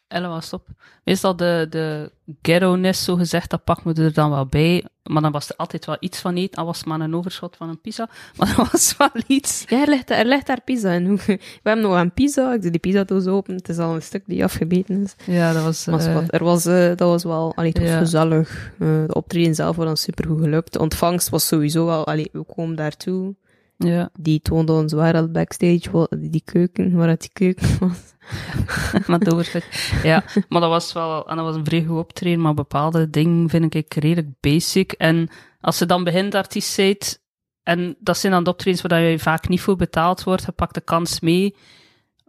Ella 0.08 0.28
was 0.28 0.46
stop. 0.46 0.66
Meestal 1.04 1.36
de, 1.36 1.66
de 1.70 2.12
ghetto-ness, 2.42 3.04
zo 3.04 3.16
gezegd, 3.16 3.50
dat 3.50 3.64
pakken 3.64 3.94
we 3.94 4.02
er 4.02 4.12
dan 4.12 4.30
wel 4.30 4.46
bij. 4.46 4.84
Maar 5.02 5.22
dan 5.22 5.32
was 5.32 5.48
er 5.48 5.56
altijd 5.56 5.84
wel 5.86 5.96
iets 6.00 6.18
van 6.20 6.34
eten, 6.36 6.58
al 6.58 6.64
was 6.66 6.78
het 6.78 6.86
maar 6.86 7.00
een 7.00 7.14
overschot 7.14 7.56
van 7.56 7.68
een 7.68 7.80
pizza. 7.80 8.08
Maar 8.36 8.54
dat 8.56 8.70
was 8.70 8.94
wel 8.96 9.08
iets. 9.26 9.64
ja, 9.68 9.80
er 9.82 9.88
ligt, 9.88 10.10
er 10.10 10.24
ligt 10.24 10.46
daar 10.46 10.60
pizza 10.60 10.90
in. 10.92 11.16
We 11.26 11.38
hebben 11.62 11.84
nog 11.84 12.00
een 12.00 12.12
pizza. 12.12 12.52
Ik 12.54 12.62
doe 12.62 12.70
die 12.70 12.80
pizzadoos 12.80 13.26
open. 13.26 13.54
Het 13.54 13.68
is 13.68 13.78
al 13.78 13.94
een 13.94 14.02
stuk 14.02 14.22
die 14.26 14.44
afgebeten 14.44 15.02
is. 15.02 15.14
Ja, 15.26 15.52
dat 15.52 15.62
was... 15.62 15.86
Maar 15.86 16.06
eh, 16.06 16.14
wat, 16.14 16.32
er 16.34 16.44
was, 16.44 16.66
eh, 16.66 16.86
dat 16.86 16.98
was 16.98 17.24
wel 17.24 17.52
allee, 17.54 17.70
het 17.70 17.78
was 17.80 17.88
Ja. 17.88 17.98
gezellig. 17.98 18.72
Eh, 18.78 18.88
de 19.06 19.14
optreden 19.14 19.54
zelf 19.54 19.76
was 19.76 19.86
dan 19.86 19.96
supergoed 19.96 20.40
gelukt. 20.40 20.72
De 20.72 20.78
ontvangst 20.78 21.28
was 21.28 21.46
sowieso 21.46 21.84
wel... 21.86 22.06
Allee, 22.06 22.28
we 22.32 22.42
komen 22.44 22.76
daartoe. 22.76 23.34
Ja, 23.78 24.10
Die 24.20 24.40
toonde 24.40 24.72
ons 24.72 24.92
waar 24.92 25.14
al 25.14 25.30
backstage, 25.30 26.08
die 26.18 26.42
keuken, 26.44 26.96
waar 26.96 27.08
het 27.08 27.20
die 27.20 27.32
keuken 27.32 27.68
was. 27.80 28.14
maar 29.06 29.18
dat. 29.18 29.62
Ja, 30.02 30.24
maar 30.48 30.60
dat 30.60 30.70
was 30.70 30.92
wel... 30.92 31.28
En 31.28 31.36
dat 31.36 31.44
was 31.44 31.56
een 31.56 31.64
vrij 31.64 31.84
goed 31.84 31.98
optreden, 31.98 32.40
maar 32.40 32.54
bepaalde 32.54 33.10
dingen 33.10 33.48
vind 33.48 33.74
ik 33.74 33.94
redelijk 33.94 34.28
basic. 34.40 34.92
En 34.92 35.28
als 35.60 35.78
je 35.78 35.86
dan 35.86 36.04
begint 36.04 36.34
artiest 36.34 36.76
bent, 36.76 37.22
en 37.62 37.96
dat 38.00 38.18
zijn 38.18 38.32
dan 38.32 38.44
de 38.44 38.50
optredens 38.50 38.82
waar 38.82 39.00
je 39.00 39.18
vaak 39.18 39.48
niet 39.48 39.60
voor 39.60 39.76
betaald 39.76 40.24
wordt, 40.24 40.44
je 40.44 40.52
pakt 40.52 40.74
de 40.74 40.80
kans 40.80 41.20
mee. 41.20 41.56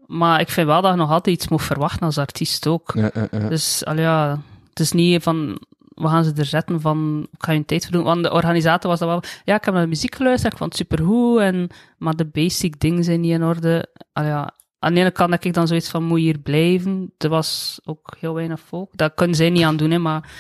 Maar 0.06 0.40
ik 0.40 0.50
vind 0.50 0.68
wel 0.68 0.82
dat 0.82 0.92
je 0.92 0.98
nog 0.98 1.12
altijd 1.12 1.36
iets 1.36 1.48
moet 1.48 1.62
verwachten 1.62 2.06
als 2.06 2.18
artiest 2.18 2.68
ook. 2.68 2.92
Ja, 2.96 3.12
ja, 3.14 3.28
ja. 3.32 3.50
Dus 3.50 3.86
al 3.86 3.98
ja, 3.98 4.42
het 4.70 4.80
is 4.80 4.92
niet 4.92 5.24
van 5.24 5.62
we 6.00 6.08
gaan 6.08 6.24
ze 6.24 6.34
er 6.36 6.46
zetten 6.46 6.82
van 6.82 7.28
ik 7.32 7.44
ga 7.44 7.52
je 7.52 7.58
een 7.58 7.66
tijd 7.66 7.84
voor 7.84 7.92
doen. 7.92 8.04
Want 8.04 8.24
de 8.24 8.32
organisator 8.32 8.90
was 8.90 9.00
dat 9.00 9.08
wel. 9.08 9.24
Ja, 9.44 9.56
ik 9.56 9.66
heb 9.66 9.74
naar 9.74 9.84
de 9.84 9.90
muziek 9.90 10.16
geluisterd, 10.16 10.54
ik 10.54 10.60
vond 10.60 10.78
het 10.78 10.88
supergoed. 10.88 11.40
En, 11.40 11.70
maar 11.98 12.16
de 12.16 12.26
basic 12.26 12.80
dingen 12.80 13.04
zijn 13.04 13.22
niet 13.22 13.32
in 13.32 13.44
orde. 13.44 13.88
Al 14.14 14.24
ja, 14.24 14.54
aan 14.80 14.94
de 14.94 15.00
ene 15.00 15.12
kant 15.12 15.32
heb 15.32 15.44
ik 15.44 15.54
dan 15.54 15.68
zoiets 15.68 15.90
van 15.90 16.04
moet 16.04 16.20
je 16.20 16.26
hier 16.26 16.40
blijven. 16.40 17.14
Er 17.18 17.30
was 17.30 17.80
ook 17.86 18.16
heel 18.20 18.34
weinig 18.34 18.60
volk. 18.60 18.92
Dat 18.96 19.14
kunnen 19.14 19.36
zij 19.36 19.50
niet 19.50 19.64
aan 19.64 19.78
doen, 19.78 19.92
hè, 19.92 19.98
maar 19.98 20.32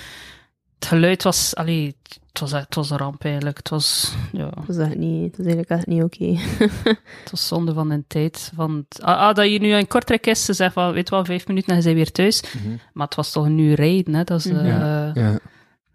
het 0.75 0.85
geluid 0.85 1.23
was. 1.23 1.55
Allee, 1.55 1.95
het 2.39 2.49
was, 2.49 2.61
het 2.61 2.75
was 2.75 2.89
een 2.89 2.97
ramp 2.97 3.23
eigenlijk. 3.23 3.57
Het 3.57 3.69
was, 3.69 4.13
ja, 4.31 4.49
is, 4.67 4.77
echt 4.77 4.95
niet, 4.95 5.31
is 5.31 5.45
eigenlijk 5.45 5.69
echt 5.69 5.85
niet 5.87 6.03
oké. 6.03 6.25
het 7.23 7.31
was 7.31 7.47
zonde 7.47 7.73
van 7.73 7.89
de 7.89 8.03
tijd. 8.07 8.51
Van 8.55 8.85
het- 8.89 9.01
ah, 9.03 9.17
ah, 9.17 9.35
dat 9.35 9.51
je 9.51 9.59
nu 9.59 9.73
in 9.73 9.87
Kortrijk 9.87 10.25
is, 10.27 10.45
ze 10.45 10.53
zegt 10.53 10.73
van, 10.73 10.93
weet 10.93 11.09
je 11.09 11.15
wel, 11.15 11.25
vijf 11.25 11.47
minuten 11.47 11.69
en 11.69 11.77
je 11.77 11.83
bent 11.83 11.95
weer 11.95 12.11
thuis. 12.11 12.43
Mhm. 12.57 12.75
Maar 12.93 13.05
het 13.05 13.15
was 13.15 13.31
toch 13.31 13.45
een 13.45 13.57
uur 13.57 13.75
rijden, 13.75 14.13
hè. 14.13 14.23
Dat 14.23 14.39
is, 14.45 14.45
Mhm. 14.51 14.65
eh, 14.65 15.13
Ja. 15.13 15.39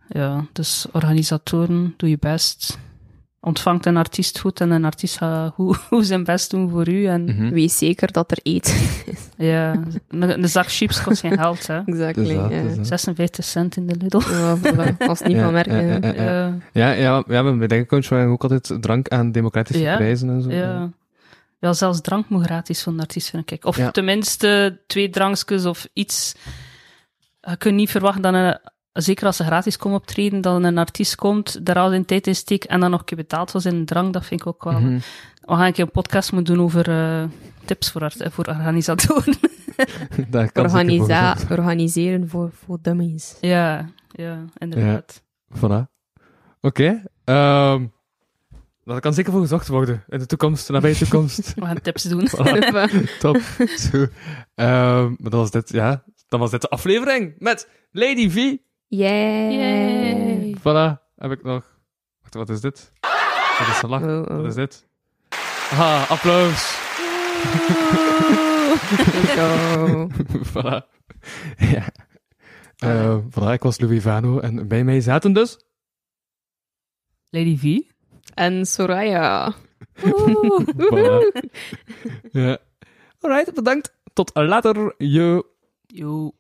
ja, 0.09 0.45
dus 0.53 0.87
organisatoren, 0.93 1.95
doe 1.97 2.09
je 2.09 2.19
best. 2.21 2.79
Ontvangt 3.45 3.87
een 3.87 3.97
artiest 3.97 4.39
goed 4.39 4.61
en 4.61 4.71
een 4.71 4.85
artiest 4.85 5.17
gaat 5.17 5.53
goed, 5.55 5.77
goed 5.77 6.07
zijn 6.13 6.25
best 6.25 6.51
doen 6.51 6.71
voor 6.71 6.89
u. 6.89 7.07
En 7.07 7.25
Mhm. 7.25 7.51
Wees 7.51 7.79
zeker 7.79 8.13
dat 8.13 8.31
er 8.31 8.39
eten 8.43 8.75
ja, 9.37 9.73
een, 10.09 10.43
een 10.43 10.49
zak 10.49 10.67
chips 10.69 11.03
kost 11.03 11.21
geen 11.21 11.39
geld, 11.39 11.67
hè. 11.67 11.81
Exactly. 11.85 12.25
Dus 12.25 12.35
dat, 12.37 12.51
ja. 12.51 12.63
dus 12.63 12.77
dat. 12.77 12.87
56 12.87 13.45
cent 13.45 13.77
in 13.77 13.87
de 13.87 13.95
Lidl. 13.99 14.19
Ja, 14.31 14.57
voilà. 14.59 14.97
Als 14.99 15.19
het 15.19 15.29
niet 15.29 15.37
Ja, 15.37 15.43
van 15.45 15.53
merken. 15.53 15.87
ja, 15.87 15.99
ja. 16.03 16.13
ja, 16.13 16.13
ja. 16.23 16.23
Ja, 16.23 16.59
Ja, 16.73 16.91
ja, 16.91 17.25
ja, 17.29 17.43
maar 17.43 17.57
bij 17.59 17.67
Denkencoach 17.67 18.09
waren 18.09 18.31
ook 18.31 18.43
altijd 18.43 18.77
drank 18.81 19.09
aan 19.09 19.33
democratische 19.33 19.83
Ja, 19.83 19.97
prijzen 19.97 20.29
en 20.31 20.43
zo. 20.43 20.51
ja. 20.51 20.91
Ja, 21.61 21.73
zelfs 21.73 22.01
drank 22.01 22.29
moet 22.29 22.45
gratis 22.45 22.83
voor 22.83 22.93
een 22.93 23.01
artiest, 23.01 23.31
vind 23.31 23.51
ik. 23.51 23.65
Of 23.65 23.77
Ja. 23.77 23.91
tenminste 23.91 24.81
twee 24.87 25.11
drankjes 25.11 25.65
of 25.65 25.89
iets. 25.93 26.35
Je 27.41 27.57
kunt 27.57 27.75
niet 27.75 27.91
verwachten 27.91 28.23
dat 28.23 28.35
een, 28.35 28.59
zeker 29.03 29.27
als 29.27 29.37
ze 29.37 29.45
gratis 29.45 29.77
komen 29.77 29.99
optreden, 29.99 30.41
dat 30.41 30.65
een 30.65 30.79
artiest 30.79 31.15
komt, 31.15 31.67
daar 31.67 31.79
al 31.79 31.89
zijn 31.89 32.05
tijd 32.05 32.27
in 32.27 32.35
steekt 32.37 32.67
en 32.67 32.81
dan 32.81 32.91
nog 32.91 32.99
een 33.01 33.05
keer 33.07 33.17
betaald 33.17 33.51
voor 33.51 33.61
zijn 33.61 33.85
drank. 33.85 34.13
Dat 34.13 34.27
vind 34.27 34.41
ik 34.41 34.47
ook 34.47 34.65
wel. 34.65 34.81
Mhm. 34.81 34.99
We 35.41 35.55
gaan 35.55 35.67
een 35.67 35.73
keer 35.73 35.85
een 35.85 35.91
podcast 35.91 36.33
moeten 36.33 36.55
doen 36.55 36.65
over 36.65 36.89
eh, 36.91 37.25
tips 37.65 37.91
voor, 37.91 38.01
art- 38.03 38.27
voor 38.31 38.45
organisatoren. 38.47 39.35
Daar 40.31 40.53
kan 40.53 40.65
Organisa 40.65 41.37
voor 41.37 41.57
organiseren 41.59 42.29
voor, 42.29 42.51
voor 42.65 42.79
dummies. 42.83 43.37
ja, 43.41 43.89
ja, 44.11 44.45
inderdaad. 44.59 45.23
gezorgd. 45.53 45.89
Voilà. 45.89 45.93
Oké. 46.61 47.03
ehm, 47.25 47.87
dat 48.85 49.01
kan 49.01 49.15
zeker 49.15 49.33
voor 49.33 49.41
gezocht 49.41 49.69
worden 49.69 50.05
in 50.09 50.19
de 50.19 50.27
toekomst, 50.27 50.69
nabij 50.71 50.93
de 50.93 50.99
toekomst. 50.99 51.55
We 51.55 51.65
gaan 51.67 51.81
tips 51.81 52.03
doen. 52.03 52.29
Voilà. 52.37 53.19
Top. 53.19 53.41
Zo. 53.77 54.07
Ehm, 54.55 55.05
maar 55.09 55.31
dat 55.31 55.33
was 55.33 55.51
dit, 55.51 55.69
ja. 55.73 56.05
Dan 56.29 56.41
was 56.41 56.51
dit 56.51 56.61
de 56.61 56.69
aflevering 56.69 57.35
met 57.39 57.69
Lady 57.91 58.31
V. 58.31 58.57
Yay! 58.95 59.57
Yay. 59.57 60.57
Voilà. 60.59 61.03
Heb 61.17 61.31
ik 61.31 61.43
nog. 61.43 61.65
Wacht, 62.21 62.35
wat 62.35 62.49
is 62.49 62.61
dit? 62.61 62.93
Wat 63.59 63.69
is 63.69 63.81
de 63.81 63.89
lach? 63.89 64.03
Oh, 64.03 64.23
oh. 64.29 64.37
Wat 64.37 64.47
is 64.47 64.55
dit? 64.55 64.87
Ah, 65.71 66.11
applaus. 66.11 66.63
Voilà. 70.53 70.87
ja. 71.57 71.87
Eh, 72.77 73.19
voilà, 73.31 73.53
ik 73.53 73.63
was 73.63 73.81
Louis 73.81 74.03
Vano 74.03 74.39
en 74.39 74.69
bij 74.69 74.85
mij 74.85 75.01
zaten 75.01 75.33
dus... 75.33 75.59
Lady 77.31 77.59
V. 77.59 77.81
En 78.35 78.67
Soraya. 78.67 79.55
Voilà. 80.77 81.41
ja. 82.31 82.59
Alright, 83.21 83.55
bedankt. 83.55 83.95
Tot 84.13 84.31
later. 84.35 84.95
Yo. 84.99 85.43
Yo. 85.87 86.33